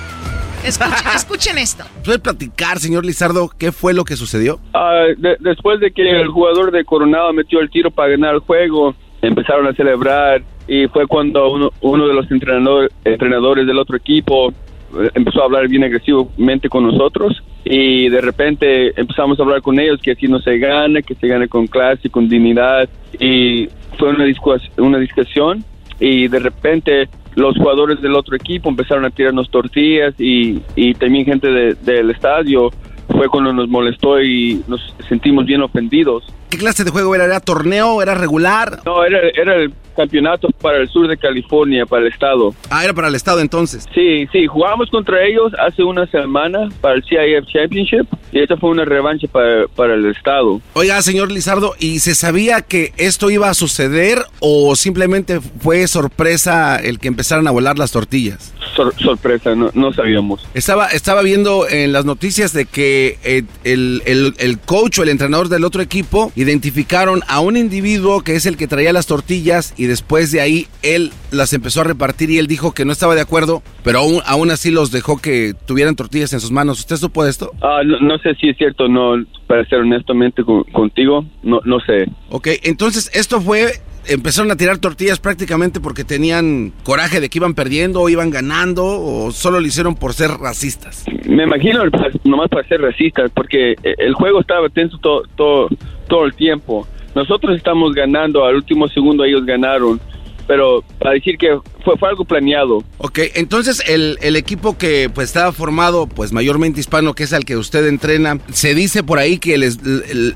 Escuchen, 0.66 1.08
escuchen 1.16 1.58
esto. 1.58 1.84
¿Puede 2.06 2.20
platicar, 2.20 2.80
señor 2.80 3.06
Lizardo, 3.06 3.50
qué 3.58 3.72
fue 3.72 3.94
lo 3.94 4.04
que 4.06 4.16
sucedió? 4.16 4.60
Ah, 4.74 5.06
de- 5.18 5.38
después 5.40 5.80
de 5.80 5.92
que 5.92 6.10
el 6.22 6.28
jugador 6.28 6.72
de 6.72 6.84
Coronado 6.86 7.34
metió 7.34 7.60
el 7.60 7.70
tiro 7.70 7.92
para 7.92 8.10
ganar 8.12 8.36
el 8.36 8.40
juego, 8.42 8.96
empezaron 9.22 9.68
a 9.68 9.74
celebrar 9.74 10.42
y 10.68 10.88
fue 10.88 11.08
cuando 11.08 11.50
uno, 11.52 11.72
uno 11.82 12.08
de 12.08 12.14
los 12.14 12.28
entrenador- 12.30 12.90
entrenadores 13.04 13.68
del 13.68 13.78
otro 13.78 13.98
equipo 13.98 14.52
eh, 14.52 15.10
empezó 15.14 15.42
a 15.42 15.46
hablar 15.46 15.68
bien 15.68 15.84
agresivamente 15.84 16.70
con 16.70 16.86
nosotros 16.86 17.42
y 17.66 18.10
de 18.10 18.22
repente 18.22 19.00
empezamos 19.00 19.40
a 19.40 19.44
hablar 19.44 19.62
con 19.62 19.80
ellos 19.80 20.00
que 20.02 20.12
así 20.12 20.28
no 20.28 20.40
se 20.40 20.58
gana, 20.58 21.02
que 21.02 21.16
se 21.16 21.28
gane 21.28 21.48
con 21.48 21.68
clase, 21.68 22.10
con 22.10 22.28
dignidad 22.30 22.88
y 23.20 23.68
fue 23.98 24.10
una, 24.10 24.26
discus- 24.26 24.70
una 24.78 24.98
discusión 25.00 25.64
y 26.00 26.28
de 26.28 26.40
repente 26.40 27.10
los 27.36 27.58
jugadores 27.58 28.02
del 28.02 28.16
otro 28.16 28.36
equipo 28.36 28.70
empezaron 28.70 29.06
a 29.06 29.10
tirarnos 29.10 29.50
tortillas 29.50 30.14
y, 30.20 30.62
y 30.76 30.94
también 30.94 31.26
gente 31.26 31.48
de- 31.48 31.74
del 31.76 32.10
estadio 32.12 32.70
fue 33.10 33.28
cuando 33.28 33.52
nos 33.54 33.68
molestó 33.68 34.22
y 34.22 34.62
nos 34.68 34.94
sentimos 35.10 35.46
bien 35.46 35.62
ofendidos. 35.62 36.24
¿Qué 36.54 36.60
clase 36.60 36.84
de 36.84 36.92
juego 36.92 37.16
era? 37.16 37.26
¿Era 37.26 37.40
torneo? 37.40 38.00
¿Era 38.04 38.14
regular? 38.14 38.80
No, 38.86 39.04
era, 39.04 39.18
era 39.34 39.56
el 39.56 39.74
campeonato 39.96 40.50
para 40.62 40.78
el 40.78 40.88
sur 40.90 41.08
de 41.08 41.18
California, 41.18 41.86
para 41.88 42.04
el 42.06 42.12
estado. 42.12 42.54
Ah, 42.70 42.84
era 42.84 42.94
para 42.94 43.08
el 43.08 43.16
estado 43.16 43.40
entonces. 43.42 43.86
Sí, 43.94 44.28
sí, 44.32 44.46
jugamos 44.48 44.90
contra 44.92 45.24
ellos 45.24 45.52
hace 45.60 45.84
una 45.84 46.06
semana 46.08 46.70
para 46.82 46.96
el 46.96 47.04
CIF 47.04 47.46
Championship 47.52 48.08
y 48.32 48.40
esta 48.40 48.58
fue 48.58 48.70
una 48.72 48.86
revancha 48.86 49.28
para, 49.28 49.68
para 49.76 49.94
el 49.96 50.06
estado. 50.08 50.62
Oiga, 50.74 51.00
señor 51.04 51.32
Lizardo, 51.32 51.74
¿y 51.80 52.00
se 52.00 52.14
sabía 52.16 52.62
que 52.62 52.92
esto 52.98 53.30
iba 53.32 53.50
a 53.50 53.54
suceder 53.56 54.20
o 54.40 54.76
simplemente 54.76 55.40
fue 55.42 55.88
sorpresa 55.88 56.78
el 56.78 56.98
que 57.00 57.08
empezaran 57.08 57.48
a 57.48 57.52
volar 57.52 57.78
las 57.80 57.92
tortillas? 57.92 58.54
sor- 58.76 58.96
sorpresa, 58.98 59.54
no, 59.56 59.70
no 59.76 59.94
sabíamos. 59.94 60.48
Estaba, 60.56 60.88
estaba 60.88 61.22
viendo 61.22 61.68
en 61.70 61.92
las 61.94 62.06
noticias 62.06 62.52
de 62.54 62.66
que 62.66 63.20
eh, 63.24 63.44
el, 63.64 64.02
el- 64.06 64.34
el 64.40 64.58
coach 64.60 64.98
o 65.00 65.04
el 65.04 65.10
entrenador 65.10 65.50
del 65.50 65.64
otro 65.64 65.84
equipo 65.84 66.32
identificaron 66.44 67.22
a 67.28 67.40
un 67.40 67.58
individuo 67.58 68.22
que 68.22 68.36
es 68.36 68.46
el 68.46 68.56
que 68.58 68.68
traía 68.68 68.94
las 68.94 69.08
tortillas 69.08 69.74
y 69.78 69.86
después 69.86 70.32
de 70.32 70.42
ahí 70.42 70.68
él 70.84 71.12
las 71.32 71.54
empezó 71.54 71.82
a 71.82 71.84
repartir 71.86 72.30
y 72.30 72.38
él 72.38 72.48
dijo 72.48 72.74
que 72.74 72.86
no 72.86 72.92
estaba 72.92 73.16
de 73.16 73.22
acuerdo, 73.22 73.64
pero 73.84 74.00
aún, 74.00 74.22
aún 74.26 74.52
así 74.52 74.70
los 74.72 74.92
dejó 74.92 75.18
que 75.18 75.54
tuvieran 75.66 75.96
tortillas 75.96 76.32
en 76.34 76.40
sus 76.40 76.52
manos. 76.52 76.80
¿Usted 76.80 76.98
supo 76.98 77.26
esto? 77.26 77.52
Ah, 77.62 77.82
no, 77.86 78.00
no 78.00 78.18
sé 78.20 78.36
si 78.36 78.50
es 78.50 78.58
cierto 78.58 78.88
no, 78.88 79.16
para 79.48 79.66
ser 79.66 79.80
honestamente 79.80 80.44
con- 80.44 80.64
contigo, 80.66 81.26
no, 81.42 81.60
no 81.66 81.80
sé. 81.80 82.06
Ok, 82.30 82.48
entonces 82.64 83.10
esto 83.14 83.42
fue, 83.42 83.80
empezaron 84.08 84.52
a 84.52 84.56
tirar 84.56 84.78
tortillas 84.78 85.20
prácticamente 85.20 85.80
porque 85.80 86.04
tenían 86.04 86.74
coraje 86.84 87.20
de 87.20 87.30
que 87.30 87.40
iban 87.40 87.54
perdiendo 87.54 88.02
o 88.02 88.10
iban 88.10 88.30
ganando 88.30 88.86
o 88.86 89.32
solo 89.32 89.60
lo 89.60 89.66
hicieron 89.68 89.96
por 89.96 90.14
ser 90.14 90.30
racistas. 90.32 91.06
Me 91.26 91.44
imagino 91.44 91.82
nomás 92.26 92.50
para 92.50 92.68
ser 92.68 92.82
racista, 92.82 93.24
porque 93.34 93.76
el 93.84 94.14
juego 94.14 94.42
estaba 94.42 94.70
tenso 94.70 94.98
todo, 95.00 95.24
todo, 95.36 95.68
todo 96.14 96.26
el 96.26 96.34
tiempo. 96.36 96.88
Nosotros 97.16 97.56
estamos 97.58 97.94
ganando, 97.94 98.46
al 98.46 98.56
último 98.56 98.88
segundo 98.88 99.24
ellos 99.24 99.44
ganaron, 99.46 100.00
pero 100.46 100.84
para 101.00 101.12
decir 101.14 101.38
que 101.40 101.58
fue, 101.84 101.98
fue 101.98 102.10
algo 102.10 102.24
planeado. 102.24 102.84
Ok, 103.00 103.20
entonces 103.34 103.84
el, 103.88 104.18
el 104.22 104.36
equipo 104.36 104.78
que 104.78 105.10
pues 105.14 105.28
estaba 105.30 105.52
formado 105.54 106.06
pues 106.06 106.32
mayormente 106.32 106.80
hispano, 106.80 107.16
que 107.16 107.24
es 107.24 107.34
al 107.34 107.46
que 107.46 107.58
usted 107.58 107.88
entrena, 107.88 108.38
se 108.52 108.76
dice 108.76 109.02
por 109.04 109.18
ahí 109.18 109.40
que 109.40 109.58
les, 109.58 109.80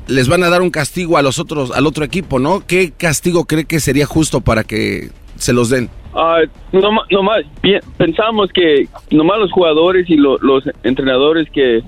les 0.07 0.27
van 0.27 0.43
a 0.43 0.49
dar 0.49 0.61
un 0.63 0.71
castigo 0.71 1.15
a 1.17 1.21
los 1.21 1.37
otros, 1.37 1.69
al 1.71 1.85
otro 1.85 2.03
equipo, 2.03 2.39
¿no? 2.39 2.63
¿Qué 2.65 2.91
castigo 2.97 3.45
cree 3.45 3.65
que 3.65 3.79
sería 3.79 4.07
justo 4.07 4.41
para 4.41 4.63
que 4.63 5.09
se 5.35 5.53
los 5.53 5.69
den? 5.69 5.89
Ah, 6.15 6.39
nomás, 6.71 7.05
nomás 7.11 7.43
bien, 7.61 7.81
pensamos 7.97 8.49
que 8.51 8.87
nomás 9.11 9.37
los 9.39 9.51
jugadores 9.51 10.09
y 10.09 10.15
lo- 10.15 10.39
los 10.39 10.63
entrenadores 10.83 11.47
que, 11.51 11.81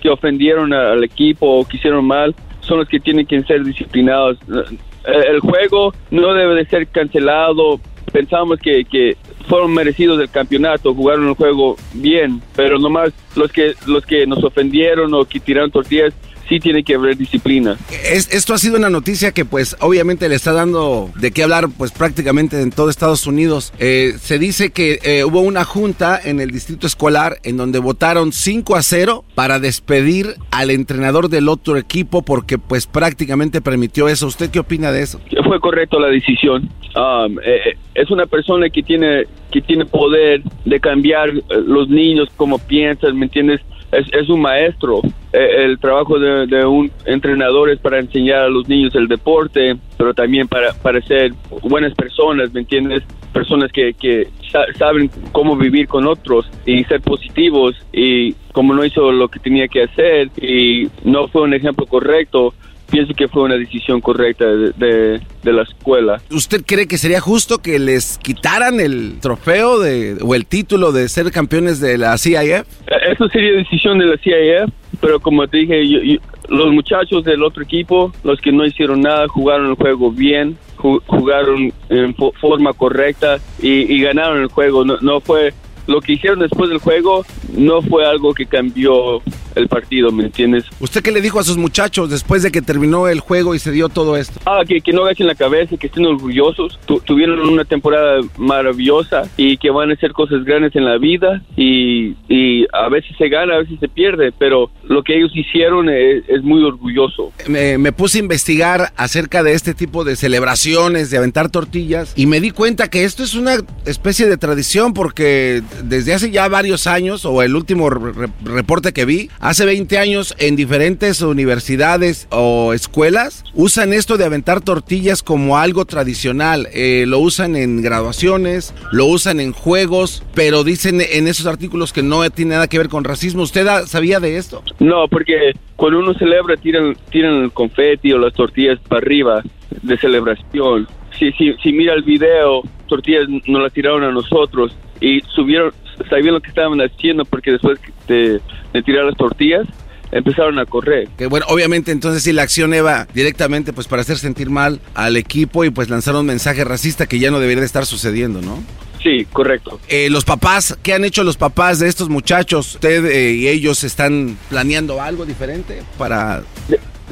que 0.00 0.08
ofendieron 0.08 0.72
a- 0.72 0.90
al 0.92 1.04
equipo 1.04 1.46
o 1.60 1.64
que 1.68 1.76
hicieron 1.76 2.04
mal 2.06 2.34
son 2.66 2.78
los 2.78 2.88
que 2.88 3.00
tienen 3.00 3.26
que 3.26 3.42
ser 3.42 3.64
disciplinados. 3.64 4.38
Eh, 4.48 5.12
El 5.28 5.40
juego 5.40 5.94
no 6.10 6.34
debe 6.34 6.54
de 6.54 6.66
ser 6.66 6.86
cancelado. 6.88 7.80
Pensamos 8.12 8.58
que, 8.60 8.84
que 8.84 9.16
fueron 9.48 9.74
merecidos 9.74 10.18
del 10.18 10.30
campeonato, 10.30 10.94
jugaron 10.94 11.28
el 11.28 11.34
juego 11.34 11.76
bien, 11.94 12.40
pero 12.54 12.78
nomás 12.78 13.12
los 13.36 13.52
que 13.52 13.74
los 13.86 14.04
que 14.04 14.26
nos 14.26 14.42
ofendieron 14.42 15.12
o 15.14 15.24
que 15.24 15.40
tiraron 15.40 15.70
tortillas 15.70 16.14
sí 16.48 16.60
tiene 16.60 16.82
que 16.84 16.94
haber 16.94 17.16
disciplina. 17.16 17.76
Es- 18.10 18.32
esto 18.32 18.54
ha 18.54 18.58
sido 18.58 18.76
una 18.76 18.90
noticia 18.90 19.32
que 19.32 19.44
pues 19.44 19.76
obviamente 19.80 20.28
le 20.28 20.34
está 20.34 20.52
dando 20.52 21.10
de 21.16 21.30
qué 21.30 21.42
hablar 21.42 21.68
pues 21.76 21.90
prácticamente 21.92 22.60
en 22.60 22.70
todo 22.70 22.90
Estados 22.90 23.26
Unidos. 23.26 23.72
Eh, 23.78 24.14
se 24.20 24.38
dice 24.38 24.70
que 24.70 24.98
eh, 25.02 25.24
hubo 25.24 25.40
una 25.40 25.64
junta 25.64 26.20
en 26.22 26.40
el 26.40 26.50
distrito 26.50 26.86
escolar 26.86 27.38
en 27.42 27.56
donde 27.56 27.78
votaron 27.78 28.32
5 28.32 28.76
a 28.76 28.82
0 28.82 29.24
para 29.34 29.58
despedir 29.58 30.34
al 30.50 30.70
entrenador 30.70 31.28
del 31.28 31.48
otro 31.48 31.76
equipo 31.76 32.22
porque 32.22 32.58
pues 32.58 32.86
prácticamente 32.86 33.60
permitió 33.60 34.08
eso. 34.08 34.26
¿Usted 34.26 34.50
qué 34.50 34.58
opina 34.60 34.92
de 34.92 35.02
eso? 35.02 35.20
fue 35.46 35.60
correcto 35.60 36.00
la 36.00 36.08
decisión. 36.08 36.68
Um, 36.96 37.38
eh, 37.40 37.42
eh, 37.66 37.76
es 37.94 38.10
una 38.10 38.26
persona 38.26 38.68
que 38.70 38.82
tiene 38.82 39.24
que 39.52 39.60
tiene 39.60 39.84
poder 39.84 40.42
de 40.64 40.80
cambiar 40.80 41.28
eh, 41.30 41.42
los 41.66 41.88
niños 41.88 42.28
como 42.36 42.58
piensan, 42.58 43.16
¿me 43.18 43.26
entiendes? 43.26 43.60
Es, 43.92 44.06
es 44.12 44.28
un 44.28 44.40
maestro. 44.40 45.00
Eh, 45.32 45.64
el 45.64 45.78
trabajo 45.78 46.18
de, 46.18 46.64
un 46.64 46.90
entrenador 47.04 47.70
es 47.70 47.78
para 47.78 47.98
enseñar 47.98 48.44
a 48.44 48.48
los 48.48 48.68
niños 48.68 48.94
el 48.94 49.06
deporte, 49.08 49.76
pero 49.96 50.14
también 50.14 50.48
para, 50.48 50.72
ser 51.02 51.32
buenas 51.62 51.94
personas, 51.94 52.52
¿me 52.52 52.60
entiendes? 52.60 53.02
Personas 53.32 53.70
que, 53.70 53.94
que 53.94 54.28
sa- 54.50 54.66
saben 54.78 55.10
cómo 55.32 55.56
vivir 55.56 55.88
con 55.88 56.06
otros 56.06 56.50
y 56.64 56.84
ser 56.84 57.00
positivos 57.00 57.76
y 57.92 58.32
como 58.52 58.72
no 58.74 58.84
hizo 58.84 59.12
lo 59.12 59.28
que 59.28 59.38
tenía 59.40 59.68
que 59.68 59.82
hacer 59.82 60.30
y 60.40 60.88
no 61.04 61.28
fue 61.28 61.42
un 61.42 61.54
ejemplo 61.54 61.86
correcto, 61.86 62.54
pienso 62.90 63.12
que 63.14 63.28
fue 63.28 63.42
una 63.42 63.56
decisión 63.56 64.00
correcta 64.00 64.44
de, 64.46 64.70
de- 64.76 65.20
de 65.42 65.52
la 65.52 65.62
escuela. 65.62 66.20
¿Usted 66.30 66.62
cree 66.66 66.86
que 66.88 66.98
sería 66.98 67.20
justo 67.20 67.58
que 67.58 67.78
les 67.78 68.18
quitaran 68.18 68.80
el 68.80 69.18
trofeo 69.20 69.78
de, 69.78 70.16
o 70.22 70.34
el 70.34 70.46
título 70.46 70.92
de 70.92 71.08
ser 71.08 71.30
campeones 71.30 71.80
de 71.80 71.98
la 71.98 72.16
CIF? 72.18 72.36
Eh, 72.36 72.64
Eso 73.12 73.28
sería 73.28 73.52
decisión 73.52 73.98
de 73.98 74.06
la 74.06 74.16
CIF, 74.18 74.72
pero 75.00 75.20
como 75.20 75.46
te 75.46 75.58
dije, 75.58 75.88
yo- 75.88 76.00
yo- 76.02 76.18
los 76.48 76.72
muchachos 76.72 77.24
del 77.24 77.42
otro 77.42 77.62
equipo, 77.62 78.12
los 78.22 78.40
que 78.40 78.52
no 78.52 78.64
hicieron 78.64 79.00
nada, 79.00 79.26
jugaron 79.28 79.70
el 79.70 79.74
juego 79.74 80.12
bien, 80.12 80.56
ju- 80.76 81.02
jugaron 81.06 81.72
en 81.88 82.14
fo- 82.16 82.32
forma 82.40 82.72
correcta 82.72 83.38
y, 83.60 83.92
y 83.92 84.00
ganaron 84.02 84.40
el 84.42 84.48
juego. 84.48 84.84
No, 84.84 84.96
no 85.00 85.20
fue 85.20 85.52
lo 85.88 86.00
que 86.00 86.12
hicieron 86.14 86.38
después 86.40 86.68
del 86.70 86.78
juego, 86.78 87.24
no 87.56 87.82
fue 87.82 88.06
algo 88.06 88.32
que 88.34 88.46
cambió 88.46 89.20
el 89.56 89.68
partido, 89.68 90.12
¿me 90.12 90.24
entiendes? 90.24 90.64
¿Usted 90.80 91.02
qué 91.02 91.10
le 91.10 91.20
dijo 91.20 91.40
a 91.40 91.44
sus 91.44 91.56
muchachos 91.56 92.10
después 92.10 92.42
de 92.44 92.52
que 92.52 92.62
terminó 92.62 93.08
el 93.08 93.20
juego 93.20 93.54
y 93.54 93.58
se 93.58 93.72
dio 93.72 93.88
todo 93.88 94.16
esto? 94.16 94.38
Ah, 94.46 94.60
que, 94.66 94.80
que 94.80 94.92
no 94.92 95.02
agachen 95.04 95.26
la 95.26 95.34
cabeza, 95.34 95.76
que 95.76 95.88
estén 95.88 96.06
orgullosos. 96.06 96.78
Tu- 96.86 97.00
tuvieron 97.00 97.40
una 97.40 97.64
temporada 97.64 98.20
maravillosa 98.36 99.22
y 99.36 99.56
que 99.58 99.70
van 99.70 99.90
a 99.90 99.94
hacer 99.94 100.12
cosas 100.12 100.44
grandes 100.44 100.74
en 100.76 100.84
la 100.84 100.98
vida 100.98 101.42
y, 101.56 102.14
y 102.28 102.66
a 102.72 102.88
veces 102.88 103.16
se 103.18 103.28
gana, 103.28 103.54
a 103.54 103.58
veces 103.58 103.78
se 103.80 103.88
pierde, 103.88 104.32
pero 104.38 104.70
lo 104.84 105.02
que 105.02 105.16
ellos 105.16 105.30
hicieron 105.34 105.88
es, 105.88 106.24
es 106.28 106.42
muy 106.42 106.62
orgulloso. 106.62 107.32
me, 107.48 107.78
me 107.78 107.92
puse 107.92 108.18
a 108.18 108.22
investigar 108.22 108.92
acerca 108.96 109.42
de 109.42 109.52
este 109.54 109.74
tipo 109.74 110.04
de 110.04 110.16
celebraciones, 110.16 111.10
de 111.10 111.18
aventar 111.18 111.50
tortillas, 111.50 112.12
y 112.16 112.26
me 112.26 112.40
di 112.40 112.50
cuenta 112.50 112.88
que 112.88 113.04
esto 113.04 113.22
es 113.22 113.34
una 113.34 113.56
especie 113.84 114.26
de 114.26 114.36
tradición 114.36 114.92
porque 114.94 115.62
desde 115.84 116.14
hace 116.14 116.30
ya 116.30 116.48
varios 116.48 116.86
años, 116.86 117.24
o 117.24 117.42
el 117.42 117.54
último 117.56 117.90
re- 117.90 118.28
reporte 118.44 118.92
que 118.92 119.04
vi, 119.04 119.30
hace 119.46 119.64
20 119.64 119.96
años 119.98 120.34
en 120.40 120.56
diferentes 120.56 121.22
universidades 121.22 122.26
o 122.32 122.72
escuelas, 122.72 123.44
usan 123.54 123.92
esto 123.92 124.16
de 124.16 124.24
aventar 124.24 124.60
tortillas 124.60 125.22
como 125.22 125.56
algo 125.56 125.84
tradicional. 125.84 126.66
Eh, 126.74 127.04
lo 127.06 127.20
usan 127.20 127.54
en 127.54 127.80
graduaciones, 127.80 128.74
lo 128.90 129.06
usan 129.06 129.38
en 129.38 129.52
juegos, 129.52 130.24
pero 130.34 130.64
dicen 130.64 131.00
en 131.00 131.28
esos 131.28 131.46
artículos 131.46 131.92
que 131.92 132.02
no 132.02 132.28
tiene 132.30 132.56
nada 132.56 132.66
que 132.66 132.78
ver 132.78 132.88
con 132.88 133.04
racismo. 133.04 133.42
¿Usted 133.42 133.64
sabía 133.86 134.18
de 134.18 134.36
esto? 134.36 134.64
No, 134.80 135.06
porque 135.06 135.52
cuando 135.76 136.00
uno 136.00 136.14
celebra 136.14 136.56
tiran, 136.56 136.96
tiran 137.10 137.44
el 137.44 137.52
confeti 137.52 138.12
o 138.12 138.18
las 138.18 138.32
tortillas 138.32 138.80
para 138.80 138.98
arriba 138.98 139.42
de 139.80 139.96
celebración. 139.96 140.88
Si, 141.16 141.30
si, 141.32 141.52
si 141.62 141.72
mira 141.72 141.94
el 141.94 142.02
video, 142.02 142.62
tortillas 142.88 143.28
nos 143.46 143.62
las 143.62 143.72
tiraron 143.72 144.02
a 144.02 144.10
nosotros 144.10 144.76
y 145.00 145.20
subieron, 145.34 145.72
sabían 146.08 146.34
lo 146.34 146.40
que 146.40 146.48
estaban 146.48 146.80
haciendo 146.80 147.24
porque 147.24 147.52
después 147.52 147.78
de, 148.08 148.40
de 148.72 148.82
tirar 148.82 149.04
las 149.04 149.16
tortillas 149.16 149.66
empezaron 150.12 150.58
a 150.58 150.66
correr. 150.66 151.08
Que 151.18 151.26
bueno, 151.26 151.46
obviamente 151.48 151.92
entonces 151.92 152.22
sí 152.22 152.32
la 152.32 152.42
acción 152.42 152.72
iba 152.74 153.06
directamente 153.14 153.72
pues 153.72 153.88
para 153.88 154.02
hacer 154.02 154.18
sentir 154.18 154.50
mal 154.50 154.80
al 154.94 155.16
equipo 155.16 155.64
y 155.64 155.70
pues 155.70 155.90
lanzar 155.90 156.14
un 156.14 156.26
mensaje 156.26 156.64
racista 156.64 157.06
que 157.06 157.18
ya 157.18 157.30
no 157.30 157.40
debería 157.40 157.60
de 157.60 157.66
estar 157.66 157.86
sucediendo, 157.86 158.40
¿no? 158.40 158.62
Sí, 159.02 159.24
correcto. 159.32 159.78
Eh, 159.88 160.08
los 160.10 160.24
papás, 160.24 160.76
¿qué 160.82 160.92
han 160.92 161.04
hecho 161.04 161.22
los 161.22 161.36
papás 161.36 161.78
de 161.78 161.88
estos 161.88 162.08
muchachos? 162.08 162.74
¿Usted 162.74 163.04
eh, 163.06 163.34
y 163.34 163.48
ellos 163.48 163.84
están 163.84 164.36
planeando 164.48 165.00
algo 165.00 165.24
diferente 165.24 165.82
para...? 165.96 166.42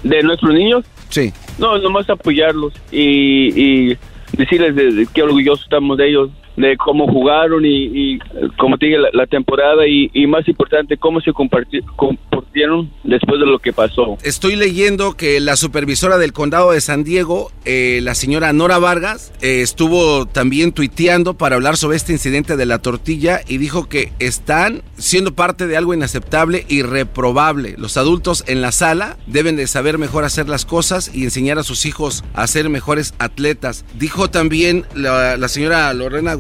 ¿De 0.03 0.23
nuestros 0.23 0.53
niños? 0.53 0.85
Sí. 1.09 1.33
No, 1.59 1.79
nomás 1.79 2.11
apoyarlos 2.11 2.73
y, 2.91 3.91
y 3.91 3.99
decirles 4.37 4.75
de, 4.75 4.93
de 4.93 5.07
qué 5.07 5.23
orgullosos 5.23 5.65
estamos 5.65 5.97
de 5.97 6.09
ellos, 6.09 6.31
de 6.57 6.77
cómo 6.77 7.07
jugaron 7.07 7.65
y, 7.65 8.15
y, 8.15 8.19
como 8.59 8.79
te 8.79 8.95
la, 9.13 9.27
temporada 9.27 9.87
y, 9.87 10.27
más 10.27 10.47
importante, 10.49 10.97
cómo 10.97 11.21
se 11.21 11.33
compartieron 11.33 12.91
después 13.03 13.41
de 13.41 13.47
lo 13.47 13.59
que 13.59 13.73
pasó. 13.73 14.17
Estoy 14.23 14.57
leyendo 14.57 15.15
que 15.15 15.41
la 15.41 15.57
supervisora 15.57 16.19
del 16.19 16.33
condado 16.33 16.73
de 16.73 16.81
San 16.81 17.05
Diego, 17.05 17.51
eh, 17.65 18.01
la 18.03 18.15
señora 18.15 18.53
Nora 18.53 18.79
Vargas, 18.79 19.33
eh, 19.43 19.61
estuvo 19.63 20.27
también 20.27 20.73
tuiteando 20.73 21.35
para 21.35 21.57
hablar 21.57 21.77
sobre 21.77 21.97
este 21.97 22.13
incidente 22.13 22.57
de 22.57 22.67
la 22.67 22.79
tortilla 22.79 23.41
y 23.49 23.59
dijo 23.59 23.89
que 23.89 24.13
están 24.19 24.83
siendo 24.97 25.35
parte 25.35 25.67
de 25.67 25.77
algo 25.77 25.95
inaceptable 25.95 26.65
y 26.69 26.83
reprobable. 26.83 27.75
Los 27.79 27.97
adultos 27.97 28.45
en 28.47 28.61
la 28.61 28.73
sala 28.73 29.17
deben 29.27 29.57
de 29.57 29.67
saber 29.67 29.99
mejor 29.99 30.25
hacer 30.25 30.49
las 30.49 30.65
cosas 30.65 31.11
y 31.15 31.25
enseñar 31.25 31.59
a 31.59 31.63
sus 31.63 31.87
hijos 31.87 32.25
a 32.35 32.47
ser 32.47 32.69
mejores 32.69 33.15
atletas. 33.19 33.85
Dijo 33.99 34.31
también 34.31 34.85
la, 34.95 35.49
señora 35.49 35.93
Lorena 35.95 36.35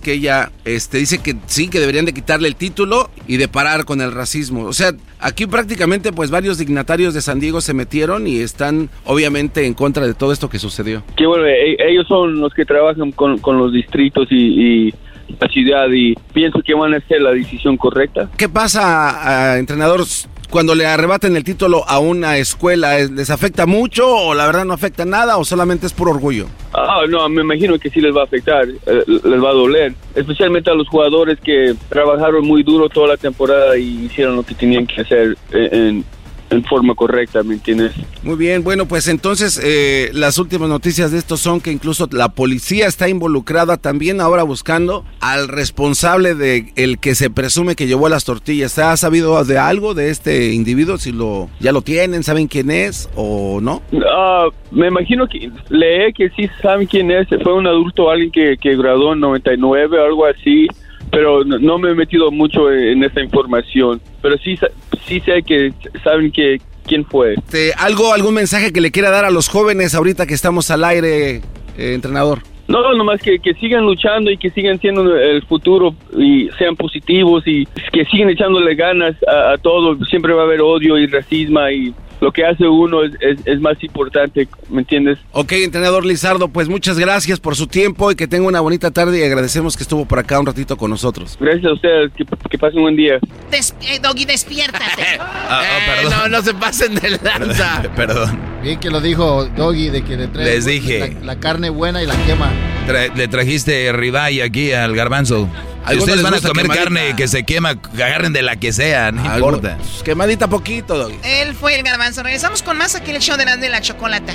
que 0.00 0.12
ella 0.12 0.50
este, 0.64 0.98
dice 0.98 1.18
que 1.18 1.36
sí, 1.46 1.68
que 1.68 1.80
deberían 1.80 2.04
de 2.04 2.12
quitarle 2.12 2.48
el 2.48 2.56
título 2.56 3.10
y 3.26 3.36
de 3.36 3.48
parar 3.48 3.84
con 3.84 4.00
el 4.00 4.12
racismo. 4.12 4.64
O 4.64 4.72
sea, 4.72 4.92
aquí 5.18 5.46
prácticamente 5.46 6.12
pues 6.12 6.30
varios 6.30 6.58
dignatarios 6.58 7.14
de 7.14 7.22
San 7.22 7.40
Diego 7.40 7.60
se 7.60 7.74
metieron 7.74 8.26
y 8.26 8.40
están 8.40 8.90
obviamente 9.04 9.66
en 9.66 9.74
contra 9.74 10.06
de 10.06 10.14
todo 10.14 10.32
esto 10.32 10.48
que 10.50 10.58
sucedió. 10.58 11.02
Que 11.16 11.26
bueno, 11.26 11.46
e- 11.46 11.76
ellos 11.88 12.06
son 12.06 12.40
los 12.40 12.52
que 12.52 12.64
trabajan 12.64 13.12
con, 13.12 13.38
con 13.38 13.58
los 13.58 13.72
distritos 13.72 14.28
y, 14.30 14.88
y 14.88 14.94
la 15.38 15.48
ciudad 15.48 15.88
y 15.90 16.14
pienso 16.32 16.60
que 16.62 16.74
van 16.74 16.94
a 16.94 16.98
hacer 16.98 17.20
la 17.20 17.30
decisión 17.32 17.76
correcta. 17.76 18.28
¿Qué 18.36 18.48
pasa, 18.48 19.58
entrenador, 19.58 20.04
cuando 20.50 20.74
le 20.74 20.86
arrebaten 20.86 21.36
el 21.36 21.44
título 21.44 21.84
a 21.88 21.98
una 21.98 22.36
escuela? 22.36 22.98
¿Les 22.98 23.30
afecta 23.30 23.66
mucho 23.66 24.08
o 24.08 24.34
la 24.34 24.46
verdad 24.46 24.64
no 24.64 24.74
afecta 24.74 25.04
nada 25.04 25.38
o 25.38 25.44
solamente 25.44 25.86
es 25.86 25.92
por 25.92 26.08
orgullo? 26.08 26.46
Ah, 26.72 27.02
no, 27.08 27.28
me 27.28 27.42
imagino 27.42 27.78
que 27.78 27.90
sí 27.90 28.00
les 28.00 28.14
va 28.14 28.22
a 28.22 28.24
afectar, 28.24 28.68
eh, 28.68 29.04
les 29.06 29.42
va 29.42 29.50
a 29.50 29.54
doler, 29.54 29.94
especialmente 30.14 30.70
a 30.70 30.74
los 30.74 30.88
jugadores 30.88 31.38
que 31.40 31.74
trabajaron 31.88 32.46
muy 32.46 32.62
duro 32.62 32.88
toda 32.88 33.08
la 33.08 33.16
temporada 33.16 33.76
y 33.76 34.06
hicieron 34.06 34.36
lo 34.36 34.42
que 34.42 34.54
tenían 34.54 34.86
que 34.86 35.00
hacer 35.00 35.36
eh, 35.52 35.68
en, 35.72 36.04
en 36.50 36.64
forma 36.64 36.94
correcta, 36.94 37.42
¿me 37.42 37.54
entiendes? 37.54 37.92
Muy 38.22 38.36
bien, 38.36 38.62
bueno, 38.62 38.86
pues 38.86 39.08
entonces 39.08 39.60
eh, 39.62 40.10
las 40.12 40.38
últimas 40.38 40.68
noticias 40.68 41.12
de 41.12 41.18
esto 41.18 41.36
son 41.36 41.60
que 41.60 41.70
incluso 41.70 42.08
la 42.10 42.30
policía 42.30 42.86
está 42.86 43.08
involucrada 43.08 43.76
también 43.76 44.20
ahora 44.20 44.42
buscando 44.42 45.04
al 45.20 45.48
responsable 45.48 46.34
de 46.34 46.72
el 46.76 46.98
que 46.98 47.14
se 47.14 47.30
presume 47.30 47.76
que 47.76 47.86
llevó 47.86 48.08
las 48.08 48.24
tortillas. 48.24 48.78
¿Ha 48.78 48.96
sabido 48.96 49.42
de 49.44 49.58
algo 49.58 49.94
de 49.94 50.10
este 50.10 50.52
individuo? 50.52 50.98
Si 50.98 51.12
lo 51.12 51.48
ya 51.60 51.72
lo 51.72 51.82
tienen, 51.82 52.24
saben 52.24 52.48
quién 52.48 52.70
es 52.70 53.08
o 53.14 53.60
no? 53.62 53.82
Ah, 54.12 54.48
me 54.70 54.88
imagino 54.88 55.26
que 55.28 55.50
leí 55.68 56.12
que 56.12 56.30
sí 56.30 56.48
saben 56.60 56.86
quién 56.86 57.10
es, 57.10 57.28
fue 57.42 57.54
un 57.54 57.66
adulto, 57.66 58.10
alguien 58.10 58.30
que, 58.32 58.56
que 58.60 58.76
graduó 58.76 59.12
en 59.12 59.20
99 59.20 59.98
o 59.98 60.04
algo 60.04 60.26
así 60.26 60.66
pero 61.10 61.44
no, 61.44 61.58
no 61.58 61.78
me 61.78 61.90
he 61.90 61.94
metido 61.94 62.30
mucho 62.30 62.72
en, 62.72 63.02
esa 63.04 63.20
información. 63.20 64.00
Pero 64.22 64.36
sí, 64.38 64.58
sí 65.06 65.20
sé 65.20 65.42
que 65.42 65.72
saben 66.02 66.30
que 66.30 66.60
quién 66.86 67.04
fue. 67.04 67.34
Este, 67.34 67.72
¿Algo, 67.74 68.12
algún 68.12 68.34
mensaje 68.34 68.72
que 68.72 68.80
le 68.80 68.90
quiera 68.90 69.10
dar 69.10 69.24
a 69.24 69.30
los 69.30 69.48
jóvenes 69.48 69.94
ahorita 69.94 70.26
que 70.26 70.34
estamos 70.34 70.70
al 70.70 70.84
aire, 70.84 71.36
eh, 71.36 71.94
entrenador? 71.94 72.40
No, 72.68 72.94
nomás 72.94 73.20
que, 73.20 73.40
que 73.40 73.54
sigan 73.54 73.84
luchando 73.84 74.30
y 74.30 74.36
que 74.36 74.50
sigan 74.50 74.78
siendo 74.78 75.16
el 75.16 75.42
futuro 75.42 75.92
y 76.16 76.48
sean 76.56 76.76
positivos 76.76 77.42
y 77.44 77.66
que 77.92 78.04
sigan 78.04 78.30
echándole 78.30 78.76
ganas 78.76 79.16
a, 79.26 79.52
a 79.52 79.58
todo. 79.58 79.96
Siempre 80.04 80.32
va 80.34 80.42
a 80.42 80.44
haber 80.44 80.60
odio 80.60 80.96
y 80.96 81.06
racismo 81.06 81.68
y 81.68 81.92
lo 82.20 82.32
que 82.32 82.44
hace 82.44 82.66
uno 82.66 83.02
es, 83.04 83.12
es, 83.20 83.38
es 83.46 83.60
más 83.60 83.82
importante, 83.82 84.46
¿me 84.68 84.80
entiendes? 84.80 85.18
Ok, 85.32 85.52
entrenador 85.52 86.04
Lizardo, 86.04 86.48
pues 86.48 86.68
muchas 86.68 86.98
gracias 86.98 87.40
por 87.40 87.56
su 87.56 87.66
tiempo 87.66 88.10
y 88.12 88.16
que 88.16 88.26
tenga 88.28 88.46
una 88.46 88.60
bonita 88.60 88.90
tarde 88.90 89.18
y 89.18 89.22
agradecemos 89.22 89.76
que 89.76 89.82
estuvo 89.82 90.04
por 90.04 90.18
acá 90.18 90.38
un 90.38 90.46
ratito 90.46 90.76
con 90.76 90.90
nosotros. 90.90 91.36
Gracias 91.40 91.64
a 91.64 91.72
ustedes, 91.74 92.12
que, 92.16 92.24
que 92.50 92.58
pasen 92.58 92.78
un 92.78 92.82
buen 92.84 92.96
día. 92.96 93.18
Des- 93.50 93.74
eh, 93.88 93.98
Doggy, 94.02 94.24
despiértate. 94.24 95.02
Ah, 95.52 95.62
oh, 95.64 96.02
perdón. 96.02 96.30
no 96.30 96.42
se 96.42 96.54
pasen 96.54 96.94
de 96.94 97.10
lanza. 97.10 97.82
Perdón. 97.96 98.38
Bien 98.62 98.78
que 98.78 98.88
lo 98.90 99.00
dijo 99.00 99.46
Doggy 99.46 99.88
de 99.88 100.02
que 100.04 100.16
le 100.16 100.28
trae 100.28 100.44
Les 100.44 100.64
dije. 100.64 101.16
la, 101.20 101.34
la 101.34 101.40
carne 101.40 101.70
buena 101.70 102.02
y 102.02 102.06
la 102.06 102.14
quema. 102.24 102.52
Tra- 102.86 103.12
le 103.14 103.26
trajiste 103.26 103.90
ribeye 103.92 104.42
aquí 104.44 104.70
al 104.72 104.94
garbanzo. 104.94 105.48
Si 105.86 105.94
Algunos 105.96 106.08
ustedes 106.10 106.22
van 106.22 106.34
a 106.34 106.40
comer 106.40 106.62
quemadita. 106.66 106.84
carne 106.84 107.16
que 107.16 107.26
se 107.26 107.42
quema, 107.44 107.70
agarren 107.94 108.32
de 108.34 108.42
la 108.42 108.56
que 108.56 108.72
sea, 108.72 109.10
no 109.12 109.22
Algo- 109.22 109.48
importa. 109.48 109.76
pues, 109.78 110.02
quemadita 110.04 110.46
poquito, 110.48 110.96
Doggy. 110.98 111.16
Él 111.24 111.54
fue 111.54 111.74
el 111.74 111.82
garbanzo. 111.82 112.09
Regresamos 112.16 112.62
con 112.62 112.76
más 112.76 112.94
aquí 112.94 113.10
en 113.10 113.16
el 113.16 113.22
show 113.22 113.36
de 113.36 113.44
la, 113.44 113.56
de 113.56 113.68
la 113.68 113.80
chocolata. 113.80 114.32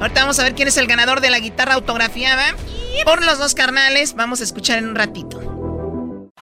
Ahorita 0.00 0.20
vamos 0.20 0.38
a 0.38 0.42
ver 0.42 0.54
quién 0.54 0.68
es 0.68 0.76
el 0.76 0.86
ganador 0.86 1.20
de 1.20 1.30
la 1.30 1.38
guitarra 1.38 1.74
autografiada. 1.74 2.54
Por 3.04 3.24
los 3.24 3.38
dos 3.38 3.54
carnales, 3.54 4.14
vamos 4.14 4.40
a 4.40 4.44
escuchar 4.44 4.78
en 4.78 4.88
un 4.88 4.94
ratito. 4.94 5.40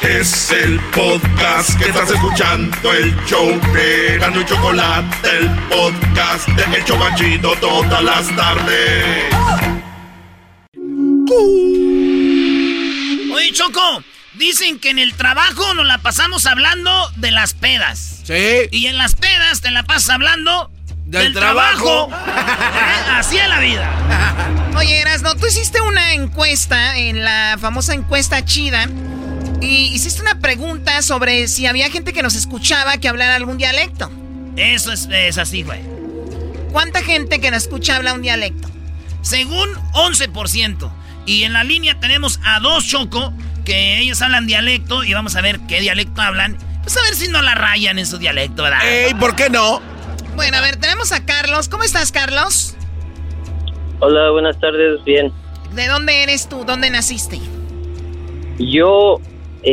Es 0.00 0.50
el 0.52 0.80
podcast 0.92 1.78
que 1.78 1.88
estás 1.88 2.10
escuchando, 2.10 2.92
el 2.92 3.14
show 3.26 3.48
de 3.72 4.18
Gano 4.18 4.40
y 4.40 4.44
Chocolate, 4.44 5.28
el 5.38 5.50
podcast 5.68 6.48
de 6.48 6.76
El 6.76 6.84
Chobachito 6.84 7.54
todas 7.60 8.02
las 8.02 8.36
tardes. 8.36 9.34
Oye, 13.34 13.52
Choco, 13.52 14.02
dicen 14.34 14.78
que 14.78 14.90
en 14.90 14.98
el 14.98 15.14
trabajo 15.14 15.74
nos 15.74 15.86
la 15.86 15.98
pasamos 15.98 16.46
hablando 16.46 17.10
de 17.16 17.30
las 17.32 17.54
pedas. 17.54 18.22
Sí. 18.24 18.68
Y 18.70 18.86
en 18.86 18.96
las 18.96 19.14
pedas 19.14 19.60
te 19.60 19.70
la 19.70 19.82
pasas 19.82 20.10
hablando 20.10 20.70
del, 21.06 21.32
trabajo. 21.32 22.08
¿Eh? 22.10 23.10
Así 23.12 23.36
es 23.36 23.48
la 23.48 23.60
vida. 23.60 23.90
Oye, 24.76 25.00
Erasno, 25.00 25.34
tú 25.34 25.46
hiciste 25.46 25.80
una 25.80 26.12
encuesta 26.12 26.96
en 26.96 27.24
la 27.24 27.56
famosa 27.60 27.94
encuesta 27.94 28.44
chida. 28.44 28.86
Y 29.60 29.92
hiciste 29.92 30.22
una 30.22 30.38
pregunta 30.38 31.02
sobre 31.02 31.48
si 31.48 31.66
había 31.66 31.90
gente 31.90 32.12
que 32.12 32.22
nos 32.22 32.36
escuchaba 32.36 32.98
que 32.98 33.08
hablara 33.08 33.34
algún 33.34 33.58
dialecto. 33.58 34.10
Eso 34.56 34.92
es, 34.92 35.08
es 35.10 35.38
así, 35.38 35.62
güey. 35.62 35.80
¿Cuánta 36.72 37.02
gente 37.02 37.40
que 37.40 37.50
nos 37.50 37.64
escucha 37.64 37.96
habla 37.96 38.14
un 38.14 38.22
dialecto? 38.22 38.68
Según 39.22 39.68
11%. 39.94 40.90
Y 41.26 41.42
en 41.44 41.52
la 41.52 41.64
línea 41.64 41.98
tenemos 42.00 42.40
a 42.44 42.60
dos 42.60 42.86
Choco, 42.86 43.32
que 43.64 43.98
ellos 43.98 44.22
hablan 44.22 44.46
dialecto 44.46 45.04
y 45.04 45.12
vamos 45.12 45.36
a 45.36 45.40
ver 45.40 45.60
qué 45.68 45.80
dialecto 45.80 46.22
hablan. 46.22 46.56
Pues 46.82 46.96
a 46.96 47.02
ver 47.02 47.14
si 47.14 47.28
no 47.28 47.42
la 47.42 47.54
rayan 47.54 47.98
en 47.98 48.06
su 48.06 48.18
dialecto, 48.18 48.62
¿verdad? 48.62 48.80
Ey, 48.86 49.12
¿por 49.14 49.36
qué 49.36 49.50
no? 49.50 49.82
Bueno, 50.36 50.56
a 50.56 50.60
ver, 50.60 50.76
tenemos 50.76 51.12
a 51.12 51.24
Carlos. 51.26 51.68
¿Cómo 51.68 51.82
estás, 51.82 52.12
Carlos? 52.12 52.76
Hola, 54.00 54.30
buenas 54.30 54.58
tardes, 54.60 55.04
bien. 55.04 55.32
¿De 55.74 55.86
dónde 55.86 56.22
eres 56.22 56.48
tú? 56.48 56.64
¿Dónde 56.64 56.88
naciste? 56.88 57.40
Yo 58.58 59.20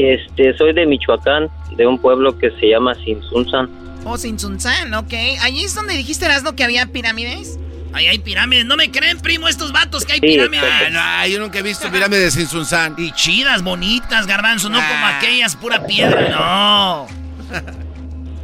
este, 0.03 0.55
soy 0.57 0.73
de 0.73 0.85
Michoacán, 0.85 1.49
de 1.77 1.85
un 1.87 1.99
pueblo 1.99 2.37
que 2.37 2.51
se 2.59 2.69
llama 2.69 2.93
Sinsunzan. 2.95 3.69
Oh, 4.05 4.17
Sinsunzán, 4.17 4.93
ok. 4.93 5.13
¿Allí 5.41 5.63
es 5.63 5.73
donde 5.75 5.93
dijiste, 5.95 6.25
Erasno, 6.25 6.55
que 6.55 6.63
había 6.63 6.85
pirámides? 6.87 7.57
Ahí 7.93 8.07
hay 8.07 8.19
pirámides. 8.19 8.65
¿No 8.65 8.75
me 8.75 8.91
creen, 8.91 9.19
primo, 9.19 9.47
estos 9.47 9.71
vatos 9.71 10.05
que 10.05 10.13
hay 10.13 10.19
Sí, 10.19 10.27
pirámides? 10.27 10.65
Ah, 10.93 11.21
no, 11.23 11.27
yo 11.27 11.39
nunca 11.39 11.59
he 11.59 11.61
visto 11.61 11.89
pirámides 11.91 12.35
en 12.37 12.47
Sunsan. 12.47 12.95
Y 12.97 13.11
chidas, 13.13 13.63
bonitas, 13.63 14.27
garbanzo, 14.27 14.69
no 14.69 14.77
como 14.77 15.05
Ah. 15.05 15.17
aquellas, 15.17 15.55
pura 15.55 15.85
piedra, 15.85 16.29
no. 16.29 17.07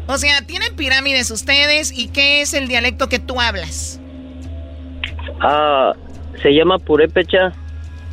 O 0.08 0.18
sea, 0.18 0.42
¿tienen 0.42 0.76
pirámides 0.76 1.32
ustedes? 1.32 1.92
¿Y 1.98 2.08
qué 2.08 2.42
es 2.42 2.54
el 2.54 2.68
dialecto 2.68 3.08
que 3.10 3.20
tú 3.20 3.40
hablas? 3.40 4.00
Ah, 5.42 5.94
se 6.42 6.54
llama 6.54 6.80
Purépecha, 6.80 7.54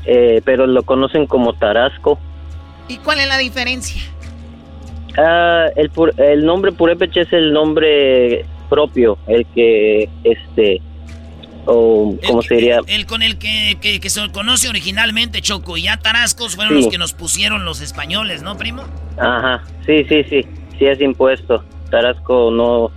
eh, 0.05 0.41
pero 0.45 0.67
lo 0.67 0.83
conocen 0.83 1.27
como 1.27 1.55
Tarasco. 1.55 2.19
¿Y 2.89 2.97
cuál 2.99 3.21
es 3.21 3.29
la 3.29 3.39
diferencia? 3.39 4.03
Ah, 5.17 5.67
el, 5.77 5.91
el 6.19 6.45
nombre 6.45 6.73
Purépecha 6.73 7.23
es 7.23 7.33
el 7.33 7.53
nombre 7.53 8.45
propio, 8.69 9.19
el 9.27 9.47
que, 9.55 10.09
este, 10.25 10.81
o, 11.67 12.17
¿cómo 12.27 12.43
sería? 12.43 12.81
El 12.87 13.07
con 13.07 13.23
el 13.23 13.39
que, 13.39 13.77
que- 13.81 13.99
que 14.01 14.11
se 14.11 14.31
conoce 14.31 14.69
originalmente, 14.69 15.41
Choco. 15.43 15.77
Y 15.77 15.83
ya 15.83 15.97
Tarascos 15.97 16.55
fueron 16.55 16.75
Sí. 16.77 16.83
los 16.83 16.93
que 16.93 16.99
nos 16.99 17.13
pusieron 17.15 17.65
los 17.65 17.81
españoles, 17.81 18.43
¿no, 18.43 18.57
primo? 18.57 18.85
Ajá, 19.19 19.63
sí, 19.87 20.05
sí, 20.09 20.23
sí, 20.31 20.47
sí 20.79 20.85
es 20.87 21.01
impuesto. 21.01 21.65
Tarasco 21.91 22.51
no, 22.51 22.91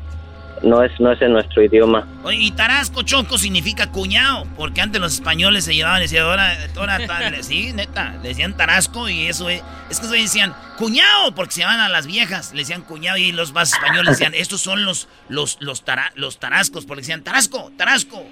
no 0.64 0.84
es, 0.84 0.92
no 1.00 1.12
es 1.12 1.22
en 1.22 1.34
nuestro 1.34 1.64
idioma. 1.64 2.08
Oye, 2.24 2.38
y 2.40 2.52
Tarasco, 2.52 3.02
Choco, 3.04 3.38
significa 3.38 3.92
cuñado. 3.92 4.46
Porque 4.56 4.82
antes 4.82 5.02
los 5.02 5.14
españoles 5.16 5.66
se 5.66 5.74
llevaban 5.74 6.00
y 6.00 6.04
decían, 6.04 6.26
ahora, 6.26 6.56
ahora, 6.78 6.98
tal", 7.08 7.44
sí, 7.44 7.72
neta, 7.74 8.16
le 8.22 8.30
decían 8.30 8.56
Tarasco 8.56 9.10
y 9.10 9.28
eso 9.28 9.50
es. 9.50 9.64
Es 9.90 10.00
que 10.00 10.08
decían, 10.08 10.54
cuñado, 10.78 11.34
porque 11.36 11.54
se 11.54 11.62
llaman 11.62 11.80
a 11.80 11.90
las 11.90 12.06
viejas, 12.08 12.54
le 12.54 12.60
decían 12.60 12.82
cuñado 12.84 13.18
y 13.18 13.32
los 13.32 13.54
más 13.54 13.74
españoles 13.74 14.10
decían, 14.18 14.34
estos 14.36 14.62
son 14.62 14.86
los, 14.86 15.08
los, 15.30 15.58
los, 15.62 15.84
tara- 15.84 16.12
los 16.16 16.40
Tarascos, 16.40 16.86
porque 16.86 17.02
decían, 17.02 17.24
Tarasco, 17.24 17.72
Tarasco. 17.78 18.24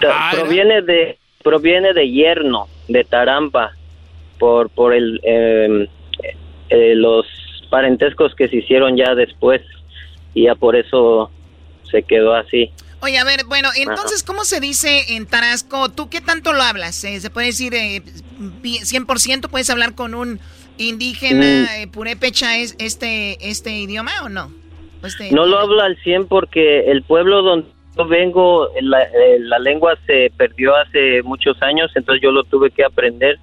Ta- 0.00 0.30
proviene 0.32 0.82
de 0.82 1.18
proviene 1.42 1.92
de 1.92 2.08
yerno 2.08 2.68
de 2.88 3.02
Tarampa 3.04 3.72
por 4.38 4.70
por 4.70 4.94
el 4.94 5.20
eh, 5.24 5.88
eh, 6.70 6.94
los 6.94 7.26
parentescos 7.68 8.34
que 8.36 8.48
se 8.48 8.56
hicieron 8.58 8.96
ya 8.96 9.14
después 9.14 9.60
y 10.34 10.44
ya 10.44 10.54
por 10.54 10.76
eso 10.76 11.30
se 11.90 12.02
quedó 12.02 12.34
así 12.34 12.70
Oye, 13.04 13.18
a 13.18 13.24
ver, 13.24 13.40
bueno, 13.48 13.68
entonces, 13.74 14.22
¿cómo 14.22 14.44
se 14.44 14.60
dice 14.60 15.16
en 15.16 15.26
Tarasco? 15.26 15.88
¿Tú 15.88 16.08
qué 16.08 16.20
tanto 16.20 16.52
lo 16.52 16.62
hablas? 16.62 17.02
Eh, 17.02 17.18
¿Se 17.18 17.30
puede 17.30 17.48
decir 17.48 17.74
eh, 17.74 18.00
pi- 18.62 18.78
100% 18.78 19.48
puedes 19.50 19.68
hablar 19.70 19.96
con 19.96 20.14
un 20.14 20.38
indígena 20.78 21.44
Mm. 21.44 21.82
eh, 21.82 21.88
purépecha 21.92 22.58
es 22.58 22.76
este, 22.78 23.38
este 23.50 23.76
idioma 23.76 24.12
o 24.22 24.28
no? 24.28 24.52
¿O 25.02 25.06
este- 25.08 25.32
no 25.32 25.46
lo 25.46 25.58
hablo 25.58 25.80
al 25.82 25.96
100 26.04 26.28
porque 26.28 26.90
el 26.92 27.02
pueblo 27.02 27.42
donde 27.42 27.66
yo 27.96 28.06
vengo 28.06 28.68
la, 28.80 29.02
eh, 29.02 29.38
la 29.40 29.58
lengua 29.58 29.98
se 30.06 30.30
perdió 30.36 30.76
hace 30.76 31.22
muchos 31.24 31.60
años 31.60 31.90
entonces 31.96 32.22
yo 32.22 32.30
lo 32.30 32.44
tuve 32.44 32.70
que 32.70 32.84
aprender 32.84 33.38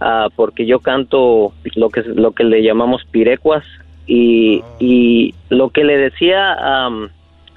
ah, 0.00 0.28
porque 0.34 0.66
yo 0.66 0.80
canto 0.80 1.54
lo 1.76 1.90
que 1.90 2.02
lo 2.02 2.32
que 2.32 2.42
le 2.44 2.60
llamamos 2.62 3.02
pirecuas 3.10 3.64
y, 4.06 4.62
y 4.78 5.34
lo 5.48 5.70
que 5.70 5.84
le 5.84 5.96
decía 5.96 6.54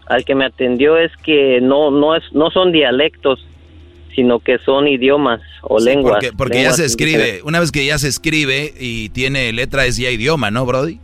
al 0.08 0.26
que 0.26 0.36
me 0.36 0.46
atendió 0.46 0.98
es 0.98 1.12
que 1.18 1.62
no 1.62 1.92
no 1.92 2.16
es 2.16 2.24
no 2.34 2.50
son 2.52 2.72
dialectos 2.72 3.46
sino 4.16 4.40
que 4.40 4.58
son 4.60 4.88
idiomas 4.88 5.40
o 5.62 5.80
lenguas. 5.80 6.16
Porque, 6.16 6.34
porque 6.36 6.64
ya 6.64 6.72
se 6.72 6.84
escribe, 6.84 7.42
una 7.44 7.60
vez 7.62 7.72
que 7.72 7.86
ya 7.86 7.98
se 7.98 8.10
escribe 8.10 8.74
y 8.78 9.10
tiene 9.10 9.54
letra 9.54 9.86
es 9.86 9.96
ya 9.96 10.10
idioma, 10.10 10.52
¿no, 10.52 10.66
Brody? 10.66 11.00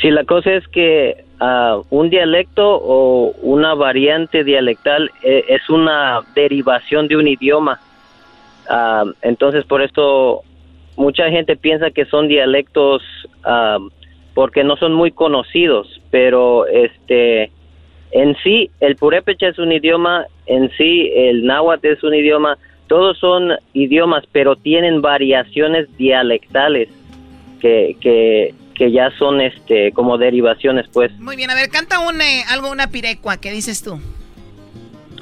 Sí, 0.00 0.10
la 0.10 0.24
cosa 0.24 0.54
es 0.54 0.66
que 0.68 1.24
ah, 1.40 1.78
un 1.90 2.08
dialecto 2.08 2.62
o 2.66 3.32
una 3.42 3.74
variante 3.74 4.44
dialectal 4.44 5.10
eh, 5.22 5.44
es 5.48 5.68
una 5.68 6.20
derivación 6.34 7.06
de 7.06 7.16
un 7.16 7.28
idioma. 7.28 7.80
Ah, 8.68 9.04
entonces, 9.20 9.66
por 9.66 9.82
eso 9.82 10.42
mucha 10.96 11.28
gente 11.28 11.56
piensa 11.56 11.90
que 11.90 12.06
son 12.06 12.28
dialectos 12.28 13.02
ah, 13.44 13.78
porque 14.34 14.64
no 14.64 14.76
son 14.76 14.94
muy 14.94 15.10
conocidos, 15.10 16.00
pero 16.10 16.66
este 16.66 17.50
en 18.12 18.36
sí 18.42 18.70
el 18.80 18.96
purépecha 18.96 19.48
es 19.48 19.58
un 19.58 19.72
idioma, 19.72 20.26
en 20.46 20.70
sí 20.76 21.10
el 21.14 21.44
náhuatl 21.44 21.86
es 21.86 22.02
un 22.02 22.14
idioma, 22.14 22.58
todos 22.88 23.18
son 23.18 23.52
idiomas, 23.72 24.24
pero 24.32 24.56
tienen 24.56 25.00
variaciones 25.00 25.86
dialectales 25.96 26.88
que, 27.60 27.96
que, 28.00 28.54
que 28.74 28.90
ya 28.90 29.10
son 29.18 29.40
este 29.40 29.92
como 29.92 30.18
derivaciones, 30.18 30.86
pues. 30.92 31.12
Muy 31.20 31.36
bien, 31.36 31.50
a 31.50 31.54
ver, 31.54 31.68
canta 31.70 32.00
un, 32.00 32.20
eh, 32.20 32.42
algo, 32.48 32.70
una 32.70 32.88
pirecua, 32.88 33.40
¿qué 33.40 33.52
dices 33.52 33.82
tú? 33.82 34.00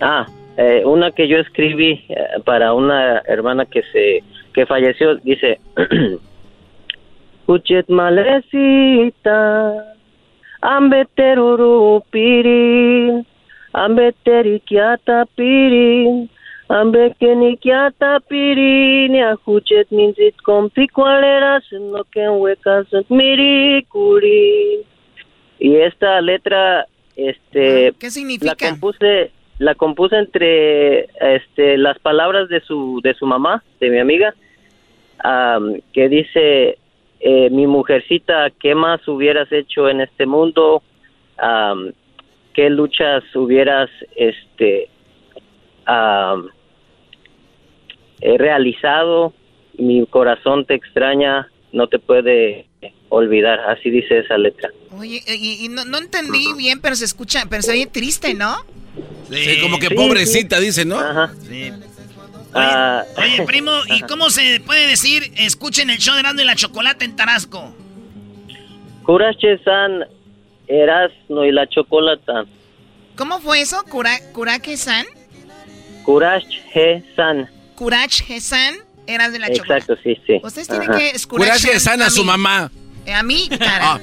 Ah, 0.00 0.26
eh, 0.56 0.82
una 0.84 1.10
que 1.10 1.28
yo 1.28 1.38
escribí 1.38 2.04
eh, 2.08 2.16
para 2.44 2.72
una 2.72 3.18
hermana 3.26 3.66
que 3.66 3.82
se 3.92 4.22
que 4.54 4.64
falleció 4.64 5.16
dice 5.16 5.60
Uchet 7.48 7.88
malecita 7.88 9.38
ambeteruru 10.60 12.02
pirin 12.12 13.24
ambeterikiata 13.72 15.24
pirin 15.36 16.28
ambekenikiata 16.68 18.20
pirin 18.28 19.14
ajuchet 19.30 19.90
minzit 19.90 20.36
compi 20.42 20.88
cualeras 20.88 21.64
no 21.72 22.04
que 22.12 22.28
huecas 22.28 22.86
miricuri 23.08 24.84
y 25.58 25.76
esta 25.76 26.20
letra 26.20 26.86
este 27.16 27.92
¿Qué 27.98 28.10
significa? 28.10 28.54
la 28.60 28.70
compuse 28.70 29.30
la 29.58 29.74
compuse 29.74 30.16
entre 30.16 31.08
este 31.36 31.78
las 31.78 31.98
palabras 32.00 32.50
de 32.50 32.60
su 32.60 33.00
de 33.02 33.14
su 33.14 33.26
mamá 33.26 33.62
de 33.80 33.88
mi 33.88 33.98
amiga 33.98 34.34
am, 35.24 35.80
que 35.94 36.08
dice 36.10 36.78
eh, 37.20 37.50
mi 37.50 37.66
mujercita 37.66 38.50
qué 38.60 38.74
más 38.74 39.06
hubieras 39.08 39.50
hecho 39.52 39.88
en 39.88 40.00
este 40.00 40.26
mundo 40.26 40.82
qué 42.54 42.70
luchas 42.70 43.22
hubieras 43.34 43.90
este 44.16 44.88
he 48.20 48.38
realizado 48.38 49.32
mi 49.78 50.04
corazón 50.06 50.64
te 50.64 50.74
extraña 50.74 51.48
no 51.72 51.86
te 51.86 51.98
puede 51.98 52.66
olvidar 53.08 53.60
así 53.60 53.90
dice 53.90 54.18
esa 54.18 54.36
letra 54.38 54.70
Oye, 54.98 55.22
y, 55.28 55.64
y 55.64 55.68
no, 55.68 55.84
no 55.84 55.98
entendí 55.98 56.52
bien, 56.56 56.80
pero 56.80 56.96
se 56.96 57.04
escucha, 57.04 57.44
pero 57.48 57.62
se 57.62 57.72
oye 57.72 57.86
triste, 57.86 58.34
¿no? 58.34 58.56
Sí, 59.30 59.60
como 59.60 59.78
que 59.78 59.88
Sí, 59.88 59.94
pobrecita, 59.94 60.58
dice, 60.58 60.84
¿no? 60.84 60.98
Ajá. 60.98 61.32
Sí. 61.48 61.70
Ah, 62.54 63.04
Oye, 63.16 63.42
primo, 63.44 63.72
¿y 63.88 64.00
cómo 64.08 64.30
se 64.30 64.60
puede 64.60 64.86
decir 64.86 65.32
escuchen 65.36 65.90
el 65.90 65.98
show 65.98 66.14
de 66.14 66.20
Erasmo 66.20 66.40
y 66.40 66.44
la 66.44 66.54
Chocolate 66.56 67.04
en 67.04 67.16
Tarasco? 67.16 67.74
Kurache-san, 69.04 70.04
Erasno 70.66 71.44
y 71.44 71.52
la 71.52 71.66
Chocolata. 71.68 72.44
¿Cómo 73.16 73.40
fue 73.40 73.60
eso? 73.60 73.82
Kura, 73.88 74.18
¿Kurake-san? 74.32 75.06
Kurache-san. 76.04 77.48
Kurach-san, 77.74 78.76
eras 79.06 79.32
de 79.32 79.38
la 79.38 79.52
chocolate. 79.52 79.92
Exacto, 79.92 79.96
sí, 80.02 80.20
sí. 80.26 80.40
Ustedes 80.42 80.68
tienen 80.68 80.90
Ajá. 80.90 80.98
que 80.98 81.10
escuchar. 81.10 81.46
Kurache-san 81.48 82.02
a 82.02 82.10
su 82.10 82.24
mamá. 82.24 82.70
Eh, 83.06 83.12
a 83.14 83.22
mí, 83.22 83.48
cara. 83.58 84.00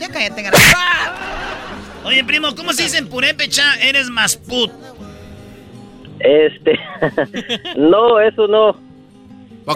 Ya 0.00 0.08
cállate, 0.08 0.42
cara. 0.42 0.58
Oye, 2.04 2.24
primo, 2.24 2.54
¿cómo 2.54 2.72
se 2.72 2.84
dice 2.84 2.98
en 2.98 3.08
purépecha? 3.08 3.74
Eres 3.80 4.08
más 4.08 4.36
put. 4.36 4.70
Este, 6.22 6.78
no, 7.76 8.20
eso 8.20 8.46
no. 8.46 8.76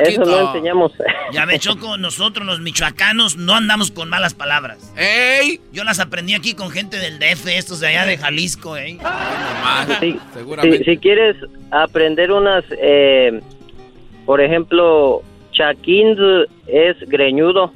Eso 0.01 0.25
no 0.25 0.49
enseñamos. 0.49 0.93
Ya 1.33 1.45
ve, 1.45 1.59
Choco, 1.59 1.97
nosotros 1.97 2.47
los 2.47 2.61
michoacanos 2.61 3.37
no 3.37 3.55
andamos 3.55 3.91
con 3.91 4.09
malas 4.09 4.33
palabras. 4.35 4.93
¡Ey! 4.97 5.61
Yo 5.73 5.83
las 5.85 5.99
aprendí 5.99 6.35
aquí 6.35 6.55
con 6.55 6.71
gente 6.71 6.99
del 6.99 7.19
DF, 7.19 7.47
estos 7.49 7.81
de 7.81 7.89
allá 7.89 8.07
de 8.07 8.17
Jalisco, 8.17 8.77
¿eh? 8.77 8.97
Sí, 10.01 10.19
si, 10.63 10.85
si 10.85 10.97
quieres 10.99 11.37
aprender 11.73 12.31
unas, 12.31 12.65
eh, 12.81 13.41
por 14.25 14.41
ejemplo, 14.41 15.23
chaquín 15.53 16.17
es 16.67 16.97
greñudo. 17.09 17.73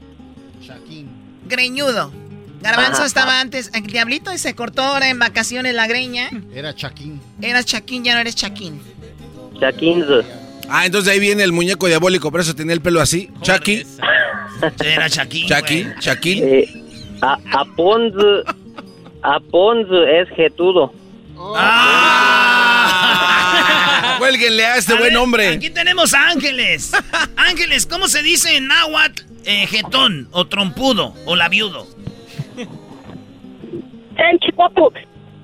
Greñudo. 1.47 2.13
Garbanzo 2.61 2.99
Ajá. 2.99 3.07
estaba 3.07 3.41
antes, 3.41 3.71
el 3.75 3.87
diablito 3.87 4.33
y 4.33 4.39
se 4.39 4.55
cortó 4.55 4.83
ahora 4.83 5.09
en 5.09 5.19
vacaciones 5.19 5.75
la 5.75 5.87
greña. 5.87 6.31
Era 6.55 6.75
Chaquín. 6.75 7.21
Eras 7.41 7.65
Chaquín, 7.65 8.05
ya 8.05 8.15
no 8.15 8.21
eres 8.21 8.35
Chaquín. 8.35 8.81
Chaquín. 9.59 10.05
Ah, 10.69 10.87
entonces 10.87 11.13
ahí 11.13 11.21
viene 11.21 11.43
el 11.43 11.53
muñeco 11.53 11.87
diabólico, 11.87 12.31
por 12.31 12.41
eso 12.41 12.55
tenía 12.55 12.75
el 12.75 12.81
pelo 12.81 13.01
así. 13.01 13.29
Chucky. 13.43 13.85
Era 14.85 15.09
Chaquín. 15.11 15.49
Chucky, 15.49 15.87
Chucky. 15.99 16.41
Eh, 16.43 16.69
a, 17.23 17.39
Aponz, 17.53 18.15
Aponz 19.23 19.89
es 19.91 20.29
jetudo. 20.37 20.93
Cuélguenle 24.19 24.67
a 24.67 24.77
este 24.77 24.93
A 24.93 24.97
buen 24.97 25.15
ver, 25.15 25.19
hombre. 25.19 25.49
Aquí 25.49 25.71
tenemos 25.71 26.13
a 26.15 26.29
Ángeles. 26.29 26.93
Ángeles, 27.37 27.87
¿cómo 27.87 28.09
se 28.09 28.23
dice 28.23 28.57
en 28.57 28.69
náhuatl 28.69 29.23
eh, 29.45 29.67
jetón 29.67 30.29
o 30.31 30.47
trompudo 30.47 31.15
o 31.25 31.37
labiudo? 31.37 31.87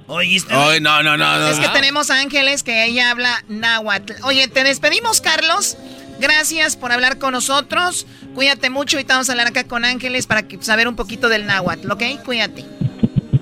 ¿Oíste? 0.08 0.54
Ay, 0.54 0.80
no, 0.80 1.02
no, 1.02 1.16
no, 1.16 1.38
no. 1.38 1.48
Es 1.48 1.58
que 1.58 1.68
tenemos 1.68 2.10
a 2.10 2.20
Ángeles 2.20 2.62
que 2.62 2.84
ella 2.84 3.10
habla 3.10 3.42
náhuatl. 3.48 4.12
Oye, 4.24 4.46
te 4.48 4.62
despedimos, 4.62 5.20
Carlos. 5.20 5.76
Gracias 6.20 6.76
por 6.76 6.92
hablar 6.92 7.18
con 7.18 7.32
nosotros. 7.32 8.06
Cuídate 8.34 8.70
mucho 8.70 8.98
y 9.00 9.04
vamos 9.04 9.28
a 9.28 9.32
hablar 9.32 9.48
acá 9.48 9.64
con 9.64 9.84
Ángeles 9.84 10.26
para 10.26 10.46
que, 10.46 10.62
saber 10.62 10.88
un 10.88 10.96
poquito 10.96 11.28
del 11.28 11.46
náhuatl, 11.46 11.90
¿ok? 11.90 12.02
Cuídate. 12.24 12.64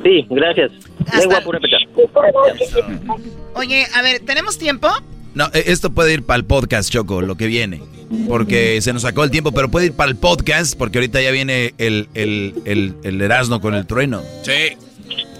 Sí, 0.03 0.27
gracias. 0.31 0.71
Hasta- 1.07 1.19
Lengua. 1.19 1.43
Oye, 3.55 3.87
a 3.95 4.03
ver, 4.03 4.21
¿tenemos 4.21 4.59
tiempo? 4.59 4.89
No, 5.35 5.51
e- 5.53 5.65
esto 5.67 5.91
puede 5.91 6.13
ir 6.13 6.23
para 6.23 6.37
el 6.39 6.45
podcast, 6.45 6.91
Choco, 6.91 7.23
lo 7.23 7.37
que 7.37 7.47
viene. 7.47 7.83
Porque 8.29 8.81
se 8.81 8.93
nos 8.93 9.03
sacó 9.03 9.25
el 9.25 9.31
tiempo, 9.31 9.53
pero 9.53 9.71
puede 9.71 9.87
ir 9.87 9.93
para 9.93 10.11
el 10.11 10.17
podcast 10.17 10.77
porque 10.77 10.99
ahorita 10.99 11.21
ya 11.21 11.31
viene 11.31 11.75
el, 11.79 12.09
el, 12.15 12.55
el, 12.65 12.95
el 13.03 13.21
Erasmo 13.21 13.61
con 13.61 13.75
el 13.75 13.87
trueno. 13.87 14.23
Sí. 14.45 14.77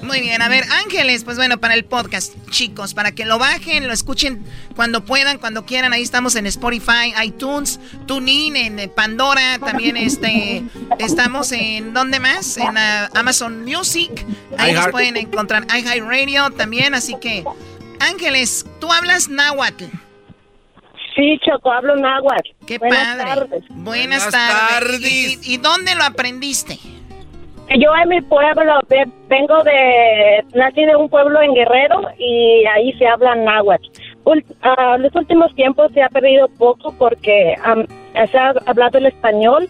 Muy 0.03 0.21
bien, 0.21 0.43
a 0.43 0.49
ver, 0.49 0.65
Ángeles, 0.85 1.25
pues 1.25 1.39
bueno, 1.39 1.59
para 1.59 1.73
el 1.75 1.85
podcast, 1.85 2.35
chicos, 2.51 2.93
para 2.93 3.13
que 3.13 3.25
lo 3.25 3.39
bajen, 3.39 3.87
lo 3.87 3.93
escuchen 3.93 4.45
cuando 4.77 5.03
puedan, 5.03 5.39
cuando 5.39 5.65
quieran. 5.65 5.95
Ahí 5.95 6.03
estamos 6.03 6.37
en 6.37 6.47
Spotify, 6.47 7.15
iTunes, 7.25 7.81
TuneIn, 8.07 8.55
en 8.57 8.79
eh, 8.79 8.89
Pandora, 8.89 9.59
también 9.59 9.97
este, 9.97 10.63
estamos 10.99 11.53
en, 11.53 11.95
¿dónde 11.95 12.21
más? 12.21 12.59
En 12.59 12.77
ah, 12.77 13.09
Amazon 13.15 13.65
Music. 13.65 14.27
Ahí 14.59 14.75
nos 14.75 14.89
pueden 14.89 15.17
encontrar 15.17 15.67
iHeartRadio 15.75 16.51
también, 16.51 16.95
así 16.95 17.17
que, 17.19 17.43
Ángeles, 18.01 18.67
tú 18.85 18.93
hablas 18.93 19.29
náhuatl. 19.31 19.85
Sí, 21.17 21.39
Choco, 21.45 21.71
hablo 21.73 21.97
náhuatl. 21.97 22.51
Qué 22.67 22.79
Buenas 22.79 23.17
padre. 23.17 23.25
tardes. 23.35 23.65
Buenas, 23.71 23.85
Buenas 24.25 24.31
tardes. 24.31 24.69
tardes. 25.01 25.49
¿Y, 25.49 25.57
dónde 25.59 25.95
lo 25.95 26.05
aprendiste? 26.05 26.79
Yo 27.79 27.97
en 28.03 28.09
mi 28.11 28.21
pueblo, 28.21 28.79
ve- 28.91 29.09
vengo 29.29 29.63
de, 29.65 30.45
nací 30.55 30.85
de 30.85 30.97
un 30.97 31.09
pueblo 31.09 31.41
en 31.41 31.55
Guerrero 31.55 32.03
y 32.19 32.65
ahí 32.67 32.93
se 32.99 33.07
habla 33.07 33.35
náhuatl. 33.37 33.87
Ul- 34.25 34.45
ah, 34.63 34.97
los 34.99 35.15
últimos 35.15 35.55
tiempos 35.55 35.91
se 35.95 36.03
ha 36.03 36.09
perdido 36.11 36.49
poco 36.59 36.93
porque 36.99 37.55
am, 37.65 37.87
se 38.31 38.37
ha 38.39 38.53
hablado 38.67 38.99
el 38.99 39.07
español, 39.07 39.69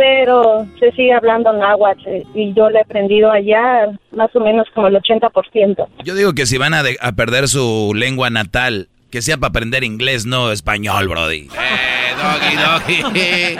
pero 0.00 0.66
se 0.78 0.90
sigue 0.92 1.12
hablando 1.12 1.52
náhuatl 1.52 2.08
eh, 2.08 2.24
y 2.34 2.54
yo 2.54 2.70
lo 2.70 2.78
he 2.78 2.80
aprendido 2.80 3.30
allá 3.30 3.86
más 4.12 4.34
o 4.34 4.40
menos 4.40 4.66
como 4.74 4.86
el 4.86 4.94
80%. 4.96 5.86
Yo 6.04 6.14
digo 6.14 6.32
que 6.32 6.46
si 6.46 6.56
van 6.56 6.72
a, 6.72 6.82
de- 6.82 6.96
a 7.02 7.12
perder 7.12 7.48
su 7.48 7.92
lengua 7.94 8.30
natal, 8.30 8.88
que 9.10 9.20
sea 9.20 9.36
para 9.36 9.50
aprender 9.50 9.84
inglés, 9.84 10.24
no 10.24 10.52
español, 10.52 11.06
Brody. 11.06 11.48
doggy, 12.22 13.02
doggy. 13.04 13.58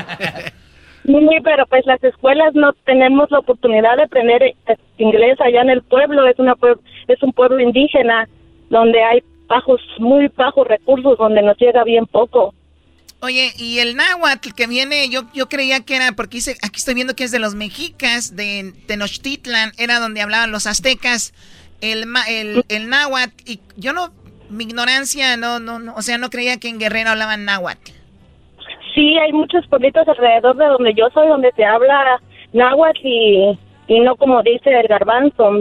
Sí, 1.05 1.37
pero 1.45 1.67
pues 1.67 1.85
las 1.85 2.03
escuelas 2.03 2.55
no 2.55 2.73
tenemos 2.87 3.31
la 3.31 3.41
oportunidad 3.41 3.99
de 3.99 4.05
aprender 4.05 4.43
eh, 4.43 4.55
inglés 4.97 5.39
allá 5.43 5.61
en 5.61 5.69
el 5.69 5.83
pueblo. 5.83 6.27
Es 6.27 6.39
una 6.39 6.55
es 7.09 7.23
un 7.23 7.35
pueblo 7.35 7.61
indígena 7.61 8.27
donde 8.71 9.03
hay 9.03 9.19
bajos, 9.47 9.83
muy 9.99 10.29
bajos 10.35 10.67
recursos, 10.67 11.19
donde 11.19 11.43
nos 11.43 11.59
llega 11.59 11.85
bien 11.85 12.07
poco. 12.07 12.55
Oye, 13.22 13.52
y 13.59 13.80
el 13.80 13.97
náhuatl 13.97 14.52
que 14.56 14.66
viene, 14.66 15.09
yo, 15.10 15.22
yo 15.34 15.48
creía 15.48 15.80
que 15.80 15.97
era, 15.97 16.12
porque 16.12 16.38
dice, 16.38 16.56
aquí 16.62 16.78
estoy 16.78 16.94
viendo 16.94 17.14
que 17.14 17.24
es 17.24 17.30
de 17.30 17.38
los 17.38 17.55
mexicas, 17.55 18.34
de 18.34 18.72
Tenochtitlan, 18.86 19.72
era 19.76 20.01
donde 20.01 20.22
hablaban 20.22 20.52
los 20.52 20.66
aztecas, 20.66 21.34
el, 21.82 22.06
el, 22.28 22.64
el 22.68 22.88
náhuatl, 22.88 23.34
y 23.44 23.60
yo 23.76 23.92
no 23.92 24.10
Mi 24.51 24.64
ignorancia, 24.64 25.36
no, 25.36 25.60
no, 25.60 25.78
no, 25.78 25.94
o 25.94 26.02
sea, 26.02 26.18
no 26.18 26.28
creía 26.28 26.59
que 26.59 26.68
en 26.68 26.78
Guerrero 26.78 27.10
hablaban 27.10 27.44
náhuatl. 27.44 27.92
Sí, 28.94 29.16
hay 29.18 29.32
muchos 29.32 29.64
pueblitos 29.68 30.09
alrededor 30.09 30.56
de 30.56 30.66
donde 30.66 30.94
yo 30.94 31.09
soy 31.14 31.28
donde 31.28 31.52
se 31.55 31.64
habla 31.64 32.20
náhuatl 32.52 32.98
y, 33.05 33.59
y 33.86 34.01
no 34.01 34.16
como 34.16 34.42
dice 34.42 34.70
el 34.70 34.88
garbanzo, 34.88 35.52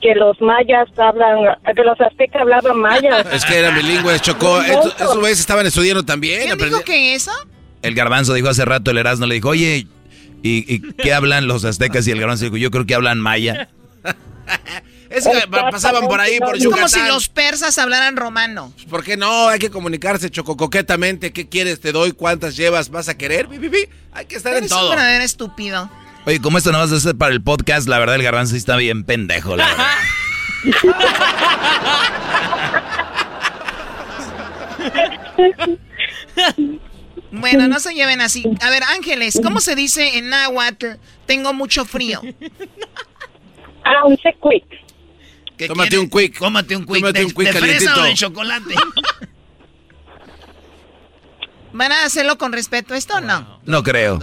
que 0.00 0.14
los 0.14 0.40
mayas 0.40 0.88
hablan, 0.98 1.38
que 1.74 1.82
los 1.82 2.00
aztecas 2.00 2.42
hablaban 2.42 2.78
mayas. 2.78 3.26
Es 3.32 3.44
que 3.44 3.58
eran 3.58 3.74
bilingües, 3.74 4.22
Chocó. 4.22 4.60
Esos 4.62 5.18
güeyes 5.18 5.40
estaban 5.40 5.66
estudiando 5.66 6.04
también. 6.04 6.42
¿Quién 6.42 6.58
dijo 6.58 6.82
que 6.82 7.14
eso? 7.14 7.32
El 7.82 7.94
garbanzo 7.94 8.34
dijo 8.34 8.48
hace 8.48 8.64
rato, 8.64 8.90
el 8.90 8.98
Erasmo 8.98 9.26
le 9.26 9.34
dijo, 9.36 9.50
oye, 9.50 9.86
¿y, 10.42 10.74
y 10.74 10.80
qué 10.94 11.12
hablan 11.14 11.46
los 11.46 11.64
aztecas? 11.64 12.06
Y 12.08 12.10
el 12.10 12.18
garbanzo 12.20 12.44
dijo, 12.44 12.56
yo 12.56 12.70
creo 12.70 12.86
que 12.86 12.94
hablan 12.94 13.20
maya. 13.20 13.68
Es 15.08 15.24
que 15.24 15.46
pasaban 15.48 16.08
por 16.08 16.20
ahí, 16.20 16.38
por 16.40 16.56
Es 16.56 16.64
como 16.64 16.76
Yucatán. 16.76 16.88
si 16.88 17.08
los 17.08 17.28
persas 17.28 17.78
hablaran 17.78 18.16
romano. 18.16 18.72
¿Por 18.90 19.04
qué 19.04 19.16
no? 19.16 19.48
Hay 19.48 19.58
que 19.60 19.70
comunicarse, 19.70 20.30
Choco, 20.30 20.56
coquetamente. 20.56 21.32
¿Qué 21.32 21.48
quieres? 21.48 21.80
¿Te 21.80 21.92
doy? 21.92 22.10
¿Cuántas 22.12 22.56
llevas? 22.56 22.90
¿Vas 22.90 23.08
a 23.08 23.16
querer? 23.16 23.46
Bi, 23.46 23.58
bi, 23.58 23.68
bi. 23.68 23.88
Hay 24.12 24.26
que 24.26 24.34
estar 24.36 24.54
en 24.56 24.68
todo. 24.68 24.84
un 24.84 24.90
verdadero 24.90 25.22
estúpido. 25.24 25.88
Oye, 26.26 26.40
como 26.40 26.58
esto 26.58 26.72
no 26.72 26.78
vas 26.78 26.90
a 26.90 26.96
hacer 26.96 27.16
para 27.16 27.32
el 27.32 27.40
podcast, 27.40 27.88
la 27.88 28.00
verdad 28.00 28.16
el 28.16 28.24
garbanzo 28.24 28.50
sí 28.50 28.56
está 28.58 28.76
bien 28.76 29.04
pendejo, 29.04 29.56
la 29.56 29.68
verdad. 29.68 29.86
Bueno, 37.30 37.68
no 37.68 37.78
se 37.78 37.94
lleven 37.94 38.20
así. 38.20 38.44
A 38.60 38.70
ver, 38.70 38.82
Ángeles, 38.82 39.38
¿cómo 39.40 39.60
se 39.60 39.76
dice 39.76 40.18
en 40.18 40.30
náhuatl? 40.30 40.94
Tengo 41.26 41.52
mucho 41.52 41.84
frío. 41.84 42.20
Ah, 43.84 44.04
un 44.04 44.16
quick. 44.16 44.64
Tómate 45.68 45.98
un 45.98 46.10
quick. 46.10 46.38
Cómate 46.38 46.74
un 46.76 46.84
quick. 46.86 46.96
Tómate 47.02 47.18
de, 47.20 47.24
un 47.26 47.30
quick 47.30 47.52
de 47.52 47.52
fresa 47.52 47.60
calientito. 47.60 48.00
o 48.00 48.04
de 48.04 48.14
chocolate. 48.14 48.74
¿Van 51.72 51.92
a 51.92 52.04
hacerlo 52.04 52.36
con 52.36 52.52
respeto 52.52 52.94
esto 52.94 53.16
o 53.16 53.20
no? 53.20 53.60
No 53.64 53.84
creo. 53.84 54.18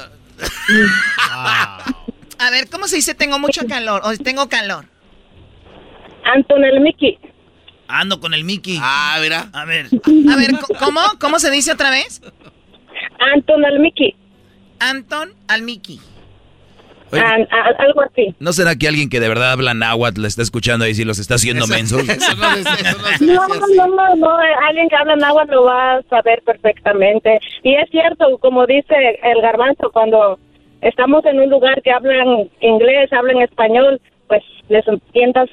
A 2.39 2.49
ver, 2.51 2.69
¿cómo 2.69 2.87
se 2.87 2.97
dice 2.97 3.13
tengo 3.15 3.39
mucho 3.39 3.67
calor 3.67 4.01
o 4.03 4.15
tengo 4.17 4.49
calor? 4.49 4.85
Anton 6.25 6.63
el 6.63 6.81
Mickey. 6.81 7.17
Ando 7.87 8.19
con 8.19 8.33
el 8.33 8.43
Mickey. 8.43 8.79
Ah, 8.81 9.17
mira. 9.21 9.49
A 9.53 9.65
ver. 9.65 9.87
A 9.87 10.35
ver, 10.35 10.51
¿cómo? 10.79 11.01
¿Cómo 11.19 11.39
se 11.39 11.51
dice 11.51 11.71
otra 11.71 11.89
vez? 11.89 12.21
Anton 13.33 13.63
al 13.65 13.79
Mickey. 13.79 14.15
Anton 14.79 15.33
al 15.47 15.61
Mickey. 15.61 15.99
Oye. 17.13 17.21
An- 17.21 17.47
a- 17.51 17.83
algo 17.83 18.01
así. 18.01 18.35
¿No 18.39 18.51
será 18.53 18.75
que 18.75 18.87
alguien 18.87 19.09
que 19.09 19.19
de 19.19 19.29
verdad 19.29 19.51
habla 19.53 19.73
náhuatl 19.73 20.21
le 20.21 20.27
está 20.27 20.41
escuchando 20.41 20.83
ahí 20.85 20.93
si 20.95 21.05
los 21.05 21.19
está 21.19 21.35
haciendo 21.35 21.65
mensos? 21.67 22.03
No, 23.21 23.47
no, 23.47 23.87
no, 23.87 24.15
no, 24.15 24.29
alguien 24.67 24.89
que 24.89 24.95
habla 24.95 25.15
náhuatl 25.15 25.51
lo 25.51 25.63
va 25.65 25.95
a 25.95 26.01
saber 26.09 26.41
perfectamente. 26.45 27.39
Y 27.63 27.75
es 27.75 27.89
cierto, 27.89 28.37
como 28.39 28.65
dice 28.65 28.95
el 29.23 29.41
garbanzo, 29.41 29.89
cuando 29.91 30.39
estamos 30.81 31.23
en 31.25 31.39
un 31.39 31.49
lugar 31.49 31.81
que 31.81 31.91
hablan 31.91 32.49
inglés, 32.61 33.11
hablan 33.13 33.41
español, 33.41 34.01
pues 34.27 34.43
les 34.69 34.85
entiendas 34.87 35.49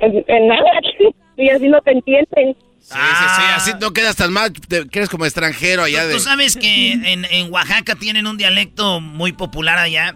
en, 0.00 0.24
en 0.26 0.48
náhuatl 0.48 0.88
y 1.36 1.48
así 1.50 1.68
no 1.68 1.80
te 1.82 1.92
entienden. 1.92 2.56
Sí, 2.88 2.94
sí, 2.94 3.24
sí. 3.36 3.42
Así 3.54 3.72
no 3.80 3.92
quedas 3.92 4.14
tan 4.16 4.32
mal. 4.32 4.52
Te 4.52 4.86
quedas 4.88 5.08
como 5.08 5.24
extranjero 5.26 5.82
allá 5.82 6.02
Tú, 6.02 6.08
de. 6.08 6.14
tú 6.14 6.20
sabes 6.20 6.56
que 6.56 6.92
en, 6.92 7.24
en 7.24 7.52
Oaxaca 7.52 7.96
tienen 7.96 8.26
un 8.28 8.36
dialecto 8.36 9.00
muy 9.00 9.32
popular 9.32 9.76
allá. 9.78 10.14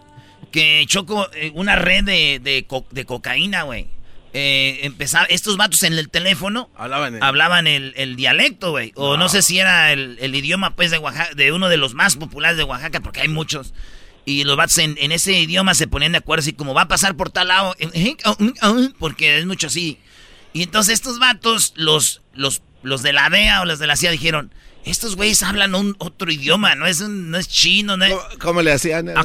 Que 0.53 0.85
Choco, 0.87 1.29
eh, 1.35 1.51
una 1.55 1.77
red 1.77 2.05
de, 2.05 2.41
de, 2.43 2.65
co- 2.67 2.87
de 2.91 3.05
cocaína, 3.05 3.63
güey. 3.65 3.87
Eh, 4.33 4.81
empezaba, 4.85 5.25
estos 5.25 5.57
vatos 5.57 5.83
en 5.83 5.95
el 5.95 6.09
teléfono 6.09 6.71
Hablaban. 6.77 7.67
el, 7.67 7.93
el 7.97 8.15
dialecto, 8.15 8.71
güey. 8.71 8.93
O 8.95 9.17
no. 9.17 9.29
sé 9.29 9.43
si 9.43 9.59
era 9.59 9.93
el, 9.93 10.17
el 10.21 10.33
idioma, 10.37 10.77
pues, 10.77 10.93
de 10.93 10.99
Oaxaca, 10.99 11.35
de 11.35 11.51
uno 11.53 11.69
de 11.69 11.77
los 11.77 11.95
más 11.95 12.15
populares 12.17 12.57
de 12.57 12.63
Oaxaca, 12.65 13.01
porque 13.01 13.21
hay 13.23 13.29
muchos. 13.29 13.75
Y 14.25 14.45
los 14.45 14.57
vatos 14.57 14.79
en, 14.79 14.97
en 15.01 15.11
ese 15.13 15.33
idioma 15.33 15.75
se 15.75 15.89
ponían 15.89 16.13
de 16.13 16.19
acuerdo, 16.19 16.41
así 16.43 16.53
como 16.53 16.75
va 16.75 16.83
a 16.83 16.89
pasar 16.89 17.17
por 17.17 17.31
tal 17.31 17.49
lado, 17.49 17.75
porque 18.99 19.39
es 19.39 19.47
mucho 19.47 19.67
así. 19.67 19.99
Y 20.53 20.63
entonces 20.65 20.95
estos 20.95 21.19
vatos, 21.19 21.73
los, 21.77 22.23
los, 22.35 22.63
los 22.83 23.03
de 23.03 23.13
la 23.13 23.31
DEA 23.31 23.61
o 23.63 23.65
los 23.65 23.79
de 23.79 23.87
la 23.87 23.97
CIA 23.97 24.11
dijeron, 24.11 24.53
estos 24.85 25.15
güeyes 25.17 25.43
hablan 25.43 25.75
un 25.75 25.95
otro 25.99 26.31
idioma, 26.33 26.75
no 26.75 26.87
es, 26.87 27.01
un- 27.01 27.31
no 27.31 27.39
es 27.39 27.49
chino, 27.49 27.97
no 27.97 28.05
es... 28.05 28.13
¿Cómo, 28.13 28.25
cómo 28.41 28.63
le 28.63 28.73
hacían? 28.73 29.17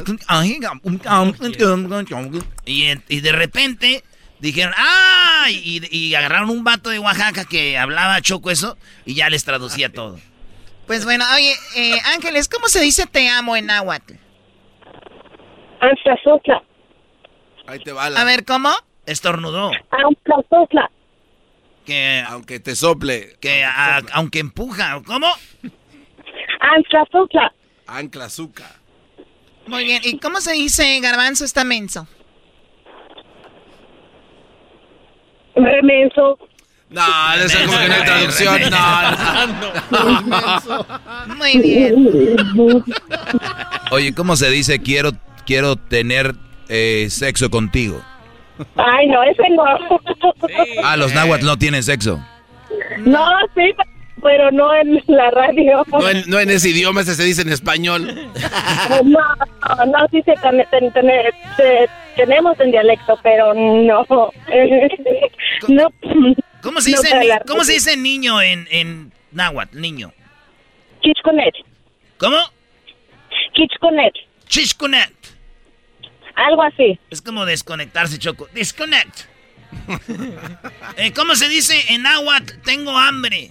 Y, 2.66 2.90
y 3.08 3.20
de 3.20 3.32
repente 3.32 4.04
dijeron, 4.38 4.74
¡ah! 4.76 5.46
Y, 5.50 5.80
y 5.96 6.14
agarraron 6.14 6.50
un 6.50 6.62
vato 6.62 6.90
de 6.90 6.98
Oaxaca 6.98 7.44
que 7.46 7.78
hablaba 7.78 8.20
choco 8.20 8.50
eso 8.50 8.76
y 9.04 9.14
ya 9.14 9.30
les 9.30 9.44
traducía 9.44 9.90
todo. 9.92 10.20
Pues 10.86 11.04
bueno, 11.04 11.24
oye, 11.34 11.52
eh, 11.74 11.98
Ángeles, 12.14 12.48
¿cómo 12.48 12.68
se 12.68 12.80
dice 12.80 13.06
te 13.06 13.28
amo 13.28 13.56
en 13.56 13.66
náhuatl? 13.66 14.14
Ahí 17.66 17.80
te 17.80 17.92
va 17.92 18.08
la- 18.10 18.20
A 18.20 18.24
ver, 18.24 18.44
¿cómo? 18.44 18.70
Estornudó. 19.06 19.70
Que, 21.86 22.22
Aunque 22.28 22.58
te 22.60 22.74
sople. 22.74 23.36
que 23.40 23.62
a- 23.64 24.02
aunque 24.12 24.40
empuja, 24.40 25.00
¿cómo? 25.06 25.28
Antlazutla. 26.60 27.52
Ancla 27.86 28.24
azúcar. 28.24 28.72
Muy 29.68 29.84
bien, 29.84 30.00
¿y 30.04 30.18
cómo 30.18 30.40
se 30.40 30.52
dice 30.52 30.98
garbanzo 31.00 31.44
está 31.44 31.62
menso? 31.64 32.06
Remenso. 35.54 36.38
No, 36.90 37.02
eso 37.34 37.58
como 37.66 37.78
que 37.78 37.88
no 37.88 37.94
hay 37.94 38.04
traducción. 38.04 38.60
No, 38.70 39.46
no. 39.46 40.86
Muy 41.36 41.58
bien. 41.58 42.84
Oye, 43.90 44.14
¿cómo 44.14 44.36
se 44.36 44.50
dice 44.50 44.80
quiero, 44.80 45.12
quiero 45.46 45.76
tener 45.76 46.34
eh, 46.68 47.08
sexo 47.10 47.50
contigo? 47.50 48.02
Ay, 48.76 49.06
no, 49.08 49.22
ese 49.22 49.42
no. 49.50 49.64
Ah, 50.82 50.96
los 50.96 51.12
náhuatl 51.14 51.44
no 51.44 51.56
tienen 51.58 51.82
sexo. 51.82 52.24
No, 52.98 53.26
sí, 53.54 53.72
pero 54.22 54.50
no 54.50 54.74
en 54.74 55.02
la 55.06 55.30
radio. 55.30 55.84
No 55.90 56.08
en, 56.08 56.24
no 56.28 56.38
en 56.40 56.50
ese 56.50 56.70
idioma, 56.70 57.02
ese 57.02 57.14
se 57.14 57.24
dice 57.24 57.42
en 57.42 57.52
español. 57.52 58.30
No, 59.04 59.20
no, 59.78 59.86
no, 59.86 60.06
sí 60.10 60.22
se, 60.22 60.32
ten- 60.34 60.64
ten- 60.70 60.92
ten- 60.92 61.10
se- 61.56 61.88
tenemos 62.16 62.58
en 62.60 62.70
dialecto, 62.70 63.18
pero 63.22 63.52
no. 63.54 64.04
no. 65.68 65.90
¿Cómo 66.62 66.80
se 66.80 66.90
no 66.92 67.00
dice, 67.02 67.18
ni- 67.20 67.26
la- 67.28 67.40
¿cómo 67.46 67.64
se 67.64 67.74
dice 67.74 67.96
niño 67.96 68.40
en, 68.42 68.66
en 68.70 69.12
náhuatl, 69.32 69.78
niño? 69.80 70.12
Chichconet. 71.02 71.54
¿Cómo? 72.18 72.36
Chichconet. 73.54 74.12
Chishkunet. 74.48 75.12
Algo 76.36 76.62
así. 76.62 76.98
Es 77.10 77.22
como 77.22 77.44
desconectarse, 77.44 78.18
Choco. 78.18 78.48
Disconnect. 78.54 79.20
Eh, 80.96 81.12
¿Cómo 81.12 81.34
se 81.34 81.48
dice 81.48 81.74
en 81.88 82.02
náhuatl? 82.02 82.60
Tengo 82.64 82.96
hambre. 82.96 83.50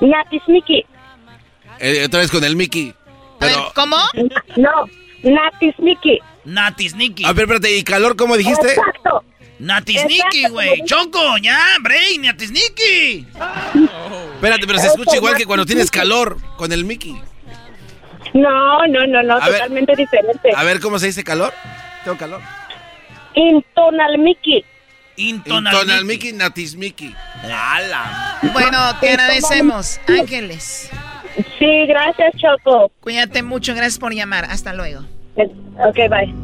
Natismiki. 0.00 0.84
Eh, 1.80 2.04
otra 2.04 2.20
vez 2.20 2.30
con 2.30 2.44
el 2.44 2.54
Mickey. 2.54 2.94
Pero, 3.40 3.72
¿Cómo? 3.74 3.96
No, 4.56 4.70
Natismiki. 5.22 6.18
Natisniki. 6.44 7.24
a 7.24 7.32
ver, 7.32 7.44
espérate, 7.44 7.76
¿y 7.76 7.82
calor 7.82 8.14
cómo 8.16 8.36
dijiste? 8.36 8.68
Exacto. 8.68 9.24
Natisniki, 9.58 10.20
Exacto, 10.22 10.52
güey. 10.52 10.82
Choco, 10.84 11.36
ya, 11.38 11.58
Brain, 11.80 12.22
Natisniki. 12.22 13.26
Espérate, 14.34 14.66
pero 14.66 14.78
se 14.78 14.86
escucha 14.86 15.16
igual 15.16 15.36
que 15.36 15.46
cuando 15.46 15.66
tienes 15.66 15.90
calor 15.90 16.38
con 16.56 16.72
el 16.72 16.84
Mickey. 16.84 17.20
No, 18.34 18.86
no, 18.86 19.06
no, 19.06 19.22
no, 19.22 19.34
A 19.34 19.46
ver. 19.46 19.52
totalmente 19.54 19.96
diferente. 19.96 20.50
A 20.54 20.64
ver, 20.64 20.80
¿cómo 20.80 20.98
se 20.98 21.06
dice 21.06 21.24
calor? 21.24 21.52
Tengo 22.04 22.16
calor. 22.16 22.40
Intonalmiki. 23.34 24.64
Intonal 25.16 25.74
Intonal 25.74 26.04
Mickey, 26.04 26.32
Natis 26.32 26.76
Mickey. 26.76 27.14
¡Hala! 27.42 28.38
Bueno, 28.52 28.78
te 29.00 29.10
agradecemos, 29.10 30.00
Ángeles. 30.08 30.88
Sí, 31.58 31.86
gracias, 31.86 32.32
Choco. 32.36 32.90
Cuídate 33.00 33.42
mucho, 33.42 33.74
gracias 33.74 33.98
por 33.98 34.14
llamar. 34.14 34.46
Hasta 34.46 34.72
luego. 34.72 35.02
Ok, 35.36 35.96
bye. 36.08 36.34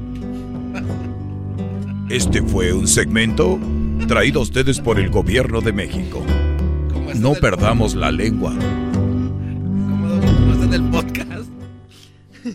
Este 2.11 2.43
fue 2.43 2.73
un 2.73 2.87
segmento 2.87 3.59
traído 4.07 4.41
a 4.41 4.43
ustedes 4.43 4.79
por 4.81 4.99
el 5.01 5.09
gobierno 5.11 5.61
de 5.61 5.73
México. 5.73 6.25
No 7.17 7.33
perdamos 7.35 7.95
la 7.95 8.13
lengua. 8.13 8.53
¿Cómo 8.93 10.53
está 10.53 10.65
en 10.67 10.75
el 10.75 10.83
podcast? 10.91 11.36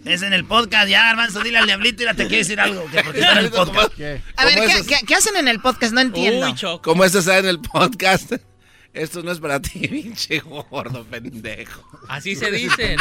Es 0.05 0.22
en 0.22 0.34
el 0.34 0.45
podcast, 0.45 0.88
ya, 0.89 1.09
Armanzo, 1.09 1.41
dile 1.41 1.57
al 1.59 1.65
diablito 1.65 2.03
y 2.03 2.07
te 2.07 2.13
quiere 2.15 2.38
decir 2.38 2.59
algo. 2.59 2.85
que 2.91 3.03
porque 3.03 3.19
está 3.19 3.34
en 3.39 3.45
el 3.45 3.51
podcast. 3.51 3.91
A 4.38 4.45
ver, 4.45 4.55
¿Cómo 4.55 4.68
¿qué, 4.68 4.73
esos- 4.73 4.88
qué- 4.88 5.05
qué 5.07 5.15
hacen 5.15 5.35
en 5.38 5.47
el 5.47 5.59
podcast? 5.59 5.93
No 5.93 6.01
entiendo. 6.01 6.45
Uy, 6.47 6.55
Choco. 6.55 6.81
Como 6.81 7.03
esto 7.05 7.19
está 7.19 7.38
en 7.39 7.45
el 7.47 7.59
podcast, 7.59 8.34
esto 8.93 9.23
no 9.23 9.31
es 9.31 9.39
para 9.39 9.61
ti, 9.61 9.80
pinche 9.88 10.39
gordo 10.39 11.03
pendejo. 11.05 11.84
Así 12.07 12.35
se 12.35 12.51
dice. 12.51 12.95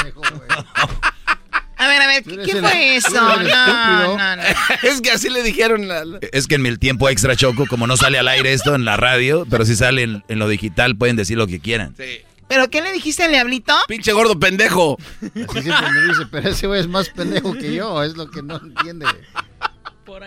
A 1.76 1.88
ver, 1.88 2.02
a 2.02 2.06
ver, 2.08 2.22
¿qué, 2.24 2.36
¿qué 2.44 2.56
fue 2.60 2.96
eso? 2.96 3.10
No, 3.14 3.36
no, 3.42 4.36
no. 4.36 4.42
es 4.82 5.00
que 5.00 5.10
así 5.12 5.30
le 5.30 5.42
dijeron. 5.42 5.88
La... 5.88 6.04
Es 6.30 6.46
que 6.46 6.56
en 6.56 6.66
el 6.66 6.78
tiempo 6.78 7.08
extra 7.08 7.34
choco, 7.36 7.64
como 7.66 7.86
no 7.86 7.96
sale 7.96 8.18
al 8.18 8.28
aire 8.28 8.52
esto 8.52 8.74
en 8.74 8.84
la 8.84 8.98
radio, 8.98 9.46
pero 9.48 9.64
si 9.64 9.74
sale 9.74 10.02
en, 10.02 10.22
en 10.28 10.38
lo 10.38 10.46
digital, 10.46 10.96
pueden 10.96 11.16
decir 11.16 11.38
lo 11.38 11.46
que 11.46 11.58
quieran. 11.58 11.94
Sí. 11.96 12.20
¿Pero 12.50 12.68
qué 12.68 12.82
le 12.82 12.92
dijiste 12.92 13.22
al 13.22 13.30
diablito? 13.30 13.72
Pinche 13.86 14.10
gordo 14.12 14.36
pendejo. 14.36 14.98
Así 15.22 15.62
siempre 15.62 15.92
me 15.92 16.00
dice, 16.08 16.26
pero 16.32 16.48
ese 16.48 16.66
güey 16.66 16.80
es 16.80 16.88
más 16.88 17.08
pendejo 17.10 17.52
que 17.52 17.72
yo, 17.72 18.02
es 18.02 18.16
lo 18.16 18.28
que 18.28 18.42
no 18.42 18.56
entiende. 18.56 19.06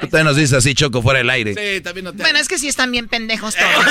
Usted 0.01 0.23
nos 0.23 0.37
dice 0.37 0.55
así, 0.55 0.73
Choco, 0.73 1.01
fuera 1.01 1.17
del 1.17 1.29
aire. 1.29 1.53
Sí, 1.53 1.81
también 1.81 2.05
no 2.05 2.13
te... 2.13 2.23
Bueno, 2.23 2.39
es 2.39 2.47
que 2.47 2.57
sí 2.57 2.69
están 2.69 2.93
bien 2.93 3.09
pendejos 3.09 3.53
todos. 3.57 3.85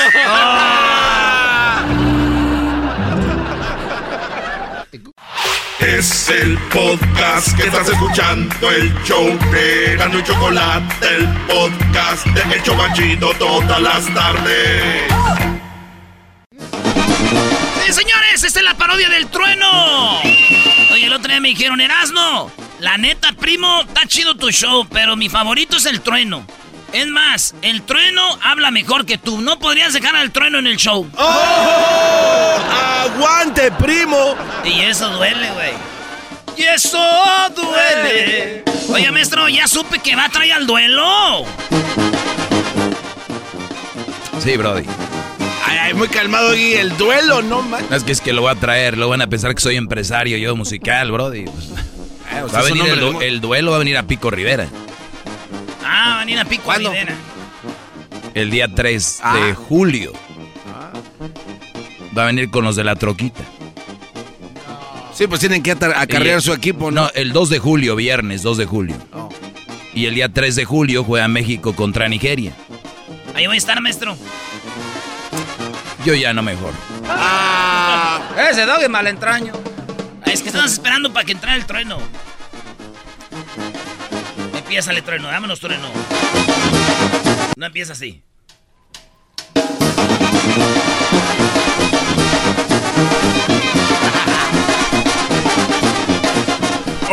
Es 5.80 6.30
el 6.30 6.56
podcast 6.70 7.54
que 7.54 7.64
estás 7.64 7.90
escuchando, 7.90 8.70
el 8.70 8.94
show 9.04 9.26
de 9.50 9.96
Gano 9.98 10.18
y 10.18 10.22
Chocolate, 10.22 11.06
el 11.16 11.28
podcast 11.48 12.26
de 12.28 12.54
El 12.54 12.62
Chobachito 12.62 13.34
todas 13.34 13.82
las 13.82 14.14
tardes. 14.14 15.61
Sí, 17.84 17.92
señores, 17.92 18.44
esta 18.44 18.60
es 18.60 18.64
la 18.64 18.74
parodia 18.74 19.08
del 19.08 19.26
trueno. 19.28 20.20
Oye, 20.92 21.06
el 21.06 21.12
otro 21.12 21.28
día 21.28 21.40
me 21.40 21.48
dijeron, 21.48 21.80
Erasno, 21.80 22.50
la 22.78 22.96
neta, 22.98 23.32
primo, 23.32 23.82
está 23.82 24.06
chido 24.06 24.34
tu 24.34 24.50
show, 24.50 24.86
pero 24.90 25.16
mi 25.16 25.28
favorito 25.28 25.76
es 25.76 25.86
el 25.86 26.00
trueno. 26.00 26.46
Es 26.92 27.06
más, 27.06 27.54
el 27.62 27.82
trueno 27.82 28.38
habla 28.42 28.70
mejor 28.70 29.06
que 29.06 29.16
tú. 29.16 29.40
No 29.40 29.58
podrías 29.58 29.94
dejar 29.94 30.14
al 30.14 30.30
trueno 30.30 30.58
en 30.58 30.66
el 30.66 30.76
show. 30.76 31.08
¡Oh! 31.16 32.56
¡Aguante, 33.00 33.72
primo! 33.72 34.36
Y 34.64 34.80
eso 34.80 35.08
duele, 35.10 35.50
güey. 35.52 35.72
Y 36.56 36.62
eso 36.64 37.02
duele. 37.56 38.62
Oye, 38.90 39.10
maestro, 39.10 39.48
ya 39.48 39.66
supe 39.66 40.00
que 40.00 40.14
va 40.14 40.26
a 40.26 40.28
traer 40.28 40.52
al 40.52 40.66
duelo. 40.66 41.46
Sí, 44.38 44.56
Brody. 44.58 44.84
Ay, 45.72 45.78
ay, 45.88 45.94
muy 45.94 46.08
calmado, 46.08 46.52
Gui. 46.52 46.74
El 46.74 46.96
duelo, 46.96 47.42
no 47.42 47.62
man. 47.62 47.84
No, 47.90 47.96
es 47.96 48.04
que 48.04 48.12
es 48.12 48.20
que 48.20 48.32
lo 48.32 48.42
voy 48.42 48.52
a 48.52 48.54
traer, 48.56 48.98
lo 48.98 49.08
van 49.08 49.22
a 49.22 49.26
pensar 49.26 49.54
que 49.54 49.60
soy 49.60 49.76
empresario 49.76 50.36
yo 50.38 50.54
musical. 50.56 51.10
Pues, 51.10 51.44
Eh, 52.32 52.40
va 52.54 52.60
a 52.60 52.62
venir 52.62 52.86
el, 52.86 52.98
du- 53.00 53.20
el 53.20 53.40
duelo, 53.42 53.70
va 53.72 53.76
a 53.76 53.78
venir 53.80 53.96
a 53.98 54.04
Pico 54.04 54.30
Rivera. 54.30 54.66
Ah, 55.84 56.14
van 56.16 56.28
a 56.28 56.30
ir 56.30 56.38
a 56.38 56.44
Pico 56.46 56.62
¿Cuándo? 56.64 56.90
Rivera. 56.90 57.14
El 58.32 58.50
día 58.50 58.68
3 58.74 59.20
Ah. 59.22 59.36
de 59.36 59.54
julio. 59.54 60.12
Va 62.16 62.22
a 62.22 62.26
venir 62.26 62.50
con 62.50 62.64
los 62.64 62.74
de 62.76 62.84
la 62.84 62.96
troquita. 62.96 63.42
Sí, 65.14 65.26
pues 65.26 65.40
tienen 65.40 65.62
que 65.62 65.72
acarrear 65.72 66.38
Y- 66.38 66.42
su 66.42 66.54
equipo, 66.54 66.90
¿no? 66.90 67.02
No, 67.02 67.10
el 67.14 67.32
2 67.32 67.50
de 67.50 67.58
julio, 67.58 67.96
viernes 67.96 68.42
2 68.42 68.56
de 68.56 68.64
julio. 68.66 68.96
Y 69.94 70.06
el 70.06 70.14
día 70.14 70.30
3 70.30 70.56
de 70.56 70.64
julio 70.64 71.04
juega 71.04 71.28
México 71.28 71.74
contra 71.76 72.08
Nigeria. 72.08 72.52
Ahí 73.34 73.46
voy 73.46 73.56
a 73.56 73.58
estar, 73.58 73.78
maestro. 73.82 74.16
Yo 76.04 76.14
ya 76.14 76.32
no 76.32 76.42
mejor. 76.42 76.72
Ese 78.50 78.66
dog 78.66 78.82
es 78.82 78.88
mal 78.88 79.06
entraño. 79.06 79.52
Es 80.26 80.42
que 80.42 80.48
estamos 80.48 80.72
esperando 80.72 81.12
para 81.12 81.24
que 81.24 81.32
entre 81.32 81.54
el 81.54 81.64
trueno. 81.64 81.98
Empieza 84.54 84.90
el 84.90 85.02
trueno, 85.02 85.28
vámonos 85.28 85.60
trueno. 85.60 85.88
No 87.56 87.66
empieza 87.66 87.92
así. 87.92 88.22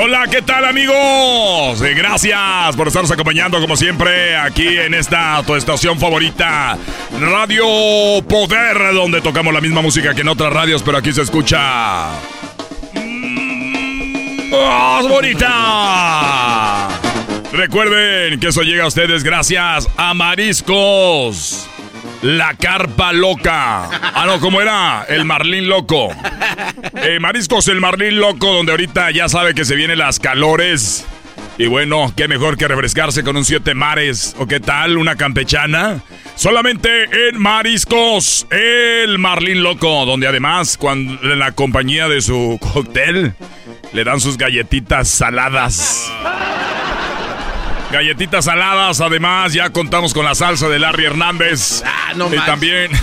Hola, 0.01 0.27
¿qué 0.31 0.41
tal 0.41 0.63
amigos? 0.63 1.81
Eh, 1.81 1.93
Gracias 1.93 2.73
por 2.77 2.87
estarnos 2.87 3.11
acompañando 3.11 3.59
como 3.59 3.75
siempre 3.75 4.37
aquí 4.37 4.65
en 4.65 4.93
esta 4.93 5.43
tu 5.45 5.55
estación 5.55 5.99
favorita, 5.99 6.77
Radio 7.19 7.65
Poder, 8.25 8.93
donde 8.93 9.19
tocamos 9.19 9.53
la 9.53 9.59
misma 9.59 9.81
música 9.81 10.13
que 10.13 10.21
en 10.21 10.29
otras 10.29 10.53
radios, 10.53 10.83
pero 10.83 10.99
aquí 10.99 11.11
se 11.11 11.23
escucha... 11.23 12.11
¡Más 14.51 15.07
bonita! 15.09 16.87
Recuerden 17.51 18.39
que 18.39 18.47
eso 18.47 18.61
llega 18.61 18.85
a 18.85 18.87
ustedes 18.87 19.21
gracias 19.25 19.89
a 19.97 20.13
Mariscos. 20.13 21.67
La 22.21 22.53
carpa 22.55 23.13
loca. 23.13 23.85
Ah, 24.13 24.25
no, 24.25 24.39
¿cómo 24.39 24.61
era? 24.61 25.05
El 25.07 25.23
marlín 25.23 25.69
loco. 25.69 26.09
Eh, 27.01 27.19
mariscos, 27.19 27.67
el 27.69 27.79
marlín 27.79 28.19
loco, 28.19 28.53
donde 28.53 28.73
ahorita 28.73 29.11
ya 29.11 29.29
sabe 29.29 29.53
que 29.53 29.63
se 29.63 29.75
vienen 29.75 29.99
las 29.99 30.19
calores. 30.19 31.05
Y 31.57 31.67
bueno, 31.67 32.13
qué 32.15 32.27
mejor 32.27 32.57
que 32.57 32.67
refrescarse 32.67 33.23
con 33.23 33.37
un 33.37 33.45
siete 33.45 33.73
mares. 33.73 34.35
¿O 34.37 34.47
qué 34.47 34.59
tal? 34.59 34.97
¿Una 34.97 35.15
campechana? 35.15 36.01
Solamente 36.35 36.89
en 37.29 37.37
Mariscos, 37.37 38.47
el 38.49 39.17
marlín 39.17 39.61
loco, 39.61 40.05
donde 40.05 40.27
además, 40.27 40.77
cuando 40.77 41.21
en 41.21 41.39
la 41.39 41.51
compañía 41.51 42.07
de 42.07 42.21
su 42.21 42.57
cóctel, 42.73 43.33
le 43.91 44.03
dan 44.03 44.19
sus 44.19 44.37
galletitas 44.37 45.09
saladas. 45.09 46.09
Galletitas 47.91 48.45
saladas, 48.45 49.01
además 49.01 49.53
ya 49.53 49.69
contamos 49.71 50.13
con 50.13 50.23
la 50.25 50.35
salsa 50.35 50.69
de 50.69 50.79
Larry 50.79 51.05
Hernández. 51.05 51.83
Ah, 51.85 52.13
no 52.15 52.33
y 52.33 52.37
también 52.37 52.91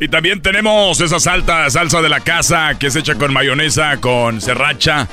Y 0.00 0.06
también 0.06 0.40
tenemos 0.40 1.00
esa 1.00 1.18
salta, 1.18 1.68
salsa 1.70 2.00
de 2.00 2.08
la 2.08 2.20
casa 2.20 2.76
que 2.78 2.86
es 2.86 2.94
hecha 2.94 3.16
con 3.16 3.32
mayonesa, 3.32 3.96
con 4.00 4.40
serracha. 4.40 5.08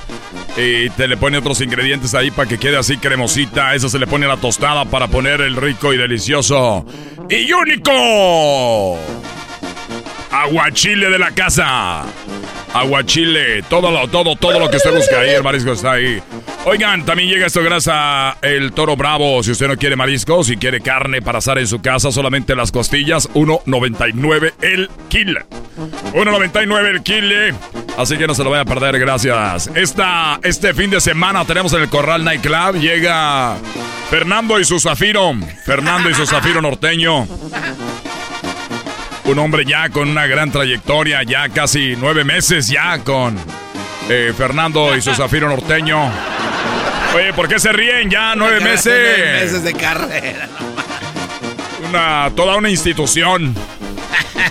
Y 0.57 0.91
te 0.91 1.07
le 1.07 1.17
pone 1.17 1.39
otros 1.39 1.59
ingredientes 1.61 2.13
ahí 2.13 2.29
para 2.29 2.47
que 2.47 2.59
quede 2.59 2.77
así 2.77 2.97
cremosita. 2.97 3.73
Eso 3.73 3.89
se 3.89 3.97
le 3.97 4.05
pone 4.05 4.27
a 4.27 4.29
la 4.29 4.37
tostada 4.37 4.85
para 4.85 5.07
poner 5.07 5.41
el 5.41 5.55
rico 5.55 5.91
y 5.91 5.97
delicioso 5.97 6.85
y 7.29 7.51
único 7.51 8.99
aguachile 10.35 11.09
de 11.09 11.19
la 11.19 11.31
casa. 11.31 12.03
Aguachile, 12.73 13.63
todo 13.63 13.89
lo, 13.89 14.07
todo, 14.09 14.35
todo 14.35 14.59
lo 14.59 14.69
que 14.69 14.77
usted 14.77 14.93
busca 14.93 15.21
ahí, 15.21 15.29
el 15.29 15.43
marisco 15.43 15.71
está 15.71 15.93
ahí. 15.93 16.21
Oigan, 16.65 17.05
también 17.05 17.29
llega 17.29 17.45
esto 17.45 17.63
gracias 17.63 18.35
el 18.41 18.73
Toro 18.73 18.97
Bravo. 18.97 19.41
Si 19.43 19.51
usted 19.51 19.67
no 19.67 19.77
quiere 19.77 19.95
marisco, 19.95 20.43
si 20.43 20.57
quiere 20.57 20.81
carne 20.81 21.21
para 21.21 21.37
asar 21.37 21.57
en 21.57 21.67
su 21.67 21.81
casa, 21.81 22.11
solamente 22.11 22.53
las 22.53 22.71
costillas, 22.71 23.29
1.99 23.33 24.53
el 24.61 24.89
kilo. 25.07 25.41
1.99 26.13 26.85
el 26.85 27.03
kilo. 27.03 27.57
Así 27.97 28.17
que 28.17 28.27
no 28.27 28.35
se 28.35 28.43
lo 28.43 28.49
vaya 28.49 28.63
a 28.63 28.65
perder, 28.65 28.99
gracias. 28.99 29.69
Esta, 29.73 30.39
este 30.43 30.73
fin 30.73 30.89
de 30.89 30.99
semana 30.99 31.45
tenemos 31.45 31.71
en 31.73 31.81
el 31.81 31.89
Corral 31.89 32.25
Nightclub. 32.25 32.81
Llega 32.81 33.55
Fernando 34.09 34.59
y 34.59 34.65
su 34.65 34.79
Zafiro. 34.79 35.33
Fernando 35.65 36.09
y 36.09 36.13
su 36.13 36.25
Zafiro 36.25 36.61
norteño. 36.61 37.25
Un 39.25 39.39
hombre 39.39 39.65
ya 39.65 39.89
con 39.89 40.09
una 40.09 40.27
gran 40.27 40.51
trayectoria, 40.51 41.23
ya 41.23 41.49
casi 41.49 41.95
nueve 41.97 42.23
meses 42.23 42.67
ya 42.67 42.99
con 42.99 43.37
eh, 44.09 44.33
Fernando 44.37 44.95
y 44.95 45.01
su 45.01 45.13
Zafiro 45.15 45.49
norteño. 45.49 46.11
Oye, 47.15 47.33
¿por 47.33 47.47
qué 47.47 47.59
se 47.59 47.71
ríen 47.71 48.09
ya 48.09 48.35
nueve 48.35 48.59
meses? 48.59 48.93
Nueve 49.17 49.43
meses 49.43 49.63
de 49.63 49.73
carrera. 49.73 50.47
Una, 51.89 52.31
toda 52.35 52.57
una 52.57 52.69
institución. 52.69 53.55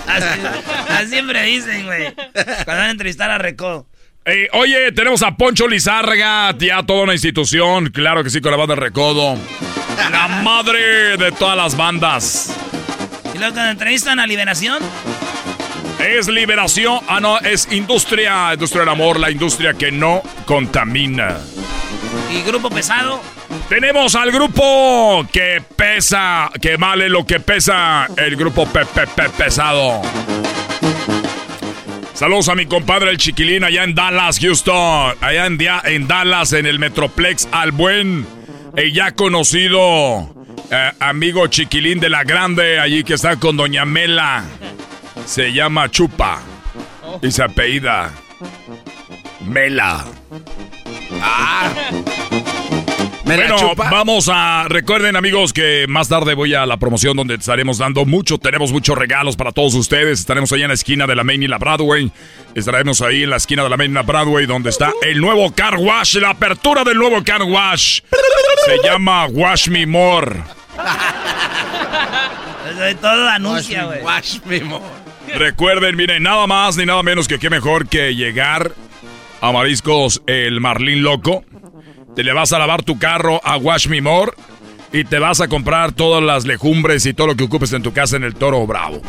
Así, 0.06 0.40
así 0.88 1.09
siempre 1.09 1.42
dicen, 1.44 1.86
güey. 1.86 2.12
Cuando 2.14 2.64
van 2.66 2.80
a 2.80 2.90
entrevistar 2.90 3.30
a 3.30 3.38
Reco. 3.38 3.86
Eh, 4.26 4.48
oye, 4.52 4.90
tenemos 4.92 5.22
a 5.22 5.36
Poncho 5.36 5.68
Lizárraga, 5.68 6.56
ya 6.59 6.82
toda 6.82 7.02
una 7.02 7.12
institución, 7.12 7.90
claro 7.90 8.24
que 8.24 8.30
sí, 8.30 8.40
con 8.40 8.52
la 8.52 8.56
banda 8.56 8.74
Recodo. 8.74 9.36
La 10.10 10.28
madre 10.42 11.18
de 11.18 11.30
todas 11.32 11.56
las 11.56 11.76
bandas. 11.76 12.56
Y 13.35 13.39
luego 13.39 13.55
cuando 13.55 13.73
entrevistan 13.73 14.20
a 14.20 14.27
Liberación. 14.27 14.78
Es 15.98 16.28
liberación, 16.28 17.01
ah 17.09 17.19
no, 17.20 17.39
es 17.39 17.66
industria, 17.73 18.52
industria 18.52 18.81
del 18.81 18.90
amor, 18.90 19.19
la 19.19 19.31
industria 19.31 19.73
que 19.74 19.90
no 19.90 20.23
contamina. 20.44 21.39
Y 22.31 22.43
grupo 22.43 22.69
pesado. 22.69 23.20
Tenemos 23.69 24.15
al 24.15 24.31
grupo 24.31 25.27
que 25.32 25.62
pesa, 25.77 26.51
que 26.61 26.77
vale 26.77 27.09
lo 27.09 27.24
que 27.24 27.40
pesa, 27.40 28.06
el 28.16 28.36
grupo 28.36 28.66
pe, 28.66 28.85
pe- 28.85 29.06
pe- 29.06 29.31
pesado. 29.31 30.02
Saludos 32.12 32.48
a 32.48 32.55
mi 32.55 32.66
compadre 32.66 33.11
el 33.11 33.16
Chiquilín 33.16 33.65
allá 33.65 33.85
en 33.85 33.94
Dallas, 33.94 34.39
Houston. 34.40 35.15
Allá 35.20 35.47
en, 35.47 35.59
en 35.85 36.06
Dallas, 36.06 36.52
en 36.52 36.66
el 36.66 36.78
Metroplex, 36.78 37.48
al 37.51 37.73
buen 37.73 38.27
y 38.77 38.93
ya 38.93 39.12
conocido 39.12 40.28
eh, 40.70 40.92
amigo 41.00 41.46
Chiquilín 41.46 42.00
de 42.00 42.08
la 42.08 42.24
Grande, 42.24 42.78
allí 42.78 43.04
que 43.04 43.14
está 43.14 43.36
con 43.36 43.56
Doña 43.56 43.84
Mela. 43.84 44.44
Se 45.26 45.52
llama 45.52 45.90
Chupa 45.90 46.40
y 47.22 47.30
se 47.30 47.42
apellida 47.42 48.10
Mela. 49.46 50.04
Ah. 51.22 51.70
Me 53.24 53.36
la 53.38 53.48
bueno, 53.48 53.70
chupa. 53.70 53.90
vamos 53.90 54.28
a. 54.30 54.66
Recuerden, 54.68 55.16
amigos, 55.16 55.52
que 55.52 55.86
más 55.88 56.09
tarde 56.09 56.34
voy 56.34 56.55
a 56.55 56.66
la 56.66 56.76
promoción 56.76 57.16
donde 57.16 57.36
estaremos 57.36 57.78
dando 57.78 58.05
mucho. 58.05 58.36
Tenemos 58.38 58.70
muchos 58.70 58.98
regalos 58.98 59.36
para 59.36 59.51
todos 59.52 59.74
ustedes. 59.74 60.20
Estaremos 60.20 60.52
ahí 60.52 60.62
en 60.62 60.68
la 60.68 60.74
esquina 60.74 61.06
de 61.06 61.16
la 61.16 61.24
Main 61.24 61.42
y 61.42 61.48
la 61.48 61.56
Broadway. 61.59 62.12
Estaremos 62.55 63.01
ahí 63.01 63.22
en 63.22 63.30
la 63.30 63.36
esquina 63.36 63.62
de 63.62 63.70
la 63.70 63.76
Main 63.78 63.92
y 63.92 63.94
la 63.94 64.02
Broadway, 64.02 64.44
donde 64.46 64.68
está 64.70 64.92
el 65.02 65.20
nuevo 65.20 65.52
Car 65.55 65.76
Wash, 65.76 66.16
la 66.16 66.30
apertura 66.30 66.84
del 66.84 66.98
nuevo 66.98 67.22
Car 67.24 67.42
Wash. 67.42 68.01
Se 68.66 68.78
llama 68.86 69.26
Wash 69.26 69.68
Me 69.68 69.86
More. 69.86 70.42
Todo 73.01 73.28
anuncia, 73.28 73.84
güey. 73.84 74.02
Wash 74.02 74.38
me 74.46 74.60
more. 74.60 74.84
Recuerden, 75.34 75.96
miren, 75.96 76.22
nada 76.22 76.46
más 76.46 76.76
ni 76.76 76.86
nada 76.86 77.02
menos 77.02 77.28
que 77.28 77.38
qué 77.38 77.51
mejor 77.51 77.88
que 77.88 78.14
llegar 78.14 78.72
a 79.40 79.52
Mariscos 79.52 80.22
el 80.26 80.60
Marlín 80.60 81.02
Loco. 81.02 81.44
Te 82.14 82.22
le 82.22 82.32
vas 82.32 82.52
a 82.52 82.58
lavar 82.58 82.82
tu 82.82 82.98
carro 82.98 83.40
a 83.42 83.56
Wash 83.56 83.88
Me 83.88 84.00
More 84.00 84.32
y 84.92 85.04
te 85.04 85.18
vas 85.18 85.40
a 85.40 85.48
comprar 85.48 85.92
todas 85.92 86.22
las 86.22 86.44
legumbres 86.46 87.04
y 87.06 87.14
todo 87.14 87.28
lo 87.28 87.36
que 87.36 87.44
ocupes 87.44 87.72
en 87.72 87.82
tu 87.82 87.92
casa 87.92 88.16
en 88.16 88.22
el 88.22 88.36
Toro 88.36 88.64
Bravo. 88.66 89.02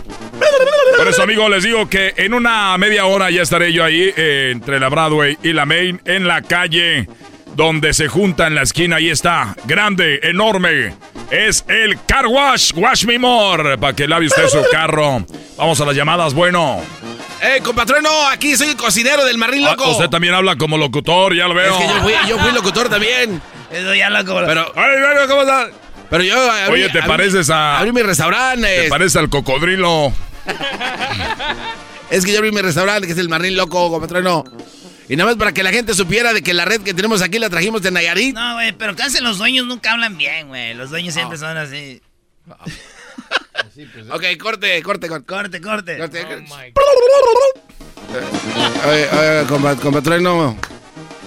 Por 0.98 1.08
eso, 1.08 1.22
amigos, 1.22 1.50
les 1.50 1.64
digo 1.64 1.88
que 1.88 2.14
en 2.18 2.34
una 2.34 2.76
media 2.78 3.06
hora 3.06 3.30
ya 3.30 3.44
estaré 3.44 3.72
yo 3.72 3.84
ahí 3.84 4.12
eh, 4.18 4.50
entre 4.52 4.80
la 4.80 4.90
Broadway 4.90 5.38
y 5.44 5.54
la 5.54 5.66
Main 5.66 6.02
en 6.06 6.28
la 6.28 6.42
calle 6.42 7.08
donde 7.56 7.94
se 7.94 8.08
junta 8.08 8.48
en 8.48 8.56
la 8.56 8.64
esquina. 8.64 8.96
Ahí 8.98 9.10
está, 9.10 9.56
grande, 9.66 10.20
enorme. 10.24 10.94
Es 11.30 11.66
el 11.68 11.98
Car 12.06 12.28
Wash, 12.28 12.74
Wash 12.76 13.06
Me 13.06 13.20
More, 13.20 13.78
para 13.78 13.96
que 13.96 14.08
lave 14.08 14.28
usted 14.28 14.48
su 14.48 14.64
carro. 14.72 15.26
Vamos 15.58 15.80
a 15.80 15.86
las 15.86 15.96
llamadas, 15.96 16.34
bueno. 16.34 16.82
Eh, 17.48 17.62
compatrón, 17.64 18.04
aquí 18.32 18.56
soy 18.56 18.70
el 18.70 18.76
cocinero 18.76 19.24
del 19.26 19.38
Marlín 19.38 19.66
Ah, 19.68 19.72
Loco. 19.72 19.92
usted 19.92 20.10
también 20.10 20.34
habla 20.34 20.56
como 20.56 20.78
locutor, 20.78 21.36
ya 21.36 21.48
lo 21.48 21.54
veo. 21.54 21.74
Es 21.78 21.86
que 21.86 21.94
yo 21.94 22.02
fui, 22.02 22.14
yo 22.30 22.40
fui 22.40 22.52
locutor 22.54 22.90
también. 22.90 23.42
Eso 23.72 23.94
ya 23.94 24.10
lo 24.10 24.26
como. 24.26 24.46
Pero, 24.46 24.72
Ay, 24.76 25.00
bueno, 25.00 25.28
¿cómo 25.28 25.42
estás? 25.42 25.70
pero 26.10 26.24
yo. 26.24 26.36
abrí- 26.52 26.74
Oye, 26.74 26.90
te 26.90 27.00
abrí- 27.02 27.08
pareces 27.08 27.50
a. 27.50 27.80
Abrí 27.80 27.92
mi 27.92 28.02
restaurante. 28.02 28.84
Te 28.84 28.90
pareces 28.90 29.16
al 29.18 29.30
cocodrilo. 29.30 30.12
Es 32.10 32.24
que 32.26 32.32
yo 32.32 32.38
abrí 32.40 32.52
mi 32.52 32.62
restaurante, 32.62 33.08
que 33.08 33.14
es 33.14 33.20
el 33.20 33.30
Marlín 33.30 33.56
Loco, 33.58 33.90
compatrón. 33.92 34.44
Y 35.10 35.16
nada 35.16 35.30
más 35.32 35.38
para 35.38 35.52
que 35.52 35.62
la 35.62 35.72
gente 35.72 35.94
supiera 35.94 36.34
de 36.34 36.42
que 36.42 36.54
la 36.54 36.66
red 36.66 36.82
que 36.82 36.94
tenemos 36.94 37.22
aquí 37.22 37.38
la 37.38 37.50
trajimos 37.50 37.82
de 37.84 37.92
Nayarit. 37.92 38.34
No, 38.36 38.54
güey, 38.56 38.72
pero 38.74 38.96
casi 38.96 39.22
los 39.22 39.38
dueños 39.38 39.66
nunca 39.68 39.92
hablan 39.92 40.18
bien, 40.18 40.48
güey. 40.48 40.74
Los 40.74 40.90
dueños 40.90 41.14
siempre 41.14 41.38
son 41.38 41.56
así. 41.58 42.02
Ok, 44.12 44.24
corte, 44.42 44.82
corte, 44.84 45.08
corte. 45.10 45.26
Corte, 45.26 45.62
corte. 45.62 45.98
corte. 45.98 46.74
Oye, 48.88 49.10
oye, 49.10 49.46
compa- 49.48 49.80
compatrón, 49.80 50.24
no. 50.24 50.58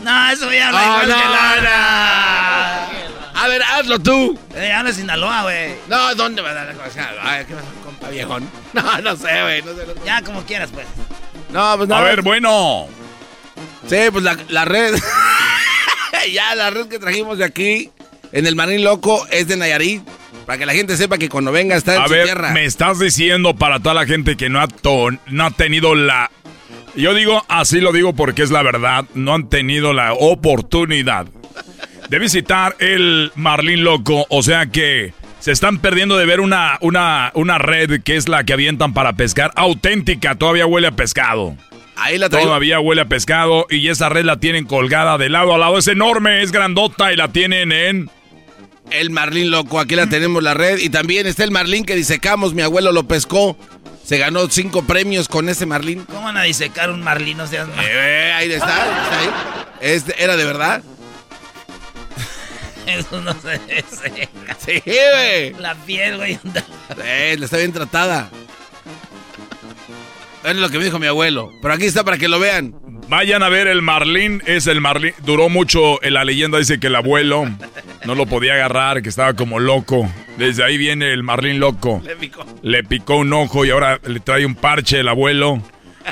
No, 0.03 0.31
eso 0.31 0.51
ya 0.53 0.69
Ah, 0.73 1.03
igual 1.03 1.09
no, 1.09 1.17
que 1.17 1.63
la... 1.65 2.89
A 3.41 3.49
ver, 3.49 3.63
hazlo 3.63 3.99
tú. 4.01 4.39
Eh, 4.55 4.73
habla 4.73 4.93
Sinaloa, 4.93 5.43
güey. 5.43 5.75
No, 5.89 6.15
¿dónde 6.15 6.41
va 6.43 6.51
a 6.51 6.55
dar 6.55 6.67
la 6.69 6.75
cosa? 6.75 7.11
Ay, 7.23 7.45
¿qué 7.45 7.55
pasa, 7.55 7.67
compa 7.85 8.09
viejón? 8.09 8.51
No, 8.73 8.99
no 9.01 9.17
sé, 9.17 9.43
güey. 9.43 9.63
No 9.63 9.75
sé, 9.75 9.87
no 9.87 9.95
sé. 9.95 10.01
Ya, 10.05 10.23
como 10.23 10.43
quieras, 10.45 10.71
pues. 10.73 10.87
No, 11.51 11.77
pues 11.77 11.91
A 11.91 11.95
nada. 11.95 12.03
ver, 12.05 12.23
bueno. 12.23 12.87
Sí, 13.89 13.97
pues 14.11 14.25
la, 14.25 14.37
la 14.49 14.65
red. 14.65 14.95
ya, 16.33 16.55
la 16.55 16.71
red 16.71 16.87
que 16.89 16.99
trajimos 16.99 17.39
de 17.39 17.45
aquí, 17.45 17.91
en 18.33 18.47
el 18.47 18.57
Marín 18.57 18.85
Loco, 18.85 19.27
es 19.31 19.49
de 19.49 19.57
Nayarit. 19.57 20.03
Para 20.47 20.59
que 20.59 20.67
la 20.67 20.73
gente 20.73 20.97
sepa 20.97 21.19
que 21.19 21.29
cuando 21.29 21.53
venga 21.53 21.77
está 21.77 21.97
en 21.97 22.03
A 22.03 22.07
su 22.07 22.13
ver, 22.13 22.25
tierra. 22.25 22.53
me 22.53 22.65
estás 22.65 22.99
diciendo 22.99 23.55
para 23.55 23.81
toda 23.81 23.95
la 23.95 24.07
gente 24.07 24.37
que 24.39 24.49
no 24.49 24.61
ha, 24.61 24.67
to- 24.69 25.11
no 25.27 25.45
ha 25.45 25.51
tenido 25.51 25.95
la... 25.95 26.31
Yo 26.97 27.13
digo, 27.13 27.45
así 27.49 27.81
lo 27.81 27.93
digo 27.93 28.15
porque 28.15 28.43
es 28.43 28.51
la 28.51 28.63
verdad, 28.63 29.05
no 29.15 29.35
han 29.35 29.49
tenido 29.51 29.93
la 29.93 30.15
oportunidad 30.15 31.27
de 32.09 32.19
visitar 32.19 32.77
el 32.79 33.31
Marlín 33.35 33.85
Loco, 33.85 34.25
o 34.31 34.43
sea 34.43 34.67
que 34.67 35.13
se 35.39 35.53
están 35.53 35.79
perdiendo 35.81 36.17
de 36.17 36.25
ver 36.25 36.41
una, 36.41 36.79
una, 36.81 37.31
una 37.35 37.59
red 37.59 38.01
que 38.03 38.17
es 38.17 38.27
la 38.29 38.45
que 38.45 38.55
avientan 38.55 38.95
para 38.95 39.13
pescar, 39.13 39.53
auténtica, 39.55 40.35
todavía 40.37 40.65
huele 40.67 40.87
a 40.89 40.93
pescado. 40.93 41.57
Ahí 41.97 42.17
la 42.17 42.31
traigo. 42.31 42.49
Todavía 42.49 42.81
huele 42.81 43.03
a 43.03 43.09
pescado 43.09 43.67
y 43.69 43.89
esa 43.89 44.09
red 44.09 44.25
la 44.25 44.39
tienen 44.41 44.65
colgada 44.65 45.19
de 45.19 45.29
lado 45.29 45.55
a 45.55 45.59
lado, 45.59 45.77
es 45.77 45.89
enorme, 45.89 46.43
es 46.43 46.53
grandota 46.53 47.13
y 47.13 47.17
la 47.17 47.29
tienen 47.29 47.71
en... 47.71 48.11
El 48.91 49.11
Marlín 49.11 49.51
Loco, 49.51 49.81
aquí 49.81 49.95
la 49.95 50.09
tenemos 50.09 50.43
la 50.43 50.55
red. 50.55 50.79
Y 50.79 50.89
también 50.89 51.27
está 51.27 51.45
el 51.45 51.51
Marlín 51.51 51.85
que 51.85 51.95
disecamos, 51.95 52.55
mi 52.55 52.63
abuelo 52.63 52.93
lo 52.93 53.07
pescó. 53.07 53.57
Se 54.05 54.17
ganó 54.17 54.49
cinco 54.49 54.85
premios 54.85 55.29
con 55.29 55.49
ese 55.51 55.67
Marlín. 55.67 56.05
¿Cómo 56.07 56.23
van 56.23 56.39
a 56.39 56.43
disecar 56.43 56.91
un 56.91 57.03
marlín? 57.03 57.37
No 57.37 57.47
seas 57.47 57.69
mal. 57.69 57.85
Eh, 57.87 58.33
ahí 58.33 58.51
está, 58.51 59.19
ahí. 59.19 60.03
Era 60.17 60.35
de 60.37 60.45
verdad. 60.47 60.83
Eso 62.87 63.21
no 63.21 63.35
se 63.35 63.61
seca. 63.95 64.57
Sí, 64.65 64.83
güey. 64.83 65.53
La 65.59 65.75
piel, 65.75 66.17
güey. 66.17 66.39
Eh, 67.05 67.37
está 67.39 67.59
bien 67.59 67.73
tratada. 67.73 68.31
Es 70.43 70.57
lo 70.57 70.71
que 70.71 70.79
me 70.79 70.85
dijo 70.85 70.99
mi 70.99 71.07
abuelo. 71.07 71.53
Pero 71.61 71.75
aquí 71.75 71.85
está 71.85 72.03
para 72.03 72.17
que 72.17 72.29
lo 72.29 72.41
vean. 72.41 72.75
Vayan 73.09 73.43
a 73.43 73.49
ver 73.49 73.69
el 73.69 73.81
Marlín, 73.81 74.43
es 74.45 74.67
el 74.67 74.83
Marlín. 74.83 75.15
Duró 75.25 75.49
mucho, 75.49 76.03
en 76.05 76.13
la 76.15 76.25
leyenda 76.25 76.59
dice 76.59 76.79
que 76.79 76.89
el 76.89 76.95
abuelo 76.97 77.49
no 78.05 78.15
lo 78.15 78.27
podía 78.27 78.55
agarrar, 78.55 79.01
que 79.03 79.09
estaba 79.09 79.33
como 79.35 79.59
loco. 79.59 80.11
Desde 80.37 80.63
ahí 80.63 80.77
viene 80.77 81.13
el 81.13 81.23
Marlín 81.23 81.59
loco. 81.59 82.03
Le 82.05 82.17
picó. 82.17 82.45
Le 82.63 82.85
picó 82.85 83.17
un 83.17 83.33
ojo 83.33 83.65
y 83.65 83.71
ahora 83.71 83.99
le 84.07 84.21
trae 84.21 84.45
un 84.45 84.55
parche 84.55 85.01
el 85.01 85.09
abuelo. 85.09 85.63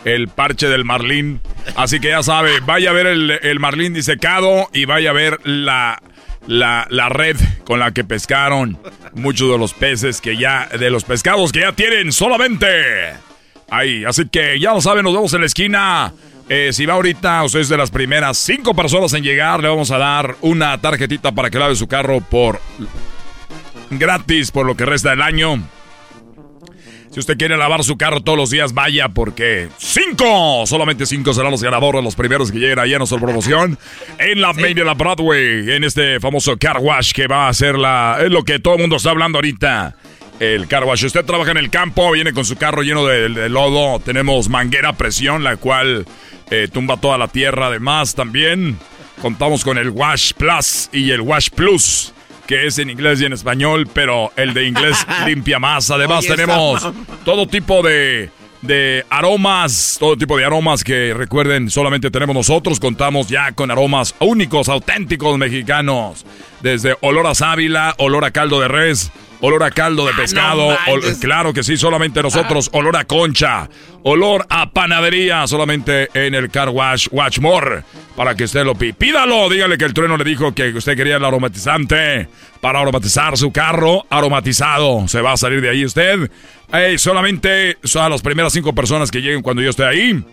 El 0.04 0.28
parche 0.28 0.68
del 0.68 0.84
Marlín. 0.84 1.40
Así 1.76 2.00
que 2.00 2.08
ya 2.08 2.22
sabe, 2.22 2.60
vaya 2.60 2.90
a 2.90 2.92
ver 2.94 3.06
el, 3.06 3.30
el 3.30 3.60
Marlín 3.60 3.92
disecado 3.92 4.68
y 4.72 4.86
vaya 4.86 5.10
a 5.10 5.14
ver 5.14 5.38
la, 5.44 6.02
la, 6.46 6.86
la 6.90 7.08
red 7.10 7.36
con 7.64 7.78
la 7.78 7.92
que 7.92 8.04
pescaron 8.04 8.78
muchos 9.14 9.50
de 9.50 9.58
los 9.58 9.74
peces 9.74 10.20
que 10.20 10.36
ya, 10.36 10.68
de 10.78 10.90
los 10.90 11.04
pescados 11.04 11.52
que 11.52 11.60
ya 11.60 11.72
tienen 11.72 12.12
solamente 12.12 12.66
ahí. 13.70 14.04
Así 14.04 14.28
que 14.28 14.58
ya 14.58 14.72
lo 14.72 14.80
saben, 14.80 15.04
nos 15.04 15.14
vemos 15.14 15.32
en 15.34 15.40
la 15.40 15.46
esquina. 15.46 16.12
Eh, 16.48 16.72
si 16.72 16.86
va 16.86 16.94
ahorita, 16.94 17.42
usted 17.42 17.60
es 17.60 17.68
de 17.68 17.76
las 17.76 17.90
primeras 17.90 18.38
cinco 18.38 18.74
personas 18.74 19.12
en 19.14 19.24
llegar, 19.24 19.60
le 19.60 19.68
vamos 19.68 19.90
a 19.90 19.98
dar 19.98 20.36
una 20.42 20.80
tarjetita 20.80 21.32
para 21.32 21.50
que 21.50 21.58
lave 21.58 21.74
su 21.74 21.88
carro 21.88 22.20
por 22.20 22.60
gratis 23.90 24.52
por 24.52 24.64
lo 24.64 24.76
que 24.76 24.84
resta 24.84 25.10
del 25.10 25.22
año. 25.22 25.68
Si 27.10 27.20
usted 27.20 27.38
quiere 27.38 27.56
lavar 27.56 27.82
su 27.82 27.96
carro 27.96 28.20
todos 28.20 28.38
los 28.38 28.50
días, 28.50 28.74
vaya 28.74 29.08
porque 29.08 29.68
cinco, 29.78 30.66
solamente 30.66 31.06
cinco 31.06 31.32
serán 31.32 31.50
los 31.50 31.62
ganadores, 31.62 32.04
los 32.04 32.14
primeros 32.14 32.52
que 32.52 32.58
lleguen 32.58 32.78
ahí 32.78 32.94
a 32.94 32.98
nuestra 32.98 33.18
promoción 33.18 33.78
en 34.18 34.40
la 34.40 34.52
Main 34.52 34.76
de 34.76 34.84
la 34.84 34.94
Broadway, 34.94 35.72
en 35.72 35.82
este 35.82 36.20
famoso 36.20 36.56
car 36.58 36.78
wash 36.78 37.12
que 37.12 37.26
va 37.26 37.48
a 37.48 37.54
ser 37.54 37.76
la, 37.76 38.18
es 38.22 38.30
lo 38.30 38.44
que 38.44 38.58
todo 38.58 38.74
el 38.74 38.80
mundo 38.82 38.96
está 38.96 39.10
hablando 39.10 39.38
ahorita. 39.38 39.96
El 40.38 40.68
car 40.68 40.84
wash. 40.84 41.04
Usted 41.04 41.24
trabaja 41.24 41.52
en 41.52 41.56
el 41.56 41.70
campo, 41.70 42.12
viene 42.12 42.32
con 42.32 42.44
su 42.44 42.56
carro 42.56 42.82
lleno 42.82 43.06
de, 43.06 43.28
de 43.28 43.48
lodo, 43.48 44.00
tenemos 44.00 44.48
manguera 44.48 44.92
presión, 44.92 45.42
la 45.42 45.56
cual 45.56 46.06
eh, 46.50 46.68
tumba 46.72 46.98
toda 46.98 47.18
la 47.18 47.28
tierra. 47.28 47.68
Además, 47.68 48.14
también 48.14 48.78
contamos 49.22 49.64
con 49.64 49.78
el 49.78 49.90
Wash 49.90 50.32
Plus 50.34 50.90
y 50.92 51.10
el 51.10 51.22
Wash 51.22 51.50
Plus 51.50 52.12
que 52.46 52.66
es 52.66 52.78
en 52.78 52.90
inglés 52.90 53.20
y 53.20 53.24
en 53.24 53.32
español, 53.32 53.88
pero 53.92 54.32
el 54.36 54.54
de 54.54 54.66
inglés 54.68 55.04
limpia 55.26 55.58
más. 55.58 55.90
Además 55.90 56.20
Oye, 56.20 56.36
tenemos 56.36 56.88
todo 57.24 57.46
tipo 57.48 57.82
de, 57.82 58.30
de 58.62 59.04
aromas, 59.10 59.96
todo 59.98 60.16
tipo 60.16 60.36
de 60.36 60.44
aromas 60.44 60.84
que 60.84 61.12
recuerden 61.14 61.70
solamente 61.70 62.10
tenemos 62.10 62.34
nosotros. 62.36 62.80
Contamos 62.80 63.28
ya 63.28 63.52
con 63.52 63.70
aromas 63.70 64.14
únicos, 64.20 64.68
auténticos 64.68 65.36
mexicanos. 65.38 66.24
Desde 66.62 66.96
olor 67.00 67.26
a 67.26 67.34
sábila, 67.34 67.94
olor 67.98 68.24
a 68.24 68.30
caldo 68.30 68.60
de 68.60 68.68
res, 68.68 69.10
olor 69.40 69.62
a 69.62 69.70
caldo 69.70 70.06
de 70.06 70.14
pescado. 70.14 70.70
Ah, 70.70 70.78
no 70.86 70.92
manches. 70.94 71.18
claro 71.18 71.52
que 71.52 71.62
sí, 71.62 71.76
solamente 71.76 72.22
nosotros. 72.22 72.70
Olor 72.72 72.96
a 72.96 73.04
concha, 73.04 73.68
olor 74.02 74.46
a 74.48 74.70
panadería, 74.70 75.46
solamente 75.46 76.08
en 76.14 76.34
el 76.34 76.50
Car 76.50 76.70
Wash 76.70 77.08
Watchmore. 77.10 77.82
Para 78.16 78.34
que 78.34 78.44
usted 78.44 78.64
lo 78.64 78.74
pídalo. 78.74 79.48
Dígale 79.48 79.76
que 79.76 79.84
el 79.84 79.94
trueno 79.94 80.16
le 80.16 80.24
dijo 80.24 80.54
que 80.54 80.68
usted 80.68 80.96
quería 80.96 81.16
el 81.16 81.24
aromatizante 81.24 82.28
para 82.60 82.80
aromatizar 82.80 83.36
su 83.36 83.52
carro. 83.52 84.06
Aromatizado. 84.08 85.06
Se 85.08 85.20
va 85.20 85.32
a 85.32 85.36
salir 85.36 85.60
de 85.60 85.70
ahí 85.70 85.84
usted. 85.84 86.30
Ey, 86.72 86.98
solamente 86.98 87.78
son 87.84 88.04
a 88.04 88.08
las 88.08 88.22
primeras 88.22 88.52
cinco 88.52 88.74
personas 88.74 89.10
que 89.10 89.20
lleguen 89.20 89.42
cuando 89.42 89.62
yo 89.62 89.70
esté 89.70 89.84
ahí. 89.84 90.24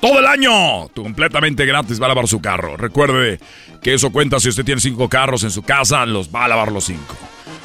Todo 0.00 0.18
el 0.18 0.26
año, 0.26 0.88
completamente 0.88 1.64
gratis, 1.64 2.02
va 2.02 2.06
a 2.06 2.08
lavar 2.08 2.26
su 2.26 2.40
carro. 2.40 2.76
Recuerde 2.76 3.38
que 3.82 3.94
eso 3.94 4.10
cuenta 4.10 4.40
si 4.40 4.48
usted 4.48 4.64
tiene 4.64 4.80
cinco 4.80 5.08
carros 5.08 5.44
en 5.44 5.52
su 5.52 5.62
casa, 5.62 6.04
los 6.06 6.34
va 6.34 6.44
a 6.44 6.48
lavar 6.48 6.72
los 6.72 6.84
cinco. 6.84 7.16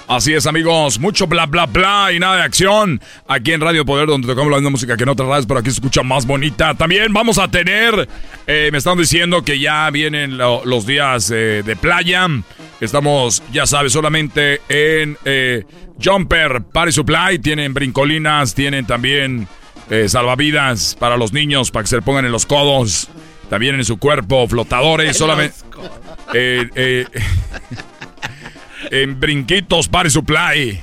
Así 0.09 0.33
es, 0.33 0.47
amigos, 0.47 0.99
mucho 0.99 1.27
bla 1.27 1.47
bla 1.47 1.65
bla 1.65 2.11
y 2.13 2.19
nada 2.19 2.37
de 2.37 2.43
acción. 2.43 3.01
Aquí 3.27 3.51
en 3.51 3.59
Radio 3.59 3.83
Poder, 3.83 4.07
donde 4.07 4.25
tocamos 4.25 4.49
la 4.49 4.57
misma 4.57 4.69
música 4.69 4.95
que 4.95 5.03
en 5.03 5.09
otras 5.09 5.27
radios, 5.27 5.45
pero 5.45 5.59
aquí 5.59 5.69
se 5.69 5.75
escucha 5.75 6.01
más 6.01 6.25
bonita. 6.25 6.73
También 6.75 7.11
vamos 7.11 7.37
a 7.37 7.49
tener, 7.49 8.07
eh, 8.47 8.69
me 8.71 8.77
están 8.77 8.97
diciendo 8.97 9.43
que 9.43 9.59
ya 9.59 9.89
vienen 9.89 10.37
lo- 10.37 10.63
los 10.63 10.85
días 10.85 11.29
eh, 11.31 11.61
de 11.65 11.75
playa. 11.75 12.25
Estamos, 12.79 13.43
ya 13.51 13.65
sabes, 13.65 13.91
solamente 13.91 14.61
en 14.69 15.17
eh, 15.25 15.65
Jumper 16.01 16.61
Party 16.71 16.93
Supply. 16.93 17.39
Tienen 17.39 17.73
brincolinas, 17.73 18.55
tienen 18.55 18.85
también 18.85 19.47
salvavidas 20.07 20.95
para 20.99 21.15
los 21.17 21.31
niños, 21.33 21.71
para 21.71 21.83
que 21.83 21.87
se 21.89 21.95
le 21.97 22.01
pongan 22.01 22.25
en 22.25 22.31
los 22.31 22.45
codos. 22.45 23.09
También 23.49 23.75
en 23.75 23.83
su 23.85 23.97
cuerpo, 23.97 24.47
flotadores, 24.47 25.07
En 25.09 25.13
solamente... 25.13 25.55
en 28.91 29.19
Brinquitos 29.19 29.87
Party 29.87 30.09
Supply, 30.09 30.79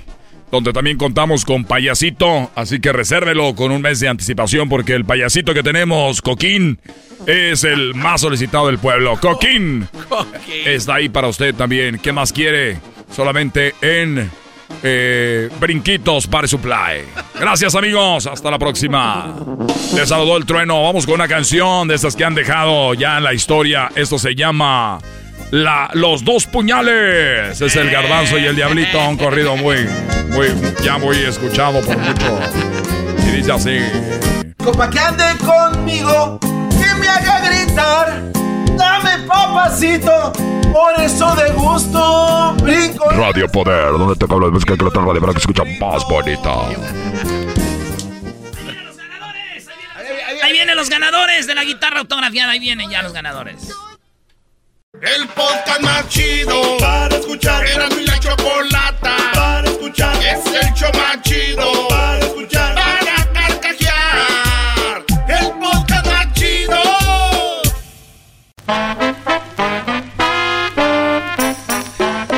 donde 0.51 0.73
también 0.73 0.97
contamos 0.97 1.45
con 1.45 1.65
payasito, 1.65 2.51
así 2.55 2.81
que 2.81 2.93
resérvelo 2.93 3.55
con 3.55 3.73
un 3.73 3.83
mes 3.83 4.01
de 4.01 4.09
anticipación 4.09 4.69
porque 4.69 4.95
el 4.95 5.05
payasito 5.05 5.55
que 5.55 5.62
tenemos, 5.62 6.23
Coquín, 6.23 6.79
es 7.27 7.65
el 7.65 7.95
más 7.95 8.21
solicitado 8.21 8.66
del 8.66 8.79
pueblo. 8.79 9.19
Coquín, 9.21 9.89
está 10.65 10.97
ahí 10.97 11.09
para 11.09 11.29
usted 11.29 11.55
también. 11.55 11.99
¿Qué 11.99 12.12
más 12.12 12.33
quiere? 12.33 12.79
Solamente 13.11 13.75
en 13.81 14.31
eh, 14.83 15.49
Brinquitos 15.59 16.27
Party 16.27 16.49
Supply. 16.49 17.05
Gracias 17.39 17.75
amigos, 17.75 18.27
hasta 18.27 18.51
la 18.51 18.59
próxima. 18.59 19.35
Les 19.95 20.09
saludó 20.09 20.37
el 20.37 20.45
trueno. 20.45 20.83
Vamos 20.83 21.07
con 21.07 21.15
una 21.15 21.29
canción 21.29 21.89
de 21.89 21.95
estas 21.95 22.16
que 22.16 22.25
han 22.25 22.35
dejado 22.35 22.95
ya 22.95 23.19
en 23.19 23.25
la 23.25 23.35
historia. 23.35 23.91
Esto 23.95 24.19
se 24.19 24.35
llama 24.35 24.99
la, 25.55 25.89
Los 25.93 26.25
Dos 26.25 26.47
Puñales. 26.47 27.61
Es 27.61 27.77
el 27.77 27.91
garbanzo 27.91 28.39
y 28.39 28.45
el 28.45 28.57
diablito. 28.57 28.99
Un 29.09 29.17
corrido 29.17 29.57
muy, 29.57 29.89
muy, 30.31 30.49
ya 30.83 30.99
muy 30.99 31.17
escuchado 31.19 31.81
por 31.81 31.97
mucho. 31.97 32.41
Y 33.29 33.37
dice 33.37 33.53
así. 33.53 33.79
Copa 34.63 34.91
que 34.91 34.99
ande 34.99 35.25
conmigo, 35.39 36.41
que 36.41 36.95
me 36.99 37.09
haga 37.09 37.41
gritar. 37.41 38.23
Dame 38.77 39.27
papacito, 39.29 40.33
por 40.73 41.01
eso 41.01 41.37
de 41.37 41.51
gusto 41.53 42.57
brinco. 42.61 43.09
Radio 43.11 43.49
Poder, 43.49 43.93
donde 43.93 44.17
te 44.17 44.25
hablo 44.33 44.47
de 44.47 44.53
música 44.53 44.77
que 44.77 44.85
la 44.85 44.91
tarde 44.91 45.21
para 45.21 45.33
que 45.33 45.39
escucha 45.39 45.63
más 45.79 46.05
bonita. 46.09 46.51
Ahí 50.43 50.53
vienen 50.53 50.75
los 50.75 50.91
ganadores 50.91 51.47
de 51.47 51.55
la 51.55 51.63
guitarra 51.63 52.01
autografiada. 52.01 52.53
Ahí 52.53 52.59
vienen 52.59 52.91
ya 52.91 53.03
los 53.03 53.13
ganadores. 53.13 53.73
El 55.05 55.29
podcast 55.29 55.81
más 55.83 56.09
chido 56.09 56.79
para 56.79 57.15
escuchar. 57.17 57.67
Era 57.67 57.89
mi 57.91 58.07
la 58.07 58.19
chocolata 58.19 59.17
para 59.35 59.69
escuchar. 59.69 60.17
Es 60.17 60.47
el 60.47 60.73
show 60.73 60.91
más 60.95 61.21
chido 61.21 61.89
para 61.89 62.19
escuchar. 62.21 62.75
Para 62.75 63.33
carcajear. 63.33 65.05
El 65.29 65.51
podcast 65.61 66.07
más 66.07 66.33
chido. 66.33 66.81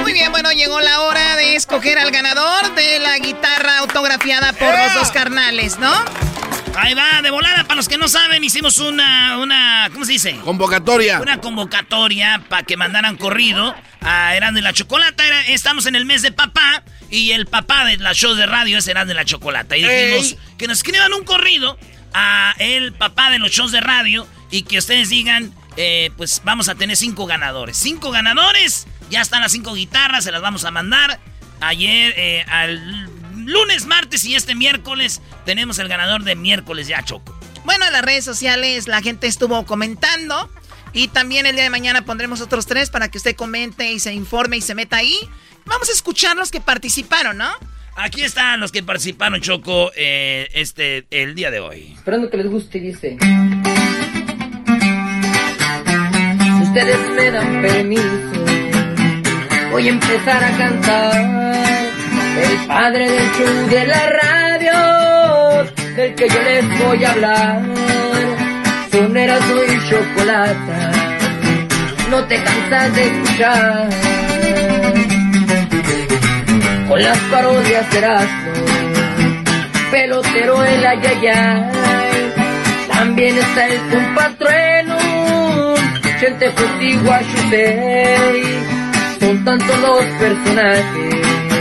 Muy 0.03 0.13
bien, 0.13 0.33
bueno, 0.33 0.51
llegó 0.51 0.81
la 0.81 1.03
hora 1.03 1.37
de 1.37 1.55
escoger 1.55 2.01
al 2.01 2.11
ganador 2.11 2.75
de 2.75 2.99
la 2.99 3.17
guitarra 3.19 3.79
autografiada 3.79 4.53
por 4.55 4.77
los 4.77 4.95
dos 4.95 5.13
carnales, 5.13 5.79
¿no? 5.79 5.93
Ahí 6.77 6.94
va, 6.94 7.23
de 7.23 7.31
volada, 7.31 7.65
para 7.65 7.77
los 7.77 7.89
que 7.89 7.97
no 7.97 8.07
saben, 8.07 8.44
hicimos 8.44 8.78
una, 8.78 9.39
una, 9.39 9.89
¿cómo 9.93 10.05
se 10.05 10.12
dice? 10.12 10.36
Convocatoria. 10.44 11.20
Una 11.20 11.40
convocatoria 11.40 12.43
para 12.48 12.65
que 12.65 12.77
mandaran 12.77 13.16
corrido 13.16 13.74
a 14.03 14.36
Erasmo 14.36 14.59
y 14.59 14.62
la 14.62 14.73
Chocolata. 14.73 15.24
Estamos 15.47 15.86
en 15.86 15.97
el 15.97 16.05
mes 16.05 16.23
de 16.23 16.32
papá 16.32 16.82
y 17.11 17.32
el 17.32 17.47
papá 17.47 17.86
de 17.86 17.97
las 17.97 18.16
shows 18.19 18.36
de 18.36 18.47
radio 18.47 18.78
es 18.78 18.89
Erasmo 18.89 19.12
y 19.12 19.15
la 19.15 19.24
Chocolata. 19.24 19.77
Y 19.77 19.82
dijimos 19.82 20.32
Ey. 20.32 20.39
que 20.59 20.66
nos 20.66 20.78
escriban 20.78 21.12
un 21.15 21.24
corrido 21.24 21.78
a 22.12 22.55
el 22.59 22.93
papá 22.93 23.31
de 23.31 23.39
los 23.39 23.51
shows 23.51 23.73
de 23.73 23.81
radio 23.81 24.28
y 24.51 24.62
que 24.62 24.78
ustedes 24.78 25.09
digan, 25.09 25.55
eh, 25.77 26.11
pues 26.16 26.43
vamos 26.44 26.69
a 26.69 26.74
tener 26.74 26.97
cinco 26.97 27.27
ganadores. 27.27 27.77
Cinco 27.78 28.11
ganadores, 28.11 28.86
ya 29.11 29.23
están 29.23 29.40
las 29.40 29.53
cinco 29.53 29.74
guitarras, 29.74 30.24
se 30.24 30.32
las 30.32 30.43
vamos 30.43 30.65
a 30.65 30.70
mandar. 30.70 31.20
Ayer, 31.61 32.12
eh, 32.19 32.44
al 32.48 33.09
lunes, 33.37 33.87
martes 33.87 34.25
y 34.25 34.35
este 34.35 34.55
miércoles 34.55 35.21
tenemos 35.45 35.79
el 35.79 35.89
ganador 35.89 36.25
de 36.25 36.35
miércoles 36.37 36.89
ya, 36.89 37.03
Choco. 37.05 37.39
Bueno, 37.65 37.85
en 37.87 37.93
las 37.93 38.03
redes 38.03 38.25
sociales 38.25 38.89
la 38.89 39.03
gente 39.03 39.27
estuvo 39.27 39.65
comentando. 39.67 40.51
Y 40.93 41.09
también 41.09 41.45
el 41.45 41.57
día 41.57 41.65
de 41.65 41.71
mañana 41.71 42.07
pondremos 42.07 42.41
otros 42.41 42.65
tres 42.65 42.89
para 42.89 43.11
que 43.11 43.19
usted 43.19 43.37
comente 43.37 43.93
y 43.93 43.99
se 43.99 44.15
informe 44.15 44.57
y 44.57 44.63
se 44.63 44.75
meta 44.75 44.97
ahí. 44.97 45.15
Vamos 45.67 45.91
a 45.91 45.93
escuchar 45.93 46.37
los 46.37 46.51
que 46.51 46.61
participaron, 46.61 47.37
¿no? 47.37 47.51
Aquí 47.97 48.23
están 48.23 48.61
los 48.61 48.73
que 48.73 48.83
participaron, 48.83 49.41
Choco, 49.41 49.91
eh, 49.95 50.49
este, 50.55 51.07
el 51.11 51.35
día 51.35 51.51
de 51.51 51.61
hoy. 51.61 51.95
Esperando 51.97 52.31
que 52.31 52.37
les 52.39 52.47
guste, 52.47 52.79
dice. 52.79 53.19
Si 56.41 56.63
ustedes 56.63 57.11
me 57.15 57.31
dan 57.31 57.63
permiso, 57.63 58.45
voy 59.71 59.89
a 59.89 59.91
empezar 59.91 60.45
a 60.45 60.57
cantar. 60.57 61.86
El 62.37 62.67
padre 62.67 63.11
del 63.11 63.33
show 63.33 63.69
de 63.71 63.87
la 63.87 64.11
radio, 64.23 65.73
del 65.97 66.15
que 66.15 66.29
yo 66.29 66.43
les 66.43 66.79
voy 66.79 67.05
a 67.05 67.13
hablar. 67.13 67.63
Sonera 68.93 69.39
soy 69.41 69.89
chocolata, 69.89 70.93
no 72.11 72.25
te 72.25 72.37
cansas 72.43 72.95
de 72.95 73.07
escuchar. 73.07 73.89
Con 76.89 77.03
las 77.03 77.19
parodias 77.31 77.91
de 77.91 77.99
Erasmo, 77.99 78.53
pelotero 79.91 80.65
el 80.65 80.87
ayayay. 80.87 81.73
También 82.93 83.39
está 83.39 83.67
el 83.67 83.81
compatrueno, 83.91 84.97
Frutti 86.55 86.97
Guachusei. 86.99 88.43
Son 89.21 89.45
tantos 89.45 89.79
los 89.81 90.05
personajes 90.21 91.56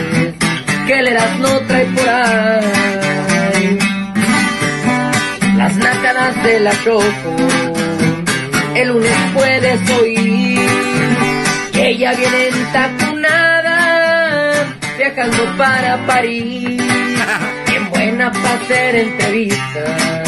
que 0.85 0.99
el 0.99 1.07
Erasmo 1.07 1.47
trae 1.67 1.85
por 1.85 2.09
ahí. 2.09 3.77
Las 5.57 5.75
nácadas 5.77 6.43
de 6.43 6.59
la 6.59 6.71
Choco, 6.83 7.35
el 8.75 8.87
lunes 8.89 9.17
puedes 9.33 9.89
oír 9.91 10.59
que 11.71 11.89
ella 11.89 12.13
viene 12.13 12.47
entacunada, 12.49 13.77
viajando 14.97 15.57
para 15.57 16.05
París. 16.05 16.81
Bien 17.67 17.89
buena 17.89 18.31
para 18.31 18.53
hacer 18.53 18.95
entrevistas, 18.95 20.23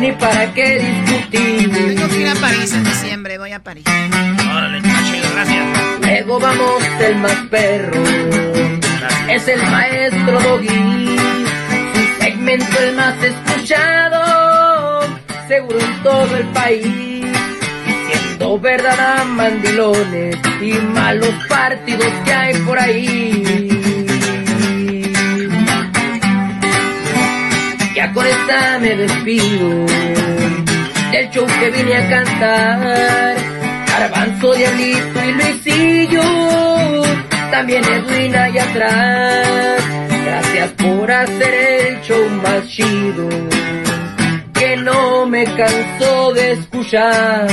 ni 0.00 0.12
para 0.12 0.52
qué 0.54 0.78
discutir. 0.80 1.70
Tengo 1.72 2.08
que 2.08 2.20
ir 2.20 2.28
a 2.28 2.34
París 2.34 2.72
en 2.72 2.84
diciembre, 2.84 3.38
voy 3.38 3.52
a 3.52 3.60
París. 3.60 3.84
Órale, 3.86 4.82
chido, 4.82 5.30
gracias. 5.34 5.66
Luego 6.00 6.40
vamos 6.40 6.82
el 7.00 7.16
más 7.16 7.36
perro, 7.50 8.02
es 9.34 9.48
el 9.48 9.62
maestro 9.70 10.40
Doggy. 10.40 11.16
Su 11.94 12.22
segmento 12.22 12.78
el 12.80 12.96
más 12.96 13.14
escuchado, 13.22 15.00
seguro 15.48 15.78
en 15.80 16.02
todo 16.02 16.36
el 16.36 16.44
país. 16.48 17.26
Diciendo 17.86 18.58
verdad 18.60 19.20
a 19.20 19.24
mandilones 19.24 20.36
y 20.60 20.72
malos 20.72 21.34
partidos 21.48 22.12
que 22.24 22.32
hay 22.32 22.54
por 22.58 22.78
ahí. 22.78 23.68
Ya 27.94 28.12
con 28.12 28.26
esta 28.26 28.78
me 28.80 28.96
despido 28.96 29.86
del 31.12 31.30
show 31.30 31.46
que 31.46 31.70
vine 31.70 31.96
a 31.96 32.10
cantar. 32.10 33.36
Garbanzo, 33.86 34.54
Diablito 34.54 35.24
y 35.24 35.32
Luisillo, 35.32 36.22
también 37.52 37.84
Edwin 37.84 38.34
allá 38.34 38.64
atrás. 38.64 39.84
Gracias 40.24 40.70
por 40.72 41.12
hacer 41.12 41.54
el 41.54 42.00
show 42.00 42.28
más 42.42 42.66
chido, 42.66 43.28
que 44.54 44.76
no 44.78 45.26
me 45.26 45.44
canso 45.44 46.32
de 46.32 46.52
escuchar. 46.52 47.46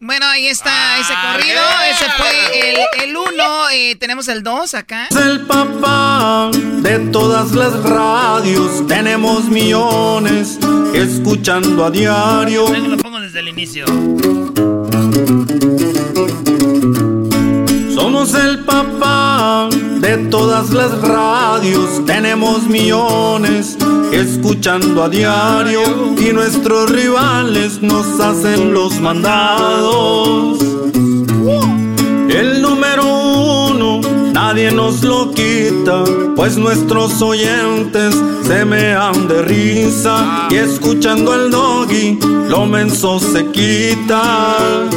Bueno, 0.00 0.26
ahí 0.26 0.48
está 0.48 0.98
ese 0.98 1.12
corrido. 1.14 1.60
Ese 1.90 2.04
fue 2.16 2.30
el, 2.70 3.08
el 3.08 3.16
uno. 3.16 3.70
eh, 3.70 3.94
tenemos 3.96 4.26
el 4.28 4.42
dos 4.42 4.74
acá. 4.74 5.06
Es 5.08 5.16
el 5.16 5.46
papá 5.46 6.50
de 6.52 6.98
todas 7.12 7.52
las 7.52 7.80
radios. 7.84 8.84
Tenemos 8.88 9.44
millones 9.44 10.58
escuchando 10.94 11.84
a 11.84 11.90
diario. 11.90 12.66
Lo 12.68 12.96
pongo 12.96 13.20
desde 13.20 13.38
el 13.40 13.48
inicio. 13.48 13.84
Somos 18.30 18.44
el 18.44 18.58
papá 18.60 19.68
de 20.00 20.16
todas 20.30 20.70
las 20.70 21.00
radios. 21.00 22.04
Tenemos 22.06 22.64
millones 22.64 23.76
escuchando 24.12 25.04
a 25.04 25.08
diario. 25.08 25.80
Y 26.16 26.32
nuestros 26.32 26.90
rivales 26.90 27.82
nos 27.82 28.20
hacen 28.20 28.72
los 28.72 29.00
mandados. 29.00 30.60
El 32.28 32.62
número 32.62 33.04
uno, 33.04 34.00
nadie 34.32 34.70
nos 34.70 35.02
lo 35.02 35.32
quita, 35.32 36.04
pues 36.36 36.56
nuestros 36.56 37.20
oyentes 37.20 38.14
se 38.46 38.64
mean 38.64 39.26
de 39.26 39.42
risa 39.42 40.46
y 40.50 40.56
escuchando 40.56 41.32
al 41.32 41.50
doggy, 41.50 42.18
lo 42.48 42.66
menso 42.66 43.18
se 43.18 43.46
quita. 43.46 44.88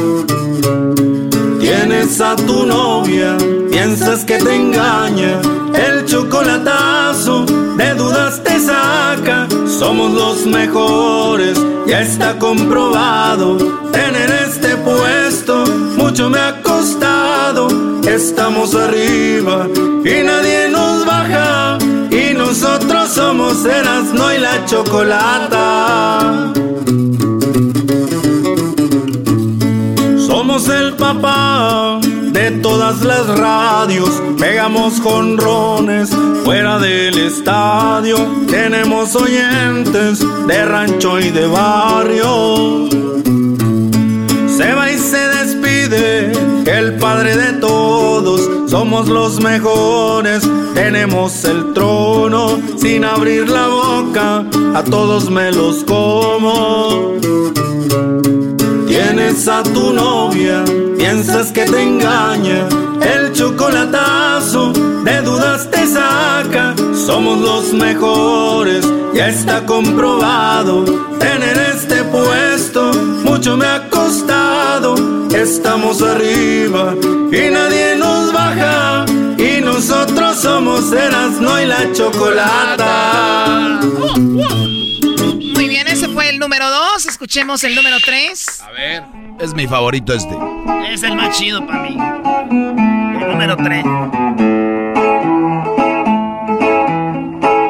Tienes 1.86 2.18
a 2.22 2.34
tu 2.34 2.64
novia, 2.64 3.36
piensas 3.70 4.24
que 4.24 4.38
te 4.38 4.54
engaña, 4.54 5.38
el 5.74 6.06
chocolatazo 6.06 7.44
de 7.76 7.92
dudas 7.92 8.42
te 8.42 8.58
saca. 8.58 9.46
Somos 9.66 10.10
los 10.12 10.46
mejores, 10.46 11.60
ya 11.86 12.00
está 12.00 12.38
comprobado, 12.38 13.58
tener 13.92 14.30
este 14.48 14.78
puesto. 14.78 15.66
mucho 15.98 16.30
me 16.30 16.38
ha 16.38 16.62
costado. 16.62 17.68
Estamos 18.08 18.74
arriba 18.74 19.68
y 19.76 20.22
nadie 20.24 20.70
nos 20.70 21.04
baja. 21.04 21.76
Y 22.10 22.32
nosotros 22.32 23.10
somos 23.10 23.62
Erasmo 23.66 24.32
y 24.32 24.38
la 24.38 24.64
Chocolata. 24.64 26.50
De 32.32 32.50
todas 32.62 33.02
las 33.02 33.26
radios, 33.38 34.10
pegamos 34.38 35.00
con 35.00 35.38
rones 35.38 36.10
fuera 36.44 36.78
del 36.78 37.16
estadio, 37.18 38.16
tenemos 38.48 39.14
oyentes 39.14 40.18
de 40.46 40.64
rancho 40.64 41.20
y 41.20 41.30
de 41.30 41.46
barrio. 41.46 42.88
Se 44.48 44.74
va 44.74 44.90
y 44.90 44.98
se 44.98 45.28
despide 45.28 46.32
el 46.66 46.96
padre 46.96 47.36
de 47.36 47.52
todos, 47.54 48.70
somos 48.70 49.08
los 49.08 49.40
mejores, 49.40 50.42
tenemos 50.74 51.44
el 51.44 51.72
trono, 51.72 52.58
sin 52.76 53.04
abrir 53.04 53.48
la 53.48 53.68
boca, 53.68 54.44
a 54.74 54.82
todos 54.82 55.30
me 55.30 55.52
los 55.52 55.84
como. 55.84 57.14
Tienes 58.86 59.48
a 59.48 59.62
tu 59.62 59.92
novia, 59.92 60.64
piensas 61.14 61.52
que 61.52 61.64
te 61.64 61.80
engaña, 61.80 62.66
el 63.00 63.32
chocolatazo 63.32 64.72
de 64.72 65.22
dudas 65.22 65.70
te 65.70 65.86
saca. 65.86 66.74
Somos 67.06 67.38
los 67.38 67.72
mejores, 67.72 68.84
ya 69.14 69.28
está 69.28 69.64
comprobado. 69.64 70.84
Tener 71.20 71.56
este 71.72 72.02
puesto 72.04 72.92
mucho 73.24 73.56
me 73.56 73.64
ha 73.64 73.88
costado. 73.90 74.96
Estamos 75.32 76.02
arriba 76.02 76.94
y 77.30 77.50
nadie 77.52 77.94
nos 77.96 78.32
baja. 78.32 79.06
Y 79.38 79.60
nosotros 79.60 80.36
somos 80.40 80.90
Erasmo 80.92 81.60
y 81.60 81.66
la 81.66 81.92
Chocolata. 81.92 83.80
El 86.34 86.40
número 86.40 86.68
2. 86.68 87.06
Escuchemos 87.06 87.62
el 87.62 87.76
número 87.76 87.96
3. 88.04 88.62
A 88.62 88.70
ver. 88.72 89.04
Es 89.38 89.54
mi 89.54 89.68
favorito 89.68 90.12
este. 90.12 90.36
Es 90.90 91.04
el 91.04 91.14
más 91.14 91.38
chido 91.38 91.64
para 91.64 91.82
mí. 91.82 91.96
El 93.20 93.28
número 93.30 93.56
3. 93.56 93.84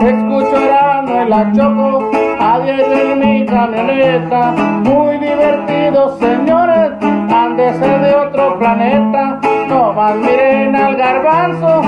Escucho 0.01 0.57
Erasmo 0.57 1.21
en 1.21 1.31
la 1.31 1.53
choco, 1.53 2.11
a 2.41 2.59
en 2.67 3.19
mi 3.19 3.47
camioneta. 3.47 4.53
Muy 4.53 5.19
divertido, 5.19 6.19
señores, 6.19 6.93
han 7.03 7.57
de 7.59 7.71
ser 7.79 8.01
de 8.01 8.15
otro 8.15 8.59
planeta. 8.59 9.41
No 9.69 9.93
más 9.93 10.17
miren 10.17 10.75
al 10.75 10.97
garbanzo, 10.97 11.83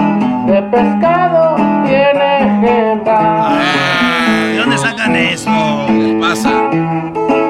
de 0.46 0.62
pescado 0.62 1.56
tiene 1.86 2.60
jeta. 2.60 4.05
¿De 4.76 4.82
dónde 4.82 4.90
sacan 4.90 5.16
eso? 5.16 5.50
¿Qué 5.86 6.18
pasa? 6.20 6.50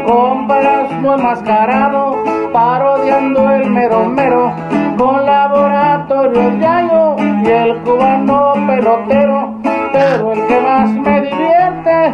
Compras 0.07 0.93
muy 1.01 1.15
enmascarado, 1.15 2.23
parodiando 2.53 3.51
el 3.51 3.69
mero 3.69 4.05
mero, 4.07 4.55
con 4.97 5.27
laboratorio 5.27 6.41
el 6.41 6.61
gallo 6.61 7.17
y 7.19 7.49
el 7.49 7.77
cubano 7.79 8.53
pelotero, 8.69 9.55
pero 9.93 10.33
el 10.35 10.47
que 10.47 10.61
más 10.61 10.89
me 10.91 11.23
divierte 11.23 12.13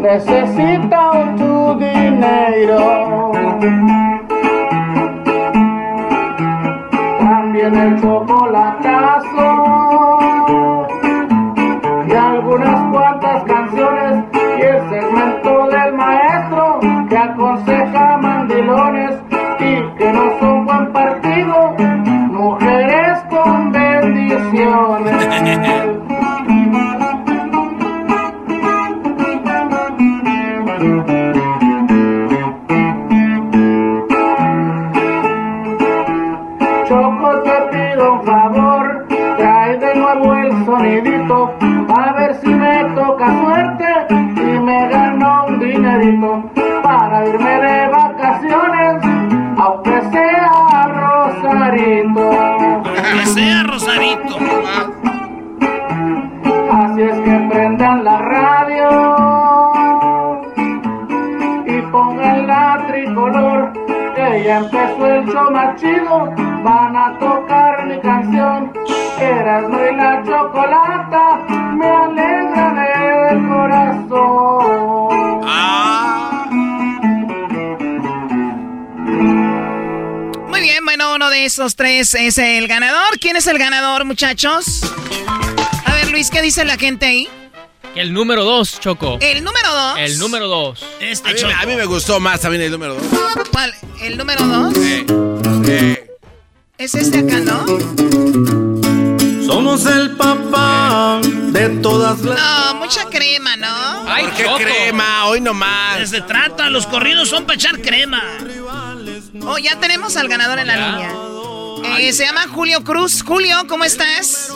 necesita 0.00 1.10
un 1.12 1.36
tu 1.36 1.78
dinero. 1.78 3.30
También 7.20 7.76
el 7.76 8.00
chocolatazo 8.00 9.67
que 19.98 20.12
no 20.12 20.38
son 20.38 20.64
buen 20.64 20.92
partido, 20.92 21.74
mujeres 22.30 23.18
con 23.28 23.72
bendiciones. 23.72 25.28
Choco, 36.86 37.42
te 37.42 37.60
pido 37.72 38.12
un 38.14 38.22
favor, 38.24 39.06
trae 39.36 39.78
de 39.78 39.94
nuevo 39.96 40.34
el 40.34 40.64
sonidito, 40.64 41.54
a 41.92 42.12
ver 42.12 42.34
si 42.36 42.48
me 42.48 42.84
toca 42.94 43.26
suerte 43.40 43.86
y 44.10 44.58
me 44.60 44.88
gano 44.88 45.46
un 45.48 45.58
dinerito 45.58 46.57
empezó 64.58 65.06
el 65.06 65.24
show 65.26 65.50
más 65.50 65.80
chido, 65.80 66.30
van 66.62 66.96
a 66.96 67.18
tocar 67.18 67.86
mi 67.86 68.00
canción. 68.00 68.72
Erasmo 69.20 69.78
y 69.84 69.96
la 69.96 70.22
chocolata 70.24 71.46
me 71.74 71.86
alegran 71.88 72.78
el 72.78 73.48
corazón. 73.48 75.18
Muy 80.48 80.60
bien, 80.60 80.84
bueno, 80.84 81.14
uno 81.14 81.30
de 81.30 81.44
esos 81.44 81.76
tres 81.76 82.14
es 82.14 82.38
el 82.38 82.66
ganador. 82.68 83.18
¿Quién 83.20 83.36
es 83.36 83.46
el 83.46 83.58
ganador, 83.58 84.04
muchachos? 84.04 84.82
A 85.84 85.94
ver, 85.94 86.10
Luis, 86.10 86.30
¿qué 86.30 86.42
dice 86.42 86.64
la 86.64 86.76
gente 86.76 87.06
ahí? 87.06 87.28
El 87.94 88.12
número 88.12 88.44
2, 88.44 88.80
Choco. 88.80 89.18
El 89.20 89.42
número 89.44 89.68
2. 89.72 89.98
El 89.98 90.18
número 90.18 90.46
2. 90.48 90.86
Este 91.00 91.30
A 91.30 91.32
mí, 91.32 91.40
me- 91.44 91.52
a 91.54 91.66
mí 91.66 91.76
me 91.76 91.84
gustó 91.84 92.20
más 92.20 92.40
también 92.40 92.62
el 92.62 92.70
número 92.70 92.94
2. 92.94 93.02
¿Cuál? 93.50 93.74
¿El 94.00 94.16
número 94.16 94.44
2? 94.46 94.74
Eh, 95.66 96.06
Es 96.78 96.94
este 96.94 97.18
acá, 97.18 97.40
¿no? 97.40 97.64
Somos 99.44 99.86
el 99.86 100.16
papá 100.16 101.20
de 101.22 101.68
todas 101.80 102.20
las. 102.22 102.38
No, 102.38 102.74
mucha 102.76 103.04
crema, 103.06 103.56
¿no? 103.56 104.04
¿Por 104.04 104.32
qué 104.34 104.64
crema? 104.64 105.26
Hoy 105.26 105.40
nomás. 105.40 105.98
¿De 105.98 106.06
se 106.06 106.20
trata? 106.22 106.70
Los 106.70 106.86
corridos 106.86 107.28
son 107.28 107.44
para 107.44 107.54
echar 107.56 107.80
crema. 107.80 108.22
Oh, 109.42 109.58
ya 109.58 109.78
tenemos 109.80 110.16
al 110.16 110.28
ganador 110.28 110.58
en 110.58 110.66
la 110.68 110.76
línea. 110.76 111.12
Eh, 111.98 112.12
se 112.12 112.24
llama 112.24 112.42
Julio 112.52 112.84
Cruz. 112.84 113.22
Julio, 113.22 113.56
¿cómo 113.68 113.84
estás? 113.84 114.52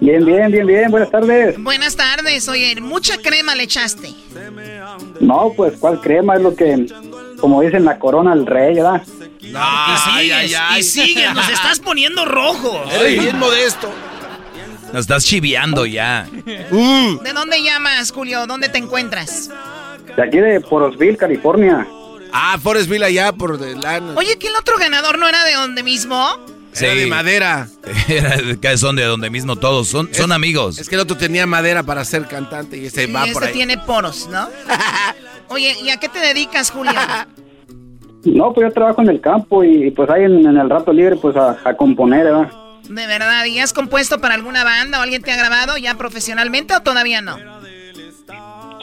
Bien, 0.00 0.24
bien, 0.24 0.50
bien, 0.50 0.66
bien. 0.66 0.90
Buenas 0.90 1.10
tardes. 1.10 1.60
Buenas 1.62 1.96
tardes. 1.96 2.48
Oye, 2.48 2.80
mucha 2.80 3.18
crema 3.18 3.54
le 3.54 3.64
echaste. 3.64 4.14
No, 5.20 5.52
pues, 5.56 5.74
¿cuál 5.78 6.00
crema? 6.00 6.36
Es 6.36 6.42
lo 6.42 6.54
que, 6.54 6.86
como 7.42 7.60
dicen, 7.60 7.84
la 7.84 7.98
corona 7.98 8.30
al 8.30 8.46
rey, 8.46 8.76
¿verdad? 8.76 9.02
y 9.40 9.46
sigues, 9.48 10.56
y 10.78 10.82
sigues, 10.84 11.34
nos 11.34 11.48
estás 11.48 11.80
poniendo 11.80 12.24
rojo. 12.24 12.84
Eres 12.88 13.20
bien 13.20 13.36
modesto. 13.36 13.90
Nos 14.92 15.00
estás 15.00 15.24
chiviando 15.24 15.84
ya. 15.84 16.28
¿De 16.46 17.32
dónde 17.34 17.60
llamas, 17.64 18.12
Julio? 18.12 18.46
¿Dónde 18.46 18.68
te 18.68 18.78
encuentras? 18.78 19.50
De 20.16 20.22
aquí 20.22 20.38
de 20.38 20.60
Porosville, 20.60 21.16
California. 21.16 21.84
Ah, 22.32 22.56
Forestville 22.62 23.04
allá 23.04 23.32
por 23.32 23.60
la... 23.60 24.00
Oye, 24.14 24.38
¿que 24.38 24.46
el 24.46 24.54
otro 24.54 24.78
ganador 24.78 25.18
no 25.18 25.26
era 25.28 25.44
de 25.44 25.54
donde 25.54 25.82
mismo? 25.82 26.28
Era 26.80 26.94
de 26.94 27.06
madera. 27.06 27.68
Era 28.08 28.76
son 28.76 28.96
de 28.96 29.04
donde 29.04 29.30
mismo 29.30 29.56
todos. 29.56 29.88
Son, 29.88 30.12
son 30.12 30.32
amigos. 30.32 30.78
Es 30.78 30.88
que 30.88 30.94
el 30.94 31.00
otro 31.00 31.16
tenía 31.16 31.46
madera 31.46 31.82
para 31.82 32.04
ser 32.04 32.26
cantante 32.26 32.78
y 32.78 32.86
ese 32.86 33.04
Y 33.04 33.12
va 33.12 33.22
este 33.22 33.34
por 33.34 33.44
ahí. 33.44 33.52
tiene 33.52 33.78
poros, 33.78 34.28
¿no? 34.30 34.48
Oye, 35.48 35.76
¿y 35.82 35.90
a 35.90 35.98
qué 35.98 36.08
te 36.08 36.18
dedicas, 36.18 36.70
Julio? 36.70 36.92
No, 38.24 38.52
pues 38.52 38.68
yo 38.68 38.72
trabajo 38.72 39.02
en 39.02 39.08
el 39.08 39.20
campo 39.20 39.64
y, 39.64 39.90
pues 39.90 40.08
ahí 40.08 40.24
en, 40.24 40.46
en 40.46 40.56
el 40.56 40.70
rato 40.70 40.92
libre, 40.92 41.16
pues 41.16 41.36
a, 41.36 41.58
a 41.64 41.74
componer, 41.74 42.24
¿verdad? 42.24 42.50
De 42.88 43.06
verdad, 43.06 43.44
¿y 43.44 43.58
has 43.58 43.72
compuesto 43.72 44.20
para 44.20 44.34
alguna 44.34 44.64
banda 44.64 44.98
o 44.98 45.02
alguien 45.02 45.22
te 45.22 45.32
ha 45.32 45.36
grabado 45.36 45.76
ya 45.76 45.94
profesionalmente 45.96 46.74
o 46.74 46.80
todavía 46.80 47.20
no? 47.20 47.36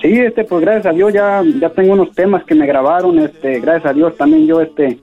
Sí, 0.02 0.18
este, 0.18 0.46
pues 0.46 0.62
gracias 0.62 0.86
a 0.86 0.92
Dios 0.92 1.12
ya, 1.14 1.42
ya 1.60 1.70
tengo 1.72 1.94
unos 1.94 2.14
temas 2.14 2.44
que 2.46 2.56
me 2.56 2.66
grabaron, 2.66 3.20
este, 3.20 3.60
gracias 3.60 3.86
a 3.88 3.94
Dios 3.94 4.16
también 4.16 4.48
yo, 4.48 4.62
este, 4.62 4.98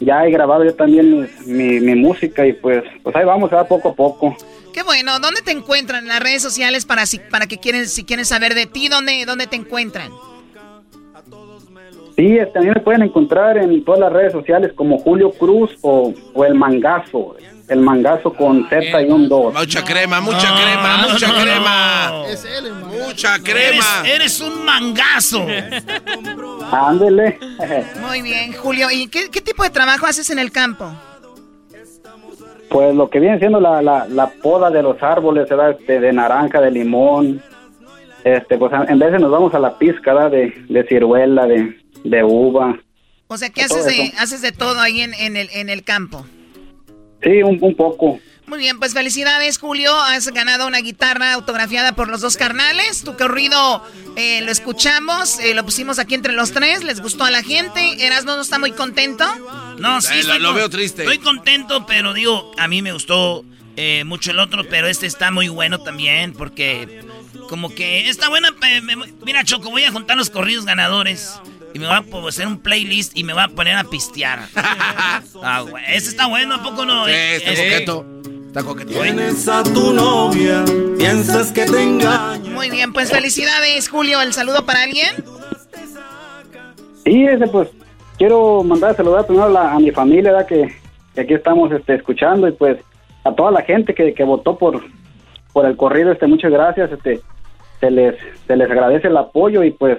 ya 0.00 0.26
he 0.26 0.30
grabado 0.30 0.64
yo 0.64 0.74
también 0.74 1.10
mi, 1.10 1.28
mi, 1.46 1.80
mi 1.80 1.94
música 1.94 2.46
y 2.46 2.54
pues, 2.54 2.82
pues 3.02 3.14
ahí 3.14 3.24
vamos, 3.24 3.50
¿verdad? 3.50 3.68
poco 3.68 3.90
a 3.90 3.94
poco. 3.94 4.36
Qué 4.72 4.82
bueno, 4.82 5.18
¿dónde 5.20 5.42
te 5.42 5.50
encuentran 5.50 6.04
en 6.04 6.08
las 6.08 6.20
redes 6.20 6.42
sociales 6.42 6.86
para 6.86 7.06
si, 7.06 7.18
para 7.18 7.46
que 7.46 7.58
quieren 7.58 7.86
si 7.86 8.04
quieren 8.04 8.24
saber 8.24 8.54
de 8.54 8.66
ti, 8.66 8.88
dónde 8.88 9.24
dónde 9.26 9.46
te 9.46 9.56
encuentran? 9.56 10.10
Sí, 12.16 12.36
este, 12.36 12.52
también 12.52 12.74
me 12.74 12.80
pueden 12.80 13.02
encontrar 13.02 13.56
en 13.58 13.84
todas 13.84 14.00
las 14.00 14.12
redes 14.12 14.32
sociales 14.32 14.72
como 14.74 14.98
Julio 14.98 15.30
Cruz 15.30 15.76
o, 15.82 16.12
o 16.34 16.44
El 16.44 16.54
Mangazo. 16.54 17.36
El 17.70 17.80
Mangazo 17.80 18.32
con 18.32 18.68
Z 18.68 19.00
y 19.00 19.10
un 19.10 19.28
2. 19.28 19.54
Mucha 19.54 19.84
crema, 19.84 20.20
mucha 20.20 20.54
crema, 20.56 21.06
mucha 21.08 21.32
crema. 21.40 22.12
Mucha 23.06 23.38
crema. 23.38 23.84
Eres, 24.04 24.14
eres 24.14 24.40
un 24.40 24.64
mangazo. 24.64 25.46
Ándele. 26.72 27.38
Muy 28.00 28.22
bien, 28.22 28.52
Julio. 28.54 28.88
¿Y 28.90 29.06
qué, 29.06 29.30
qué 29.30 29.40
tipo 29.40 29.62
de 29.62 29.70
trabajo 29.70 30.06
haces 30.06 30.30
en 30.30 30.40
el 30.40 30.50
campo? 30.50 30.92
Pues 32.68 32.92
lo 32.92 33.08
que 33.08 33.20
viene 33.20 33.38
siendo 33.38 33.60
la, 33.60 33.80
la, 33.82 34.06
la 34.08 34.30
poda 34.30 34.68
de 34.70 34.82
los 34.82 35.00
árboles, 35.00 35.48
¿verdad? 35.48 35.76
Este, 35.78 36.00
de 36.00 36.12
naranja, 36.12 36.60
de 36.60 36.72
limón. 36.72 37.40
Este, 38.24 38.58
pues 38.58 38.72
en 38.88 38.98
vez 38.98 39.12
de 39.12 39.20
nos 39.20 39.30
vamos 39.30 39.54
a 39.54 39.60
la 39.60 39.78
pizca, 39.78 40.12
¿verdad? 40.12 40.32
De, 40.32 40.64
de 40.68 40.84
ciruela, 40.88 41.46
de, 41.46 41.80
de 42.02 42.24
uva. 42.24 42.76
O 43.28 43.36
sea, 43.36 43.50
¿qué 43.50 43.62
haces 43.62 43.84
de, 43.86 44.12
haces 44.18 44.42
de 44.42 44.50
todo 44.50 44.80
ahí 44.80 45.02
en, 45.02 45.14
en 45.14 45.36
el, 45.36 45.48
en 45.52 45.68
el 45.68 45.84
campo? 45.84 46.26
Sí, 47.22 47.42
un, 47.42 47.58
un 47.60 47.74
poco. 47.74 48.18
Muy 48.46 48.58
bien, 48.58 48.78
pues 48.80 48.94
felicidades, 48.94 49.58
Julio. 49.58 49.94
Has 49.96 50.26
ganado 50.28 50.66
una 50.66 50.80
guitarra 50.80 51.34
autografiada 51.34 51.94
por 51.94 52.08
los 52.08 52.20
dos 52.20 52.36
carnales. 52.36 53.04
Tu 53.04 53.16
corrido 53.16 53.84
eh, 54.16 54.40
lo 54.42 54.50
escuchamos, 54.50 55.38
eh, 55.38 55.54
lo 55.54 55.64
pusimos 55.64 56.00
aquí 56.00 56.14
entre 56.16 56.32
los 56.32 56.50
tres. 56.50 56.82
¿Les 56.82 57.00
gustó 57.00 57.24
a 57.24 57.30
la 57.30 57.42
gente? 57.44 58.04
Erasmo 58.04 58.34
no 58.34 58.40
está 58.42 58.58
muy 58.58 58.72
contento. 58.72 59.24
No, 59.78 60.00
sí, 60.00 60.14
Eh, 60.14 60.20
estoy 60.20 60.40
lo- 60.40 60.52
veo 60.54 60.68
triste. 60.68 61.02
Estoy 61.02 61.18
contento, 61.18 61.86
pero 61.86 62.12
digo, 62.12 62.50
a 62.58 62.66
mí 62.66 62.82
me 62.82 62.92
gustó 62.92 63.44
eh, 63.76 64.02
mucho 64.04 64.32
el 64.32 64.40
otro, 64.40 64.64
pero 64.68 64.88
este 64.88 65.06
está 65.06 65.30
muy 65.30 65.48
bueno 65.48 65.78
también, 65.78 66.32
porque 66.32 67.02
como 67.48 67.72
que 67.72 68.08
está 68.08 68.28
buena. 68.28 68.48
mira, 69.24 69.44
Choco, 69.44 69.70
voy 69.70 69.84
a 69.84 69.92
juntar 69.92 70.16
los 70.16 70.28
corridos 70.28 70.64
ganadores. 70.64 71.38
Y 71.74 71.78
me 71.78 71.86
voy 71.86 71.94
a 72.24 72.28
hacer 72.28 72.46
un 72.46 72.58
playlist 72.58 73.16
y 73.16 73.24
me 73.24 73.32
voy 73.32 73.42
a 73.42 73.48
poner 73.48 73.76
a 73.76 73.84
pistear. 73.84 74.40
ah, 74.56 75.64
güey, 75.68 75.84
ese 75.88 76.08
está 76.10 76.26
bueno, 76.26 76.54
¿a 76.56 76.62
poco 76.62 76.84
no? 76.84 77.04
Sí, 77.06 77.12
Eh, 77.12 77.36
está 77.36 77.50
este- 77.52 77.70
coqueto. 77.70 78.06
Está 78.48 78.62
coqueto. 78.64 78.90
Tienes 79.00 79.46
a 79.48 79.62
tu 79.62 79.92
novia, 79.92 80.64
piensas 80.98 81.52
que 81.52 81.66
te 81.66 81.82
engaña. 81.82 82.50
Muy 82.50 82.68
bien, 82.68 82.92
pues 82.92 83.12
felicidades, 83.12 83.88
Julio. 83.88 84.20
¿El 84.20 84.32
saludo 84.32 84.66
para 84.66 84.82
alguien? 84.82 85.08
Sí, 87.04 87.24
ese 87.26 87.46
pues 87.46 87.68
quiero 88.18 88.62
mandar 88.64 88.90
a 88.90 88.94
saludar 88.94 89.26
primero 89.26 89.46
a, 89.46 89.50
la- 89.50 89.72
a 89.72 89.78
mi 89.78 89.90
familia, 89.92 90.32
¿verdad? 90.32 90.46
Que, 90.48 90.74
que 91.14 91.20
aquí 91.20 91.34
estamos 91.34 91.70
este, 91.72 91.94
escuchando 91.94 92.48
y 92.48 92.52
pues 92.52 92.78
a 93.24 93.32
toda 93.34 93.50
la 93.52 93.62
gente 93.62 93.94
que, 93.94 94.14
que 94.14 94.24
votó 94.24 94.58
por, 94.58 94.82
por 95.52 95.64
el 95.66 95.76
corrido, 95.76 96.10
este, 96.12 96.26
muchas 96.26 96.50
gracias, 96.50 96.90
este, 96.92 97.20
se 97.78 97.90
les, 97.90 98.16
se 98.46 98.56
les 98.56 98.70
agradece 98.70 99.08
el 99.08 99.16
apoyo 99.16 99.62
y 99.62 99.70
pues 99.70 99.98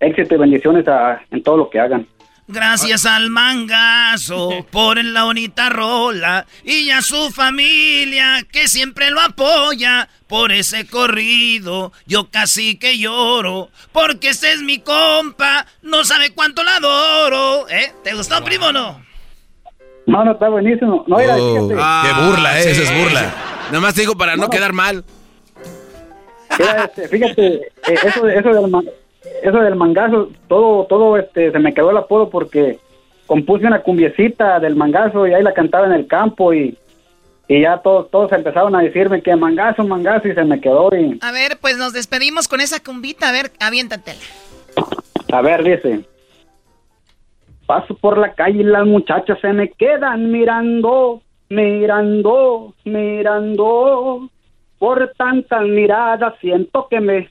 éxito 0.00 0.34
y 0.34 0.38
bendiciones 0.38 0.86
a- 0.88 1.20
en 1.30 1.42
todo 1.42 1.56
lo 1.58 1.70
que 1.70 1.78
hagan. 1.80 2.06
Gracias 2.48 3.06
al 3.06 3.30
mangazo 3.30 4.66
por 4.72 5.02
la 5.04 5.22
bonita 5.24 5.68
rola 5.68 6.46
y 6.64 6.90
a 6.90 7.00
su 7.00 7.30
familia 7.30 8.44
que 8.50 8.66
siempre 8.66 9.10
lo 9.12 9.20
apoya 9.20 10.08
por 10.26 10.50
ese 10.50 10.86
corrido. 10.86 11.92
Yo 12.06 12.28
casi 12.30 12.76
que 12.76 12.98
lloro 12.98 13.70
porque 13.92 14.30
este 14.30 14.52
es 14.52 14.62
mi 14.62 14.80
compa, 14.80 15.64
no 15.82 16.02
sabe 16.04 16.30
cuánto 16.32 16.64
la 16.64 16.76
adoro. 16.76 17.68
¿Eh? 17.68 17.92
¿Te 18.02 18.14
gustó, 18.14 18.42
primo 18.42 18.66
o 18.66 18.72
no? 18.72 19.00
No, 20.06 20.24
no, 20.24 20.32
está 20.32 20.48
buenísimo. 20.48 21.04
No, 21.06 21.18
mira, 21.18 21.36
Oh, 21.38 21.68
fíjate. 21.68 22.08
qué 22.08 22.20
burla, 22.26 22.58
eh, 22.60 22.70
esa 22.72 22.82
es 22.82 23.00
burla. 23.04 23.34
Nada 23.66 23.80
más 23.80 23.94
te 23.94 24.00
digo 24.00 24.16
para 24.16 24.34
no, 24.34 24.44
No. 24.44 24.50
quedar 24.50 24.72
mal. 24.72 25.04
Mira, 26.58 26.84
este, 26.86 27.08
fíjate, 27.08 27.46
eh, 27.54 27.62
eso, 28.04 28.28
eso, 28.28 28.48
del, 28.48 28.68
ma- 28.68 28.82
eso 29.42 29.58
del 29.58 29.76
mangazo, 29.76 30.30
todo, 30.48 30.84
todo, 30.86 31.16
este, 31.16 31.50
se 31.52 31.58
me 31.58 31.72
quedó 31.72 31.90
el 31.90 31.96
apodo 31.96 32.30
porque 32.30 32.78
compuse 33.26 33.66
una 33.66 33.82
cumbiecita 33.82 34.58
del 34.60 34.76
mangazo 34.76 35.26
y 35.26 35.34
ahí 35.34 35.42
la 35.42 35.54
cantaba 35.54 35.86
en 35.86 35.92
el 35.92 36.06
campo 36.06 36.52
y, 36.52 36.76
y 37.48 37.62
ya 37.62 37.78
todos, 37.78 38.10
todos 38.10 38.32
empezaron 38.32 38.74
a 38.74 38.80
decirme 38.80 39.22
que 39.22 39.34
mangazo, 39.36 39.84
mangazo 39.84 40.28
y 40.28 40.34
se 40.34 40.44
me 40.44 40.60
quedó 40.60 40.88
y, 40.96 41.18
A 41.22 41.32
ver, 41.32 41.58
pues 41.60 41.76
nos 41.78 41.92
despedimos 41.92 42.48
con 42.48 42.60
esa 42.60 42.82
cumbita. 42.82 43.28
A 43.28 43.32
ver, 43.32 43.52
aviéntatela. 43.60 44.20
a 45.32 45.42
ver, 45.42 45.62
dice. 45.62 46.04
Paso 47.66 47.94
por 47.94 48.18
la 48.18 48.34
calle 48.34 48.60
y 48.60 48.64
las 48.64 48.86
muchachas 48.86 49.38
se 49.40 49.52
me 49.52 49.70
quedan 49.70 50.30
mirando, 50.32 51.22
mirando, 51.48 52.74
mirando. 52.84 54.28
Por 54.78 55.12
tantas 55.16 55.62
miradas 55.62 56.34
siento 56.40 56.88
que 56.90 57.00
me, 57.00 57.30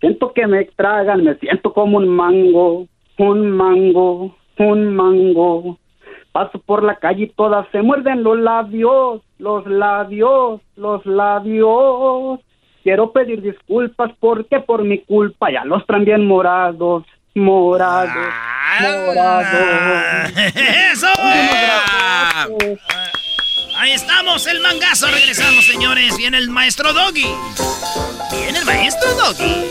siento 0.00 0.32
que 0.32 0.46
me 0.46 0.64
tragan, 0.64 1.22
me 1.22 1.34
siento 1.36 1.72
como 1.72 1.98
un 1.98 2.08
mango, 2.08 2.86
un 3.18 3.50
mango, 3.50 4.34
un 4.58 4.94
mango. 4.94 5.78
Paso 6.32 6.58
por 6.60 6.82
la 6.82 6.96
calle 6.96 7.24
y 7.24 7.28
todas 7.28 7.66
se 7.72 7.82
muerden 7.82 8.22
los 8.22 8.38
labios, 8.38 9.22
los 9.38 9.66
labios, 9.66 10.60
los 10.76 11.04
labios. 11.04 12.40
Quiero 12.82 13.12
pedir 13.12 13.42
disculpas 13.42 14.12
porque 14.20 14.60
por 14.60 14.84
mi 14.84 15.00
culpa 15.00 15.50
ya 15.50 15.64
los 15.64 15.84
traen 15.86 16.04
bien 16.04 16.26
morados, 16.26 17.04
morados, 17.34 18.32
morados. 19.06 20.32
¡Eso! 20.92 21.08
Ahí 23.80 23.92
estamos, 23.92 24.46
el 24.46 24.60
mangazo. 24.60 25.06
Regresamos, 25.06 25.64
señores. 25.64 26.14
Viene 26.18 26.36
el 26.36 26.50
maestro 26.50 26.92
Doggy. 26.92 27.34
Viene 28.30 28.58
el 28.58 28.64
maestro 28.66 29.10
Doggy. 29.14 29.70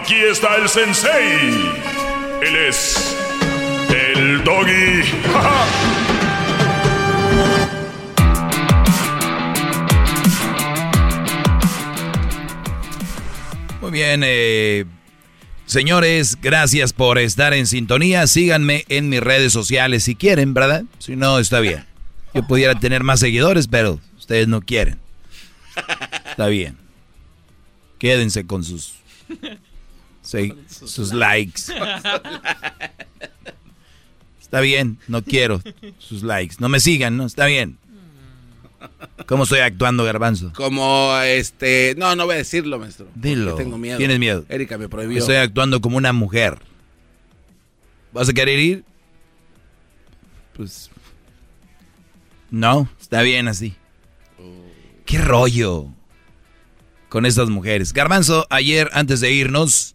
Aquí 0.00 0.14
está 0.14 0.56
el 0.56 0.66
sensei. 0.66 1.50
Él 2.42 2.56
es 2.56 3.14
el 3.90 4.42
doggy. 4.42 5.02
Muy 13.82 13.90
bien, 13.90 14.22
eh, 14.24 14.86
señores, 15.66 16.38
gracias 16.40 16.94
por 16.94 17.18
estar 17.18 17.52
en 17.52 17.66
sintonía. 17.66 18.26
Síganme 18.26 18.86
en 18.88 19.10
mis 19.10 19.20
redes 19.20 19.52
sociales 19.52 20.04
si 20.04 20.14
quieren, 20.14 20.54
¿verdad? 20.54 20.84
Si 20.98 21.14
no, 21.14 21.38
está 21.38 21.60
bien. 21.60 21.84
Yo 22.32 22.46
pudiera 22.46 22.80
tener 22.80 23.04
más 23.04 23.20
seguidores, 23.20 23.68
pero 23.68 24.00
ustedes 24.18 24.48
no 24.48 24.62
quieren. 24.62 24.98
Está 26.24 26.46
bien. 26.46 26.78
Quédense 27.98 28.46
con 28.46 28.64
sus, 28.64 28.94
sí, 30.30 30.54
sus 30.68 31.12
likes. 31.12 31.62
Está 34.40 34.60
bien, 34.60 34.98
no 35.08 35.22
quiero 35.22 35.62
sus 35.98 36.22
likes. 36.22 36.56
No 36.58 36.68
me 36.68 36.80
sigan, 36.80 37.16
¿no? 37.16 37.26
Está 37.26 37.46
bien. 37.46 37.78
¿Cómo 39.26 39.44
estoy 39.44 39.60
actuando, 39.60 40.04
Garbanzo? 40.04 40.52
Como 40.54 41.16
este. 41.22 41.94
No, 41.96 42.16
no 42.16 42.26
voy 42.26 42.34
a 42.34 42.38
decirlo, 42.38 42.78
maestro. 42.78 43.06
Dilo. 43.14 43.54
Tengo 43.54 43.78
miedo. 43.78 43.98
¿Tienes 43.98 44.18
miedo? 44.18 44.44
Erika 44.48 44.78
me 44.78 44.88
prohibió. 44.88 45.18
Estoy 45.18 45.36
actuando 45.36 45.80
como 45.80 45.96
una 45.96 46.12
mujer. 46.12 46.58
¿Vas 48.12 48.28
a 48.28 48.32
querer 48.32 48.58
ir? 48.58 48.84
Pues. 50.56 50.90
No, 52.50 52.88
está 53.00 53.22
bien 53.22 53.48
así. 53.48 53.74
¿Qué 55.04 55.18
rollo 55.18 55.88
con 57.08 57.26
estas 57.26 57.48
mujeres? 57.50 57.92
Garbanzo, 57.92 58.46
ayer, 58.50 58.90
antes 58.92 59.20
de 59.20 59.32
irnos, 59.32 59.94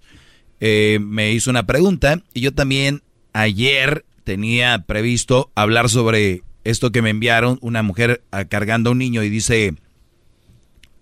eh, 0.60 1.00
me 1.02 1.32
hizo 1.32 1.50
una 1.50 1.66
pregunta 1.66 2.22
y 2.34 2.42
yo 2.42 2.54
también 2.54 3.02
ayer 3.34 4.06
tenía 4.24 4.84
previsto 4.86 5.52
hablar 5.56 5.90
sobre 5.90 6.42
esto 6.64 6.92
que 6.92 7.02
me 7.02 7.12
enviaron, 7.12 7.60
una 7.62 7.84
mujer 7.84 8.24
ah, 8.32 8.46
cargando 8.46 8.90
a 8.90 8.94
un 8.94 8.98
niño 8.98 9.24
y 9.24 9.30
dice 9.30 9.76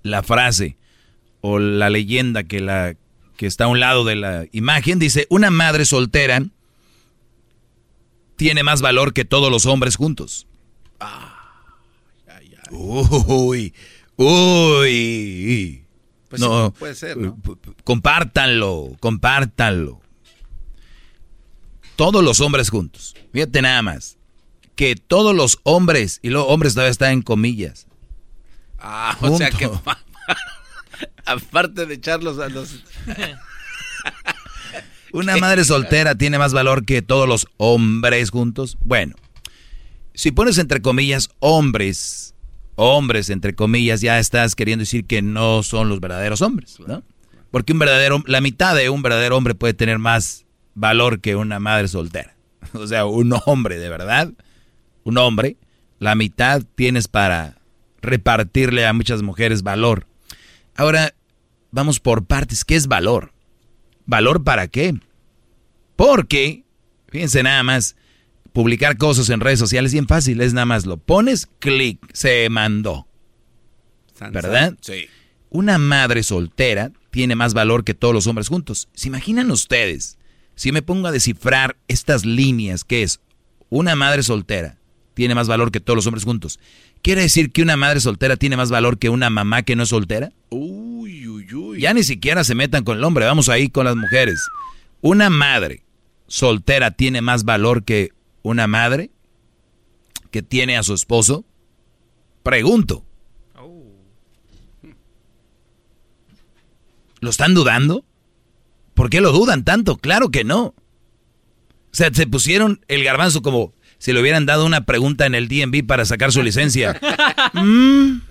la 0.02 0.24
frase 0.24 0.78
o 1.42 1.60
la 1.60 1.90
leyenda 1.90 2.44
que, 2.44 2.60
la, 2.60 2.96
que 3.38 3.48
está 3.48 3.66
a 3.66 3.68
un 3.68 3.80
lado 3.80 4.04
de 4.04 4.16
la 4.16 4.46
imagen, 4.52 5.00
dice, 5.00 5.26
una 5.30 5.50
madre 5.50 5.86
soltera 5.86 6.44
tiene 8.36 8.64
más 8.64 8.82
valor 8.82 9.14
que 9.14 9.26
todos 9.26 9.50
los 9.52 9.66
hombres 9.66 9.96
juntos. 9.96 10.48
Uy, 12.72 13.74
uy. 14.18 15.83
Pues 16.34 16.42
no, 16.42 16.70
sí, 16.70 16.74
puede 16.80 16.96
ser, 16.96 17.16
¿no? 17.16 17.38
compártanlo, 17.84 18.98
compártanlo. 19.00 20.02
Todos 21.96 22.24
los 22.24 22.40
hombres 22.40 22.72
juntos. 22.72 23.14
Fíjate 23.32 23.62
nada 23.62 23.84
más. 23.84 24.18
Que 24.76 24.96
todos 24.96 25.36
los 25.36 25.60
hombres, 25.62 26.20
y 26.24 26.30
los 26.30 26.44
hombres 26.48 26.74
todavía 26.74 26.90
están 26.90 27.12
en 27.12 27.22
comillas. 27.22 27.86
Ah, 28.80 29.16
o 29.22 29.38
sea 29.38 29.52
que... 29.52 29.66
Aparte 31.28 31.86
de 31.86 31.94
echarlos 31.94 32.40
a 32.40 32.50
los... 32.50 32.80
Una 35.14 35.38
madre 35.38 35.66
soltera 35.66 36.16
tiene 36.16 36.40
más 36.40 36.52
valor 36.52 36.84
que 36.84 37.04
todos 37.04 37.30
los 37.30 37.48
hombres 37.58 38.32
juntos. 38.32 38.80
Bueno, 38.84 39.14
si 40.16 40.32
pones 40.32 40.58
entre 40.58 40.82
comillas 40.82 41.30
hombres, 41.38 42.33
hombres 42.76 43.30
entre 43.30 43.56
comillas, 43.56 44.02
ya 44.02 44.20
estás 44.20 44.56
queriendo 44.56 44.82
decir 44.82 45.06
que 45.06 45.22
no 45.22 45.64
son 45.64 45.90
los 45.90 46.00
verdaderos 46.00 46.42
hombres, 46.42 46.78
¿no? 46.86 47.04
Porque 47.52 47.74
un 47.74 47.80
verdadero, 47.80 48.24
la 48.26 48.42
mitad 48.42 48.76
de 48.76 48.90
un 48.90 49.02
verdadero 49.02 49.38
hombre 49.38 49.54
puede 49.54 49.74
tener 49.74 50.00
más 50.00 50.46
valor 50.74 51.22
que 51.22 51.36
una 51.36 51.60
madre 51.60 51.88
soltera. 51.88 52.36
O 52.74 52.88
sea, 52.88 53.06
un 53.06 53.34
hombre 53.46 53.78
de 53.78 53.90
verdad, 53.90 54.32
un 55.04 55.18
hombre, 55.18 55.58
la 56.00 56.16
mitad 56.16 56.64
tienes 56.76 57.08
para 57.08 57.58
repartirle 58.02 58.86
a 58.86 58.94
muchas 58.94 59.22
mujeres 59.22 59.64
valor. 59.64 60.08
Ahora, 60.76 61.14
vamos 61.72 62.00
por 62.00 62.26
partes. 62.26 62.66
¿Qué 62.66 62.76
es 62.76 62.88
valor? 62.88 63.34
¿Valor 64.06 64.44
para 64.44 64.68
qué? 64.68 64.96
Porque, 65.96 66.64
fíjense 67.10 67.44
nada 67.44 67.64
más, 67.64 67.96
publicar 68.54 68.98
cosas 68.98 69.30
en 69.30 69.40
redes 69.40 69.60
sociales 69.60 69.90
es 69.90 69.94
bien 69.94 70.08
fácil, 70.08 70.40
es 70.42 70.54
nada 70.54 70.66
más 70.66 70.86
lo 70.86 70.98
pones, 70.98 71.50
clic, 71.60 72.00
se 72.14 72.48
mandó. 72.50 73.08
¿Verdad? 74.32 74.76
Sí. 74.80 75.08
Una 75.50 75.78
madre 75.78 76.24
soltera 76.24 76.92
tiene 77.12 77.36
más 77.36 77.54
valor 77.54 77.84
que 77.84 77.94
todos 77.94 78.14
los 78.14 78.28
hombres 78.28 78.48
juntos. 78.48 78.88
¿Se 78.94 79.10
imaginan 79.10 79.52
ustedes? 79.52 80.18
Si 80.56 80.72
me 80.72 80.82
pongo 80.82 81.08
a 81.08 81.12
descifrar 81.12 81.76
estas 81.88 82.26
líneas, 82.26 82.84
que 82.84 83.04
es 83.04 83.20
una 83.70 83.96
madre 83.96 84.24
soltera 84.24 84.78
tiene 85.14 85.36
más 85.36 85.48
valor 85.48 85.72
que 85.72 85.80
todos 85.80 85.96
los 85.96 86.08
hombres 86.08 86.24
juntos. 86.24 86.60
¿Quiere 87.02 87.22
decir 87.22 87.52
que 87.52 87.62
una 87.62 87.78
madre 87.78 88.00
soltera 88.00 88.38
tiene 88.38 88.58
más 88.58 88.72
valor 88.72 88.98
que 88.98 89.10
una 89.10 89.30
mamá 89.30 89.64
que 89.64 89.76
no 89.76 89.84
es 89.84 89.90
soltera? 89.90 90.32
Uy, 90.50 91.28
uy, 91.28 91.54
uy. 91.54 91.82
Ya 91.82 91.94
ni 91.94 92.04
siquiera 92.04 92.44
se 92.44 92.56
metan 92.56 92.84
con 92.84 92.98
el 92.98 93.04
hombre, 93.04 93.26
vamos 93.26 93.50
ahí 93.50 93.70
con 93.70 93.86
las 93.86 93.96
mujeres. 93.96 94.48
Una 95.02 95.30
madre 95.30 95.84
soltera 96.28 96.92
tiene 96.92 97.22
más 97.22 97.44
valor 97.44 97.84
que 97.84 98.12
una 98.44 98.68
madre 98.68 99.12
que 100.30 100.44
tiene 100.44 100.78
a 100.78 100.84
su 100.84 100.94
esposo. 100.94 101.46
Pregunto. 102.44 103.06
¿Lo 107.20 107.30
están 107.30 107.54
dudando? 107.54 108.06
¿Por 108.94 109.10
qué 109.10 109.22
lo 109.22 109.32
dudan 109.32 109.64
tanto? 109.64 109.98
Claro 109.98 110.30
que 110.30 110.44
no. 110.44 110.66
O 110.66 110.76
sea, 111.96 112.14
se 112.14 112.28
pusieron 112.28 112.84
el 112.88 113.04
garbanzo 113.04 113.42
como 113.42 113.74
si 113.98 114.12
le 114.12 114.20
hubieran 114.20 114.46
dado 114.46 114.66
una 114.66 114.86
pregunta 114.86 115.26
en 115.26 115.34
el 115.34 115.48
DMV 115.48 115.88
para 115.88 116.04
sacar 116.04 116.34
su 116.34 116.44
licencia. 116.44 117.00
Mm. 117.54 118.22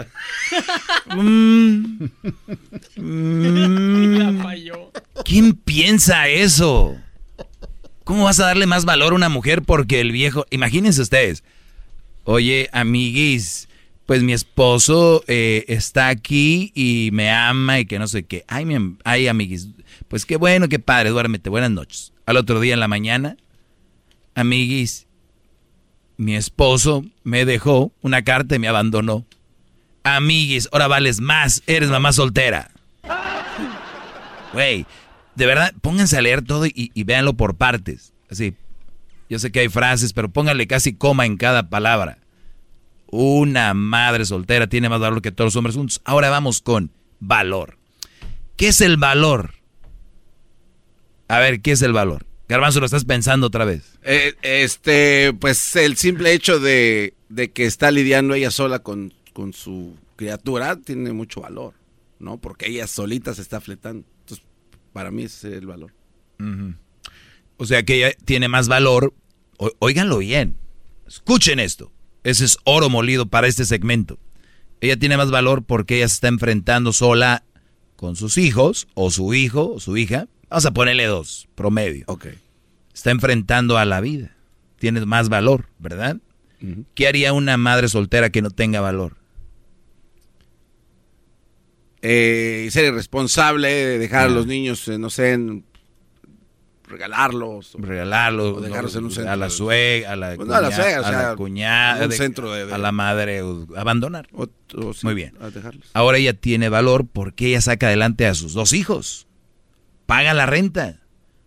Mm. 1.16 2.10
Mm. 2.96 4.42
¿Quién 5.24 5.54
piensa 5.54 6.28
eso? 6.28 6.96
¿Cómo 8.04 8.24
vas 8.24 8.40
a 8.40 8.46
darle 8.46 8.66
más 8.66 8.84
valor 8.84 9.12
a 9.12 9.16
una 9.16 9.28
mujer 9.28 9.62
porque 9.62 10.00
el 10.00 10.12
viejo... 10.12 10.46
Imagínense 10.50 11.00
ustedes. 11.00 11.44
Oye, 12.24 12.68
amiguis, 12.72 13.68
pues 14.06 14.22
mi 14.22 14.32
esposo 14.32 15.24
eh, 15.26 15.64
está 15.68 16.08
aquí 16.08 16.72
y 16.74 17.10
me 17.12 17.30
ama 17.30 17.80
y 17.80 17.86
que 17.86 17.98
no 17.98 18.06
sé 18.06 18.24
qué. 18.24 18.44
Ay, 18.48 18.64
mi, 18.64 18.96
ay, 19.04 19.28
amiguis, 19.28 19.68
pues 20.08 20.26
qué 20.26 20.36
bueno, 20.36 20.68
qué 20.68 20.78
padre, 20.78 21.10
duérmete, 21.10 21.50
buenas 21.50 21.70
noches. 21.70 22.12
Al 22.26 22.36
otro 22.36 22.60
día 22.60 22.74
en 22.74 22.80
la 22.80 22.88
mañana, 22.88 23.36
amiguis, 24.34 25.06
mi 26.16 26.36
esposo 26.36 27.04
me 27.24 27.44
dejó 27.44 27.92
una 28.02 28.22
carta 28.22 28.54
y 28.54 28.58
me 28.58 28.68
abandonó. 28.68 29.24
Amiguis, 30.04 30.68
ahora 30.72 30.88
vales 30.88 31.20
más, 31.20 31.62
eres 31.66 31.90
mamá 31.90 32.12
soltera. 32.12 32.70
Güey, 34.52 34.86
de 35.34 35.46
verdad, 35.46 35.72
pónganse 35.80 36.16
a 36.16 36.22
leer 36.22 36.42
todo 36.42 36.66
y, 36.66 36.90
y 36.94 37.04
véanlo 37.04 37.34
por 37.34 37.56
partes. 37.56 38.12
Así, 38.30 38.54
yo 39.28 39.38
sé 39.38 39.50
que 39.50 39.60
hay 39.60 39.68
frases, 39.68 40.12
pero 40.12 40.28
pónganle 40.30 40.66
casi 40.66 40.94
coma 40.94 41.26
en 41.26 41.36
cada 41.36 41.68
palabra. 41.70 42.18
Una 43.06 43.74
madre 43.74 44.24
soltera 44.24 44.66
tiene 44.66 44.88
más 44.88 45.00
valor 45.00 45.22
que 45.22 45.32
todos 45.32 45.48
los 45.48 45.56
hombres 45.56 45.76
juntos. 45.76 46.00
Ahora 46.04 46.30
vamos 46.30 46.60
con 46.62 46.90
valor. 47.20 47.78
¿Qué 48.56 48.68
es 48.68 48.80
el 48.80 48.96
valor? 48.96 49.54
A 51.28 51.38
ver, 51.38 51.60
¿qué 51.60 51.72
es 51.72 51.82
el 51.82 51.92
valor? 51.92 52.26
Garbanzo, 52.48 52.80
lo 52.80 52.86
estás 52.86 53.04
pensando 53.06 53.46
otra 53.46 53.64
vez. 53.64 53.98
Eh, 54.02 54.34
este, 54.42 55.32
pues 55.32 55.74
el 55.76 55.96
simple 55.96 56.32
hecho 56.32 56.60
de, 56.60 57.14
de 57.30 57.50
que 57.50 57.64
está 57.64 57.90
lidiando 57.90 58.34
ella 58.34 58.50
sola 58.50 58.80
con, 58.80 59.14
con 59.32 59.54
su 59.54 59.96
criatura 60.16 60.76
tiene 60.76 61.12
mucho 61.12 61.40
valor, 61.40 61.72
¿no? 62.18 62.36
Porque 62.36 62.68
ella 62.68 62.86
solita 62.86 63.34
se 63.34 63.40
está 63.40 63.60
fletando. 63.62 64.04
Para 64.92 65.10
mí 65.10 65.24
ese 65.24 65.48
es 65.52 65.54
el 65.58 65.66
valor. 65.66 65.92
O 67.56 67.66
sea 67.66 67.82
que 67.84 67.94
ella 67.96 68.16
tiene 68.24 68.48
más 68.48 68.68
valor. 68.68 69.14
O- 69.58 69.70
óiganlo 69.78 70.18
bien. 70.18 70.56
Escuchen 71.06 71.60
esto. 71.60 71.92
Ese 72.24 72.44
es 72.44 72.58
oro 72.64 72.88
molido 72.88 73.26
para 73.26 73.46
este 73.46 73.64
segmento. 73.64 74.18
Ella 74.80 74.96
tiene 74.96 75.16
más 75.16 75.30
valor 75.30 75.64
porque 75.64 75.96
ella 75.96 76.08
se 76.08 76.14
está 76.14 76.28
enfrentando 76.28 76.92
sola 76.92 77.44
con 77.96 78.16
sus 78.16 78.36
hijos, 78.38 78.88
o 78.94 79.10
su 79.12 79.32
hijo, 79.34 79.74
o 79.74 79.80
su 79.80 79.96
hija. 79.96 80.26
Vamos 80.50 80.66
a 80.66 80.72
ponerle 80.72 81.06
dos, 81.06 81.48
promedio. 81.54 82.04
Ok. 82.08 82.26
Está 82.92 83.10
enfrentando 83.12 83.78
a 83.78 83.84
la 83.84 84.00
vida. 84.00 84.34
Tiene 84.78 85.04
más 85.06 85.28
valor, 85.28 85.66
¿verdad? 85.78 86.16
¿Qué 86.94 87.06
haría 87.08 87.32
una 87.32 87.56
madre 87.56 87.88
soltera 87.88 88.30
que 88.30 88.42
no 88.42 88.50
tenga 88.50 88.80
valor? 88.80 89.16
Eh, 92.02 92.68
ser 92.72 92.86
irresponsable, 92.86 93.98
dejar 93.98 94.26
a 94.26 94.28
los 94.28 94.46
niños, 94.46 94.86
eh, 94.88 94.98
no 94.98 95.08
sé, 95.08 95.32
en- 95.32 95.64
regalarlos. 96.88 97.74
regalarlos 97.78 98.58
O 98.58 98.60
dejarlos 98.60 98.94
en 98.96 99.04
un 99.04 99.10
centro 99.12 99.32
a 99.32 99.36
la 99.36 99.46
de- 99.46 99.50
suegra, 99.50 100.12
a 100.12 100.16
la 100.16 100.34
Pues 100.36 100.48
no, 100.48 100.54
a 100.54 100.60
la 100.60 100.70
suegra, 100.72 101.00
o 101.00 101.04
a 101.06 101.10
la 101.12 101.18
sea, 101.20 101.36
cuñada, 101.36 102.02
un 102.04 102.10
de- 102.10 102.16
centro 102.16 102.52
de- 102.52 102.66
de- 102.66 102.74
a 102.74 102.78
la 102.78 102.92
madre, 102.92 103.40
o 103.42 103.66
abandonar. 103.76 104.28
sí, 104.92 105.06
Muy 105.06 105.14
bien. 105.14 105.34
a. 105.40 105.88
Ahora 105.94 106.18
ella 106.18 106.34
tiene 106.34 106.68
valor 106.68 107.06
porque 107.10 107.46
ella 107.48 107.60
saca 107.60 107.86
adelante 107.86 108.26
a 108.26 108.34
sus 108.34 108.52
dos 108.52 108.72
hijos. 108.74 109.26
Paga 110.06 110.34
la 110.34 110.44
renta. 110.46 110.98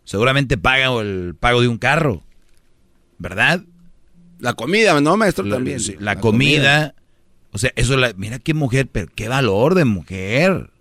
Seguramente 0.03 0.57
paga 0.57 0.99
el 1.01 1.35
pago 1.39 1.61
de 1.61 1.67
un 1.67 1.77
carro. 1.77 2.23
¿Verdad? 3.17 3.61
La 4.39 4.53
comida, 4.53 4.99
¿no, 4.99 5.15
maestro? 5.17 5.45
La, 5.45 5.55
También. 5.55 5.79
sí, 5.79 5.95
la 5.99 6.19
comida. 6.19 6.95
O 7.55 7.57
sea, 7.57 7.71
eso 7.77 7.95
la, 7.95 8.11
mira 8.17 8.37
qué 8.39 8.53
mujer, 8.53 8.89
pero 8.91 9.07
qué 9.15 9.29
valor 9.29 9.75
de 9.75 9.85
mujer. 9.85 10.71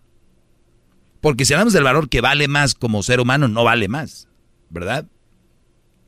Porque 1.20 1.44
si 1.44 1.54
hablamos 1.54 1.72
del 1.72 1.84
valor 1.84 2.08
que 2.08 2.20
vale 2.20 2.48
más 2.48 2.74
como 2.74 3.02
ser 3.02 3.20
humano, 3.20 3.46
no 3.48 3.62
vale 3.64 3.86
más. 3.88 4.28
¿Verdad? 4.70 5.06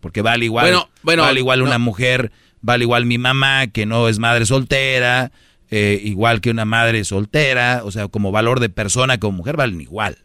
Porque 0.00 0.22
vale 0.22 0.44
igual, 0.44 0.64
Bueno, 0.66 0.88
bueno, 1.02 1.22
vale 1.22 1.40
igual 1.40 1.62
una 1.62 1.78
mujer, 1.78 2.32
vale 2.60 2.84
igual 2.84 3.06
mi 3.06 3.16
mamá, 3.16 3.68
que 3.68 3.86
no 3.86 4.08
es 4.08 4.18
madre 4.18 4.44
soltera, 4.44 5.30
eh, 5.70 6.00
igual 6.04 6.40
que 6.40 6.50
una 6.50 6.64
madre 6.64 7.04
soltera, 7.04 7.82
o 7.84 7.90
sea, 7.92 8.08
como 8.08 8.32
valor 8.32 8.58
de 8.60 8.68
persona, 8.68 9.18
como 9.18 9.38
mujer, 9.38 9.56
valen 9.56 9.80
igual. 9.80 10.18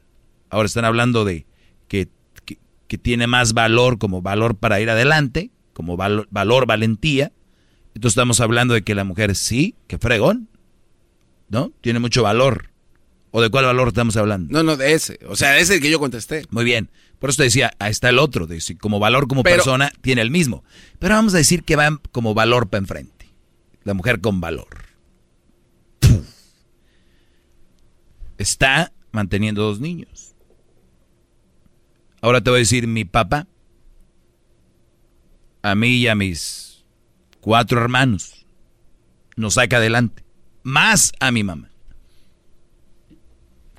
Ahora 0.49 0.65
están 0.65 0.85
hablando 0.85 1.23
de 1.23 1.45
que, 1.88 2.09
que, 2.45 2.57
que 2.88 2.97
tiene 2.97 3.27
más 3.27 3.53
valor 3.53 3.97
como 3.99 4.22
valor 4.23 4.55
para 4.55 4.81
ir 4.81 4.89
adelante, 4.89 5.51
como 5.73 5.97
valo- 5.97 6.27
valor, 6.31 6.65
valentía. 6.65 7.31
Entonces 7.93 8.13
estamos 8.13 8.39
hablando 8.39 8.73
de 8.73 8.84
que 8.84 8.95
la 8.95 9.03
mujer 9.03 9.35
sí, 9.35 9.76
que 9.88 9.97
fregón, 9.97 10.47
¿no? 11.49 11.72
Tiene 11.81 11.99
mucho 11.99 12.23
valor. 12.23 12.69
¿O 13.31 13.41
de 13.41 13.49
cuál 13.49 13.65
valor 13.65 13.89
estamos 13.89 14.18
hablando? 14.18 14.51
No, 14.51 14.63
no, 14.63 14.76
de 14.76 14.93
ese. 14.93 15.19
O 15.27 15.35
sea, 15.38 15.57
ese 15.57 15.80
que 15.80 15.89
yo 15.89 15.99
contesté. 15.99 16.43
Muy 16.49 16.65
bien. 16.65 16.89
Por 17.19 17.30
eso 17.30 17.38
te 17.38 17.43
decía, 17.43 17.72
ahí 17.80 17.91
está 17.91 18.09
el 18.09 18.19
otro, 18.19 18.45
de 18.47 18.59
si 18.59 18.76
como 18.76 18.99
valor 18.99 19.27
como 19.27 19.43
Pero- 19.43 19.57
persona 19.57 19.91
tiene 20.01 20.22
el 20.22 20.31
mismo. 20.31 20.63
Pero 20.99 21.15
vamos 21.15 21.34
a 21.34 21.38
decir 21.38 21.63
que 21.63 21.76
va 21.76 22.01
como 22.11 22.34
valor 22.34 22.69
para 22.69 22.80
enfrente. 22.80 23.30
La 23.84 23.93
mujer 23.93 24.19
con 24.22 24.41
valor. 24.41 24.68
Está 28.38 28.91
manteniendo 29.11 29.61
dos 29.61 29.80
niños. 29.80 30.35
Ahora 32.22 32.41
te 32.41 32.49
voy 32.49 32.57
a 32.57 32.59
decir, 32.61 32.88
mi 32.88 33.05
papá, 33.05 33.47
a 35.61 35.76
mí 35.76 35.89
y 35.97 36.07
a 36.07 36.15
mis 36.15 36.70
cuatro 37.41 37.81
hermanos, 37.81 38.45
nos 39.35 39.55
saca 39.55 39.77
adelante. 39.77 40.23
Más 40.63 41.11
a 41.19 41.31
mi 41.31 41.43
mamá. 41.43 41.69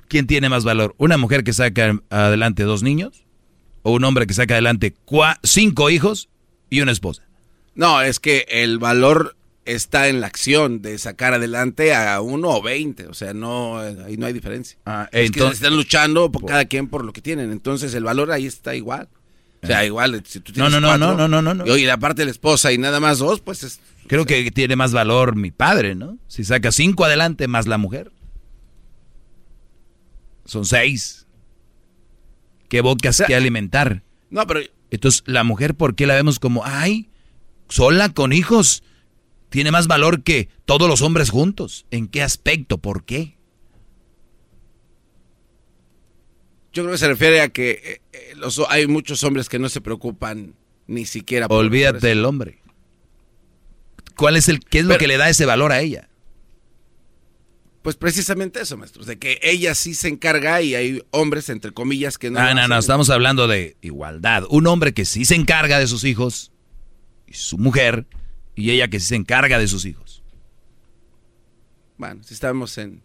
¿Quién 0.07 0.27
tiene 0.27 0.49
más 0.49 0.63
valor? 0.63 0.93
¿Una 0.97 1.17
mujer 1.17 1.43
que 1.43 1.53
saca 1.53 1.99
adelante 2.09 2.63
dos 2.63 2.83
niños? 2.83 3.25
¿O 3.81 3.91
un 3.93 4.03
hombre 4.03 4.27
que 4.27 4.33
saca 4.33 4.53
adelante 4.53 4.93
cinco 5.43 5.89
hijos 5.89 6.29
y 6.69 6.81
una 6.81 6.91
esposa? 6.91 7.23
No, 7.75 8.01
es 8.01 8.19
que 8.19 8.45
el 8.49 8.77
valor 8.77 9.35
está 9.65 10.09
en 10.09 10.21
la 10.21 10.27
acción 10.27 10.81
de 10.81 10.97
sacar 10.97 11.33
adelante 11.33 11.95
a 11.95 12.21
uno 12.21 12.49
o 12.49 12.61
veinte. 12.61 13.07
O 13.07 13.13
sea, 13.13 13.33
no, 13.33 13.79
ahí 13.79 14.17
no 14.17 14.25
hay 14.27 14.33
diferencia. 14.33 14.77
Ah, 14.85 15.09
es 15.11 15.27
entonces- 15.27 15.59
que 15.59 15.65
están 15.65 15.75
luchando 15.75 16.31
por 16.31 16.45
cada 16.45 16.65
quien 16.65 16.87
por 16.89 17.03
lo 17.03 17.11
que 17.13 17.21
tienen. 17.21 17.51
Entonces 17.51 17.93
el 17.95 18.03
valor 18.03 18.31
ahí 18.31 18.45
está 18.45 18.75
igual. 18.75 19.09
O 19.63 19.67
sea, 19.67 19.85
igual, 19.85 20.21
si 20.25 20.41
tú 20.41 20.51
tienes 20.51 20.71
No, 20.71 20.79
no, 20.79 20.81
no, 20.81 20.87
cuatro, 20.89 21.15
no, 21.15 21.27
no, 21.27 21.41
no, 21.41 21.53
no. 21.53 21.65
Y 21.65 21.69
oye, 21.69 21.85
la 21.85 21.97
parte 21.97 22.21
de 22.21 22.25
la 22.25 22.31
esposa 22.31 22.73
y 22.73 22.77
nada 22.77 22.99
más 22.99 23.19
dos, 23.19 23.39
pues 23.39 23.63
es... 23.63 23.79
Creo 24.07 24.25
que 24.25 24.51
tiene 24.51 24.75
más 24.75 24.91
valor 24.91 25.37
mi 25.37 25.51
padre, 25.51 25.95
¿no? 25.95 26.17
Si 26.27 26.43
saca 26.43 26.73
cinco 26.73 27.05
adelante 27.05 27.47
más 27.47 27.65
la 27.65 27.77
mujer. 27.77 28.11
Son 30.45 30.65
seis. 30.65 31.25
¿Qué 32.67 32.81
bocas 32.81 33.23
que 33.25 33.35
alimentar? 33.35 34.03
No, 34.29 34.45
pero... 34.45 34.59
Entonces, 34.91 35.23
la 35.25 35.43
mujer, 35.43 35.75
¿por 35.75 35.95
qué 35.95 36.05
la 36.05 36.13
vemos 36.13 36.39
como, 36.39 36.63
ay, 36.65 37.09
sola 37.69 38.09
con 38.09 38.33
hijos? 38.33 38.83
Tiene 39.49 39.71
más 39.71 39.87
valor 39.87 40.23
que 40.23 40.49
todos 40.65 40.89
los 40.89 41.01
hombres 41.01 41.29
juntos. 41.29 41.85
¿En 41.89 42.07
qué 42.07 42.21
aspecto? 42.21 42.79
¿Por 42.79 43.05
qué? 43.05 43.37
Yo 46.73 46.83
creo 46.83 46.93
que 46.93 46.97
se 46.97 47.07
refiere 47.07 47.41
a 47.41 47.49
que 47.49 47.71
eh, 47.71 48.01
eh, 48.13 48.33
los, 48.35 48.59
hay 48.69 48.87
muchos 48.87 49.23
hombres 49.23 49.47
que 49.47 49.59
no 49.59 49.69
se 49.69 49.79
preocupan 49.79 50.55
ni 50.87 51.05
siquiera 51.05 51.47
por... 51.47 51.59
Olvídate 51.59 51.99
por 51.99 52.01
del 52.01 52.25
hombre. 52.25 52.59
¿Cuál 54.15 54.37
es 54.37 54.49
el, 54.49 54.59
qué 54.59 54.79
es 54.79 54.85
lo 54.85 54.97
que 54.97 55.07
le 55.07 55.17
da 55.17 55.29
ese 55.29 55.45
valor 55.45 55.71
a 55.71 55.81
ella? 55.81 56.09
Pues 57.83 57.95
precisamente 57.95 58.61
eso, 58.61 58.77
maestros, 58.77 59.05
de 59.05 59.19
que 59.19 59.39
ella 59.43 59.75
sí 59.75 59.93
se 59.93 60.07
encarga 60.07 60.61
y 60.61 60.73
hay 60.73 61.03
hombres, 61.11 61.49
entre 61.49 61.71
comillas, 61.71 62.17
que 62.17 62.31
no... 62.31 62.39
Ah, 62.39 62.53
no, 62.53 62.67
no, 62.67 62.75
hacen. 62.75 62.79
estamos 62.79 63.09
hablando 63.09 63.47
de 63.47 63.75
igualdad. 63.81 64.43
Un 64.49 64.67
hombre 64.67 64.93
que 64.93 65.05
sí 65.05 65.25
se 65.25 65.35
encarga 65.35 65.79
de 65.79 65.87
sus 65.87 66.05
hijos, 66.05 66.51
y 67.27 67.33
su 67.33 67.57
mujer, 67.57 68.07
y 68.55 68.71
ella 68.71 68.87
que 68.87 68.99
sí 68.99 69.07
se 69.07 69.15
encarga 69.15 69.59
de 69.59 69.67
sus 69.67 69.85
hijos. 69.85 70.23
Bueno, 71.97 72.23
si 72.23 72.33
estamos 72.33 72.77
en 72.77 73.01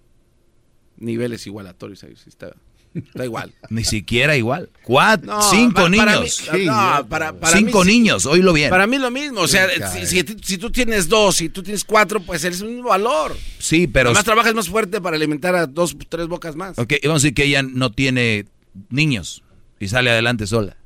niveles 0.96 1.46
igualatorios 1.46 2.04
ahí, 2.04 2.14
sí 2.16 2.28
está, 2.28 2.54
está 2.94 3.24
igual. 3.24 3.52
Ni 3.70 3.84
siquiera 3.84 4.36
igual. 4.36 4.70
Cuatro, 4.82 5.26
No, 5.34 5.42
cinco 5.42 5.74
para 5.74 5.88
niños. 5.88 6.48
mí- 6.52 6.64
no, 6.66 7.06
para- 7.08 7.32
para 7.32 7.56
cinco 7.56 7.84
mí 7.84 7.92
niños, 7.92 8.26
oílo 8.26 8.52
bien. 8.52 8.70
Para 8.70 8.86
mí 8.86 8.98
lo 8.98 9.10
mismo, 9.10 9.40
o 9.42 9.48
sea, 9.48 9.68
Sí, 9.92 10.06
si, 10.06 10.22
si- 10.24 10.36
si 10.42 10.58
tú 10.58 10.70
tienes 10.70 11.08
dos 11.08 11.40
y 11.40 11.48
tú 11.48 11.62
tienes 11.62 11.84
cuatro, 11.84 12.20
pues 12.20 12.44
es 12.44 12.60
el 12.60 12.68
mismo 12.68 12.88
valor. 12.88 13.36
Sí, 13.58 13.86
pero... 13.86 14.10
Además 14.10 14.24
trabajas 14.24 14.54
más 14.54 14.68
fuerte 14.68 15.00
para 15.00 15.16
alimentar 15.16 15.54
a 15.54 15.66
dos, 15.66 15.96
tres 16.08 16.26
bocas 16.28 16.56
más. 16.56 16.78
Ok, 16.78 16.94
vamos 17.04 17.22
a 17.22 17.24
decir 17.24 17.34
que 17.34 17.44
ella 17.44 17.62
no 17.62 17.92
tiene 17.92 18.46
niños 18.90 19.42
y 19.80 19.88
sale 19.88 20.10
adelante 20.10 20.46
sola. 20.46 20.76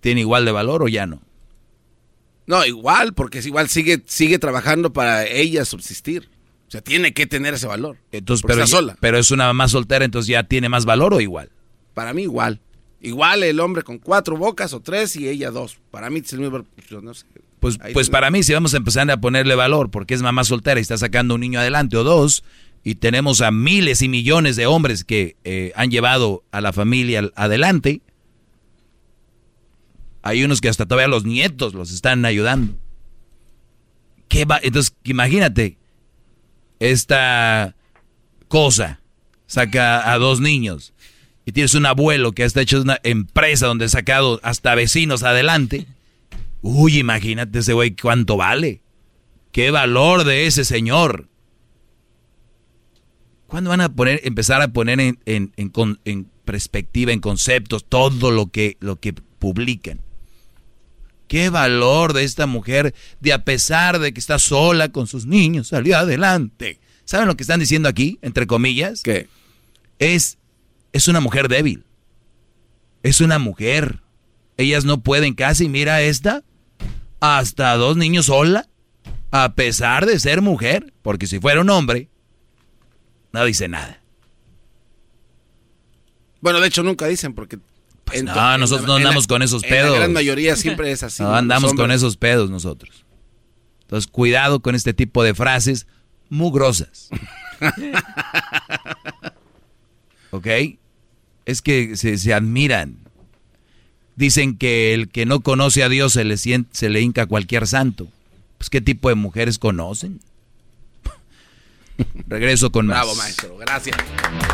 ¿Tiene 0.00 0.20
igual 0.20 0.44
de 0.44 0.52
valor 0.52 0.82
o 0.82 0.88
ya 0.88 1.06
no? 1.06 1.22
No, 2.46 2.64
igual, 2.64 3.12
porque 3.14 3.40
es 3.40 3.46
igual 3.46 3.68
sigue, 3.68 4.02
sigue 4.06 4.38
trabajando 4.38 4.92
para 4.92 5.26
ella 5.26 5.64
subsistir. 5.64 6.30
O 6.68 6.70
sea, 6.70 6.82
tiene 6.82 7.14
que 7.14 7.26
tener 7.26 7.54
ese 7.54 7.66
valor. 7.66 7.96
Entonces, 8.12 8.44
pero, 8.46 8.62
está 8.62 8.76
sola. 8.76 8.96
pero 9.00 9.18
es 9.18 9.30
una 9.30 9.46
mamá 9.46 9.68
soltera, 9.68 10.04
entonces 10.04 10.28
ya 10.28 10.44
tiene 10.44 10.68
más 10.68 10.84
valor 10.84 11.14
o 11.14 11.20
igual. 11.20 11.50
Para 11.94 12.12
mí 12.12 12.22
igual. 12.22 12.60
Igual 13.00 13.42
el 13.42 13.58
hombre 13.60 13.82
con 13.82 13.98
cuatro 13.98 14.36
bocas 14.36 14.74
o 14.74 14.80
tres 14.80 15.16
y 15.16 15.28
ella 15.28 15.50
dos. 15.50 15.78
Para 15.90 16.10
mí 16.10 16.20
es 16.20 16.32
el 16.34 16.40
mismo. 16.40 16.66
yo 16.90 17.00
no 17.00 17.14
sé. 17.14 17.24
Pues, 17.58 17.78
Ahí 17.80 17.94
pues 17.94 18.10
para 18.10 18.30
mí, 18.30 18.42
si 18.42 18.52
vamos 18.52 18.74
a 18.74 18.76
empezar 18.76 19.10
a 19.10 19.18
ponerle 19.18 19.54
valor, 19.54 19.90
porque 19.90 20.12
es 20.12 20.20
mamá 20.20 20.44
soltera 20.44 20.78
y 20.78 20.82
está 20.82 20.98
sacando 20.98 21.34
un 21.34 21.40
niño 21.40 21.58
adelante 21.58 21.96
o 21.96 22.04
dos, 22.04 22.44
y 22.84 22.96
tenemos 22.96 23.40
a 23.40 23.50
miles 23.50 24.02
y 24.02 24.08
millones 24.08 24.56
de 24.56 24.66
hombres 24.66 25.04
que 25.04 25.36
eh, 25.44 25.72
han 25.74 25.90
llevado 25.90 26.44
a 26.52 26.60
la 26.60 26.72
familia 26.74 27.30
adelante, 27.34 28.02
hay 30.22 30.44
unos 30.44 30.60
que 30.60 30.68
hasta 30.68 30.84
todavía 30.84 31.08
los 31.08 31.24
nietos 31.24 31.72
los 31.72 31.92
están 31.92 32.24
ayudando. 32.24 32.74
¿Qué 34.28 34.44
va? 34.44 34.60
Entonces, 34.62 34.94
imagínate, 35.04 35.78
esta 36.80 37.74
cosa 38.48 39.00
saca 39.46 40.12
a 40.12 40.18
dos 40.18 40.40
niños 40.40 40.92
y 41.44 41.52
tienes 41.52 41.74
un 41.74 41.86
abuelo 41.86 42.32
que 42.32 42.44
está 42.44 42.60
hecho 42.60 42.82
una 42.82 42.98
empresa 43.02 43.66
donde 43.66 43.86
ha 43.86 43.88
sacado 43.88 44.40
hasta 44.42 44.74
vecinos 44.74 45.22
adelante. 45.22 45.86
Uy, 46.60 46.98
imagínate 46.98 47.60
ese 47.60 47.72
güey 47.72 47.92
cuánto 47.96 48.36
vale. 48.36 48.82
Qué 49.52 49.70
valor 49.70 50.24
de 50.24 50.46
ese 50.46 50.64
señor. 50.64 51.28
¿Cuándo 53.46 53.70
van 53.70 53.80
a 53.80 53.88
poner, 53.88 54.20
empezar 54.24 54.60
a 54.60 54.68
poner 54.68 55.00
en, 55.00 55.18
en- 55.24 55.52
en 55.56 55.72
en 56.04 56.30
perspectiva, 56.44 57.12
en 57.12 57.20
conceptos, 57.20 57.84
todo 57.88 58.30
lo 58.30 58.48
que, 58.48 58.76
lo 58.80 58.96
que 59.00 59.14
publican? 59.14 60.00
Qué 61.28 61.50
valor 61.50 62.14
de 62.14 62.24
esta 62.24 62.46
mujer 62.46 62.94
de 63.20 63.32
a 63.32 63.44
pesar 63.44 63.98
de 63.98 64.12
que 64.12 64.20
está 64.20 64.38
sola 64.38 64.88
con 64.88 65.06
sus 65.06 65.26
niños, 65.26 65.68
salió 65.68 65.98
adelante. 65.98 66.80
¿Saben 67.04 67.28
lo 67.28 67.36
que 67.36 67.42
están 67.42 67.60
diciendo 67.60 67.88
aquí, 67.88 68.18
entre 68.22 68.46
comillas? 68.46 69.02
¿Qué? 69.02 69.28
Es, 69.98 70.38
es 70.92 71.06
una 71.06 71.20
mujer 71.20 71.48
débil. 71.48 71.84
Es 73.02 73.20
una 73.20 73.38
mujer. 73.38 74.00
Ellas 74.56 74.84
no 74.84 75.02
pueden 75.02 75.34
casi, 75.34 75.68
mira 75.68 76.02
esta, 76.02 76.42
hasta 77.20 77.76
dos 77.76 77.96
niños 77.96 78.26
sola, 78.26 78.68
a 79.30 79.54
pesar 79.54 80.06
de 80.06 80.18
ser 80.18 80.42
mujer, 80.42 80.92
porque 81.02 81.26
si 81.26 81.38
fuera 81.38 81.60
un 81.60 81.70
hombre, 81.70 82.08
no 83.32 83.44
dice 83.44 83.68
nada. 83.68 84.02
Bueno, 86.40 86.60
de 86.60 86.68
hecho 86.68 86.82
nunca 86.82 87.06
dicen 87.06 87.34
porque... 87.34 87.58
to- 88.10 88.22
No, 88.22 88.58
nosotros 88.58 88.86
no 88.86 88.98
la- 88.98 89.08
andamos 89.08 89.26
con 89.26 89.42
esos 89.42 89.62
pedos. 89.62 89.92
La 89.92 89.98
gran 89.98 90.12
mayoría 90.12 90.56
siempre 90.56 90.90
es 90.92 91.02
así. 91.02 91.22
No 91.22 91.34
andamos 91.34 91.74
con 91.74 91.90
esos 91.90 92.16
pedos 92.16 92.50
nosotros. 92.50 93.04
Entonces, 93.82 94.10
cuidado 94.10 94.60
con 94.60 94.74
este 94.74 94.92
tipo 94.92 95.22
de 95.24 95.34
frases 95.34 95.86
mugrosas. 96.28 97.08
¿Ok? 100.30 100.46
Es 101.46 101.62
que 101.62 101.96
se, 101.96 102.18
se 102.18 102.34
admiran. 102.34 102.98
Dicen 104.16 104.58
que 104.58 104.92
el 104.94 105.08
que 105.08 105.24
no 105.26 105.40
conoce 105.40 105.82
a 105.84 105.88
Dios 105.88 106.12
se 106.12 106.24
le, 106.24 106.36
se 106.36 106.88
le 106.90 107.00
hinca 107.00 107.22
a 107.22 107.26
cualquier 107.26 107.66
santo. 107.66 108.08
Pues, 108.58 108.68
¿qué 108.68 108.80
tipo 108.80 109.08
de 109.08 109.14
mujeres 109.14 109.58
conocen? 109.58 110.20
Regreso 112.26 112.70
con 112.70 112.86
más. 112.86 112.96
Bravo, 112.98 113.14
maestro. 113.14 113.56
Gracias. 113.56 113.96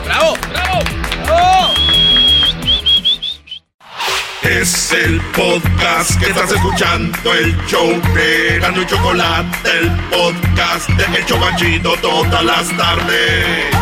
¡Bravo! 0.04 0.34
¡Bravo! 0.50 2.03
Es 4.44 4.92
el 4.92 5.22
podcast 5.34 6.20
que 6.20 6.26
estás 6.26 6.52
escuchando, 6.52 7.32
el 7.32 7.56
show 7.66 7.88
de 8.14 8.58
Gano 8.60 8.82
y 8.82 8.86
Chocolate, 8.86 9.56
el 9.80 9.90
podcast 10.10 10.86
de 10.90 11.18
El 11.18 11.24
Chobachito 11.24 11.94
todas 12.02 12.44
las 12.44 12.76
tardes. 12.76 13.74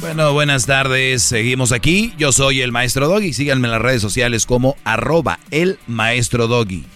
Bueno, 0.00 0.32
buenas 0.32 0.66
tardes. 0.66 1.22
Seguimos 1.22 1.70
aquí. 1.70 2.12
Yo 2.18 2.32
soy 2.32 2.60
el 2.60 2.72
Maestro 2.72 3.06
Doggy. 3.06 3.32
Síganme 3.32 3.68
en 3.68 3.72
las 3.72 3.82
redes 3.82 4.02
sociales 4.02 4.44
como 4.44 4.76
arroba 4.82 5.38
el 5.52 5.78
Maestro 5.86 6.48
Doggy. 6.48 6.86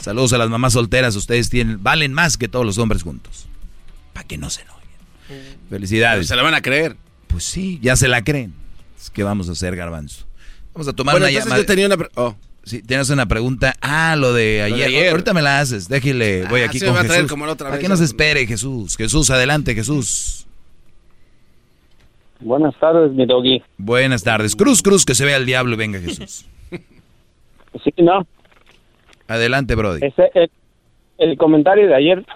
Saludos 0.00 0.32
a 0.32 0.38
las 0.38 0.50
mamás 0.50 0.72
solteras. 0.72 1.14
Ustedes 1.14 1.48
tienen, 1.48 1.80
valen 1.80 2.12
más 2.12 2.36
que 2.36 2.48
todos 2.48 2.66
los 2.66 2.78
hombres 2.78 3.04
juntos. 3.04 3.46
Para 4.12 4.26
que 4.26 4.36
no 4.36 4.50
se 4.50 4.62
enojen. 4.62 4.80
Felicidades. 5.68 6.26
Se 6.26 6.34
la 6.34 6.42
van 6.42 6.54
a 6.54 6.60
creer. 6.60 6.96
Pues 7.28 7.44
sí, 7.44 7.78
ya 7.80 7.94
se 7.94 8.08
la 8.08 8.24
creen. 8.24 8.52
¿Qué 9.08 9.22
vamos 9.22 9.48
a 9.48 9.52
hacer, 9.52 9.74
Garbanzo? 9.76 10.26
Vamos 10.74 10.88
a 10.88 10.92
tomar 10.92 11.14
Bueno, 11.14 11.26
una 11.26 11.32
llamada. 11.32 11.56
yo 11.60 11.66
tenía 11.66 11.86
una... 11.86 11.96
Oh. 12.16 12.34
Sí, 12.62 12.82
tienes 12.82 13.08
una 13.08 13.26
pregunta. 13.26 13.74
Ah, 13.80 14.14
lo 14.18 14.34
de 14.34 14.66
Lo 14.68 14.76
de 14.76 14.84
ayer. 14.84 15.10
Ahorita 15.10 15.32
me 15.32 15.40
la 15.40 15.60
haces. 15.60 15.88
Déjele, 15.88 16.44
voy 16.50 16.60
Ah, 16.60 16.66
aquí 16.66 16.78
sí, 16.78 16.84
con 16.84 16.92
me 16.94 16.98
va 17.00 17.04
a 17.04 17.06
traer 17.06 17.22
Jesús. 17.22 17.30
como 17.30 17.46
la 17.46 17.52
otra 17.52 17.66
Para 17.68 17.76
vez. 17.76 17.82
que 17.82 17.88
no 17.88 17.96
se 17.96 18.04
espere, 18.04 18.46
Jesús. 18.46 18.96
Jesús, 18.98 19.30
adelante, 19.30 19.74
Jesús. 19.74 20.46
Buenas 22.40 22.74
tardes, 22.78 23.12
mi 23.12 23.26
doggy. 23.26 23.62
Buenas 23.78 24.22
tardes. 24.22 24.54
Cruz, 24.56 24.82
cruz, 24.82 25.04
que 25.04 25.14
se 25.14 25.24
vea 25.24 25.36
el 25.38 25.46
diablo 25.46 25.74
y 25.74 25.78
venga 25.78 25.98
Jesús. 26.00 26.46
Sí, 27.84 27.94
no. 27.98 28.26
Adelante, 29.28 29.76
Brody. 29.76 30.04
Ese, 30.04 30.28
el, 30.34 30.50
el 31.18 31.38
comentario 31.38 31.86
de 31.86 31.94
ayer 31.94 32.26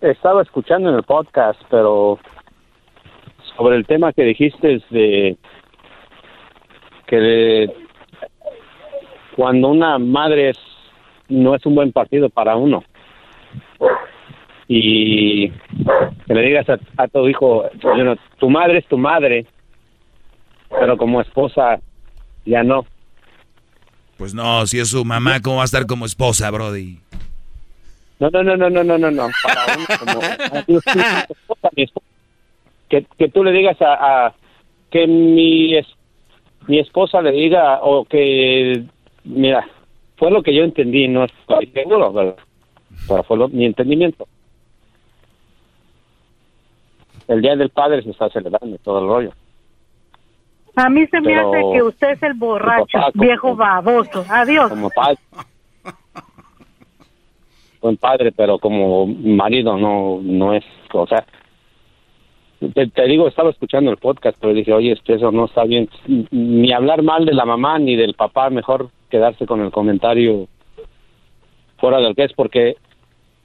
estaba 0.00 0.42
escuchando 0.42 0.88
en 0.90 0.96
el 0.96 1.04
podcast, 1.04 1.60
pero 1.70 2.18
sobre 3.56 3.76
el 3.76 3.86
tema 3.86 4.12
que 4.12 4.24
dijiste 4.24 4.82
de 4.90 5.36
que 7.10 7.16
de- 7.16 7.70
cuando 9.36 9.68
una 9.68 9.98
madre 9.98 10.50
es, 10.50 10.58
no 11.28 11.54
es 11.56 11.66
un 11.66 11.74
buen 11.74 11.90
partido 11.92 12.30
para 12.30 12.54
uno 12.56 12.82
y 14.68 15.48
que 15.50 16.34
le 16.34 16.42
digas 16.42 16.68
a, 16.68 16.78
a 17.02 17.08
tu 17.08 17.26
hijo, 17.28 17.64
bueno, 17.82 18.14
tu 18.38 18.48
madre 18.48 18.78
es 18.78 18.86
tu 18.86 18.96
madre 18.96 19.44
pero 20.70 20.96
como 20.96 21.20
esposa 21.20 21.80
ya 22.46 22.62
no. 22.62 22.86
Pues 24.16 24.32
no, 24.34 24.64
si 24.66 24.78
es 24.78 24.88
su 24.90 25.04
mamá, 25.04 25.40
¿cómo 25.42 25.56
va 25.56 25.62
a 25.62 25.64
estar 25.64 25.84
como 25.86 26.06
esposa, 26.06 26.48
Brody? 26.52 27.00
No, 28.20 28.30
no, 28.30 28.42
no, 28.44 28.56
no, 28.56 28.70
no, 28.70 28.84
no, 28.84 28.96
no, 28.98 29.10
no. 29.10 29.28
Para 29.42 29.64
uno 29.76 29.86
como 29.98 30.20
esposa, 31.40 31.70
mi 31.74 31.82
esposa, 31.82 32.06
que, 32.88 33.04
que 33.18 33.28
tú 33.30 33.42
le 33.42 33.50
digas 33.50 33.76
a, 33.82 34.26
a 34.26 34.34
que 34.92 35.06
mi 35.08 35.76
es- 35.76 35.96
mi 36.70 36.78
esposa 36.78 37.20
le 37.20 37.32
diga 37.32 37.80
o 37.82 38.04
que 38.04 38.84
mira 39.24 39.66
fue 40.16 40.30
lo 40.30 40.40
que 40.42 40.54
yo 40.54 40.62
entendí 40.62 41.08
no 41.08 41.24
estoy 41.24 41.66
seguro 41.66 42.12
¿verdad? 42.12 42.36
pero 43.08 43.22
fue 43.24 43.36
lo- 43.36 43.48
mi 43.48 43.64
entendimiento 43.66 44.26
el 47.28 47.42
día 47.42 47.56
del 47.56 47.70
padre 47.70 48.02
se 48.02 48.10
está 48.10 48.28
celebrando 48.30 48.76
todo 48.78 49.00
el 49.00 49.06
rollo 49.08 49.30
A 50.76 50.88
mí 50.88 51.06
se 51.08 51.20
me 51.20 51.34
Pero- 51.34 51.48
hace 51.48 51.60
que 51.72 51.82
usted 51.82 52.10
es 52.12 52.22
el 52.22 52.34
borracho, 52.34 52.86
papá, 52.92 53.10
como- 53.12 53.24
viejo 53.24 53.56
baboso. 53.56 54.24
Adiós. 54.28 54.70
como 54.70 54.90
padre 54.90 55.18
buen 57.82 57.96
padre 57.96 58.30
pero 58.30 58.58
como 58.58 59.06
marido 59.06 59.76
no 59.76 60.20
no 60.22 60.54
es 60.54 60.64
o 60.92 61.06
sea 61.06 61.24
te, 62.74 62.86
te 62.88 63.06
digo 63.06 63.26
estaba 63.26 63.50
escuchando 63.50 63.90
el 63.90 63.96
podcast 63.96 64.36
pero 64.40 64.52
dije 64.52 64.72
oye 64.72 64.92
este 64.92 65.14
eso 65.14 65.32
no 65.32 65.46
está 65.46 65.64
bien 65.64 65.88
ni 66.30 66.72
hablar 66.72 67.02
mal 67.02 67.24
de 67.24 67.32
la 67.32 67.44
mamá 67.44 67.78
ni 67.78 67.96
del 67.96 68.14
papá 68.14 68.50
mejor 68.50 68.90
quedarse 69.10 69.46
con 69.46 69.60
el 69.60 69.70
comentario 69.70 70.46
fuera 71.78 71.98
del 71.98 72.14
que 72.14 72.24
es 72.24 72.32
porque 72.34 72.76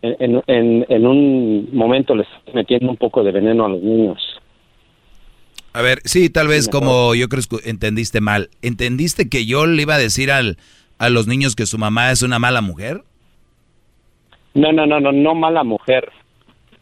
en, 0.01 0.43
en, 0.47 0.85
en 0.87 1.07
un 1.07 1.69
momento 1.71 2.13
les 2.13 2.27
metiendo 2.53 2.89
un 2.89 2.97
poco 2.97 3.23
de 3.23 3.31
veneno 3.31 3.65
a 3.65 3.69
los 3.69 3.81
niños 3.81 4.21
A 5.73 5.81
ver, 5.81 5.99
sí, 6.03 6.29
tal 6.29 6.47
vez 6.47 6.69
como 6.69 7.15
yo 7.15 7.27
creo 7.27 7.43
que 7.49 7.69
entendiste 7.69 8.21
mal. 8.21 8.49
¿Entendiste 8.61 9.27
que 9.29 9.45
yo 9.45 9.65
le 9.65 9.81
iba 9.81 9.95
a 9.95 9.97
decir 9.97 10.31
al, 10.31 10.57
a 10.99 11.09
los 11.09 11.27
niños 11.27 11.55
que 11.55 11.65
su 11.65 11.77
mamá 11.77 12.11
es 12.11 12.21
una 12.21 12.39
mala 12.39 12.61
mujer? 12.61 13.01
No, 14.53 14.71
no, 14.71 14.85
no, 14.85 15.01
no, 15.01 15.11
no 15.11 15.35
mala 15.35 15.63
mujer. 15.65 16.11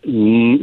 Mm, 0.05 0.57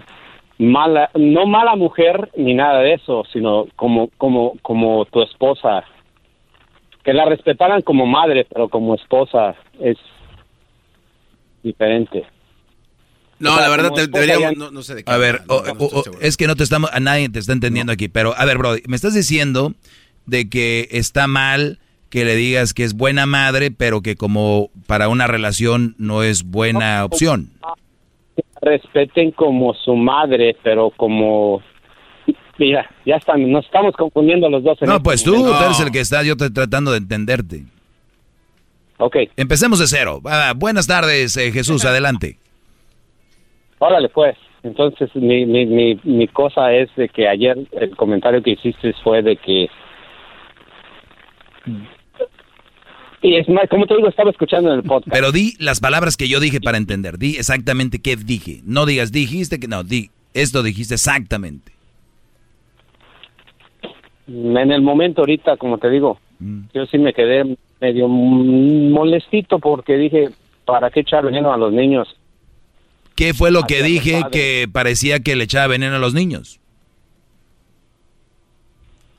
Mala, 0.63 1.09
no 1.15 1.47
mala 1.47 1.75
mujer 1.75 2.31
ni 2.37 2.53
nada 2.53 2.81
de 2.81 2.93
eso, 2.95 3.23
sino 3.33 3.67
como, 3.77 4.09
como, 4.19 4.59
como 4.61 5.07
tu 5.07 5.23
esposa. 5.23 5.85
Que 7.03 7.15
la 7.15 7.25
respetaran 7.25 7.81
como 7.81 8.05
madre, 8.05 8.47
pero 8.53 8.69
como 8.69 8.95
esposa 8.95 9.55
es 9.81 9.97
diferente. 11.63 12.25
No, 13.39 13.53
O 13.53 13.55
sea, 13.55 13.63
la 13.63 13.69
verdad, 13.71 13.93
te- 13.95 14.07
deberíamos, 14.07 14.51
ya- 14.53 14.59
no, 14.59 14.71
no 14.71 14.83
sé 14.83 14.95
de 14.97 15.05
qué. 15.05 15.11
A 15.11 15.17
ver, 15.17 15.41
no, 15.49 15.63
no 15.63 15.73
o- 15.79 16.01
o- 16.01 16.05
es 16.21 16.37
que 16.37 16.47
no 16.47 16.57
te 16.57 16.63
estamos, 16.63 16.91
a 16.93 17.01
nadie 17.01 17.29
te 17.31 17.39
está 17.39 17.53
entendiendo 17.55 17.93
aquí, 17.93 18.09
pero 18.09 18.35
a 18.37 18.45
ver, 18.45 18.59
Brody, 18.59 18.83
me 18.87 18.97
estás 18.97 19.15
diciendo 19.15 19.73
de 20.27 20.51
que 20.51 20.89
está 20.91 21.27
mal 21.27 21.79
que 22.11 22.25
le 22.27 22.35
digas 22.37 22.75
que 22.75 22.85
es 22.85 22.93
buena 22.95 23.25
madre, 23.25 23.71
pero 23.71 24.03
que 24.03 24.17
como 24.17 24.69
para 24.87 25.09
una 25.09 25.27
relación 25.27 25.95
no 25.97 26.23
es 26.23 26.43
buena 26.45 27.05
opción. 27.05 27.51
Respeten 28.61 29.31
como 29.33 29.75
su 29.75 29.95
madre, 29.97 30.57
pero 30.63 30.91
como... 30.91 31.63
Mira, 32.59 32.89
ya 33.07 33.17
están, 33.17 33.51
nos 33.51 33.65
estamos 33.65 33.95
confundiendo 33.97 34.49
los 34.51 34.63
dos. 34.63 34.81
en 34.83 34.89
No, 34.89 34.97
este 34.97 35.05
pues 35.05 35.25
tú, 35.25 35.33
tú 35.33 35.65
eres 35.65 35.81
el 35.81 35.91
que 35.91 36.01
está, 36.01 36.23
yo 36.23 36.33
estoy 36.33 36.53
tratando 36.53 36.91
de 36.93 36.99
entenderte. 36.99 37.65
Ok. 38.99 39.17
Empecemos 39.37 39.79
de 39.79 39.87
cero. 39.87 40.21
Ah, 40.27 40.53
buenas 40.55 40.87
tardes, 40.87 41.37
eh, 41.39 41.51
Jesús, 41.53 41.87
adelante. 41.87 42.37
Órale, 43.79 44.11
pues. 44.11 44.37
Entonces, 44.63 45.09
mi, 45.15 45.47
mi, 45.47 45.65
mi, 45.65 45.99
mi 46.05 46.29
cosa 46.29 46.71
es 46.73 46.95
de 46.97 47.09
que 47.09 47.27
ayer 47.27 47.57
el 47.73 47.97
comentario 47.97 48.43
que 48.43 48.51
hiciste 48.51 48.93
fue 49.03 49.23
de 49.23 49.37
que... 49.37 49.71
Y 53.23 53.37
es 53.37 53.49
más, 53.49 53.69
como 53.69 53.87
te 53.87 53.95
digo, 53.97 54.09
estaba 54.09 54.31
escuchando 54.31 54.73
en 54.73 54.77
el 54.77 54.83
podcast. 54.83 55.13
Pero 55.13 55.31
di 55.31 55.55
las 55.59 55.81
palabras 55.81 56.17
que 56.17 56.29
yo 56.29 56.41
dije 56.41 56.61
para 56.61 56.79
entender. 56.79 57.19
Di 57.19 57.37
exactamente 57.37 58.01
qué 58.01 58.17
dije. 58.17 58.61
No 58.65 58.87
digas, 58.87 59.13
dijiste 59.13 59.61
que 59.61 59.69
no, 59.69 59.85
di, 59.85 60.11
esto 60.33 60.63
dijiste 60.63 60.95
exactamente. 60.95 61.73
En 64.27 64.57
el 64.57 64.81
momento 64.81 65.23
ahorita, 65.23 65.57
como 65.57 65.79
te 65.79 65.91
digo, 65.91 66.19
yo 66.73 66.87
sí 66.87 66.99
me 66.99 67.13
quedé 67.13 67.57
medio 67.81 68.09
molestito 68.09 69.59
porque 69.59 69.97
dije, 69.97 70.31
¿para 70.65 70.91
qué 70.91 71.01
echar 71.01 71.25
veneno 71.25 71.53
a 71.53 71.59
los 71.59 71.73
niños? 71.73 72.17
¿Qué 73.17 73.35
fue 73.35 73.51
lo 73.51 73.65
que 73.65 73.83
dije 73.83 74.23
que 74.33 74.67
parecía 74.73 75.21
que 75.21 75.37
le 75.37 75.45
echaba 75.45 75.67
veneno 75.67 75.97
a 75.97 75.99
los 75.99 76.15
niños? 76.15 76.59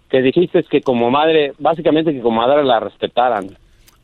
Que 0.09 0.21
dijiste 0.21 0.63
que 0.63 0.81
como 0.81 1.11
madre, 1.11 1.53
básicamente 1.59 2.13
que 2.13 2.21
como 2.21 2.41
madre 2.41 2.63
la 2.63 2.79
respetaran. 2.79 3.57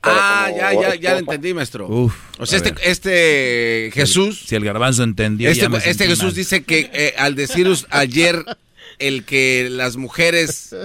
Ah, 0.04 0.50
ya, 0.56 0.74
ya, 0.74 0.96
ya 0.96 1.12
lo 1.14 1.20
entendí, 1.20 1.54
maestro. 1.54 1.88
o 1.90 2.46
sea, 2.46 2.58
este, 2.60 2.74
este 2.84 3.92
Jesús. 3.94 4.44
Si 4.48 4.56
el 4.56 4.64
garbanzo 4.64 5.04
entendió, 5.04 5.50
Este, 5.50 5.64
ya 5.64 5.70
me 5.70 5.78
este 5.80 6.06
Jesús 6.08 6.24
mal. 6.26 6.34
dice 6.36 6.64
que 6.64 6.90
eh, 6.94 7.14
al 7.18 7.36
decir 7.36 7.68
us- 7.68 7.88
ayer 7.90 8.44
el 9.00 9.24
que 9.26 9.68
las 9.72 9.96
mujeres 9.98 10.76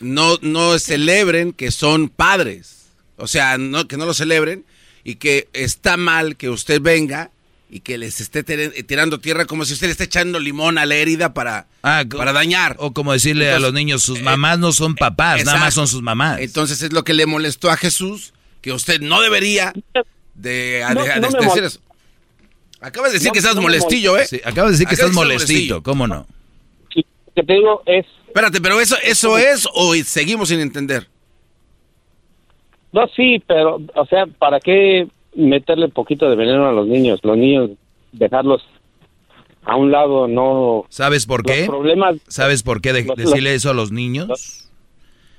no, 0.00 0.38
no 0.42 0.78
celebren 0.78 1.52
que 1.52 1.70
son 1.70 2.08
padres, 2.08 2.86
o 3.16 3.26
sea, 3.26 3.58
no, 3.58 3.88
que 3.88 3.96
no 3.96 4.06
lo 4.06 4.14
celebren 4.14 4.64
y 5.02 5.16
que 5.16 5.48
está 5.52 5.96
mal 5.96 6.36
que 6.36 6.48
usted 6.50 6.80
venga 6.80 7.30
y 7.70 7.80
que 7.80 7.98
les 7.98 8.20
esté 8.20 8.44
tir- 8.44 8.86
tirando 8.86 9.18
tierra 9.20 9.44
como 9.46 9.64
si 9.64 9.72
usted 9.74 9.88
le 9.88 9.92
esté 9.92 10.04
echando 10.04 10.38
limón 10.38 10.78
a 10.78 10.86
la 10.86 10.94
herida 10.94 11.34
para, 11.34 11.66
para 11.82 12.32
dañar. 12.32 12.76
O 12.78 12.92
como 12.92 13.12
decirle 13.12 13.50
a 13.50 13.58
los 13.58 13.72
niños, 13.72 14.02
sus 14.02 14.22
mamás 14.22 14.58
no 14.58 14.72
son 14.72 14.94
papás, 14.94 15.44
nada 15.44 15.58
más 15.58 15.74
son 15.74 15.88
sus 15.88 16.00
mamás. 16.02 16.40
Entonces 16.40 16.80
es 16.82 16.92
lo 16.92 17.02
que 17.04 17.12
le 17.14 17.26
molestó 17.26 17.70
a 17.70 17.76
Jesús, 17.76 18.32
que 18.68 18.74
usted 18.74 19.00
no 19.00 19.20
debería 19.22 19.72
de, 20.34 20.84
No, 20.94 21.02
de- 21.02 21.66
eso. 21.66 21.80
Acabas 22.80 23.10
de 23.10 23.14
decir 23.14 23.28
No, 23.28 23.32
que 23.32 23.38
estás 23.40 23.56
molestillo, 23.56 24.12
mol- 24.12 24.20
¿eh? 24.20 24.26
Sí, 24.26 24.40
acabas 24.44 24.70
de 24.70 24.72
decir 24.72 24.86
que 24.86 24.94
estás 24.94 25.10
Acabas 25.10 25.24
molestito, 25.26 25.82
¿cómo 25.82 26.06
no? 26.06 26.26
que 26.94 27.42
te 27.44 27.52
digo 27.54 27.82
es... 27.86 28.04
Espérate, 28.26 28.60
pero 28.60 28.80
eso, 28.80 28.96
eso 29.02 29.38
es 29.38 29.66
o 29.72 29.94
seguimos 30.04 30.48
sin 30.50 30.60
entender. 30.60 31.06
No, 32.92 33.06
sí, 33.16 33.42
pero, 33.46 33.80
o 33.94 34.06
sea, 34.06 34.26
¿para 34.26 34.58
qué 34.60 35.08
meterle 35.34 35.88
poquito 35.88 36.28
de 36.28 36.36
veneno 36.36 36.68
a 36.68 36.72
los 36.72 36.86
niños? 36.88 37.20
Los 37.22 37.36
niños, 37.36 37.70
dejarlos 38.12 38.62
a 39.64 39.76
un 39.76 39.90
lado, 39.92 40.26
no... 40.26 40.84
¿Sabes 40.88 41.26
por 41.26 41.46
Los 41.46 41.56
qué? 41.56 41.66
problemas... 41.66 42.16
¿Sabes 42.28 42.62
por 42.62 42.80
qué 42.80 42.92
de- 42.92 43.04
los- 43.04 43.16
decirle 43.16 43.54
eso 43.54 43.70
a 43.70 43.74
los 43.74 43.92
niños? 43.92 44.68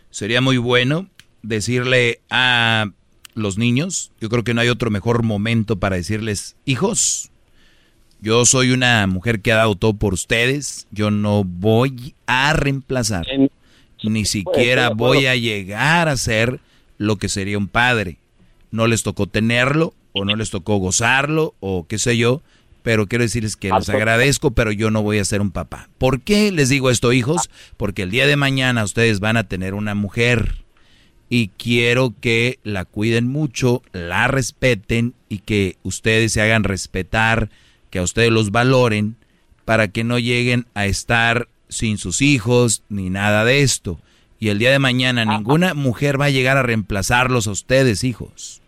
Sería 0.10 0.40
muy 0.42 0.58
bueno 0.58 1.08
decirle 1.42 2.22
a 2.30 2.86
los 3.40 3.58
niños, 3.58 4.12
yo 4.20 4.30
creo 4.30 4.44
que 4.44 4.54
no 4.54 4.62
hay 4.62 4.70
otro 4.70 4.92
mejor 4.92 5.24
momento 5.24 5.78
para 5.78 5.96
decirles, 5.96 6.56
hijos, 6.66 7.32
yo 8.22 8.46
soy 8.46 8.72
una 8.72 9.08
mujer 9.08 9.42
que 9.42 9.52
ha 9.52 9.58
dado 9.58 9.76
todo 9.76 9.94
por 9.94 10.14
ustedes, 10.14 10.88
yo 10.92 11.10
no 11.12 11.44
voy 11.44 12.16
a 12.28 12.54
reemplazar, 12.54 13.26
ni 14.04 14.26
siquiera 14.26 14.84
de 14.84 14.88
acuerdo. 14.88 15.14
voy 15.16 15.26
a 15.26 15.36
llegar 15.36 16.10
a 16.10 16.18
ser 16.18 16.60
lo 16.98 17.16
que 17.16 17.30
sería 17.30 17.58
un 17.58 17.68
padre. 17.68 18.18
No 18.72 18.88
les 18.88 19.04
tocó 19.04 19.26
tenerlo, 19.26 19.94
o 20.12 20.26
no 20.26 20.36
les 20.36 20.52
tocó 20.52 20.78
gozarlo, 20.78 21.56
o 21.60 21.88
qué 21.88 21.98
sé 21.98 22.18
yo, 22.18 22.42
pero 22.84 23.08
quiero 23.08 23.24
decirles 23.24 23.56
que 23.56 23.72
les 23.72 23.90
agradezco, 23.90 24.52
pero 24.52 24.72
yo 24.72 24.92
no 24.92 25.02
voy 25.02 25.20
a 25.20 25.26
ser 25.26 25.42
un 25.42 25.52
papá. 25.52 25.90
¿Por 25.98 26.22
qué 26.22 26.52
les 26.52 26.70
digo 26.70 26.90
esto, 26.90 27.14
hijos? 27.14 27.50
Porque 27.78 28.04
el 28.04 28.12
día 28.12 28.28
de 28.28 28.36
mañana 28.36 28.84
ustedes 28.84 29.20
van 29.20 29.38
a 29.38 29.48
tener 29.48 29.74
una 29.74 29.96
mujer 29.96 30.64
y 31.30 31.50
quiero 31.50 32.14
que 32.20 32.58
la 32.64 32.86
cuiden 32.86 33.28
mucho, 33.28 33.84
la 33.94 34.28
respeten 34.28 35.14
y 35.30 35.40
que 35.40 35.78
ustedes 35.84 36.34
se 36.34 36.42
hagan 36.42 36.64
respetar, 36.64 37.50
que 37.92 38.00
a 38.00 38.04
ustedes 38.04 38.32
los 38.32 38.52
valoren 38.52 39.16
para 39.64 39.90
que 39.90 40.04
no 40.04 40.18
lleguen 40.18 40.66
a 40.74 40.88
estar 40.88 41.48
sin 41.68 42.00
sus 42.00 42.24
hijos 42.24 42.84
ni 42.90 43.12
nada 43.12 43.46
de 43.46 43.62
esto. 43.62 44.00
Y 44.40 44.50
el 44.50 44.58
día 44.58 44.72
de 44.72 44.80
mañana 44.80 45.26
ninguna 45.26 45.74
mujer 45.76 46.20
va 46.20 46.26
a 46.26 46.30
llegar 46.30 46.58
a 46.58 46.64
reemplazarlos 46.64 47.48
a 47.48 47.52
ustedes, 47.52 48.04
hijos. 48.04 48.62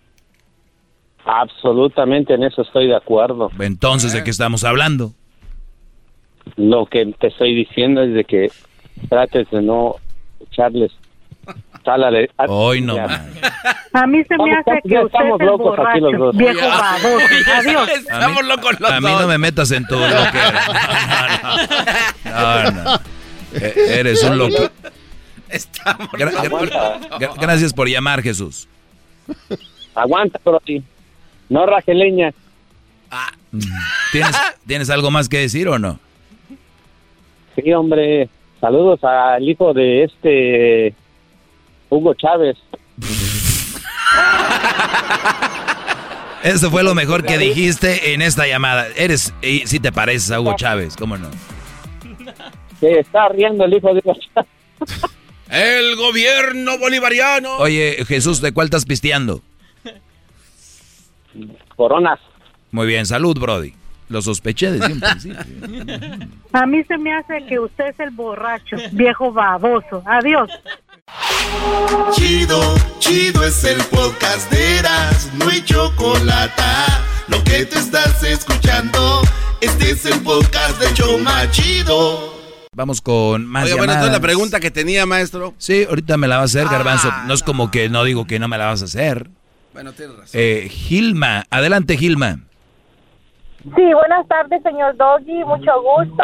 Absolutamente, 1.26 2.34
en 2.34 2.44
eso 2.44 2.62
estoy 2.62 2.88
de 2.88 2.96
acuerdo. 2.96 3.50
Entonces, 3.60 4.14
¿de 4.14 4.24
qué 4.24 4.30
estamos 4.30 4.64
hablando? 4.64 5.14
Lo 6.58 6.86
que 6.86 7.06
te 7.20 7.28
estoy 7.28 7.56
diciendo 7.56 8.02
es 8.02 8.14
de 8.14 8.26
que 8.26 8.52
trates 9.08 9.50
de 9.50 9.62
no 9.62 9.96
echarles 10.42 10.92
sal 11.92 12.04
a 12.04 12.12
la- 12.12 12.28
a- 12.38 12.46
Hoy 12.48 12.82
no. 12.82 12.96
A 12.98 14.08
mí 14.08 14.24
se 14.24 14.38
me 14.38 14.52
Estamos- 14.52 14.58
hace 14.60 14.82
que 14.88 14.96
usted 15.00 15.06
estamos 15.08 15.42
locos 15.42 15.80
aquí 15.80 16.00
los 16.00 16.12
borracho, 16.14 16.26
dos. 16.26 16.38
viejo 16.38 16.60
Ya. 16.60 16.68
baboso. 16.68 17.26
Adiós. 17.56 17.90
A 18.10 18.28
mí, 18.30 18.36
a 18.88 19.02
mí 19.02 19.08
no 19.20 19.28
me 19.28 19.38
metas 19.38 19.72
en 19.72 19.86
tu 19.88 19.96
loquera. 20.00 20.62
No, 22.26 22.64
no. 22.72 22.84
no. 22.84 22.96
Eh, 23.54 23.96
Eres 24.00 24.24
un 24.24 24.38
loco. 24.38 24.70
Gra- 26.14 26.32
gra- 26.32 27.10
gra- 27.20 27.34
gracias 27.40 27.74
por 27.74 27.90
llamar, 27.90 28.22
Jesús. 28.22 28.68
Aguanta, 29.96 30.40
pero 30.44 30.62
sí. 30.66 30.82
No 31.50 31.66
raje 31.66 31.94
leña. 31.94 32.32
¿Tienes, 34.14 34.38
¿Tienes 34.66 34.90
algo 34.90 35.12
más 35.12 35.28
que 35.28 35.40
decir 35.40 35.68
o 35.68 35.78
no? 35.78 36.00
Sí, 37.56 37.74
hombre. 37.74 38.30
Saludos 38.62 39.04
al 39.04 39.44
hijo 39.50 39.74
de 39.74 40.04
este 40.06 40.94
Hugo 41.92 42.14
Chávez. 42.16 42.58
Eso 46.42 46.72
fue 46.72 46.82
lo 46.84 46.96
mejor 46.96 47.24
que 47.24 47.38
dijiste 47.38 48.14
en 48.14 48.24
esta 48.24 48.48
llamada. 48.48 48.88
Eres, 48.96 49.34
y 49.44 49.68
si 49.68 49.80
te 49.80 49.92
pareces 49.92 50.32
a 50.32 50.40
Hugo 50.40 50.56
Chávez, 50.56 50.96
¿cómo 50.96 51.18
no? 51.18 51.30
Se 52.80 53.00
está 53.00 53.30
riendo 53.30 53.66
el 53.66 53.74
hijo 53.76 53.94
de 53.94 54.02
Hugo 54.04 54.16
Chávez. 54.34 54.50
El 55.50 55.98
gobierno 55.98 56.78
bolivariano. 56.80 57.58
Oye, 57.58 57.98
Jesús, 58.08 58.42
¿de 58.42 58.54
cuál 58.54 58.66
estás 58.66 58.86
pisteando? 58.86 59.42
Coronas. 61.76 62.20
Muy 62.72 62.88
bien, 62.88 63.06
salud, 63.06 63.38
Brody. 63.38 63.74
Lo 64.08 64.22
sospeché 64.22 64.72
desde 64.72 64.94
un 64.94 65.00
principio. 65.02 65.46
A 66.54 66.66
mí 66.66 66.84
se 66.86 66.98
me 66.98 67.14
hace 67.14 67.46
que 67.48 67.60
usted 67.60 67.88
es 67.88 68.00
el 68.00 68.12
borracho, 68.12 68.78
viejo 68.94 69.32
baboso. 69.32 70.02
Adiós. 70.06 70.50
Chido, 72.12 72.60
chido 73.00 73.44
es 73.44 73.64
el 73.64 73.82
podcast 73.86 74.52
de 74.52 74.80
Eras, 74.80 75.32
no 75.36 75.50
hay 75.50 75.62
chocolate. 75.64 76.62
Lo 77.28 77.44
que 77.44 77.66
te 77.66 77.80
estás 77.80 78.24
escuchando, 78.24 79.22
este 79.60 79.92
es 79.92 80.06
el 80.06 80.22
podcast 80.22 80.80
de 80.80 80.94
Choma 80.94 81.50
Chido. 81.52 82.34
Vamos 82.74 83.02
con 83.02 83.46
más 83.46 83.66
Oye, 83.66 83.76
bueno, 83.76 83.92
entonces 83.94 84.14
la 84.14 84.22
pregunta 84.22 84.60
que 84.60 84.72
tenía, 84.72 85.06
maestro. 85.06 85.54
Sí, 85.58 85.86
ahorita 85.88 86.18
me 86.18 86.28
la 86.28 86.38
vas 86.38 86.56
a 86.56 86.60
hacer, 86.60 86.72
Garbanzo. 86.72 87.10
No 87.28 87.34
es 87.34 87.44
como 87.44 87.72
que 87.72 87.90
no 87.90 88.04
digo 88.04 88.26
que 88.26 88.40
no 88.40 88.48
me 88.48 88.58
la 88.58 88.68
vas 88.68 88.82
a 88.82 88.86
hacer. 88.86 89.28
Bueno, 89.74 89.92
tienes 89.92 90.16
razón. 90.16 90.40
Eh, 90.40 90.70
Gilma, 90.70 91.44
adelante, 91.50 91.98
Gilma. 91.98 92.40
Sí, 93.76 93.94
buenas 93.94 94.28
tardes, 94.28 94.64
señor 94.64 94.96
Doggy. 94.96 95.44
Mucho 95.44 95.72
gusto. 95.82 96.24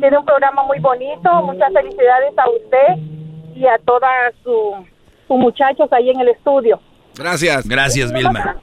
Tiene 0.00 0.18
un 0.18 0.24
programa 0.24 0.62
muy 0.64 0.78
bonito. 0.80 1.42
Muchas 1.42 1.72
felicidades 1.72 2.34
a 2.36 2.50
usted 2.50 3.17
y 3.58 3.66
a 3.66 3.78
todas 3.84 4.34
sus 4.42 4.86
sus 5.28 5.38
muchachos 5.38 5.92
ahí 5.92 6.10
en 6.10 6.20
el 6.20 6.28
estudio. 6.28 6.80
Gracias. 7.16 7.68
Gracias, 7.68 8.12
Vilma. 8.12 8.56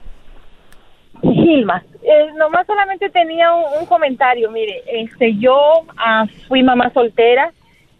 Gilma, 1.22 1.83
eh, 2.03 2.27
nomás 2.35 2.67
solamente 2.67 3.09
tenía 3.09 3.53
un, 3.53 3.82
un 3.82 3.85
comentario. 3.85 4.51
Mire, 4.51 4.83
este, 4.88 5.35
yo 5.38 5.57
ah, 5.98 6.25
fui 6.48 6.61
mamá 6.61 6.91
soltera, 6.93 7.53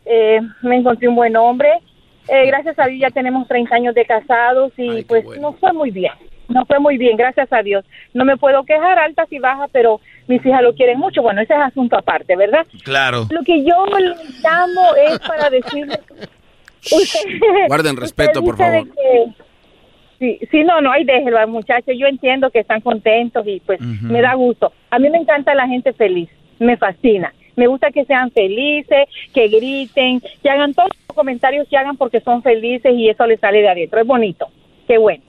eh, 0.06 0.42
me 0.62 0.78
encontré 0.78 1.08
un 1.08 1.16
buen 1.16 1.36
hombre. 1.38 1.70
Eh, 2.28 2.48
gracias 2.48 2.78
a 2.80 2.88
Dios 2.88 3.02
ya 3.02 3.12
tenemos 3.12 3.48
30 3.48 3.76
años 3.76 3.96
de 3.96 4.04
casados 4.04 4.74
y 4.78 5.04
pues 5.04 5.26
no 5.40 5.54
fue 5.54 5.72
muy 5.74 5.92
bien. 5.92 6.14
No 6.48 6.66
fue 6.66 6.80
muy 6.80 6.98
bien, 6.98 7.18
gracias 7.18 7.52
a 7.52 7.64
Dios. 7.64 7.86
No 8.14 8.24
me 8.24 8.38
puedo 8.38 8.64
quejar 8.64 9.00
altas 9.00 9.32
y 9.32 9.40
bajas, 9.40 9.70
pero 9.72 10.00
mis 10.28 10.46
hijas 10.46 10.62
lo 10.62 10.76
quieren 10.76 11.00
mucho. 11.00 11.22
Bueno, 11.24 11.42
ese 11.42 11.54
es 11.54 11.60
asunto 11.60 11.98
aparte, 11.98 12.36
¿verdad? 12.36 12.66
Claro. 12.84 13.26
Lo 13.32 13.42
que 13.42 13.64
yo 13.64 13.86
le 13.98 14.16
llamo 14.44 14.96
es 15.08 15.20
para 15.20 15.50
decirle... 15.50 16.00
Guarden 17.68 17.98
respeto, 18.02 18.42
por 18.44 18.58
favor. 18.58 18.88
Sí, 20.20 20.40
sí, 20.50 20.64
no, 20.64 20.80
no, 20.82 20.92
ay, 20.92 21.04
déjelo 21.04 21.38
al 21.38 21.48
muchacho. 21.48 21.92
Yo 21.92 22.08
entiendo 22.08 22.50
que 22.50 22.60
están 22.60 22.82
contentos 22.82 23.46
y 23.48 23.60
pues 23.66 23.80
me 23.82 24.22
da 24.22 24.34
gusto. 24.34 24.72
A 24.90 25.00
mí 25.00 25.10
me 25.10 25.18
encanta 25.18 25.54
la 25.54 25.68
gente 25.68 25.94
feliz, 25.94 26.30
me 26.60 26.78
fascina. 26.78 27.34
Me 27.56 27.68
gusta 27.68 27.92
que 27.92 28.06
sean 28.06 28.32
felices, 28.32 29.08
que 29.34 29.48
griten, 29.48 30.22
que 30.42 30.50
hagan 30.50 30.74
todos 30.74 30.90
los 31.08 31.16
comentarios 31.16 31.68
que 31.70 31.78
hagan 31.78 31.96
porque 31.98 32.20
son 32.20 32.44
felices 32.44 32.94
y 32.96 33.10
eso 33.10 33.26
les 33.26 33.40
sale 33.40 33.62
de 33.62 33.70
adentro. 33.70 34.00
Es 34.00 34.08
bonito, 34.08 34.48
qué 34.88 34.98
bueno. 34.98 35.24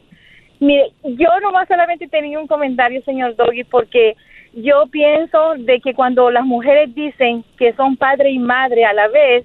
Mire, 0.59 0.91
yo 1.05 1.29
nomás 1.41 1.69
solamente 1.69 2.09
tenía 2.09 2.39
un 2.39 2.47
comentario, 2.47 3.03
señor 3.03 3.37
Doggy, 3.37 3.65
porque 3.65 4.17
yo 4.55 4.87
pienso 4.91 5.55
de 5.59 5.81
que 5.81 5.95
cuando 5.95 6.31
las 6.31 6.45
mujeres 6.45 6.95
dicen 6.95 7.45
que 7.59 7.75
son 7.75 7.97
padre 7.97 8.31
y 8.31 8.39
madre 8.39 8.85
a 8.85 8.93
la 8.93 9.09
vez, 9.09 9.45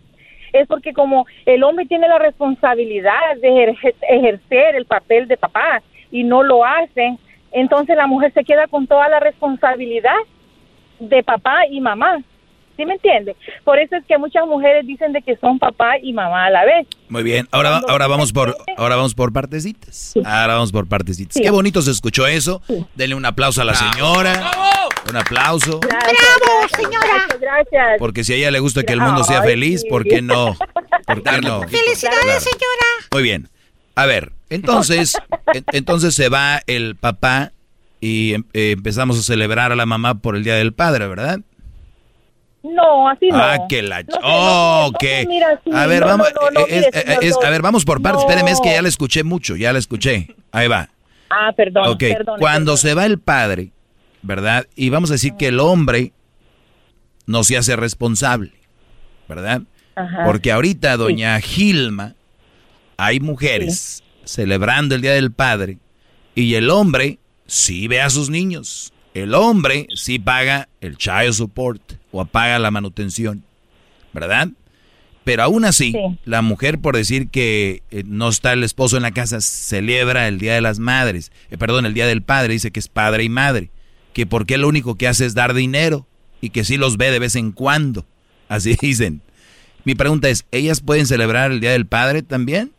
es 0.54 0.68
porque 0.68 0.94
como 0.94 1.26
el 1.46 1.64
hombre 1.64 1.86
tiene 1.86 2.08
la 2.08 2.20
responsabilidad 2.20 3.20
de 3.42 3.50
ejer- 3.50 3.96
ejercer 4.10 4.76
el 4.76 4.86
papel 4.86 5.28
de 5.28 5.38
papá 5.38 5.82
y 6.12 6.24
no 6.24 6.44
lo 6.44 6.66
hace, 6.66 7.18
entonces 7.52 7.96
la 7.98 8.08
mujer 8.08 8.32
se 8.34 8.44
queda 8.44 8.68
con 8.68 8.88
toda 8.88 9.08
la 9.10 9.20
responsabilidad 9.20 10.16
de 11.00 11.24
papá 11.24 11.66
y 11.70 11.82
mamá. 11.82 12.22
¿Sí 12.78 12.86
me 12.86 12.94
entiende? 12.94 13.36
Por 13.66 13.78
eso 13.80 13.96
es 13.98 14.06
que 14.06 14.18
muchas 14.18 14.48
mujeres 14.48 14.88
dicen 14.88 15.12
de 15.12 15.22
que 15.22 15.36
son 15.38 15.60
papá 15.60 15.98
y 16.02 16.14
mamá 16.14 16.46
a 16.46 16.50
la 16.50 16.66
vez. 16.66 16.88
Muy 17.10 17.22
bien. 17.22 17.46
Ahora, 17.52 17.82
ahora 17.88 18.08
vamos 18.08 18.32
por, 18.32 18.56
ahora 18.78 18.96
vamos 18.96 19.14
por 19.14 19.32
partecitas. 19.34 20.14
Ahora 20.26 20.54
vamos 20.56 20.72
por 20.72 20.88
partecitas. 20.88 21.34
Sí. 21.36 21.42
Qué 21.44 21.52
bonito 21.52 21.82
se 21.82 21.92
escuchó 21.92 22.26
eso. 22.28 22.62
Denle 22.96 23.16
un 23.16 23.26
aplauso 23.26 23.62
a 23.62 23.66
la 23.66 23.76
señora. 23.76 24.52
Un 25.10 25.18
aplauso. 25.18 25.80
¡Bravo, 25.80 26.68
señora! 26.76 27.28
Gracias. 27.40 27.98
Porque 28.00 28.24
si 28.24 28.34
a 28.34 28.36
ella 28.38 28.52
le 28.52 28.60
gusta 28.60 28.84
que 28.84 28.94
el 28.94 29.02
mundo 29.02 29.24
sea 29.24 29.42
feliz. 29.44 29.84
¿por 29.90 30.04
qué 30.06 30.22
no? 30.22 30.56
¿Por 31.06 31.24
qué 31.24 31.42
no? 31.42 31.62
¡Felicidades, 31.68 32.44
señora! 32.44 32.88
Muy 33.12 33.24
bien. 33.24 33.50
A 33.96 34.06
ver, 34.06 34.32
entonces, 34.50 35.18
en- 35.54 35.66
entonces 35.74 36.16
se 36.16 36.30
va 36.30 36.62
el 36.68 36.96
papá 36.96 37.52
y 38.00 38.36
em- 38.36 38.46
eh, 38.54 38.72
empezamos 38.72 39.20
a 39.20 39.24
celebrar 39.24 39.72
a 39.72 39.76
la 39.76 39.86
mamá 39.86 40.16
por 40.22 40.36
el 40.36 40.44
Día 40.44 40.56
del 40.56 40.74
Padre, 40.74 41.08
¿verdad? 41.08 41.40
No, 42.64 43.10
así 43.10 43.28
no. 43.30 43.38
Ah, 43.38 43.58
que 43.68 43.82
la... 43.82 44.04
No 44.04 44.18
oh, 44.24 44.90
no, 44.94 44.98
que... 45.00 45.26
sí, 45.64 45.72
a 45.74 45.88
ver, 45.88 46.02
no, 46.02 46.08
vamos... 46.08 46.28
no, 46.36 46.42
no, 46.52 46.60
no, 46.62 46.68
eh, 46.68 46.90
mire, 46.94 47.28
es- 47.28 47.36
a 47.44 47.50
ver, 47.50 47.62
vamos 47.62 47.84
por 47.86 48.02
partes. 48.02 48.22
No. 48.24 48.30
Espéreme, 48.30 48.52
es 48.52 48.62
que 48.62 48.72
ya 48.72 48.82
la 48.82 48.88
escuché 48.88 49.24
mucho, 49.24 49.56
ya 49.56 49.74
la 49.74 49.80
escuché. 49.80 50.36
Ahí 50.52 50.68
va. 50.68 50.88
Ah, 51.30 51.52
perdón, 51.58 51.88
ok, 51.88 52.00
perdón. 52.00 52.40
cuando 52.40 52.78
se 52.78 52.94
va 52.94 53.06
el 53.06 53.18
padre, 53.20 53.72
¿verdad? 54.22 54.68
Y 54.76 54.90
vamos 54.90 55.10
a 55.10 55.14
decir 55.14 55.34
que 55.38 55.48
el 55.48 55.60
hombre 55.60 56.14
no 57.26 57.44
se 57.44 57.58
hace 57.58 57.76
responsable, 57.76 58.52
¿verdad? 59.28 59.64
Ajá. 59.96 60.24
Porque 60.26 60.52
ahorita, 60.52 60.98
doña 60.98 61.40
Gilma, 61.40 62.16
hay 62.98 63.20
mujeres 63.20 64.04
celebrando 64.24 64.96
el 64.96 65.02
Día 65.02 65.14
del 65.14 65.32
Padre 65.32 65.80
y 66.36 66.54
el 66.56 66.70
hombre 66.70 67.20
sí 67.48 67.88
ve 67.88 68.02
a 68.02 68.10
sus 68.10 68.30
niños. 68.30 68.94
El 69.14 69.34
hombre 69.34 69.88
sí 69.96 70.20
paga 70.20 70.70
el 70.80 70.98
child 70.98 71.34
support 71.34 71.82
o 72.12 72.24
paga 72.26 72.60
la 72.60 72.72
manutención, 72.72 73.44
¿verdad? 74.14 74.50
Pero 75.24 75.44
aún 75.44 75.66
así, 75.66 75.94
la 76.26 76.42
mujer, 76.42 76.80
por 76.80 76.96
decir 76.96 77.30
que 77.30 77.84
eh, 77.92 78.04
no 78.06 78.30
está 78.30 78.54
el 78.54 78.64
esposo 78.64 78.98
en 78.98 79.04
la 79.04 79.12
casa, 79.12 79.40
celebra 79.42 80.28
el 80.28 80.40
Día 80.40 80.56
de 80.56 80.62
las 80.62 80.80
Madres, 80.80 81.32
eh, 81.52 81.58
perdón, 81.58 81.86
el 81.86 81.94
Día 81.94 82.08
del 82.08 82.24
Padre, 82.24 82.54
dice 82.54 82.72
que 82.72 82.80
es 82.80 82.88
padre 82.88 83.24
y 83.24 83.30
madre, 83.30 83.70
que 84.14 84.26
porque 84.26 84.58
lo 84.58 84.68
único 84.68 84.96
que 84.96 85.08
hace 85.08 85.26
es 85.26 85.34
dar 85.34 85.54
dinero 85.54 86.06
y 86.42 86.50
que 86.50 86.64
sí 86.64 86.78
los 86.78 86.98
ve 86.98 87.12
de 87.12 87.20
vez 87.20 87.36
en 87.36 87.52
cuando, 87.52 88.06
así 88.50 88.76
dicen. 88.82 89.22
Mi 89.84 89.96
pregunta 89.96 90.30
es, 90.30 90.46
¿ellas 90.52 90.82
pueden 90.82 91.08
celebrar 91.08 91.52
el 91.52 91.60
Día 91.60 91.72
del 91.72 91.88
Padre 91.88 92.22
también? 92.22 92.72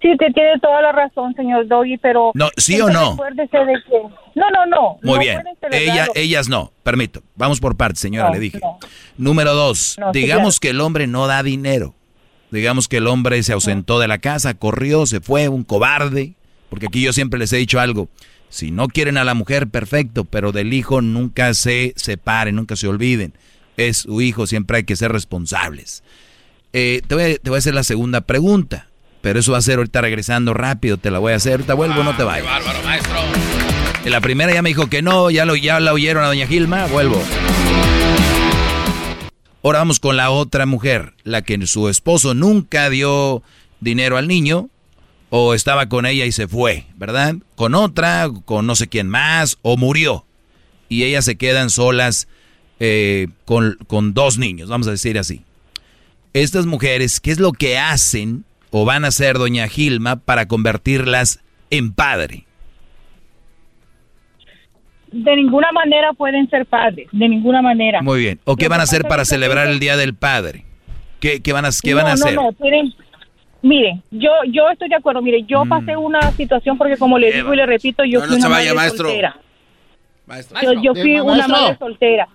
Sí, 0.00 0.08
te 0.16 0.30
tiene 0.32 0.58
toda 0.60 0.80
la 0.80 0.92
razón, 0.92 1.34
señor 1.34 1.66
Doggy, 1.66 1.98
pero... 1.98 2.30
No, 2.34 2.50
¿sí 2.56 2.80
o 2.80 2.88
no? 2.88 3.12
recuérdese 3.12 3.58
de 3.58 3.74
que... 3.82 4.02
No, 4.36 4.50
no, 4.50 4.66
no. 4.66 4.98
Muy 5.02 5.14
no 5.14 5.18
bien. 5.18 5.42
Ella, 5.72 6.06
ellas 6.14 6.48
no, 6.48 6.70
permito. 6.84 7.22
Vamos 7.34 7.60
por 7.60 7.76
partes, 7.76 7.98
señora, 7.98 8.28
No, 8.28 8.34
le 8.34 8.40
dije. 8.40 8.60
no. 8.62 8.78
Número 9.16 9.54
dos, 9.54 9.96
sí, 9.96 10.20
digamos 10.20 10.60
que 10.60 10.70
el 10.70 10.80
hombre 10.80 11.08
no 11.08 11.26
da 11.26 11.42
dinero. 11.42 11.94
Digamos 12.50 12.86
que 12.86 12.98
el 12.98 13.08
hombre 13.08 13.42
se 13.42 13.52
ausentó 13.52 13.98
de 13.98 14.08
la 14.08 14.18
casa, 14.18 14.54
corrió, 14.54 15.04
se 15.06 15.20
fue, 15.20 15.48
un 15.48 15.64
cobarde. 15.64 16.34
Porque 16.70 16.86
aquí 16.86 17.02
yo 17.02 17.12
siempre 17.12 17.38
les 17.38 17.52
he 17.52 17.56
dicho 17.56 17.80
algo. 17.80 18.08
Si 18.50 18.70
no 18.70 18.88
quieren 18.88 19.18
a 19.18 19.24
la 19.24 19.34
mujer, 19.34 19.68
perfecto, 19.68 20.24
pero 20.24 20.52
del 20.52 20.72
hijo 20.72 21.00
nunca 21.00 21.52
se 21.54 21.92
separen, 21.96 22.56
nunca 22.56 22.76
se 22.76 22.88
olviden. 22.88 23.34
Es 23.76 23.98
su 23.98 24.20
hijo, 24.20 24.46
siempre 24.46 24.78
hay 24.78 24.84
que 24.84 24.96
ser 24.96 25.12
responsables. 25.12 26.02
Eh, 26.72 27.02
te, 27.06 27.14
voy 27.14 27.24
a, 27.24 27.36
te 27.36 27.50
voy 27.50 27.56
a 27.56 27.58
hacer 27.58 27.74
la 27.74 27.84
segunda 27.84 28.22
pregunta, 28.22 28.88
pero 29.20 29.40
eso 29.40 29.52
va 29.52 29.58
a 29.58 29.62
ser 29.62 29.78
ahorita 29.78 30.00
regresando 30.00 30.54
rápido, 30.54 30.96
te 30.96 31.10
la 31.10 31.18
voy 31.18 31.32
a 31.32 31.36
hacer. 31.36 31.52
Ahorita 31.52 31.74
vuelvo, 31.74 32.02
no 32.02 32.16
te 32.16 32.22
vayas. 32.22 32.46
Bárbaro, 32.46 32.82
maestro. 32.82 33.16
En 34.04 34.12
la 34.12 34.20
primera 34.20 34.52
ya 34.52 34.62
me 34.62 34.70
dijo 34.70 34.88
que 34.88 35.02
no, 35.02 35.30
ya, 35.30 35.44
lo, 35.44 35.54
ya 35.54 35.80
la 35.80 35.92
oyeron 35.92 36.24
a 36.24 36.28
doña 36.28 36.46
Gilma, 36.46 36.86
vuelvo. 36.86 37.22
Ahora 39.62 39.80
vamos 39.80 40.00
con 40.00 40.16
la 40.16 40.30
otra 40.30 40.66
mujer, 40.66 41.14
la 41.24 41.42
que 41.42 41.66
su 41.66 41.88
esposo 41.88 42.32
nunca 42.32 42.88
dio 42.88 43.42
dinero 43.80 44.16
al 44.16 44.26
niño 44.26 44.70
o 45.30 45.54
estaba 45.54 45.88
con 45.88 46.06
ella 46.06 46.24
y 46.24 46.32
se 46.32 46.48
fue, 46.48 46.84
¿verdad? 46.96 47.36
Con 47.54 47.74
otra, 47.74 48.28
con 48.44 48.66
no 48.66 48.74
sé 48.74 48.88
quién 48.88 49.08
más, 49.08 49.58
o 49.62 49.76
murió. 49.76 50.24
Y 50.88 51.04
ellas 51.04 51.24
se 51.24 51.36
quedan 51.36 51.70
solas 51.70 52.28
eh, 52.80 53.28
con, 53.44 53.76
con 53.86 54.14
dos 54.14 54.38
niños, 54.38 54.68
vamos 54.68 54.88
a 54.88 54.92
decir 54.92 55.18
así. 55.18 55.42
Estas 56.32 56.66
mujeres, 56.66 57.20
¿qué 57.20 57.30
es 57.30 57.40
lo 57.40 57.52
que 57.52 57.78
hacen 57.78 58.44
o 58.70 58.84
van 58.84 59.04
a 59.04 59.08
hacer 59.08 59.38
doña 59.38 59.68
Gilma 59.68 60.16
para 60.16 60.46
convertirlas 60.46 61.40
en 61.70 61.92
padre? 61.92 62.44
De 65.10 65.36
ninguna 65.36 65.72
manera 65.72 66.12
pueden 66.12 66.48
ser 66.50 66.66
padres, 66.66 67.08
de 67.12 67.28
ninguna 67.28 67.62
manera. 67.62 68.02
Muy 68.02 68.20
bien. 68.20 68.40
¿O 68.44 68.56
qué 68.56 68.68
van 68.68 68.80
a 68.80 68.82
hacer 68.82 69.02
para 69.04 69.24
celebrar 69.24 69.68
el 69.68 69.80
Día 69.80 69.96
del 69.96 70.14
Padre? 70.14 70.64
¿Qué, 71.18 71.40
qué 71.40 71.52
van 71.54 71.64
a, 71.64 71.70
qué 71.82 71.94
van 71.94 72.06
a 72.06 72.08
no, 72.10 72.14
hacer? 72.14 72.34
No, 72.34 72.42
no, 72.42 72.52
tienen... 72.52 72.92
Miren, 73.62 74.02
yo 74.10 74.30
yo 74.46 74.68
estoy 74.70 74.88
de 74.88 74.94
acuerdo. 74.96 75.20
Mire, 75.20 75.42
yo 75.42 75.64
pasé 75.68 75.96
una 75.96 76.20
situación 76.32 76.78
porque 76.78 76.96
como 76.96 77.18
le 77.18 77.32
digo 77.32 77.52
y 77.52 77.56
le 77.56 77.66
repito, 77.66 78.04
yo 78.04 78.20
No, 78.20 78.26
fui 78.26 78.36
no 78.36 78.40
se 78.40 78.46
una 78.46 78.56
vaya, 78.56 78.74
madre 78.74 78.76
maestro. 78.76 79.08
soltera. 79.08 79.36
Maestro. 80.26 80.58
Yo, 80.62 80.72
yo 80.82 80.94
fui 80.94 81.20
una 81.20 81.48
madre 81.48 81.76
soltera. 81.78 82.28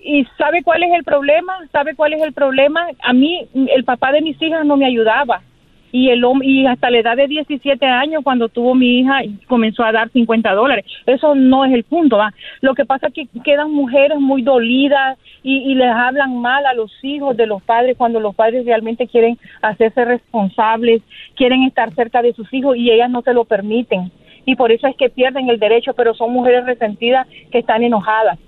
¿Y 0.00 0.24
sabe 0.38 0.62
cuál 0.62 0.82
es 0.84 0.92
el 0.94 1.04
problema? 1.04 1.58
¿Sabe 1.72 1.94
cuál 1.94 2.12
es 2.14 2.22
el 2.22 2.32
problema? 2.32 2.86
A 3.02 3.12
mí, 3.12 3.46
el 3.54 3.84
papá 3.84 4.12
de 4.12 4.22
mis 4.22 4.40
hijas 4.40 4.64
no 4.64 4.76
me 4.76 4.86
ayudaba. 4.86 5.42
Y 5.92 6.10
el 6.10 6.22
y 6.42 6.66
hasta 6.66 6.90
la 6.90 6.98
edad 6.98 7.16
de 7.16 7.26
17 7.26 7.84
años 7.86 8.22
cuando 8.22 8.48
tuvo 8.48 8.74
mi 8.74 9.00
hija 9.00 9.20
comenzó 9.46 9.84
a 9.84 9.92
dar 9.92 10.10
50 10.10 10.52
dólares. 10.52 10.84
Eso 11.06 11.34
no 11.34 11.64
es 11.64 11.72
el 11.72 11.84
punto, 11.84 12.18
¿va? 12.18 12.32
Lo 12.60 12.74
que 12.74 12.84
pasa 12.84 13.08
es 13.08 13.14
que 13.14 13.28
quedan 13.42 13.72
mujeres 13.72 14.18
muy 14.18 14.42
dolidas 14.42 15.18
y, 15.42 15.74
les 15.74 15.90
hablan 15.90 16.36
mal 16.40 16.66
a 16.66 16.74
los 16.74 16.92
hijos 17.02 17.36
de 17.36 17.46
los 17.46 17.62
padres 17.62 17.96
cuando 17.96 18.20
los 18.20 18.34
padres 18.34 18.66
realmente 18.66 19.06
quieren 19.06 19.38
hacerse 19.62 20.04
responsables, 20.04 21.02
quieren 21.36 21.62
estar 21.62 21.94
cerca 21.94 22.20
de 22.20 22.34
sus 22.34 22.52
hijos 22.52 22.76
y 22.76 22.90
ellas 22.90 23.10
no 23.10 23.22
se 23.22 23.32
lo 23.32 23.44
permiten. 23.44 24.10
Y 24.44 24.56
por 24.56 24.72
eso 24.72 24.86
es 24.86 24.96
que 24.96 25.08
pierden 25.08 25.48
el 25.48 25.58
derecho, 25.58 25.92
pero 25.94 26.14
son 26.14 26.32
mujeres 26.32 26.66
resentidas 26.66 27.26
que 27.52 27.58
están 27.58 27.82
enojadas. 27.82 28.38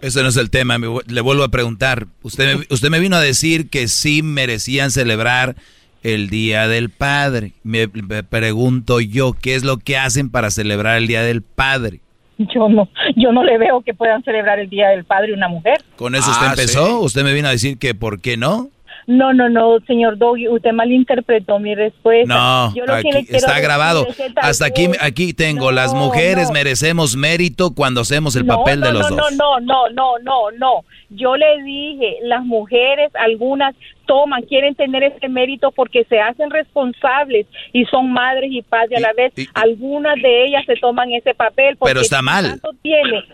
Ese 0.00 0.22
no 0.22 0.28
es 0.28 0.36
el 0.36 0.50
tema, 0.50 0.76
le 0.78 1.20
vuelvo 1.20 1.42
a 1.42 1.48
preguntar. 1.48 2.06
Usted 2.22 2.66
usted 2.70 2.88
me 2.88 3.00
vino 3.00 3.16
a 3.16 3.20
decir 3.20 3.68
que 3.68 3.88
sí 3.88 4.22
merecían 4.22 4.90
celebrar 4.90 5.56
el 6.02 6.30
Día 6.30 6.68
del 6.68 6.90
Padre. 6.90 7.52
Me, 7.62 7.86
me 7.88 8.22
pregunto 8.22 9.00
yo, 9.00 9.32
¿qué 9.32 9.54
es 9.54 9.64
lo 9.64 9.78
que 9.78 9.96
hacen 9.96 10.30
para 10.30 10.50
celebrar 10.50 10.96
el 10.98 11.06
Día 11.06 11.22
del 11.22 11.42
Padre? 11.42 12.00
Yo 12.38 12.68
no, 12.68 12.88
yo 13.16 13.32
no 13.32 13.42
le 13.42 13.58
veo 13.58 13.80
que 13.82 13.94
puedan 13.94 14.22
celebrar 14.22 14.60
el 14.60 14.68
Día 14.70 14.88
del 14.90 15.04
Padre 15.04 15.32
una 15.34 15.48
mujer. 15.48 15.78
¿Con 15.96 16.14
eso 16.14 16.30
usted 16.30 16.46
Ah, 16.46 16.50
empezó? 16.50 17.00
¿Usted 17.00 17.24
me 17.24 17.32
vino 17.32 17.48
a 17.48 17.50
decir 17.50 17.78
que 17.78 17.94
por 17.96 18.20
qué 18.20 18.36
no? 18.36 18.68
No, 19.08 19.32
no, 19.32 19.48
no, 19.48 19.80
señor 19.86 20.18
Doggy, 20.18 20.48
usted 20.48 20.70
malinterpretó 20.72 21.58
mi 21.58 21.74
respuesta. 21.74 22.34
No, 22.34 22.74
Yo 22.74 22.84
lo 22.84 22.92
que 22.92 22.98
aquí 22.98 23.10
le 23.10 23.24
quiero 23.24 23.38
está 23.38 23.58
grabado. 23.58 24.06
es 24.06 24.20
Hasta 24.36 24.66
aquí, 24.66 24.86
aquí 25.00 25.32
tengo, 25.32 25.72
las 25.72 25.94
No, 25.94 26.00
mujeres 26.00 26.48
no. 26.48 26.52
merecemos 26.52 27.16
mérito 27.16 27.74
cuando 27.74 28.02
hacemos 28.02 28.36
el 28.36 28.44
No, 28.44 28.58
papel 28.58 28.80
no, 28.80 28.86
de 28.86 28.92
los 28.92 29.10
no, 29.10 29.16
dos. 29.16 29.32
No, 29.32 29.60
no, 29.60 29.88
no, 29.88 30.18
no, 30.22 30.50
no. 30.58 30.84
Yo 31.08 31.36
le 31.38 31.62
dije, 31.62 32.16
las 32.24 32.44
mujeres, 32.44 33.10
algunas 33.14 33.74
toman, 34.04 34.42
quieren 34.42 34.74
tener 34.74 35.02
ese 35.02 35.26
mérito 35.30 35.70
porque 35.72 36.04
se 36.04 36.20
hacen 36.20 36.50
responsables 36.50 37.46
y 37.72 37.86
son 37.86 38.12
madres 38.12 38.50
y 38.52 38.60
padres 38.60 38.98
a 38.98 39.00
la 39.00 39.12
vez. 39.14 39.32
algunas 39.54 40.16
de 40.20 40.44
ellas 40.44 40.64
se 40.66 40.74
toman 40.76 41.10
ese 41.12 41.32
papel. 41.34 41.76
porque 41.78 41.90
Pero 41.92 42.02
está 42.02 42.20
mal. 42.20 42.44
Tanto 42.46 42.70
tiene 42.82 43.24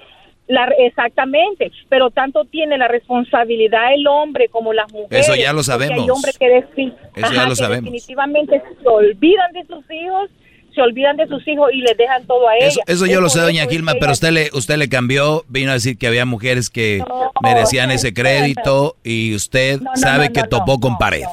la, 0.47 0.69
exactamente, 0.79 1.71
pero 1.89 2.11
tanto 2.11 2.45
tiene 2.45 2.77
la 2.77 2.89
responsabilidad 2.89 3.95
el 3.95 4.07
hombre 4.07 4.49
como 4.49 4.73
las 4.73 4.93
mujeres. 4.93 5.27
Eso 5.27 5.35
ya 5.37 5.53
lo 5.53 5.63
sabemos. 5.63 6.03
Hay 6.05 6.11
hombres 6.11 6.37
que, 6.39 6.59
Eso 6.59 7.33
ya 7.33 7.45
lo 7.45 7.51
que 7.51 7.57
sabemos. 7.57 7.85
definitivamente 7.93 8.63
se 8.83 8.89
olvidan 8.89 9.53
de 9.53 9.65
sus 9.65 9.85
hijos, 9.91 10.31
se 10.75 10.83
olvidan 10.83 11.17
de 11.17 11.27
sus 11.29 11.47
hijos 11.49 11.71
y 11.73 11.79
les 11.81 11.97
dejan 11.97 12.27
todo 12.27 12.47
a 12.49 12.57
Eso, 12.57 12.81
ellas. 12.87 12.95
eso 12.97 13.07
yo 13.07 13.21
lo 13.21 13.29
sé, 13.31 13.39
eso 13.39 13.47
doña 13.47 13.67
Gilma, 13.67 13.93
que 13.95 14.01
pero 14.01 14.13
usted 14.13 14.33
le, 14.33 14.51
usted 14.53 14.77
le 14.77 14.89
cambió, 14.89 15.45
vino 15.49 15.71
a 15.71 15.75
decir 15.75 15.97
que 15.97 16.09
había 16.09 16.27
mujeres 16.27 16.69
que 16.69 17.03
merecían 17.43 17.91
ese 17.91 18.13
crédito 18.13 18.97
y 19.05 19.35
usted 19.35 19.81
No, 19.81 19.93
no, 19.93 19.97
sabe 19.97 20.31
que 20.33 20.43
topó 20.43 20.79
con 20.81 20.99
pared. 20.99 21.25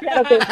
Claro 0.00 0.22
que 0.28 0.34
sí. 0.34 0.46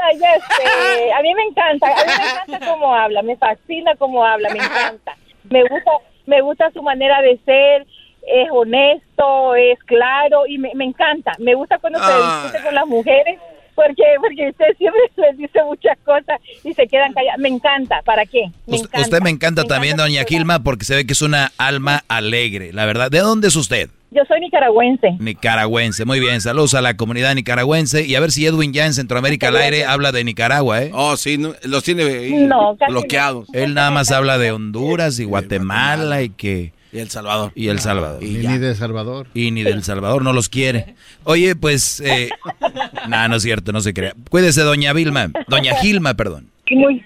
Ay, 0.00 0.16
ya 0.18 0.34
sé. 0.34 1.12
A 1.12 1.22
mí 1.22 1.34
me 1.34 1.42
encanta, 1.44 1.86
a 1.88 1.90
mí 1.90 2.02
me 2.06 2.30
encanta 2.52 2.70
cómo 2.70 2.94
habla, 2.94 3.22
me 3.22 3.36
fascina 3.36 3.94
cómo 3.96 4.24
habla, 4.24 4.48
me 4.50 4.58
encanta. 4.58 5.16
Me 5.50 5.62
gusta, 5.62 5.90
me 6.28 6.40
gusta 6.42 6.70
su 6.72 6.82
manera 6.82 7.20
de 7.22 7.38
ser, 7.44 7.86
es 8.26 8.48
honesto, 8.50 9.54
es 9.54 9.78
claro 9.84 10.46
y 10.46 10.58
me, 10.58 10.70
me 10.74 10.84
encanta. 10.84 11.32
Me 11.38 11.54
gusta 11.54 11.78
cuando 11.78 11.98
se 11.98 12.04
Ah. 12.06 12.42
discute 12.44 12.62
con 12.64 12.74
las 12.74 12.86
mujeres 12.86 13.38
porque 13.78 14.02
porque 14.20 14.48
usted 14.50 14.76
siempre 14.76 15.00
les 15.16 15.38
dice 15.38 15.62
muchas 15.64 15.96
cosas 16.04 16.40
y 16.64 16.74
se 16.74 16.88
quedan 16.88 17.12
calladas. 17.12 17.38
Me 17.38 17.48
encanta, 17.48 18.02
¿para 18.04 18.26
qué? 18.26 18.50
Me 18.66 18.78
encanta. 18.78 19.00
usted 19.02 19.20
me 19.22 19.30
encanta 19.30 19.64
también, 19.64 19.96
doña 19.96 20.24
Gilma, 20.24 20.64
porque 20.64 20.84
se 20.84 20.96
ve 20.96 21.06
que 21.06 21.12
es 21.12 21.22
una 21.22 21.52
alma 21.58 22.02
alegre, 22.08 22.72
la 22.72 22.86
verdad. 22.86 23.08
¿De 23.08 23.20
dónde 23.20 23.46
es 23.46 23.54
usted? 23.54 23.88
Yo 24.10 24.22
soy 24.26 24.40
nicaragüense. 24.40 25.16
Nicaragüense. 25.20 26.04
Muy 26.04 26.18
bien, 26.18 26.40
saludos 26.40 26.74
a 26.74 26.80
la 26.80 26.96
comunidad 26.96 27.36
nicaragüense. 27.36 28.04
Y 28.04 28.16
a 28.16 28.20
ver 28.20 28.32
si 28.32 28.46
Edwin 28.46 28.72
ya 28.72 28.86
en 28.86 28.94
Centroamérica 28.94 29.48
al 29.48 29.56
aire 29.56 29.84
habla 29.84 30.10
de 30.10 30.24
Nicaragua, 30.24 30.82
¿eh? 30.82 30.90
Oh, 30.92 31.16
sí, 31.16 31.38
no, 31.38 31.54
los 31.62 31.84
tiene 31.84 32.30
No, 32.46 32.76
bloqueados. 32.88 33.48
Él 33.52 33.74
nada 33.74 33.92
más 33.92 34.10
habla 34.10 34.38
de 34.38 34.50
Honduras 34.50 35.20
y 35.20 35.24
Guatemala 35.24 36.22
y 36.22 36.30
que... 36.30 36.72
Y 36.92 36.98
El 36.98 37.10
Salvador. 37.10 37.52
Y 37.54 37.68
El 37.68 37.78
Salvador. 37.80 38.22
Y 38.22 38.46
ni 38.46 38.58
de 38.58 38.74
Salvador. 38.74 39.26
Y 39.34 39.50
ni 39.50 39.62
del 39.62 39.82
Salvador 39.82 40.22
no 40.22 40.32
los 40.32 40.48
quiere. 40.48 40.94
Oye, 41.24 41.54
pues... 41.54 42.00
Eh, 42.00 42.30
no, 43.08 43.28
no 43.28 43.36
es 43.36 43.42
cierto, 43.42 43.72
no 43.72 43.80
se 43.80 43.92
crea. 43.92 44.14
Cuídese, 44.30 44.62
doña 44.62 44.92
Vilma. 44.92 45.30
Doña 45.48 45.74
Gilma, 45.82 46.14
perdón. 46.14 46.50
Muy, 46.70 47.04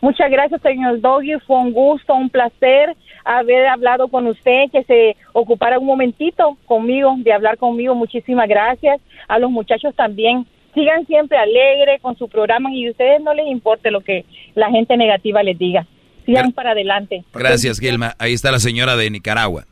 muchas 0.00 0.30
gracias, 0.30 0.62
señor 0.62 1.00
Doggy. 1.00 1.38
Fue 1.46 1.56
un 1.56 1.72
gusto, 1.72 2.14
un 2.14 2.30
placer 2.30 2.96
haber 3.28 3.66
hablado 3.66 4.08
con 4.08 4.26
usted, 4.26 4.70
que 4.72 4.82
se 4.84 5.16
ocupara 5.34 5.78
un 5.78 5.86
momentito 5.86 6.56
conmigo, 6.64 7.14
de 7.18 7.32
hablar 7.32 7.58
conmigo. 7.58 7.94
Muchísimas 7.94 8.48
gracias. 8.48 9.00
A 9.28 9.38
los 9.38 9.50
muchachos 9.50 9.94
también. 9.94 10.46
Sigan 10.74 11.06
siempre 11.06 11.36
alegre 11.36 11.98
con 12.00 12.16
su 12.16 12.28
programa 12.28 12.72
y 12.72 12.86
a 12.86 12.90
ustedes 12.90 13.20
no 13.20 13.34
les 13.34 13.46
importe 13.48 13.90
lo 13.90 14.00
que 14.00 14.24
la 14.54 14.70
gente 14.70 14.96
negativa 14.96 15.42
les 15.42 15.58
diga. 15.58 15.86
Sigan 16.28 16.52
para 16.52 16.72
adelante. 16.72 17.24
Gracias, 17.32 17.80
Gilma. 17.80 18.14
Ahí 18.18 18.34
está 18.34 18.52
la 18.52 18.60
señora 18.60 18.96
de 18.96 19.10
Nicaragua. 19.10 19.66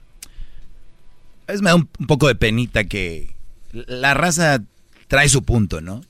Es 1.46 1.60
me 1.60 1.68
da 1.68 1.76
un, 1.76 1.88
un 1.98 2.06
poco 2.06 2.28
de 2.28 2.34
penita 2.34 2.84
que 2.84 3.36
la 3.72 4.14
raza 4.14 4.62
trae 5.06 5.28
su 5.28 5.42
punto, 5.42 5.82
¿no? 5.82 6.00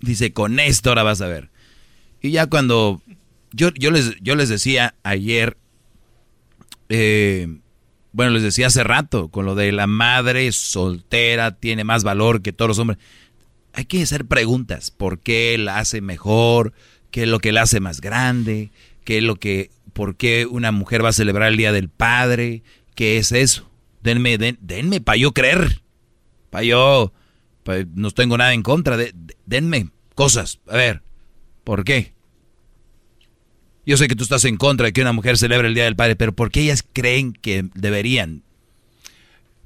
Dice, 0.00 0.32
con 0.32 0.58
esto 0.58 0.88
ahora 0.88 1.02
vas 1.02 1.20
a 1.20 1.26
ver. 1.26 1.50
Y 2.22 2.30
ya 2.30 2.46
cuando 2.46 3.02
yo, 3.52 3.70
yo, 3.74 3.90
les, 3.90 4.16
yo 4.20 4.34
les 4.36 4.48
decía 4.48 4.94
ayer, 5.02 5.58
eh, 6.88 7.46
bueno, 8.12 8.32
les 8.32 8.42
decía 8.42 8.68
hace 8.68 8.84
rato, 8.84 9.28
con 9.28 9.44
lo 9.44 9.54
de 9.54 9.70
la 9.72 9.86
madre 9.86 10.50
soltera 10.52 11.56
tiene 11.56 11.84
más 11.84 12.04
valor 12.04 12.40
que 12.42 12.52
todos 12.52 12.70
los 12.70 12.78
hombres. 12.78 12.98
Hay 13.72 13.84
que 13.84 14.02
hacer 14.02 14.24
preguntas. 14.24 14.90
¿Por 14.90 15.20
qué 15.20 15.58
la 15.58 15.78
hace 15.78 16.00
mejor? 16.00 16.72
¿Qué 17.10 17.22
es 17.22 17.28
lo 17.28 17.38
que 17.38 17.52
la 17.52 17.62
hace 17.62 17.80
más 17.80 18.00
grande? 18.00 18.70
¿Qué 19.04 19.18
es 19.18 19.22
lo 19.24 19.36
que, 19.36 19.70
por 19.92 20.16
qué 20.16 20.46
una 20.46 20.72
mujer 20.72 21.04
va 21.04 21.08
a 21.10 21.12
celebrar 21.14 21.48
el 21.50 21.56
Día 21.56 21.72
del 21.72 21.88
Padre? 21.88 22.62
¿Qué 22.94 23.16
es 23.18 23.32
eso? 23.32 23.70
Denme, 24.02 24.38
den, 24.38 24.58
denme 24.60 25.00
para 25.00 25.16
yo 25.16 25.32
creer. 25.32 25.82
Para 26.50 26.64
yo, 26.64 27.12
pa- 27.64 27.84
no 27.94 28.10
tengo 28.10 28.36
nada 28.38 28.52
en 28.54 28.62
contra. 28.62 28.96
De, 28.96 29.12
de- 29.14 29.36
denme 29.46 29.90
cosas. 30.14 30.60
A 30.68 30.76
ver, 30.76 31.02
¿por 31.64 31.84
qué? 31.84 32.12
Yo 33.86 33.96
sé 33.96 34.08
que 34.08 34.14
tú 34.16 34.22
estás 34.24 34.44
en 34.44 34.56
contra 34.56 34.86
de 34.86 34.92
que 34.92 35.00
una 35.00 35.12
mujer 35.12 35.38
celebre 35.38 35.68
el 35.68 35.74
Día 35.74 35.84
del 35.84 35.96
Padre, 35.96 36.14
pero 36.16 36.32
¿por 36.34 36.50
qué 36.50 36.60
ellas 36.60 36.84
creen 36.92 37.32
que 37.32 37.64
deberían? 37.74 38.42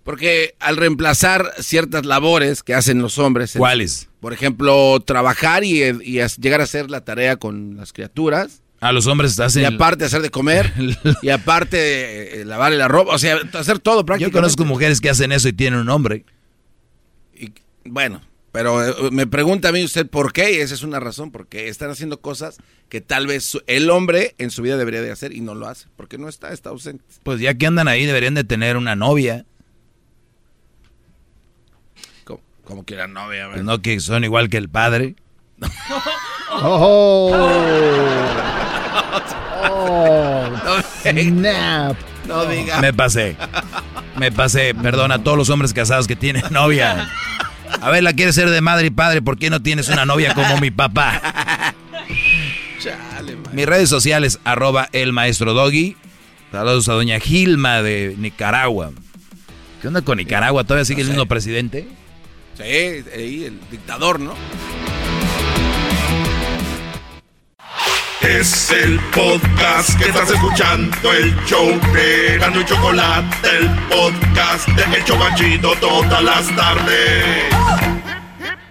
Porque 0.05 0.55
al 0.61 0.77
reemplazar 0.77 1.51
ciertas 1.59 2.05
labores 2.05 2.63
que 2.63 2.75
hacen 2.75 3.01
los 3.01 3.19
hombres. 3.19 3.55
¿Cuáles? 3.57 4.09
Por 4.21 4.33
ejemplo, 4.33 5.01
trabajar 5.01 5.65
y, 5.65 5.81
llegar 6.39 6.61
a 6.61 6.65
hacer 6.65 6.91
la 6.91 7.05
tarea 7.05 7.37
con 7.37 7.77
las 7.77 7.93
criaturas. 7.93 8.63
A 8.85 8.93
los 8.93 9.07
hombres 9.07 9.41
hacen... 9.41 9.63
Y 9.63 9.65
aparte 9.65 10.05
hacer 10.05 10.21
de 10.21 10.29
comer. 10.29 10.71
y 11.23 11.31
aparte 11.31 12.43
eh, 12.43 12.45
lavarle 12.45 12.77
la 12.77 12.87
ropa. 12.87 13.15
O 13.15 13.19
sea, 13.19 13.39
hacer 13.55 13.79
todo 13.79 14.01
Yo 14.01 14.05
prácticamente. 14.07 14.37
conozco 14.37 14.67
mujeres 14.67 15.01
que 15.01 15.09
hacen 15.09 15.33
eso 15.33 15.49
y 15.49 15.55
tienen 15.55 15.81
un 15.81 15.89
hombre. 15.89 16.27
Bueno, 17.87 18.21
pero 18.53 18.85
eh, 18.87 19.11
me 19.11 19.27
pregunta 19.27 19.71
a 19.71 19.73
mí 19.73 19.83
usted 19.83 20.07
por 20.07 20.35
qué, 20.35 20.53
y 20.53 20.57
esa 20.57 20.75
es 20.75 20.83
una 20.83 21.01
razón, 21.01 21.31
porque 21.31 21.69
están 21.69 21.89
haciendo 21.91 22.21
cosas 22.21 22.59
que 22.91 23.01
tal 23.01 23.27
vez 23.27 23.59
el 23.67 23.89
hombre 23.89 24.35
en 24.37 24.51
su 24.51 24.61
vida 24.61 24.77
debería 24.77 25.01
de 25.01 25.11
hacer 25.11 25.33
y 25.33 25.41
no 25.41 25.55
lo 25.55 25.67
hace, 25.67 25.87
porque 25.97 26.19
no 26.19 26.29
está, 26.29 26.53
está 26.53 26.69
ausente. 26.69 27.03
Pues 27.23 27.41
ya 27.41 27.55
que 27.55 27.67
andan 27.67 27.89
ahí 27.89 28.05
deberían 28.05 28.35
de 28.35 28.45
tener 28.45 28.77
una 28.77 28.97
novia. 28.97 29.47
Como, 32.25 32.43
como 32.65 32.85
que 32.85 32.97
la 32.97 33.07
novia, 33.07 33.49
Pues 33.51 33.65
no 33.65 33.81
que 33.81 33.99
son 34.01 34.25
igual 34.25 34.51
que 34.51 34.59
el 34.59 34.69
padre. 34.69 35.17
Oh. 36.57 37.35
Oh, 39.71 40.49
snap. 41.03 41.97
No 42.27 42.47
diga. 42.47 42.81
Me 42.81 42.93
pasé. 42.93 43.37
Me 44.17 44.33
pasé. 44.33 44.75
Perdón 44.75 45.13
a 45.13 45.23
todos 45.23 45.37
los 45.37 45.51
hombres 45.51 45.73
casados 45.73 46.07
que 46.07 46.17
tienen 46.17 46.45
novia. 46.51 47.11
A 47.81 47.91
ver, 47.91 48.03
la 48.03 48.13
quieres 48.13 48.35
ser 48.35 48.51
de 48.51 48.61
madre 48.61 48.87
y 48.87 48.91
padre. 48.91 49.23
¿Por 49.23 49.39
qué 49.39 49.51
no 49.51 49.61
tienes 49.61 49.89
una 49.89 50.05
novia 50.05 50.35
como 50.35 50.59
mi 50.59 50.71
papá? 50.71 51.75
Mis 53.53 53.67
redes 53.67 53.89
sociales, 53.89 54.41
arroba 54.45 54.89
el 54.93 55.13
maestro 55.13 55.55
Doggy. 55.55 55.97
Saludos 56.51 56.89
a 56.89 56.93
doña 56.93 57.21
Gilma 57.21 57.83
de 57.83 58.15
Nicaragua. 58.19 58.93
¿Qué 59.81 59.89
onda 59.89 60.03
con 60.03 60.19
Nicaragua? 60.19 60.65
¿Todavía 60.65 60.85
sigue 60.85 61.03
el 61.03 61.09
mismo 61.09 61.27
presidente? 61.27 61.87
Sí, 62.57 62.65
el 62.65 63.61
dictador, 63.71 64.21
¿no? 64.21 64.35
Es 68.27 68.71
el 68.71 68.99
podcast 69.15 69.99
que 69.99 70.07
estás 70.09 70.31
escuchando, 70.31 71.13
el 71.13 71.37
show 71.45 71.79
de 71.93 72.39
Gano 72.39 72.63
y 72.63 72.65
Chocolate, 72.65 73.49
el 73.59 73.69
podcast 73.91 74.67
de 74.69 74.97
El 74.97 75.05
Chobachito 75.05 75.75
todas 75.77 76.23
las 76.23 76.57
tardes. 76.57 77.53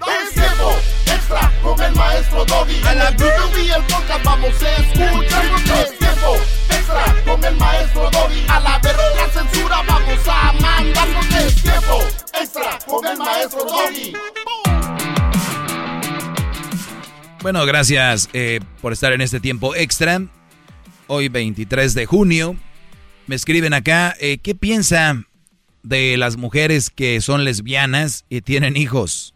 Es 0.08 0.34
tiempo 0.34 0.76
extra 1.06 1.52
con 1.62 1.80
el 1.80 1.96
maestro 1.96 2.46
Doggy. 2.46 2.78
En 2.78 2.98
la 2.98 3.12
y 3.12 3.70
el 3.70 3.84
podcast 3.84 4.24
vamos 4.24 4.64
a 4.64 4.76
escuchar. 4.82 5.46
Es 5.46 6.00
tiempo 6.00 6.36
extra 6.70 7.16
con 7.24 7.44
el 7.44 7.56
maestro 7.56 8.10
Doggy. 8.10 8.46
A 8.50 8.60
la 8.60 8.80
verga 8.80 9.04
la 9.16 9.30
censura 9.32 9.84
vamos 9.88 10.28
a 10.28 10.54
mandar. 10.54 11.08
Es 11.46 11.62
tiempo 11.62 12.04
extra 12.42 12.80
con 12.88 13.06
el 13.06 13.18
maestro 13.18 13.66
Doggy. 13.66 14.14
Bueno, 17.44 17.66
gracias 17.66 18.30
eh, 18.32 18.62
por 18.82 18.94
estar 18.94 19.12
en 19.12 19.20
este 19.20 19.42
tiempo 19.42 19.76
extra. 19.76 20.26
Hoy 21.08 21.28
23 21.28 21.94
de 21.94 22.06
junio. 22.06 22.56
Me 23.28 23.36
escriben 23.36 23.74
acá, 23.74 24.16
eh, 24.22 24.38
¿qué 24.38 24.56
piensa 24.56 25.26
de 25.84 26.16
las 26.16 26.38
mujeres 26.38 26.90
que 26.90 27.20
son 27.20 27.44
lesbianas 27.44 28.24
y 28.30 28.40
tienen 28.40 28.78
hijos? 28.78 29.36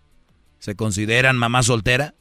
¿Se 0.57 0.73
consideran 0.73 1.35
mamá 1.35 1.63
soltera? 1.63 2.15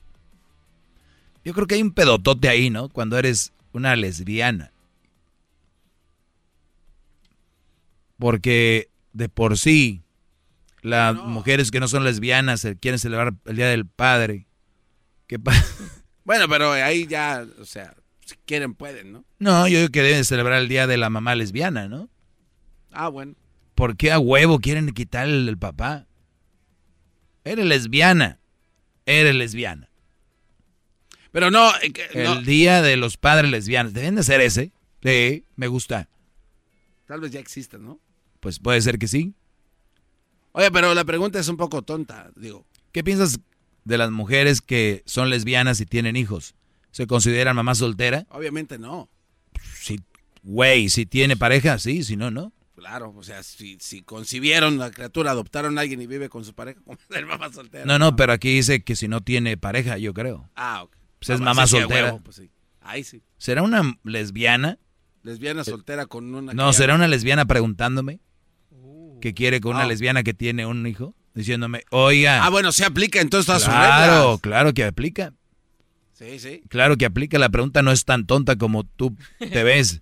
Yo 1.45 1.55
creo 1.55 1.69
que 1.69 1.77
hay 1.77 1.83
un 1.83 1.93
pedotote 1.93 2.49
ahí, 2.49 2.69
¿no? 2.69 2.89
Cuando 2.89 3.17
eres 3.17 3.53
una 3.73 3.95
lesbiana. 3.95 4.73
Porque 8.19 8.91
de 9.13 9.29
por 9.29 9.57
sí, 9.57 10.03
las 10.83 11.15
mujeres 11.15 11.71
que 11.71 11.79
no 11.79 11.87
son 11.87 12.03
lesbianas 12.03 12.67
quieren 12.81 12.99
celebrar 12.99 13.35
el 13.45 13.55
Día 13.55 13.69
del 13.69 13.87
Padre. 13.87 14.46
Bueno, 16.25 16.49
pero 16.49 16.73
ahí 16.73 17.07
ya, 17.07 17.47
o 17.61 17.65
sea, 17.65 17.95
si 18.25 18.35
quieren 18.47 18.75
pueden, 18.75 19.13
¿no? 19.13 19.25
No, 19.39 19.69
yo 19.69 19.79
digo 19.79 19.93
que 19.93 20.03
deben 20.03 20.25
celebrar 20.25 20.61
el 20.61 20.69
Día 20.69 20.89
de 20.89 20.97
la 20.97 21.09
Mamá 21.09 21.37
Lesbiana, 21.37 21.87
¿no? 21.87 22.09
Ah, 22.91 23.09
bueno. 23.09 23.37
¿Por 23.77 23.97
qué 23.97 24.11
a 24.11 24.19
huevo 24.19 24.59
quieren 24.59 24.91
quitar 24.91 25.29
el, 25.29 25.49
el 25.49 25.57
papá? 25.57 26.09
Eres 27.45 27.65
lesbiana. 27.65 28.41
Eres 29.05 29.37
lesbiana. 29.37 29.89
Pero 31.31 31.51
no, 31.51 31.71
eh, 31.83 31.93
no. 32.15 32.33
El 32.33 32.45
Día 32.45 32.83
de 32.83 32.97
los 32.97 33.19
Padres 33.19 33.51
Lesbianos. 33.51 33.93
Deben 33.93 34.17
de 34.17 34.23
ser 34.25 34.41
ese. 34.41 34.73
Sí, 35.03 35.45
me 35.55 35.69
gusta. 35.69 36.09
Tal 37.07 37.21
vez 37.21 37.31
ya 37.31 37.39
existen, 37.39 37.85
¿no? 37.85 38.01
Pues 38.41 38.59
puede 38.59 38.81
ser 38.81 38.99
que 38.99 39.07
sí. 39.07 39.35
Oye, 40.53 40.71
pero 40.71 40.95
la 40.95 41.05
pregunta 41.05 41.39
es 41.39 41.49
un 41.49 41.57
poco 41.57 41.83
tonta, 41.83 42.31
digo. 42.35 42.65
¿Qué 42.91 43.05
piensas 43.05 43.39
de 43.87 43.99
las 43.99 44.11
mujeres 44.11 44.61
que 44.61 45.03
son 45.07 45.31
lesbianas 45.31 45.81
y 45.81 45.87
tienen 45.87 46.17
hijos? 46.17 46.55
¿Se 46.91 47.07
consideran 47.07 47.57
mamá 47.57 47.75
soltera? 47.75 48.27
Obviamente 48.31 48.79
no. 48.79 49.09
Sí, 49.81 50.01
güey, 50.43 50.89
si 50.89 51.07
tiene 51.07 51.37
pareja, 51.37 51.79
sí, 51.79 52.03
si 52.03 52.17
no, 52.17 52.31
no. 52.31 52.53
Claro, 52.75 53.15
o 53.17 53.23
sea, 53.23 53.43
si, 53.43 53.79
si 53.81 54.03
concibieron 54.03 54.77
la 54.79 54.91
criatura, 54.91 55.31
adoptaron 55.31 55.79
a 55.79 55.81
alguien 55.81 56.01
y 56.03 56.07
vive 56.07 56.29
con 56.29 56.45
su 56.45 56.55
pareja, 56.55 56.81
como 56.85 56.99
ser 57.11 57.25
mamá 57.25 57.51
soltera. 57.53 57.85
No, 57.87 57.99
no, 57.99 58.17
pero 58.17 58.33
aquí 58.33 58.55
dice 58.55 58.83
que 58.85 58.97
si 58.97 59.09
no 59.09 59.23
tiene 59.23 59.57
pareja, 59.57 59.97
yo 59.99 60.13
creo. 60.13 60.51
Ah, 60.57 60.83
ok. 60.85 60.95
Pues 61.19 61.31
es 61.31 61.41
Ah, 61.41 61.45
mamá 61.45 61.67
sí, 61.67 61.79
soltera. 61.79 62.05
huevo, 62.09 62.21
pues 62.23 62.37
sí. 62.37 62.51
Ahí 62.83 63.03
sí. 63.03 63.23
¿Será 63.39 63.63
una 63.63 63.99
lesbiana? 64.05 64.79
Lesbiana 65.23 65.65
soltera 65.65 66.07
con 66.07 66.33
una. 66.35 66.53
No, 66.55 66.73
¿será 66.73 66.95
una 66.95 67.09
lesbiana 67.09 67.47
preguntándome? 67.47 68.21
¿Que 69.21 69.33
quiere 69.35 69.61
con 69.61 69.75
una 69.75 69.85
Ah. 69.85 69.89
lesbiana 69.89 70.23
que 70.23 70.35
tiene 70.35 70.67
un 70.67 70.87
hijo? 70.87 71.16
Diciéndome, 71.37 71.85
oiga. 71.91 72.43
Ah, 72.43 72.49
bueno, 72.49 72.73
se 72.73 72.87
aplica 72.87 73.21
entonces 73.21 73.45
todas 73.45 73.63
sus 73.63 73.71
Claro, 73.71 74.39
claro 74.39 74.73
que 74.73 74.85
aplica. 74.85 75.35
Sí, 76.15 76.39
sí. 76.39 76.63
Claro 76.71 76.97
que 76.97 77.05
aplica. 77.05 77.39
La 77.39 77.51
pregunta 77.51 77.83
no 77.83 77.93
es 77.93 78.07
tan 78.07 78.27
tonta 78.27 78.57
como 78.57 78.85
tú 78.85 79.15
te 79.39 79.63
ves. 79.63 80.01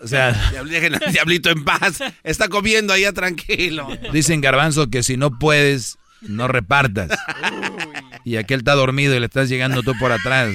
O 0.00 0.08
sea, 0.08 0.32
diablito 1.12 1.50
en 1.50 1.62
paz. 1.62 1.98
Está 2.24 2.48
comiendo 2.48 2.94
allá 2.94 3.12
tranquilo. 3.12 3.86
dicen 4.14 4.40
garbanzo 4.40 4.88
que 4.88 5.02
si 5.02 5.18
no 5.18 5.38
puedes, 5.38 5.98
no 6.22 6.48
repartas. 6.48 7.10
Y 8.24 8.36
aquel 8.36 8.60
está 8.60 8.72
dormido 8.72 9.14
y 9.14 9.20
le 9.20 9.26
estás 9.26 9.50
llegando 9.50 9.82
tú 9.82 9.92
por 10.00 10.10
atrás. 10.10 10.54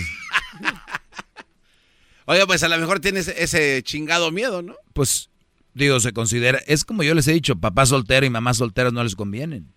Oiga, 2.26 2.48
pues 2.48 2.64
a 2.64 2.70
lo 2.70 2.78
mejor 2.80 3.00
tienes 3.02 3.28
ese 3.28 3.84
chingado 3.84 4.32
miedo, 4.32 4.64
¿no? 4.64 4.74
Pues, 4.94 5.30
digo, 5.76 6.00
se 6.00 6.12
considera. 6.12 6.58
Es 6.66 6.84
como 6.84 7.04
yo 7.04 7.14
les 7.14 7.28
he 7.28 7.34
dicho, 7.34 7.56
papá 7.56 7.86
soltero 7.86 8.26
y 8.26 8.32
mamá 8.32 8.56
solteras 8.56 8.94
no 8.94 9.04
les 9.04 9.16
convienen. 9.16 9.72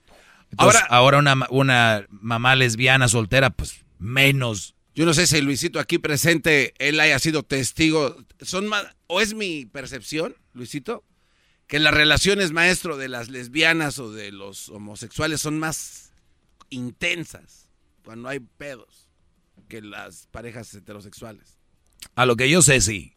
Entonces, 0.51 0.83
ahora, 0.89 1.19
una, 1.19 1.47
una 1.51 2.07
mamá 2.11 2.57
lesbiana 2.57 3.09
soltera, 3.09 3.51
pues 3.51 3.85
menos. 3.99 4.75
Yo 4.95 5.07
no 5.07 5.15
sé 5.15 5.27
si 5.27 5.41
Luisito 5.41 5.79
aquí 5.79 5.99
presente, 5.99 6.75
él 6.79 6.99
haya 7.01 7.19
sido 7.19 7.43
testigo. 7.45 8.17
Son 8.41 8.67
más, 8.67 8.85
o 9.07 9.21
es 9.21 9.35
mi 9.35 9.65
percepción, 9.67 10.37
Luisito, 10.53 11.05
que 11.69 11.79
las 11.79 11.95
relaciones 11.95 12.51
maestro 12.53 12.97
de 12.97 13.09
las 13.09 13.29
lesbianas 13.29 13.99
o 14.01 14.13
de 14.13 14.33
los 14.33 14.69
homosexuales 14.71 15.41
son 15.41 15.59
más 15.61 16.13
intensas 16.69 17.69
cuando 18.05 18.29
hay 18.29 18.41
pedos 18.41 19.09
que 19.69 19.81
las 19.81 20.27
parejas 20.33 20.75
heterosexuales. 20.75 21.59
A 22.17 22.27
lo 22.27 22.35
que 22.35 22.51
yo 22.51 22.61
sé, 22.61 22.81
sí. 22.81 23.15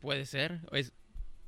Puede 0.00 0.24
ser. 0.26 0.60
es- 0.72 0.92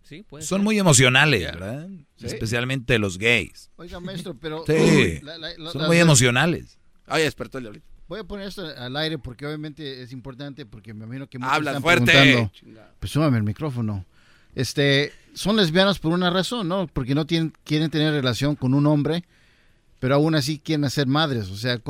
Sí, 0.08 0.22
puede 0.22 0.42
Son 0.44 0.58
ser. 0.60 0.64
muy 0.64 0.78
emocionales. 0.78 1.42
¿verdad? 1.42 1.86
Sí. 2.16 2.26
Especialmente 2.26 2.98
los 2.98 3.18
gays. 3.18 3.70
Oiga, 3.76 4.00
maestro, 4.00 4.34
pero... 4.40 4.64
Sí, 4.66 5.20
la- 5.22 5.36
la- 5.38 5.50
la- 5.58 5.70
son 5.70 5.86
muy 5.86 5.98
emocionales. 5.98 6.78
Ay, 7.06 7.22
despertó 7.24 7.58
el. 7.58 7.82
Voy 8.08 8.20
a 8.20 8.24
poner 8.24 8.48
esto 8.48 8.66
al 8.66 8.96
aire 8.96 9.18
porque 9.18 9.44
obviamente 9.46 10.02
es 10.02 10.12
importante 10.12 10.64
porque 10.64 10.94
me 10.94 11.04
imagino 11.04 11.28
que 11.28 11.38
Habla 11.42 11.72
están 11.72 11.82
fuerte. 11.82 12.12
preguntando. 12.12 12.50
Pues 12.98 13.12
súbame 13.12 13.36
el 13.36 13.42
micrófono. 13.44 14.06
Este, 14.54 15.12
son 15.34 15.56
lesbianas 15.56 15.98
por 15.98 16.12
una 16.12 16.30
razón, 16.30 16.68
¿no? 16.68 16.86
Porque 16.86 17.14
no 17.14 17.26
tienen, 17.26 17.52
quieren 17.64 17.90
tener 17.90 18.12
relación 18.14 18.56
con 18.56 18.72
un 18.72 18.86
hombre, 18.86 19.24
pero 19.98 20.14
aún 20.14 20.34
así 20.34 20.58
quieren 20.58 20.84
hacer 20.84 21.06
madres. 21.06 21.50
O 21.50 21.56
sea, 21.56 21.80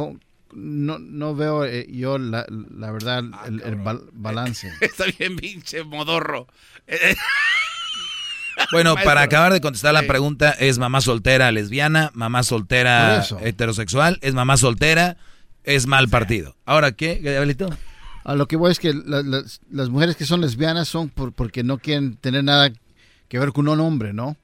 no, 0.53 0.99
no 0.99 1.35
veo 1.37 1.65
eh, 1.65 1.87
yo 1.91 2.19
la, 2.19 2.45
la 2.49 2.91
verdad 2.91 3.23
Ah, 3.33 3.45
el, 3.47 3.61
el 3.63 3.77
bal- 3.77 4.09
balance. 4.13 4.73
Está 4.81 5.05
bien, 5.19 5.37
pinche 5.37 5.85
modorro. 5.85 6.49
Bueno, 8.73 8.95
Maestro. 8.95 9.11
para 9.11 9.23
acabar 9.23 9.53
de 9.53 9.61
contestar 9.61 9.95
la 9.95 10.03
pregunta, 10.03 10.51
¿es 10.51 10.79
mamá 10.79 11.01
soltera 11.01 11.51
lesbiana, 11.53 12.11
mamá 12.15 12.43
soltera 12.43 13.25
heterosexual, 13.41 14.19
es 14.21 14.35
mamá 14.35 14.57
soltera, 14.57 15.17
es 15.65 15.87
mal 15.87 16.09
partido? 16.09 16.55
¿Ahora 16.65 16.93
qué, 16.93 17.17
Gabrielito? 17.23 17.69
A 18.25 18.35
lo 18.35 18.47
que 18.47 18.57
voy 18.57 18.71
es 18.73 18.79
que 18.79 18.93
la- 18.93 19.23
las, 19.23 19.61
las 19.71 19.89
mujeres 19.89 20.17
que 20.17 20.27
son 20.27 20.41
lesbianas 20.41 20.89
son 20.89 21.09
por- 21.09 21.33
porque 21.33 21.63
no 21.63 21.79
quieren 21.79 22.17
tener 22.17 22.45
nada 22.45 22.71
que 23.29 23.39
ver 23.39 23.53
con 23.53 23.69
un 23.69 23.81
hombre, 23.81 24.13
¿no? 24.13 24.37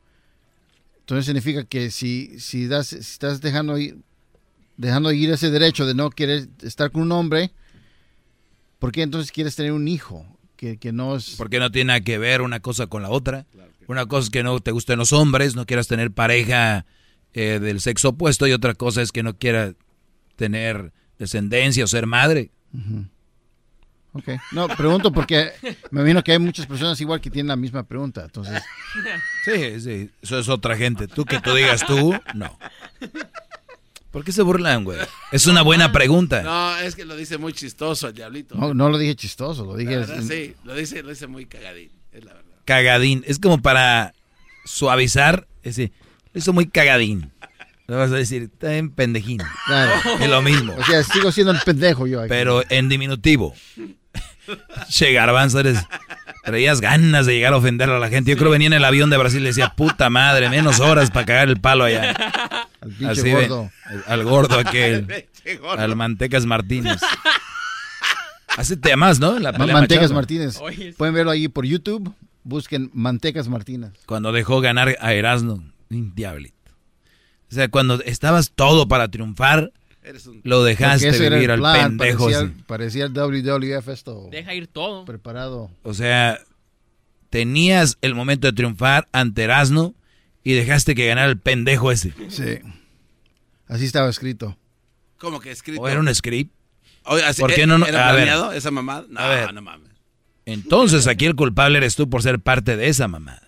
Entonces 1.00 1.26
significa 1.26 1.64
que 1.64 1.90
si, 1.90 2.38
si, 2.40 2.66
das, 2.66 2.86
si 2.88 2.96
estás 2.96 3.40
dejando 3.42 3.76
ir, 3.76 3.96
dejando 4.78 5.12
ir 5.12 5.30
ese 5.30 5.50
derecho 5.50 5.84
de 5.86 5.94
no 5.94 6.08
querer 6.10 6.48
estar 6.62 6.90
con 6.90 7.02
un 7.02 7.12
hombre, 7.12 7.50
¿por 8.78 8.90
qué 8.92 9.02
entonces 9.02 9.30
quieres 9.32 9.54
tener 9.54 9.72
un 9.72 9.86
hijo? 9.86 10.26
Que, 10.56 10.78
que 10.78 10.92
no 10.92 11.16
es... 11.16 11.34
Porque 11.36 11.58
no 11.58 11.70
tiene 11.70 11.88
nada 11.88 12.00
que 12.00 12.16
ver 12.16 12.40
una 12.40 12.60
cosa 12.60 12.86
con 12.86 13.02
la 13.02 13.10
otra. 13.10 13.44
Una 13.88 14.06
cosa 14.06 14.24
es 14.24 14.30
que 14.30 14.42
no 14.42 14.58
te 14.60 14.70
gusten 14.70 14.98
los 14.98 15.12
hombres, 15.12 15.54
no 15.56 15.66
quieras 15.66 15.88
tener 15.88 16.10
pareja 16.12 16.86
eh, 17.32 17.58
del 17.60 17.80
sexo 17.80 18.10
opuesto 18.10 18.46
y 18.46 18.52
otra 18.52 18.74
cosa 18.74 19.02
es 19.02 19.12
que 19.12 19.22
no 19.22 19.36
quieras 19.36 19.74
tener 20.36 20.92
descendencia 21.18 21.84
o 21.84 21.86
ser 21.86 22.06
madre. 22.06 22.50
Ujú. 22.72 23.06
Ok. 24.12 24.28
No, 24.52 24.68
pregunto 24.68 25.12
porque 25.12 25.50
me 25.90 26.00
imagino 26.02 26.22
que 26.22 26.32
hay 26.32 26.38
muchas 26.38 26.66
personas 26.66 27.00
igual 27.00 27.20
que 27.20 27.30
tienen 27.30 27.48
la 27.48 27.56
misma 27.56 27.82
pregunta. 27.82 28.22
Entonces, 28.24 28.62
Sí, 29.44 29.80
sí, 29.80 30.10
eso 30.22 30.38
es 30.38 30.48
otra 30.48 30.76
gente. 30.76 31.08
Tú 31.08 31.24
que 31.24 31.40
tú 31.40 31.52
digas 31.54 31.84
tú, 31.84 32.14
no. 32.34 32.56
¿Por 34.12 34.24
qué 34.24 34.30
se 34.30 34.42
burlan, 34.42 34.84
güey? 34.84 35.00
Es 35.32 35.46
una 35.48 35.62
buena 35.62 35.90
pregunta. 35.90 36.42
No, 36.44 36.76
es 36.76 36.94
que 36.94 37.04
lo 37.04 37.16
dice 37.16 37.36
muy 37.38 37.52
chistoso 37.52 38.06
el 38.06 38.14
diablito. 38.14 38.54
no, 38.54 38.72
no 38.72 38.88
lo 38.88 38.96
dije 38.98 39.16
chistoso, 39.16 39.64
lo 39.64 39.74
dije... 39.76 39.96
La 39.96 40.06
verdad, 40.06 40.22
sí, 40.22 40.54
lo 40.62 40.76
dice, 40.76 41.02
lo 41.02 41.08
dice 41.10 41.26
muy 41.26 41.46
cagadín, 41.46 41.90
es 42.12 42.24
la 42.24 42.34
verdad. 42.34 42.43
Cagadín. 42.64 43.24
Es 43.26 43.38
como 43.38 43.58
para 43.60 44.14
suavizar. 44.64 45.46
Es 45.62 45.76
decir, 45.76 45.92
lo 46.32 46.38
hizo 46.38 46.52
muy 46.52 46.66
cagadín. 46.66 47.30
Le 47.86 47.96
vas 47.96 48.10
a 48.10 48.14
decir, 48.14 48.42
está 48.44 48.74
en 48.76 48.90
pendejín. 48.90 49.42
Claro. 49.66 49.92
Es 50.20 50.30
lo 50.30 50.40
mismo. 50.42 50.74
O 50.78 50.84
sea, 50.84 51.02
sigo 51.02 51.30
siendo 51.32 51.52
el 51.52 51.60
pendejo 51.60 52.06
yo. 52.06 52.20
aquí. 52.20 52.28
Pero 52.30 52.62
en 52.70 52.88
diminutivo. 52.88 53.54
Che, 54.88 55.12
garbanzo, 55.12 55.60
eres... 55.60 55.78
Traías 56.44 56.82
ganas 56.82 57.24
de 57.24 57.32
llegar 57.34 57.54
a 57.54 57.56
ofender 57.56 57.88
a 57.88 57.98
la 57.98 58.10
gente. 58.10 58.30
Yo 58.30 58.36
creo 58.36 58.50
que 58.50 58.52
venía 58.54 58.66
en 58.66 58.74
el 58.74 58.84
avión 58.84 59.08
de 59.08 59.16
Brasil 59.16 59.40
y 59.42 59.46
decía, 59.46 59.70
puta 59.74 60.10
madre, 60.10 60.50
menos 60.50 60.78
horas 60.80 61.10
para 61.10 61.24
cagar 61.24 61.48
el 61.48 61.58
palo 61.58 61.84
allá. 61.84 62.10
Al 62.82 62.90
pinche 62.90 63.06
Así 63.12 63.22
de- 63.22 63.32
gordo. 63.48 63.70
al 64.06 64.24
gordo 64.24 64.58
aquel. 64.58 65.26
Gordo. 65.60 65.82
Al 65.82 65.94
Mantecas 65.96 66.44
Martínez. 66.46 67.00
Así 68.56 68.76
te 68.76 68.90
llamas, 68.90 69.20
¿no? 69.20 69.38
La 69.38 69.52
Mantecas. 69.52 70.12
Martínez. 70.12 70.58
Pueden 70.96 71.14
verlo 71.14 71.30
ahí 71.30 71.48
por 71.48 71.66
YouTube. 71.66 72.14
Busquen 72.44 72.90
Mantecas 72.92 73.48
Martínez. 73.48 73.92
Cuando 74.06 74.31
dejó 74.32 74.60
ganar 74.60 74.97
a 75.00 75.12
Erasmo. 75.14 75.64
Un 75.90 76.14
diablito. 76.14 76.55
O 77.50 77.55
sea, 77.55 77.68
cuando 77.68 78.02
estabas 78.02 78.52
todo 78.55 78.89
para 78.89 79.08
triunfar, 79.08 79.73
lo 80.42 80.62
dejaste 80.64 81.10
vivir 81.12 81.44
el 81.44 81.50
al 81.52 81.58
plan, 81.60 81.97
pendejo. 81.98 82.28
Parecía, 82.66 83.05
el 83.06 83.12
WWF 83.12 83.89
esto. 83.89 84.28
Deja 84.31 84.55
ir 84.55 84.66
todo. 84.66 85.05
Preparado. 85.05 85.70
O 85.82 85.94
sea, 85.94 86.39
tenías 87.31 87.97
el 88.02 88.14
momento 88.14 88.47
de 88.47 88.52
triunfar 88.52 89.08
ante 89.12 89.42
Erasmo 89.44 89.94
y 90.42 90.52
dejaste 90.52 90.94
que 90.94 91.06
ganara 91.06 91.28
el 91.31 91.39
pendejo 91.39 91.90
ese. 91.90 92.12
Sí. 92.28 92.58
Así 93.66 93.84
estaba 93.86 94.08
escrito. 94.10 94.58
¿Cómo 95.18 95.40
que 95.40 95.50
escrito? 95.50 95.81
¿O 95.81 95.89
era 95.89 96.00
un 96.00 96.14
script? 96.14 96.52
Oye, 97.05 97.24
así- 97.24 97.40
¿Por 97.40 97.55
qué 97.55 97.62
¿eh, 97.62 97.66
no? 97.66 97.78
no- 97.78 97.86
¿Era 97.86 98.08
a 98.08 98.12
ver, 98.12 98.24
planeado 98.24 98.52
esa 98.52 98.70
mamada? 98.70 99.06
No, 99.08 99.20
A 99.20 99.28
ver. 99.28 99.55
no 99.55 99.62
mames. 99.62 99.90
Entonces 100.47 101.06
aquí 101.06 101.24
el 101.26 101.34
culpable 101.36 101.78
eres 101.78 101.97
tú 101.97 102.08
por 102.10 102.23
ser 102.23 102.39
parte 102.40 102.76
de 102.76 102.89
esa 102.89 103.08
mamá. 103.08 103.40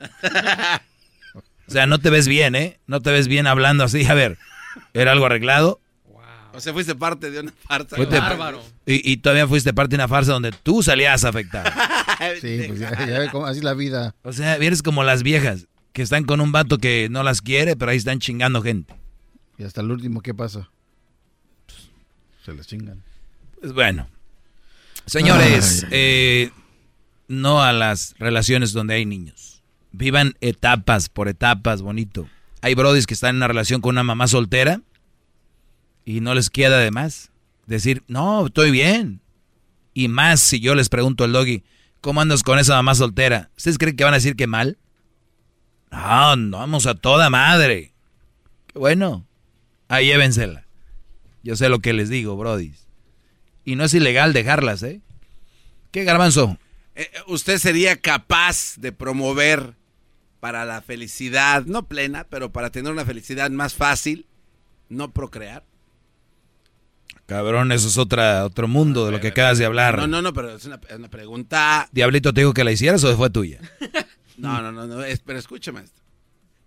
O 1.69 1.71
sea, 1.71 1.87
no 1.87 1.99
te 1.99 2.11
ves 2.11 2.29
bien, 2.29 2.55
¿eh? 2.55 2.79
No 2.87 3.01
te 3.01 3.11
ves 3.11 3.29
bien 3.29 3.47
hablando 3.47 3.85
así. 3.85 4.05
A 4.07 4.15
ver, 4.15 4.39
¿era 4.95 5.13
algo 5.13 5.27
arreglado? 5.27 5.81
O 6.53 6.61
sea, 6.61 6.73
fuiste 6.73 6.95
parte 6.95 7.31
de 7.31 7.41
una 7.41 7.53
farsa. 7.53 7.97
Fuiste- 7.97 8.19
Y, 8.87 9.13
y 9.13 9.17
todavía 9.19 9.47
fuiste 9.47 9.75
parte 9.75 9.91
de 9.91 9.97
una 9.97 10.09
farsa 10.09 10.33
donde 10.33 10.53
tú 10.53 10.83
salías 10.83 11.25
afectado. 11.25 11.71
Sí, 12.41 12.65
pues 12.69 12.79
ya, 12.79 12.91
ya 13.07 13.19
ve 13.19 13.29
cómo- 13.31 13.45
así 13.45 13.59
es 13.59 13.65
la 13.65 13.75
vida. 13.75 14.15
O 14.23 14.33
sea, 14.33 14.55
eres 14.57 14.83
como 14.83 15.05
las 15.05 15.23
viejas 15.23 15.67
que 15.93 16.01
están 16.01 16.25
con 16.25 16.41
un 16.41 16.51
vato 16.51 16.79
que 16.79 17.09
no 17.11 17.23
las 17.23 17.43
quiere, 17.43 17.77
pero 17.77 17.91
ahí 17.91 17.99
están 17.99 18.21
chingando 18.21 18.63
gente. 18.63 18.95
Y 19.59 19.65
hasta 19.65 19.83
el 19.83 19.91
último, 19.91 20.23
¿qué 20.23 20.33
pasa? 20.33 20.71
Se 22.45 22.55
les 22.55 22.67
chingan. 22.67 23.03
Pues 23.61 23.75
bueno. 23.75 24.09
Señores, 25.05 25.83
Ay. 25.85 25.89
eh, 25.93 26.51
no 27.29 27.63
a 27.63 27.73
las 27.73 28.15
relaciones 28.19 28.73
donde 28.73 28.95
hay 28.95 29.07
niños. 29.07 29.63
Vivan 29.93 30.35
etapas 30.41 31.09
por 31.09 31.29
etapas, 31.29 31.83
bonito. 31.83 32.29
Hay 32.63 32.75
brodis 32.75 33.07
que 33.07 33.15
están 33.15 33.31
en 33.31 33.37
una 33.37 33.49
relación 33.49 33.81
con 33.81 33.95
una 33.95 34.03
mamá 34.03 34.27
soltera 34.27 34.83
y 36.05 36.21
no 36.21 36.35
les 36.35 36.51
queda 36.51 36.79
de 36.79 36.91
más. 36.91 37.31
Decir, 37.67 38.05
no, 38.07 38.47
estoy 38.47 38.71
bien. 38.71 39.21
Y 39.95 40.09
más 40.09 40.41
si 40.41 40.61
yo 40.61 40.75
les 40.75 40.89
pregunto 40.89 41.25
al 41.25 41.33
doggy, 41.33 41.65
¿cómo 42.01 42.21
andas 42.21 42.43
con 42.43 42.59
esa 42.59 42.75
mamá 42.75 42.95
soltera? 42.95 43.51
¿Ustedes 43.57 43.79
creen 43.79 43.97
que 43.97 44.05
van 44.05 44.15
a 44.15 44.19
decir 44.19 44.37
que 44.37 44.47
mal? 44.47 44.79
No, 45.91 46.37
no, 46.37 46.59
vamos 46.59 46.87
a 46.87 46.95
toda 46.95 47.31
madre. 47.31 47.95
Qué 48.67 48.79
bueno. 48.79 49.27
Ahí 49.89 50.07
llévensela. 50.07 50.67
Yo 51.43 51.57
sé 51.57 51.69
lo 51.69 51.79
que 51.79 51.93
les 51.93 52.09
digo, 52.09 52.37
brodis. 52.37 52.87
Y 53.65 53.77
no 53.77 53.85
es 53.85 53.95
ilegal 53.95 54.33
dejarlas, 54.33 54.83
¿eh? 54.83 55.01
¿Qué 55.91 56.05
garbanzo? 56.05 56.59
Eh, 56.97 57.11
¿Usted 57.27 57.59
sería 57.59 57.97
capaz 58.01 58.77
de 58.79 58.91
promover 58.93 59.75
para 60.41 60.65
la 60.65 60.81
felicidad, 60.83 61.65
no 61.67 61.87
plena, 61.87 62.27
pero 62.29 62.51
para 62.53 62.71
tener 62.71 62.91
una 62.93 63.05
felicidad 63.05 63.51
más 63.51 63.75
fácil, 63.75 64.27
no 64.89 65.13
procrear? 65.13 65.65
Cabrón, 67.27 67.73
eso 67.73 67.89
es 67.89 67.99
otra, 67.99 68.45
otro 68.45 68.69
mundo 68.69 69.05
de 69.07 69.13
lo 69.13 69.21
que 69.21 69.29
acabas 69.29 69.59
de 69.59 69.65
hablar. 69.65 69.99
No, 69.99 70.07
no, 70.07 70.23
no, 70.23 70.33
pero 70.33 70.55
es 70.55 70.65
una, 70.65 70.81
es 70.89 70.97
una 70.97 71.09
pregunta. 71.11 71.89
Diablito, 71.91 72.33
¿te 72.33 72.43
dijo 72.43 72.55
que 72.55 72.63
la 72.65 72.71
hicieras 72.73 73.03
o 73.05 73.17
fue 73.17 73.31
tuya? 73.31 73.61
No, 74.39 74.61
no, 74.61 74.71
no, 74.71 74.87
no, 74.87 75.03
es- 75.03 75.21
pero 75.21 75.39
escúchame 75.39 75.81
esto. 75.81 76.03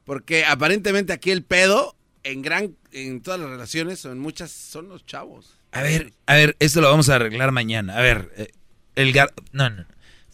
Porque 0.03 0.43
aparentemente 0.43 1.13
aquí 1.13 1.29
el 1.29 1.43
pedo, 1.43 1.95
en 2.23 2.41
gran, 2.41 2.75
en 2.91 3.21
todas 3.21 3.39
las 3.39 3.47
relaciones, 3.47 3.99
son 3.99 4.17
muchas, 4.17 4.49
son 4.49 4.89
los 4.89 5.05
chavos. 5.05 5.53
A 5.71 5.83
ver, 5.83 6.11
a 6.25 6.33
ver, 6.33 6.55
esto 6.57 6.81
lo 6.81 6.89
vamos 6.89 7.09
a 7.09 7.15
arreglar 7.17 7.51
mañana. 7.51 7.95
A 7.95 8.01
ver, 8.01 8.31
eh, 8.37 8.47
el 8.95 9.13
gar... 9.13 9.31
No, 9.51 9.69
no. 9.69 9.85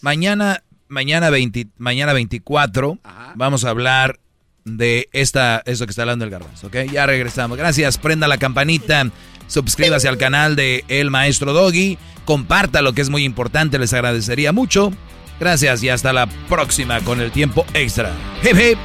Mañana, 0.02 0.64
mañana, 0.88 1.30
20 1.30 1.68
mañana 1.78 2.14
24, 2.14 3.00
vamos 3.36 3.66
a 3.66 3.70
hablar 3.70 4.20
de 4.66 5.10
esta, 5.14 5.62
eso 5.66 5.86
que 5.86 5.92
está 5.92 6.02
hablando 6.02 6.26
el 6.26 6.32
garbanzo, 6.32 6.68
¿ok? 6.68 6.76
Ya 6.92 7.06
regresamos. 7.06 7.58
Gracias, 7.58 7.98
prenda 7.98 8.28
la 8.28 8.38
campanita, 8.38 9.10
suscríbase 9.48 10.08
al 10.08 10.18
canal 10.18 10.56
de 10.56 10.84
El 10.88 11.12
Maestro 11.12 11.54
Doggy, 11.54 11.98
comparta 12.26 12.82
lo 12.82 12.94
que 12.94 13.02
es 13.02 13.10
muy 13.10 13.24
importante, 13.24 13.80
les 13.80 13.94
agradecería 13.94 14.52
mucho. 14.52 14.92
Gracias 15.40 15.84
y 15.84 15.90
hasta 15.90 16.14
la 16.14 16.28
próxima 16.48 17.02
con 17.02 17.20
el 17.20 17.32
tiempo 17.32 17.66
extra. 17.74 18.12
Hip 18.44 18.58
hip. 18.58 18.78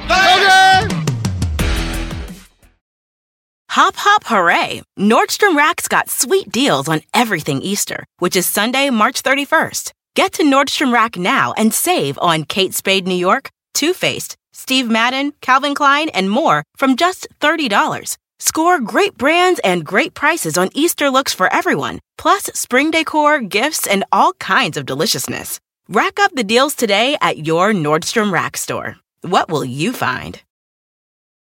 Hop, 3.77 3.95
hop, 3.97 4.25
hooray! 4.25 4.83
Nordstrom 4.99 5.57
Rack's 5.57 5.87
got 5.87 6.11
sweet 6.11 6.51
deals 6.51 6.89
on 6.89 7.03
everything 7.15 7.63
Easter, 7.63 8.05
which 8.19 8.35
is 8.35 8.45
Sunday, 8.45 8.91
March 8.91 9.23
31st. 9.23 9.93
Get 10.17 10.33
to 10.35 10.43
Nordstrom 10.43 10.93
Rack 10.93 11.17
now 11.17 11.55
and 11.57 11.73
save 11.73 12.19
on 12.19 12.45
Kate 12.45 12.75
Spade 12.75 13.07
New 13.07 13.15
York, 13.15 13.51
Too 13.75 13.95
Faced, 13.95 14.37
Steve 14.53 14.91
Madden, 14.91 15.33
Calvin 15.41 15.75
Klein, 15.75 16.09
and 16.09 16.29
more 16.29 16.65
from 16.77 16.97
just 16.97 17.29
$30. 17.41 18.17
Score 18.41 18.81
great 18.81 19.17
brands 19.17 19.61
and 19.63 19.85
great 19.85 20.15
prices 20.15 20.59
on 20.59 20.69
Easter 20.75 21.11
looks 21.11 21.33
for 21.33 21.53
everyone, 21.53 22.01
plus 22.19 22.45
spring 22.55 22.91
decor, 22.91 23.41
gifts, 23.41 23.87
and 23.87 24.03
all 24.11 24.33
kinds 24.35 24.77
of 24.77 24.85
deliciousness. 24.85 25.61
Rack 25.89 26.19
up 26.19 26.33
the 26.35 26.45
deals 26.45 26.75
today 26.75 27.17
at 27.21 27.47
your 27.47 27.73
Nordstrom 27.73 28.33
Rack 28.33 28.57
store. 28.57 28.97
What 29.21 29.49
will 29.49 29.65
you 29.65 29.93
find? 29.93 30.43